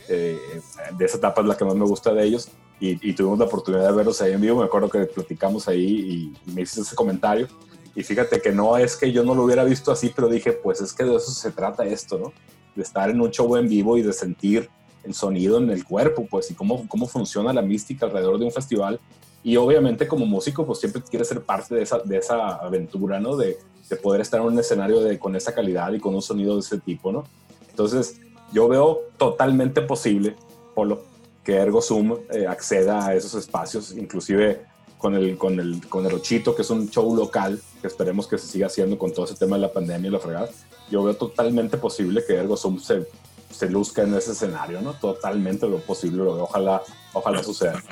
Eh, 0.08 0.60
de 0.97 1.05
esa 1.05 1.18
etapa 1.18 1.41
es 1.41 1.47
la 1.47 1.57
que 1.57 1.65
más 1.65 1.74
me 1.74 1.84
gusta 1.84 2.12
de 2.12 2.24
ellos 2.24 2.49
y, 2.81 3.15
tuvimos 3.15 3.39
la 3.39 3.47
oportunidad 3.47 3.89
de 3.89 3.97
verlos 3.97 4.20
ahí 4.20 4.33
en 4.33 4.41
vivo. 4.41 4.58
Me 4.58 4.65
acuerdo 4.65 4.91
que 4.91 5.05
platicamos 5.07 5.68
ahí 5.68 6.33
y, 6.44 6.50
y 6.50 6.55
me 6.55 6.62
hiciste 6.62 6.83
ese 6.83 6.97
comentario. 6.97 7.49
Y 7.94 8.02
fíjate 8.02 8.42
que 8.42 8.52
no 8.52 8.76
es 8.76 8.97
que 8.97 9.12
yo 9.12 9.23
no 9.23 9.34
lo 9.34 9.44
hubiera 9.44 9.65
visto 9.65 9.92
así, 9.92 10.12
pero 10.15 10.28
dije, 10.28 10.52
pues 10.52 10.81
es 10.81 10.92
que 10.92 11.05
de 11.05 11.15
eso 11.15 11.31
se 11.31 11.52
trata 11.52 11.84
esto, 11.84 12.18
¿no? 12.18 12.33
De 12.74 12.83
estar 12.83 13.08
en 13.08 13.20
un 13.20 13.31
show 13.31 13.57
en 13.57 13.68
vivo 13.68 13.97
y 13.97 14.02
de 14.02 14.12
sentir 14.12 14.68
el 15.05 15.15
sonido 15.15 15.58
en 15.58 15.70
el 15.70 15.84
cuerpo, 15.84 16.26
pues, 16.28 16.50
y 16.50 16.55
cómo, 16.55 16.89
cómo 16.89 17.07
funciona 17.07 17.52
la 17.52 17.62
mística 17.62 18.07
alrededor 18.07 18.39
de 18.39 18.47
un 18.47 18.52
festival. 18.52 18.99
Y 19.42 19.57
obviamente 19.57 20.08
como 20.08 20.26
músico, 20.26 20.66
pues 20.66 20.81
siempre 20.81 21.02
quieres 21.02 21.28
ser 21.28 21.42
parte 21.42 21.74
de 21.74 21.83
esa, 21.83 21.99
de 21.99 22.16
esa 22.16 22.57
aventura, 22.57 23.20
¿no? 23.20 23.36
De, 23.36 23.58
de 23.89 23.97
poder 23.97 24.23
estar 24.23 24.41
en 24.41 24.47
un 24.47 24.58
escenario 24.58 25.00
de, 25.00 25.18
con 25.18 25.36
esa 25.36 25.55
calidad 25.55 25.92
y 25.92 26.00
con 26.00 26.15
un 26.15 26.23
sonido 26.23 26.55
de 26.55 26.60
ese 26.60 26.78
tipo, 26.81 27.12
¿no? 27.12 27.24
Entonces, 27.68 28.20
yo 28.55 28.68
veo 28.68 29.10
totalmente 29.18 29.83
posible, 29.83 30.36
Polo, 30.76 31.02
que 31.42 31.57
Ergo 31.57 31.83
Zoom 31.83 32.16
eh, 32.31 32.47
acceda 32.47 33.05
a 33.05 33.15
esos 33.15 33.34
espacios, 33.34 33.91
inclusive 33.92 34.65
con 34.97 35.16
el, 35.16 35.36
con, 35.36 35.58
el, 35.58 35.86
con 35.89 36.07
el 36.07 36.15
Ochito, 36.15 36.55
que 36.55 36.62
es 36.62 36.70
un 36.70 36.89
show 36.89 37.15
local, 37.16 37.60
que 37.83 37.89
esperemos 37.89 38.28
que 38.28 38.39
se 38.39 38.47
siga 38.47 38.68
haciendo 38.68 38.97
con 38.97 39.12
todo 39.12 39.24
ese 39.24 39.34
tema 39.34 39.57
de 39.57 39.62
la 39.62 39.73
pandemia 39.73 40.08
y 40.08 40.12
la 40.12 40.20
fregada. 40.20 40.49
Yo 40.89 41.02
veo 41.02 41.16
totalmente 41.16 41.76
posible 41.78 42.24
que 42.24 42.36
Ergo 42.36 42.57
Zoom 42.57 42.78
se, 42.78 43.08
se 43.50 43.68
luzca 43.68 44.02
en 44.02 44.15
ese 44.15 44.33
escenario, 44.33 44.81
¿no? 44.81 44.94
Totalmente 44.94 45.68
lo 45.68 45.78
posible, 45.78 46.18
lo. 46.18 46.44
Ojalá, 46.44 46.81
ojalá 47.12 47.42
suceda. 47.42 47.83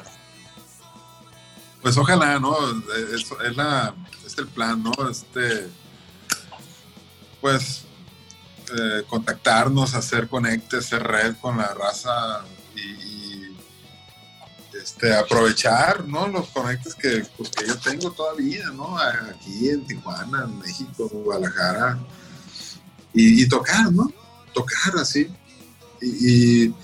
Pues 1.83 1.99
ojalá, 1.99 2.39
¿no? 2.39 2.57
Es, 3.13 3.27
es 3.45 3.57
la, 3.57 3.95
es 4.25 4.39
el 4.39 4.47
plan, 4.47 4.81
¿no? 4.81 4.93
Este, 5.11 5.67
pues 7.41 7.85
eh, 8.79 9.05
contactarnos, 9.09 9.95
hacer 9.95 10.29
conectes, 10.29 10.87
hacer 10.87 11.03
red 11.03 11.37
con 11.41 11.59
la 11.59 11.73
raza 11.75 12.45
y, 12.75 13.57
este, 14.77 15.15
aprovechar, 15.15 16.07
¿no? 16.07 16.29
Los 16.29 16.49
conectes 16.49 16.95
que, 16.95 17.25
pues, 17.37 17.51
que 17.51 17.67
yo 17.67 17.79
tengo 17.79 18.11
todavía, 18.11 18.71
¿no? 18.71 18.99
Aquí 18.99 19.69
en 19.69 19.87
Tijuana, 19.87 20.45
en 20.45 20.59
México, 20.59 21.09
Guadalajara 21.09 21.99
y, 23.13 23.47
tocar, 23.49 23.93
¿no? 23.93 24.13
Tocar 24.55 24.97
así. 24.97 25.29
Y, 26.01 26.75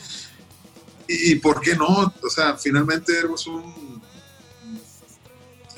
y, 1.09 1.35
por 1.37 1.61
qué 1.61 1.75
no, 1.75 1.87
o 1.87 2.31
sea, 2.31 2.57
finalmente 2.57 3.13
es 3.19 3.47
un 3.47 3.99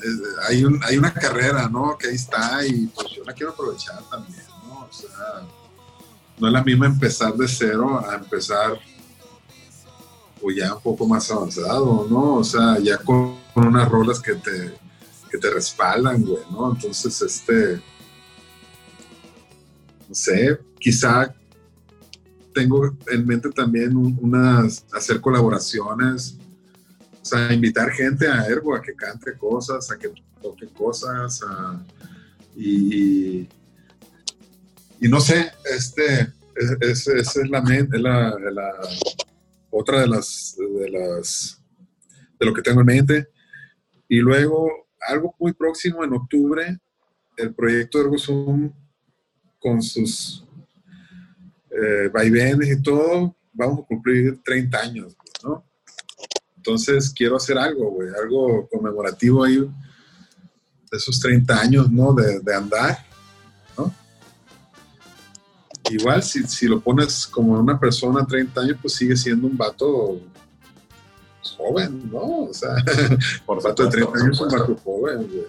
eh, 0.03 0.07
hay, 0.47 0.65
un, 0.65 0.83
hay 0.83 0.97
una 0.97 1.13
carrera, 1.13 1.69
¿no? 1.69 1.97
Que 1.97 2.09
ahí 2.09 2.15
está 2.15 2.65
y 2.65 2.87
pues 2.87 3.11
yo 3.11 3.23
la 3.23 3.33
quiero 3.33 3.51
aprovechar 3.51 4.01
también, 4.09 4.43
¿no? 4.65 4.87
O 4.89 4.93
sea, 4.93 5.47
no 6.41 6.47
es 6.47 6.53
la 6.53 6.63
misma 6.63 6.87
empezar 6.87 7.35
de 7.35 7.47
cero 7.47 8.03
a 8.03 8.15
empezar 8.15 8.79
o 10.41 10.49
ya 10.49 10.73
un 10.73 10.81
poco 10.81 11.07
más 11.07 11.29
avanzado, 11.29 12.07
¿no? 12.09 12.35
O 12.37 12.43
sea, 12.43 12.79
ya 12.79 12.97
con, 12.97 13.35
unas 13.53 13.87
rolas 13.87 14.19
que 14.19 14.33
te, 14.33 14.73
que 15.29 15.37
te 15.37 15.49
respaldan, 15.51 16.23
güey, 16.23 16.41
¿no? 16.51 16.71
Entonces, 16.73 17.21
este, 17.21 17.75
no 20.09 20.15
sé, 20.15 20.59
quizá 20.79 21.31
tengo 22.55 22.97
en 23.11 23.25
mente 23.27 23.49
también 23.51 23.95
un- 23.95 24.17
unas, 24.19 24.83
hacer 24.93 25.21
colaboraciones, 25.21 26.37
o 27.21 27.25
sea, 27.25 27.53
invitar 27.53 27.91
gente 27.91 28.27
a 28.27 28.47
Ergo 28.47 28.73
a 28.75 28.81
que 28.81 28.95
cante 28.95 29.37
cosas, 29.37 29.91
a 29.91 29.97
que 29.97 30.11
toque 30.41 30.65
cosas, 30.69 31.43
a- 31.43 31.79
y 32.57 33.47
no 35.07 35.19
sé, 35.19 35.51
este, 35.65 36.21
es- 36.55 36.77
es- 36.81 37.07
esa 37.07 37.41
es 37.41 37.49
la, 37.49 37.59
es 37.59 37.89
la, 38.01 38.35
otra 39.69 40.01
de 40.01 40.07
las, 40.07 40.55
de 40.57 40.89
las, 40.89 41.61
de 42.39 42.45
lo 42.45 42.53
que 42.53 42.61
tengo 42.61 42.81
en 42.81 42.85
mente. 42.87 43.27
Y 44.07 44.17
luego, 44.19 44.69
algo 45.07 45.33
muy 45.39 45.53
próximo 45.53 46.03
en 46.03 46.13
octubre, 46.13 46.77
el 47.37 47.53
proyecto 47.55 47.99
Ergo 48.01 48.17
Zoom 48.19 48.71
con 49.59 49.81
sus 49.81 50.45
eh, 51.71 52.09
vaivenes 52.13 52.69
y 52.69 52.81
todo, 52.81 53.35
vamos 53.53 53.79
a 53.79 53.87
cumplir 53.87 54.39
30 54.43 54.77
años, 54.79 55.15
¿no? 55.43 55.63
Entonces 56.57 57.11
quiero 57.15 57.37
hacer 57.37 57.57
algo, 57.57 57.89
güey, 57.91 58.09
algo 58.21 58.67
conmemorativo 58.69 59.43
ahí 59.43 59.55
de 59.57 60.97
esos 60.97 61.19
30 61.19 61.59
años, 61.59 61.89
¿no? 61.91 62.13
De, 62.13 62.39
de 62.41 62.53
andar. 62.55 62.97
Igual, 65.93 66.23
si, 66.23 66.43
si 66.43 66.67
lo 66.67 66.79
pones 66.79 67.25
como 67.27 67.53
una 67.59 67.79
persona 67.79 68.25
30 68.25 68.61
años, 68.61 68.77
pues 68.81 68.93
sigue 68.95 69.15
siendo 69.15 69.47
un 69.47 69.57
vato 69.57 70.17
joven, 71.57 72.09
¿no? 72.11 72.43
O 72.49 72.53
sea, 72.53 72.75
Por 73.45 73.57
un 73.57 73.63
vato 73.63 73.83
de 73.85 73.89
30 73.89 74.05
supuesto, 74.11 74.23
años 74.25 74.35
es 74.35 74.41
un 74.41 74.59
vato 74.59 74.75
joven, 74.83 75.17
güey. 75.27 75.45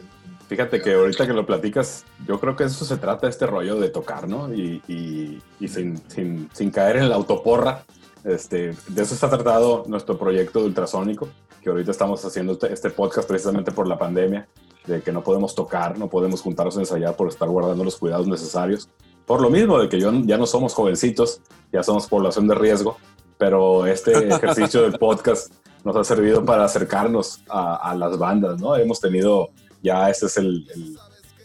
Fíjate 0.49 0.83
que 0.83 0.95
ahorita 0.95 1.27
que 1.27 1.33
lo 1.33 1.47
platicas, 1.47 2.05
yo 2.29 2.39
creo 2.39 2.55
que 2.57 2.65
eso 2.65 2.85
se 2.85 2.99
trata 2.99 3.27
este 3.29 3.47
rollo 3.47 3.81
de 3.81 3.89
tocar, 3.89 4.29
¿no? 4.29 4.53
Y, 4.53 4.83
y- 4.87 5.41
y 5.61 5.69
sin, 5.69 5.97
sin- 6.11 6.51
sin 6.53 6.71
caer 6.71 6.97
en 6.97 7.09
la 7.09 7.15
autoporra, 7.15 7.85
este, 8.25 8.75
de 8.89 9.03
eso 9.03 9.15
está 9.15 9.31
tratado 9.31 9.85
nuestro 9.87 10.19
proyecto 10.19 10.61
de 10.61 10.67
ultrasónico, 10.67 11.29
que 11.62 11.71
ahorita 11.71 11.91
estamos 11.91 12.23
haciendo 12.25 12.53
este, 12.53 12.71
este 12.73 12.91
podcast 12.91 13.27
precisamente 13.27 13.73
por 13.73 13.89
la 13.89 13.99
pandemia, 13.99 14.47
de 14.87 15.01
que 15.01 15.12
no 15.12 15.23
podemos 15.23 15.55
tocar, 15.55 15.97
no 15.99 16.11
podemos 16.11 16.43
juntarnos 16.43 16.77
a 16.77 16.81
ensayar 16.81 17.17
por 17.17 17.29
estar 17.29 17.49
guardando 17.49 17.85
los 17.85 17.97
cuidados 17.97 18.27
necesarios. 18.27 18.89
Por 19.33 19.41
lo 19.41 19.49
mismo 19.49 19.78
de 19.78 19.89
que 19.89 19.99
yo, 19.99 20.12
ya 20.27 20.36
no 20.36 20.44
somos 20.44 20.75
jovencitos, 20.75 21.41
ya 21.73 21.83
somos 21.83 22.07
población 22.07 22.47
de 22.49 22.55
riesgo, 22.55 22.99
pero 23.39 23.86
este 23.86 24.12
ejercicio 24.28 24.83
del 24.83 24.99
podcast 24.99 25.51
nos 25.85 25.97
ha 25.97 26.05
servido 26.05 26.44
para 26.44 26.65
acercarnos 26.67 27.41
a, 27.49 27.77
a 27.77 27.94
las 27.94 28.19
bandas, 28.19 28.61
¿no? 28.61 28.77
Hemos 28.77 29.01
tenido 29.01 29.49
ya 29.83 30.11
este 30.11 30.27
es 30.27 30.36
el, 30.36 30.69
el, 30.75 30.99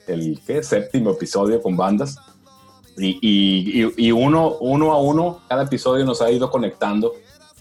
el, 0.08 0.42
¿qué? 0.46 0.62
séptimo 0.64 1.12
episodio 1.12 1.62
con 1.62 1.78
bandas. 1.78 2.18
Y, 2.98 3.20
y- 3.22 3.94
y- 3.96 4.12
uno, 4.12 4.58
uno 4.60 4.92
a 4.92 5.00
uno, 5.00 5.40
cada 5.48 5.64
episodio 5.64 6.04
nos 6.04 6.22
ha 6.22 6.30
ido 6.30 6.52
conectando 6.52 7.14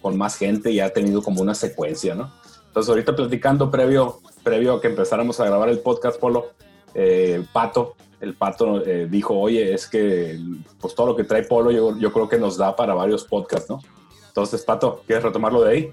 con 0.02 0.18
más 0.18 0.34
gente 0.34 0.72
y 0.72 0.80
ha 0.80 0.92
tenido 0.92 1.22
como 1.22 1.40
una 1.40 1.54
secuencia, 1.54 2.16
¿no? 2.16 2.32
Entonces, 2.66 2.90
ahorita 2.90 3.14
platicando 3.14 3.70
previo, 3.70 4.18
previo 4.42 4.74
a 4.74 4.80
que 4.80 4.88
empezáramos 4.88 5.38
a 5.38 5.44
grabar 5.44 5.68
el 5.68 5.78
podcast, 5.78 6.18
Polo, 6.18 6.46
eh, 6.94 7.44
Pato, 7.52 7.94
el 8.26 8.34
Pato 8.34 8.84
eh, 8.84 9.06
dijo, 9.10 9.34
oye, 9.38 9.72
es 9.72 9.86
que 9.86 10.38
pues 10.80 10.94
todo 10.94 11.06
lo 11.08 11.16
que 11.16 11.24
trae 11.24 11.42
Polo 11.44 11.70
yo, 11.70 11.96
yo 11.98 12.12
creo 12.12 12.28
que 12.28 12.38
nos 12.38 12.56
da 12.56 12.74
para 12.74 12.94
varios 12.94 13.24
podcasts, 13.24 13.70
¿no? 13.70 13.80
Entonces, 14.28 14.62
Pato, 14.62 15.02
¿quieres 15.06 15.24
retomarlo 15.24 15.62
de 15.62 15.70
ahí? 15.70 15.90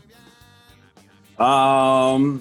Am, 1.38 2.40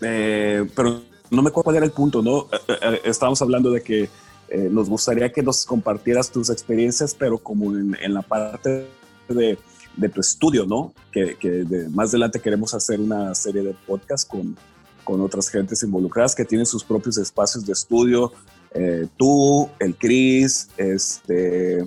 eh, 0.00 0.68
pero 0.74 1.00
no 1.30 1.42
me 1.42 1.48
acuerdo 1.48 1.64
cuál 1.64 1.76
era 1.76 1.86
el 1.86 1.92
punto, 1.92 2.22
¿no? 2.22 2.48
Eh, 2.68 2.74
eh, 2.82 3.00
estábamos 3.04 3.40
hablando 3.42 3.70
de 3.70 3.82
que 3.82 4.08
eh, 4.48 4.68
nos 4.70 4.88
gustaría 4.88 5.30
que 5.32 5.42
nos 5.42 5.64
compartieras 5.64 6.30
tus 6.30 6.50
experiencias, 6.50 7.14
pero 7.14 7.38
como 7.38 7.70
en, 7.76 7.96
en 8.00 8.14
la 8.14 8.22
parte 8.22 8.88
de, 9.28 9.58
de 9.96 10.08
tu 10.08 10.20
estudio, 10.20 10.66
¿no? 10.66 10.92
Que, 11.12 11.36
que 11.36 11.50
de- 11.50 11.88
más 11.90 12.10
adelante 12.10 12.40
queremos 12.40 12.74
hacer 12.74 13.00
una 13.00 13.34
serie 13.34 13.62
de 13.62 13.74
podcasts 13.86 14.26
con, 14.26 14.56
con 15.04 15.20
otras 15.20 15.48
gentes 15.48 15.82
involucradas 15.82 16.34
que 16.34 16.44
tienen 16.44 16.66
sus 16.66 16.82
propios 16.84 17.16
espacios 17.18 17.64
de 17.64 17.72
estudio. 17.72 18.32
Eh, 18.80 19.08
tú, 19.16 19.68
el 19.80 19.96
Chris, 19.96 20.68
este, 20.76 21.78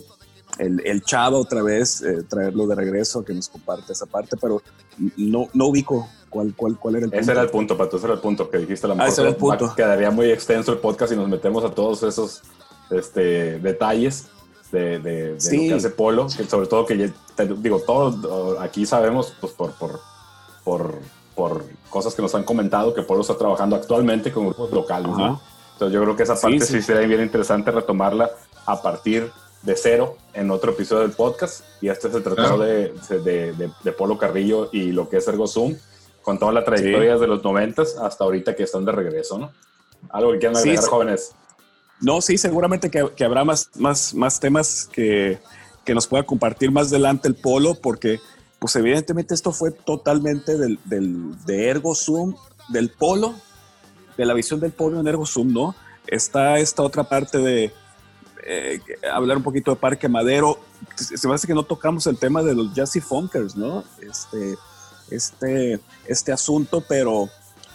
el, 0.58 0.82
el 0.86 1.02
Chava 1.04 1.38
otra 1.38 1.64
vez, 1.64 2.02
eh, 2.02 2.24
traerlo 2.28 2.68
de 2.68 2.76
regreso 2.76 3.24
que 3.24 3.34
nos 3.34 3.48
comparte 3.48 3.94
esa 3.94 4.06
parte, 4.06 4.36
pero 4.42 4.62
no, 5.16 5.48
no 5.54 5.68
ubico 5.68 6.08
cuál, 6.30 6.54
cuál, 6.56 6.78
cuál 6.78 6.96
era 6.98 7.06
el 7.06 7.12
punto. 7.12 7.22
Ese 7.24 7.32
era 7.32 7.42
el 7.42 7.50
punto, 7.50 7.78
Pato, 7.78 7.96
ese 7.98 8.06
era 8.08 8.16
el 8.16 8.20
punto 8.22 8.50
que 8.50 8.58
dijiste. 8.58 8.86
A 8.86 8.90
lo 8.90 8.94
Ah, 8.96 8.98
mejor 8.98 9.10
ese 9.14 9.22
era 9.22 9.30
el 9.30 9.36
punto. 9.38 9.74
quedaría 9.76 10.12
muy 10.12 10.30
extenso 10.32 10.72
el 10.74 10.80
podcast 10.80 11.14
y 11.14 11.16
nos 11.16 11.30
metemos 11.30 11.64
a 11.64 11.72
todos 11.72 12.04
esos 12.04 12.42
este, 12.90 13.60
detalles 13.60 14.26
de, 14.72 15.00
de- 15.00 15.34
de 15.36 15.40
Sí. 15.40 15.56
lo 15.58 15.62
que 15.70 15.74
hace 15.76 15.90
Polo, 15.92 16.28
que 16.28 16.44
sobre 16.44 16.68
todo 16.68 16.86
que, 16.86 17.10
digo, 17.60 17.80
todos 17.80 18.58
aquí 18.60 18.86
sabemos, 18.86 19.34
pues 19.40 19.54
por, 19.54 19.72
por, 19.74 20.00
por, 20.66 21.00
por 21.36 21.66
cosas 21.90 22.14
que 22.14 22.22
nos 22.22 22.36
han 22.36 22.44
comentado, 22.44 22.94
que 22.94 23.02
Polo 23.02 23.22
está 23.22 23.38
trabajando 23.38 23.76
actualmente 23.78 24.32
con 24.32 24.46
grupos 24.48 24.72
locales, 24.72 25.10
¿no? 25.16 25.42
Entonces 25.82 25.96
yo 25.96 26.04
creo 26.04 26.16
que 26.16 26.24
esa 26.24 26.36
Sí, 26.36 26.42
parte 26.44 26.60
sí. 26.62 26.74
sí, 26.74 26.82
sería 26.84 27.08
bien 27.08 27.22
interesante 27.22 27.72
retomarla 27.72 28.30
a 28.68 28.82
partir 28.84 29.32
de 29.64 29.76
cero 29.76 30.16
en 30.36 30.52
otro 30.52 30.74
episodio 30.74 31.02
del 31.02 31.12
podcast. 31.12 31.62
Y 31.82 31.90
este 31.90 32.12
se 32.12 32.22
trató 32.22 32.36
Claro. 32.36 32.60
de, 32.60 32.94
de, 33.10 33.54
de- 33.54 33.72
de 33.84 33.92
Polo 33.92 34.16
Carrillo 34.20 34.70
y 34.72 34.92
lo 34.92 35.10
que 35.10 35.18
es 35.18 35.28
Ergo 35.28 35.48
Zoom, 35.48 35.76
con 36.22 36.38
toda 36.38 36.52
la 36.52 36.64
trayectoria 36.64 37.14
desde 37.14 37.26
los 37.26 37.44
noventas 37.44 37.96
hasta 37.98 38.24
ahorita 38.26 38.56
que 38.56 38.62
están 38.62 38.86
de 38.86 38.92
regreso, 38.92 39.40
¿no? 39.40 39.52
Algo 40.12 40.34
que 40.34 40.38
quieran 40.40 40.56
Sí, 40.58 40.62
agregar, 40.70 40.84
sí. 40.84 40.90
jóvenes. 40.92 41.32
No, 42.00 42.22
sí, 42.22 42.38
seguramente 42.38 42.92
que, 42.92 43.10
que 43.16 43.24
habrá 43.26 43.44
más, 43.44 43.72
más, 43.76 44.14
más 44.14 44.40
temas 44.40 44.88
que, 44.92 45.40
que 45.84 45.96
nos 45.96 46.06
pueda 46.06 46.24
compartir 46.24 46.70
más 46.72 46.90
adelante 46.90 47.28
el 47.28 47.34
Polo, 47.36 47.74
porque 47.74 48.20
pues 48.60 48.76
evidentemente 48.76 49.34
esto 49.34 49.52
fue 49.52 49.72
totalmente 49.72 50.58
del, 50.60 50.78
del- 50.86 51.44
de 51.46 51.70
Ergo 51.70 51.96
Zoom, 51.96 52.36
del 52.70 52.90
Polo, 52.92 53.34
de 54.18 54.26
la 54.26 54.34
visión 54.34 54.60
del 54.60 54.72
Polo 54.72 55.00
en 55.00 55.08
Ergo 55.08 55.26
¿no? 55.46 55.76
Está 56.08 56.60
esta 56.60 56.84
otra 56.84 57.04
parte 57.04 57.38
de 57.38 57.74
eh, 58.44 58.80
hablar 59.12 59.38
un 59.38 59.44
poquito 59.44 59.72
de 59.72 59.78
Parque 59.78 60.10
Madero. 60.10 60.60
Se 60.96 61.28
me 61.28 61.36
hace 61.36 61.48
que 61.48 61.54
no 61.54 61.64
tocamos 61.64 62.08
el 62.08 62.18
tema 62.18 62.42
de 62.42 62.56
los 62.56 62.74
Jazzy 62.74 63.00
Funkers, 63.00 63.56
¿no? 63.56 63.84
Este, 64.02 64.58
este, 65.10 65.80
este 66.08 66.32
asunto, 66.32 66.84
pero 66.88 67.30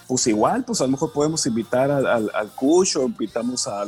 pues 0.09 0.27
igual, 0.27 0.65
pues 0.65 0.81
a 0.81 0.85
lo 0.85 0.91
mejor 0.91 1.13
podemos 1.13 1.47
invitar 1.47 1.91
al, 1.91 2.07
al, 2.07 2.31
al 2.35 2.51
Kush 2.51 2.97
invitamos 2.97 3.67
a, 3.67 3.85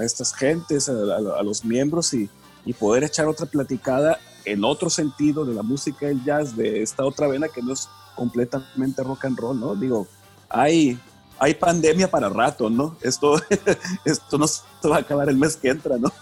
estas 0.00 0.32
gentes, 0.32 0.88
a 0.88 1.42
los 1.42 1.62
miembros 1.64 2.14
y, 2.14 2.28
y 2.64 2.72
poder 2.72 3.04
echar 3.04 3.26
otra 3.26 3.44
platicada 3.46 4.18
en 4.46 4.64
otro 4.64 4.88
sentido 4.88 5.44
de 5.44 5.52
la 5.54 5.62
música 5.62 6.06
del 6.06 6.24
jazz, 6.24 6.56
de 6.56 6.82
esta 6.82 7.04
otra 7.04 7.26
vena 7.26 7.48
que 7.48 7.60
no 7.60 7.72
es 7.72 7.88
completamente 8.14 9.02
rock 9.02 9.26
and 9.26 9.38
roll, 9.38 9.60
¿no? 9.60 9.74
Digo, 9.74 10.06
hay, 10.48 10.98
hay 11.38 11.54
pandemia 11.54 12.10
para 12.10 12.28
rato, 12.28 12.70
¿no? 12.70 12.96
Esto, 13.02 13.40
esto 14.04 14.38
no 14.38 14.46
se 14.46 14.62
va 14.88 14.96
a 14.96 15.00
acabar 15.00 15.28
el 15.28 15.36
mes 15.36 15.56
que 15.56 15.68
entra, 15.68 15.96
¿no? 15.98 16.12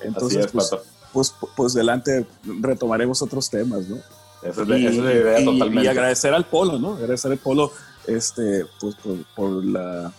Entonces, 0.00 0.46
es, 0.46 0.52
pues, 0.52 0.70
pues, 1.12 1.34
pues 1.56 1.74
delante 1.74 2.26
retomaremos 2.60 3.20
otros 3.22 3.50
temas, 3.50 3.86
¿no? 3.88 3.96
Esa 4.42 4.62
es, 4.62 4.68
la, 4.68 4.76
esa 4.78 4.88
es 4.88 4.96
la 4.96 5.12
idea 5.12 5.40
y- 5.40 5.44
totalmente. 5.44 5.84
y 5.84 5.86
agradecer 5.88 6.32
al 6.32 6.46
Polo, 6.46 6.78
¿no? 6.78 6.94
Agradecer 6.94 7.30
al 7.32 7.38
Polo 7.38 7.72
este, 8.06 8.64
pues, 8.80 8.94
por, 8.96 9.16
por 9.36 9.64
la, 9.64 10.12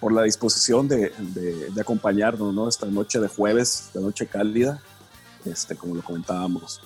por 0.00 0.12
la 0.12 0.22
disposición 0.22 0.88
de, 0.88 1.12
de- 1.18 1.70
de 1.70 1.80
acompañarnos, 1.80 2.52
¿no? 2.52 2.68
Esta 2.68 2.86
noche 2.86 3.20
de 3.20 3.28
jueves, 3.28 3.84
esta 3.86 4.00
noche 4.00 4.26
cálida, 4.26 4.82
este, 5.44 5.76
como 5.76 5.94
lo 5.94 6.02
comentábamos. 6.02 6.80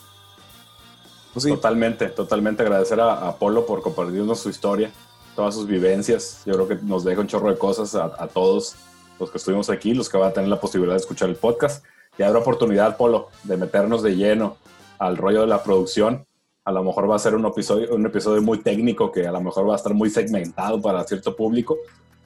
Pues 1.33 1.45
sí, 1.45 1.49
Totalmente, 1.51 2.09
totalmente 2.09 2.63
agradecer 2.63 3.01
a, 3.01 3.27
a 3.29 3.39
Polo 3.39 3.65
por 3.65 3.81
compartirnos 3.81 4.39
su 4.41 4.51
historia, 4.51 4.91
todas 5.35 5.55
sus 5.55 5.67
vivencias. 5.67 6.43
Yo 6.47 6.55
creo 6.55 6.69
que 6.69 6.75
nos 6.85 7.05
deja 7.05 7.21
un 7.21 7.27
chorro 7.27 7.51
de 7.51 7.59
cosas 7.59 7.95
a, 7.95 8.05
a 8.19 8.27
todos 8.29 8.75
los 9.19 9.31
que 9.31 9.39
estuvimos 9.39 9.71
aquí, 9.71 9.95
los 9.95 10.09
que 10.09 10.19
van 10.19 10.31
a 10.31 10.33
tener 10.33 10.49
la 10.49 10.61
posibilidad 10.61 10.95
de 10.95 11.01
escuchar 11.01 11.29
el 11.29 11.37
podcast. 11.37 11.85
Y 12.19 12.23
habrá 12.23 12.41
oportunidad, 12.41 12.97
Polo, 12.97 13.29
de 13.45 13.57
meternos 13.57 14.03
de 14.03 14.17
lleno 14.17 14.57
al 14.99 15.17
rollo 15.17 15.41
de 15.43 15.47
la 15.47 15.63
producción. 15.63 16.27
A 16.65 16.73
lo 16.73 16.85
mejor 16.85 17.11
va 17.11 17.17
a 17.17 17.19
ser 17.19 17.35
un 17.35 17.45
episodio, 17.47 17.95
un 17.95 18.07
episodio 18.07 18.43
muy 18.43 18.59
técnico 18.59 19.11
que 19.11 19.27
a 19.27 19.33
lo 19.33 19.41
mejor 19.41 19.69
va 19.69 19.73
a 19.73 19.77
estar 19.77 19.95
muy 19.95 20.11
segmentado 20.11 20.81
para 20.81 21.03
cierto 21.05 21.35
público, 21.35 21.77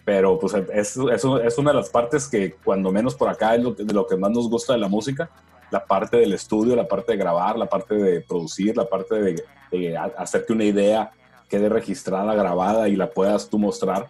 pero 0.05 0.39
pues 0.39 0.55
es, 0.55 0.97
es, 0.97 1.25
es 1.45 1.59
una 1.59 1.71
de 1.71 1.77
las 1.77 1.89
partes 1.89 2.29
que 2.29 2.55
cuando 2.65 2.93
menos 2.93 3.15
por 3.15 3.29
acá 3.29 3.55
es 3.55 3.63
lo, 3.63 3.73
de 3.73 3.95
lo 3.95 4.07
que 4.07 4.17
más 4.17 4.31
nos 4.31 4.51
gusta 4.51 4.75
de 4.75 4.79
la 4.81 4.89
música, 4.89 5.31
la 5.71 5.85
parte 5.85 6.19
del 6.19 6.33
estudio, 6.33 6.77
la 6.77 6.87
parte 6.87 7.13
de 7.13 7.19
grabar, 7.19 7.57
la 7.59 7.67
parte 7.67 7.95
de 7.95 8.21
producir, 8.21 8.77
la 8.77 8.85
parte 8.89 9.15
de, 9.17 9.45
de 9.73 9.97
ha- 9.97 10.13
hacer 10.19 10.45
que 10.45 10.53
una 10.53 10.65
idea 10.65 11.11
quede 11.49 11.69
registrada, 11.69 12.35
grabada 12.35 12.89
y 12.89 12.97
la 12.97 13.11
puedas 13.11 13.49
tú 13.49 13.59
mostrar. 13.59 14.09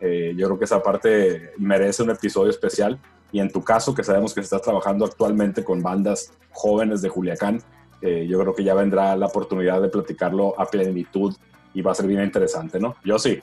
Eh, 0.00 0.34
yo 0.36 0.46
creo 0.46 0.58
que 0.58 0.64
esa 0.64 0.82
parte 0.82 1.52
merece 1.58 2.02
un 2.02 2.10
episodio 2.10 2.50
especial. 2.50 2.98
Y 3.30 3.40
en 3.40 3.50
tu 3.50 3.62
caso, 3.62 3.94
que 3.94 4.02
sabemos 4.02 4.32
que 4.32 4.40
estás 4.40 4.62
trabajando 4.62 5.04
actualmente 5.04 5.62
con 5.62 5.82
bandas 5.82 6.32
jóvenes 6.50 7.02
de 7.02 7.10
Culiacán, 7.10 7.60
eh, 8.00 8.26
yo 8.28 8.38
creo 8.40 8.54
que 8.54 8.64
ya 8.64 8.74
vendrá 8.74 9.16
la 9.16 9.26
oportunidad 9.26 9.82
de 9.82 9.88
platicarlo 9.88 10.58
a 10.58 10.66
plenitud 10.66 11.34
y 11.74 11.82
va 11.82 11.92
a 11.92 11.94
ser 11.94 12.06
bien 12.06 12.22
interesante, 12.22 12.78
¿no? 12.78 12.96
Yo 13.04 13.18
sí. 13.18 13.38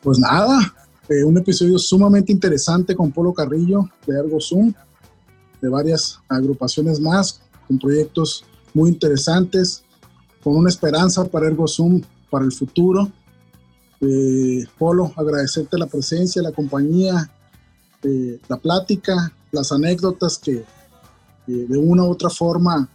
Pues 0.00 0.18
nada, 0.18 0.58
eh, 1.08 1.24
un 1.24 1.36
episodio 1.36 1.78
sumamente 1.78 2.32
interesante 2.32 2.94
con 2.94 3.10
Polo 3.10 3.32
Carrillo 3.32 3.88
de 4.06 4.18
Ergo 4.18 4.38
de 5.60 5.68
varias 5.68 6.20
agrupaciones 6.28 7.00
más, 7.00 7.42
con 7.66 7.78
proyectos 7.78 8.44
muy 8.74 8.90
interesantes, 8.90 9.84
con 10.48 10.56
una 10.56 10.70
esperanza 10.70 11.26
para 11.26 11.46
Ergo 11.46 11.68
Zoom 11.68 12.00
para 12.30 12.42
el 12.42 12.52
futuro. 12.52 13.12
Eh, 14.00 14.64
Polo, 14.78 15.12
agradecerte 15.14 15.76
la 15.76 15.86
presencia, 15.86 16.40
la 16.40 16.52
compañía, 16.52 17.30
eh, 18.02 18.40
la 18.48 18.56
plática, 18.56 19.30
las 19.52 19.72
anécdotas 19.72 20.38
que 20.38 20.54
eh, 20.54 20.64
de 21.46 21.76
una 21.76 22.02
u 22.04 22.10
otra 22.12 22.30
forma 22.30 22.88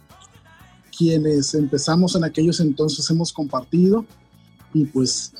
quienes 0.98 1.54
empezamos 1.54 2.16
en 2.16 2.24
aquellos 2.24 2.58
entonces 2.58 3.08
hemos 3.10 3.32
compartido 3.32 4.04
y 4.72 4.86
pues 4.86 5.34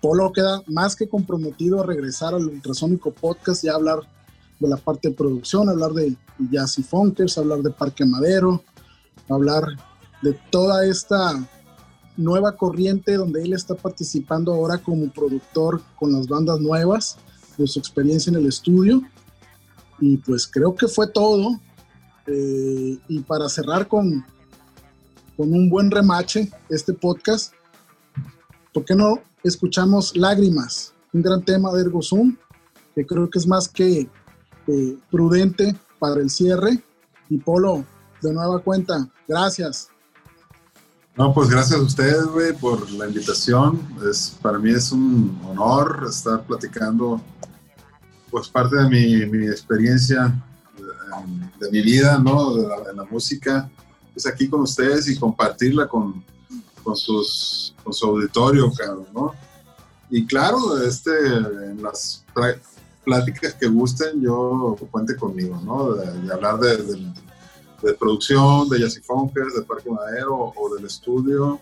Polo 0.00 0.32
queda 0.32 0.60
más 0.66 0.96
que 0.96 1.08
comprometido 1.08 1.82
a 1.82 1.86
regresar 1.86 2.34
al 2.34 2.48
ultrasónico 2.48 3.12
podcast 3.12 3.62
y 3.62 3.68
a 3.68 3.74
hablar 3.74 4.00
de 4.58 4.68
la 4.68 4.76
parte 4.76 5.10
de 5.10 5.14
producción, 5.14 5.68
hablar 5.68 5.92
de 5.92 6.16
Jazzy 6.50 6.82
Funkers, 6.82 7.38
hablar 7.38 7.60
de 7.60 7.70
Parque 7.70 8.04
Madero, 8.04 8.64
hablar 9.28 9.68
de 10.22 10.38
toda 10.50 10.86
esta 10.86 11.44
nueva 12.16 12.56
corriente 12.56 13.14
donde 13.14 13.42
él 13.42 13.52
está 13.52 13.74
participando 13.74 14.52
ahora 14.52 14.78
como 14.78 15.10
productor 15.10 15.82
con 15.98 16.12
las 16.12 16.28
bandas 16.28 16.60
nuevas, 16.60 17.16
de 17.58 17.66
su 17.66 17.78
experiencia 17.78 18.30
en 18.30 18.36
el 18.36 18.46
estudio. 18.46 19.02
Y 20.00 20.16
pues 20.18 20.46
creo 20.46 20.74
que 20.74 20.88
fue 20.88 21.06
todo. 21.08 21.60
Eh, 22.26 22.98
y 23.08 23.20
para 23.20 23.48
cerrar 23.48 23.88
con, 23.88 24.24
con 25.36 25.52
un 25.52 25.68
buen 25.68 25.90
remache 25.90 26.50
este 26.68 26.92
podcast, 26.92 27.52
¿por 28.72 28.84
qué 28.84 28.94
no 28.94 29.20
escuchamos 29.42 30.16
Lágrimas? 30.16 30.94
Un 31.12 31.22
gran 31.22 31.44
tema 31.44 31.72
de 31.72 31.82
Ergo 31.82 32.00
Zoom, 32.00 32.36
que 32.94 33.04
creo 33.04 33.28
que 33.28 33.38
es 33.38 33.46
más 33.46 33.68
que 33.68 34.08
prudente 35.10 35.76
para 35.98 36.20
el 36.20 36.30
cierre. 36.30 36.82
Y 37.28 37.38
Polo, 37.38 37.84
de 38.22 38.32
nueva 38.32 38.60
cuenta, 38.60 39.08
gracias. 39.26 39.91
No, 41.14 41.34
pues 41.34 41.50
gracias 41.50 41.78
a 41.78 41.82
ustedes, 41.82 42.24
güey, 42.24 42.54
por 42.54 42.90
la 42.92 43.06
invitación. 43.06 43.80
Es, 44.10 44.34
para 44.40 44.58
mí 44.58 44.70
es 44.70 44.92
un 44.92 45.38
honor 45.44 46.06
estar 46.08 46.42
platicando, 46.44 47.20
pues, 48.30 48.48
parte 48.48 48.76
de 48.76 48.88
mi, 48.88 49.26
mi 49.26 49.46
experiencia, 49.46 50.34
de, 50.78 51.66
de 51.66 51.70
mi 51.70 51.82
vida, 51.82 52.18
¿no? 52.18 52.54
De 52.54 52.66
la, 52.66 52.80
de 52.80 52.94
la 52.94 53.04
música, 53.04 53.70
pues 54.14 54.26
aquí 54.26 54.48
con 54.48 54.62
ustedes 54.62 55.06
y 55.08 55.18
compartirla 55.18 55.86
con, 55.86 56.24
con, 56.82 56.96
sus, 56.96 57.74
con 57.84 57.92
su 57.92 58.06
auditorio, 58.06 58.72
cabrón, 58.72 59.06
¿no? 59.12 59.32
Y 60.08 60.24
claro, 60.26 60.82
este, 60.82 61.10
en 61.10 61.82
las 61.82 62.24
pláticas 63.04 63.52
que 63.54 63.66
gusten, 63.66 64.22
yo 64.22 64.76
cuente 64.90 65.14
conmigo, 65.16 65.60
¿no? 65.62 65.92
De, 65.92 66.20
de 66.22 66.32
hablar 66.32 66.58
de, 66.58 67.12
de 67.82 67.94
producción, 67.94 68.68
de 68.68 68.80
Jazzy 68.80 69.00
Funkers, 69.00 69.54
de 69.54 69.62
Parque 69.62 69.90
Madero, 69.90 70.52
o 70.56 70.74
del 70.74 70.86
estudio, 70.86 71.60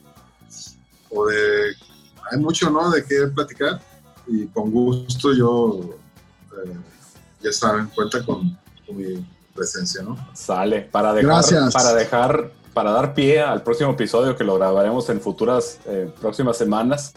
o 1.11 1.27
de... 1.27 1.75
Hay 2.31 2.39
mucho, 2.39 2.71
¿no? 2.71 2.91
De 2.91 3.05
qué 3.05 3.27
platicar, 3.35 3.81
y 4.27 4.47
con 4.47 4.71
gusto 4.71 5.35
yo, 5.35 5.81
eh, 6.65 6.77
ya 7.43 7.53
saben, 7.53 7.87
cuenta 7.89 8.25
con, 8.25 8.57
con 8.87 8.97
mi 8.97 9.27
presencia, 9.55 10.03
¿no? 10.03 10.17
Sale, 10.35 10.83
para 10.83 11.13
dejar, 11.13 11.31
Gracias. 11.31 11.73
para 11.73 11.93
dejar, 11.95 12.53
para 12.73 12.93
dar 12.93 13.15
pie 13.15 13.41
al 13.41 13.63
próximo 13.63 13.91
episodio 13.91 14.37
que 14.37 14.45
lo 14.45 14.55
grabaremos 14.57 15.09
en 15.09 15.21
futuras 15.21 15.81
eh, 15.87 16.13
próximas 16.21 16.57
semanas. 16.57 17.15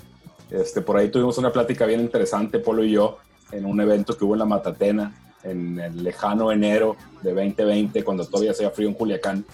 Este, 0.49 0.81
por 0.81 0.97
ahí 0.97 1.09
tuvimos 1.09 1.37
una 1.37 1.51
plática 1.51 1.85
bien 1.85 1.99
interesante, 1.99 2.59
Polo 2.59 2.83
y 2.83 2.91
yo, 2.91 3.17
en 3.51 3.65
un 3.65 3.79
evento 3.81 4.17
que 4.17 4.25
hubo 4.25 4.33
en 4.33 4.39
la 4.39 4.45
Matatena, 4.45 5.13
en 5.43 5.79
el 5.79 6.03
lejano 6.03 6.51
enero 6.51 6.95
de 7.21 7.31
2020, 7.33 8.03
cuando 8.03 8.25
todavía 8.25 8.51
hacía 8.51 8.69
frío 8.71 8.87
en 8.87 8.93
Culiacán, 8.93 9.45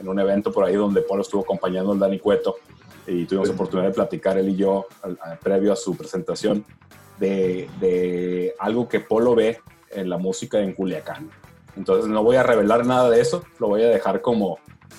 en 0.00 0.08
un 0.08 0.18
evento 0.20 0.52
por 0.52 0.64
ahí 0.64 0.74
donde 0.76 1.02
Polo 1.02 1.22
estuvo 1.22 1.42
acompañando 1.42 1.92
al 1.92 1.98
Dani 1.98 2.18
Cueto 2.18 2.56
y 3.06 3.24
tuvimos 3.24 3.48
oportunidad 3.50 3.88
de 3.88 3.94
platicar 3.94 4.36
él 4.38 4.50
y 4.50 4.56
yo 4.56 4.86
al- 5.02 5.18
al- 5.22 5.38
previo 5.38 5.72
a 5.72 5.76
su 5.76 5.96
presentación 5.96 6.64
de, 7.18 7.68
de 7.80 8.54
algo 8.58 8.88
que 8.88 9.00
Polo 9.00 9.34
ve 9.34 9.58
en 9.90 10.08
la 10.10 10.18
música 10.18 10.60
en 10.60 10.72
Culiacán. 10.74 11.30
Entonces 11.76 12.08
no 12.10 12.22
voy 12.22 12.36
a 12.36 12.42
revelar 12.42 12.84
nada 12.86 13.08
de 13.10 13.20
eso, 13.20 13.44
lo 13.58 13.68
voy 13.68 13.82
a 13.82 13.88
dejar 13.88 14.20
como, 14.20 14.58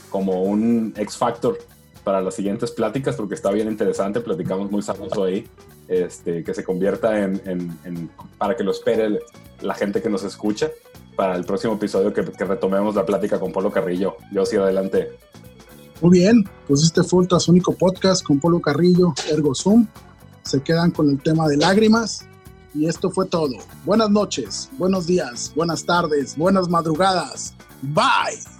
como 0.09 0.43
un 0.43 0.93
X 0.97 1.17
Factor 1.17 1.57
para 2.03 2.21
las 2.21 2.33
siguientes 2.35 2.71
pláticas 2.71 3.15
porque 3.15 3.35
está 3.35 3.51
bien 3.51 3.67
interesante, 3.67 4.19
platicamos 4.21 4.71
muy 4.71 4.81
sabroso 4.81 5.23
ahí, 5.25 5.47
este, 5.89 6.43
que 6.43 6.53
se 6.53 6.63
convierta 6.63 7.19
en, 7.19 7.41
en- 7.45 7.77
en- 7.83 8.09
para 8.37 8.55
que 8.55 8.63
lo 8.63 8.71
espere 8.71 9.05
el- 9.05 9.19
la 9.61 9.73
gente 9.73 10.01
que 10.01 10.09
nos 10.09 10.23
escucha 10.23 10.69
para 11.17 11.35
el 11.35 11.43
próximo 11.43 11.73
episodio 11.73 12.13
que, 12.13 12.23
que 12.23 12.45
retomemos 12.45 12.95
la 12.95 13.05
plática 13.05 13.37
con 13.39 13.51
Polo 13.51 13.71
Carrillo. 13.71 14.15
Yo 14.31 14.45
sí, 14.45 14.55
adelante. 14.55 15.11
Muy 16.01 16.19
bien, 16.19 16.45
pues 16.67 16.83
este 16.83 17.03
fue 17.03 17.19
Ultrasónico 17.19 17.73
Podcast 17.73 18.23
con 18.23 18.39
Polo 18.39 18.61
Carrillo, 18.61 19.13
Ergo 19.29 19.53
Zoom. 19.53 19.85
Se 20.43 20.61
quedan 20.61 20.91
con 20.91 21.09
el 21.09 21.21
tema 21.21 21.47
de 21.49 21.57
lágrimas. 21.57 22.25
Y 22.73 22.85
esto 22.85 23.09
fue 23.09 23.25
todo. 23.25 23.49
Buenas 23.83 24.11
noches, 24.11 24.69
buenos 24.77 25.07
días, 25.07 25.51
buenas 25.55 25.83
tardes, 25.83 26.37
buenas 26.37 26.69
madrugadas. 26.69 27.55
Bye. 27.81 28.58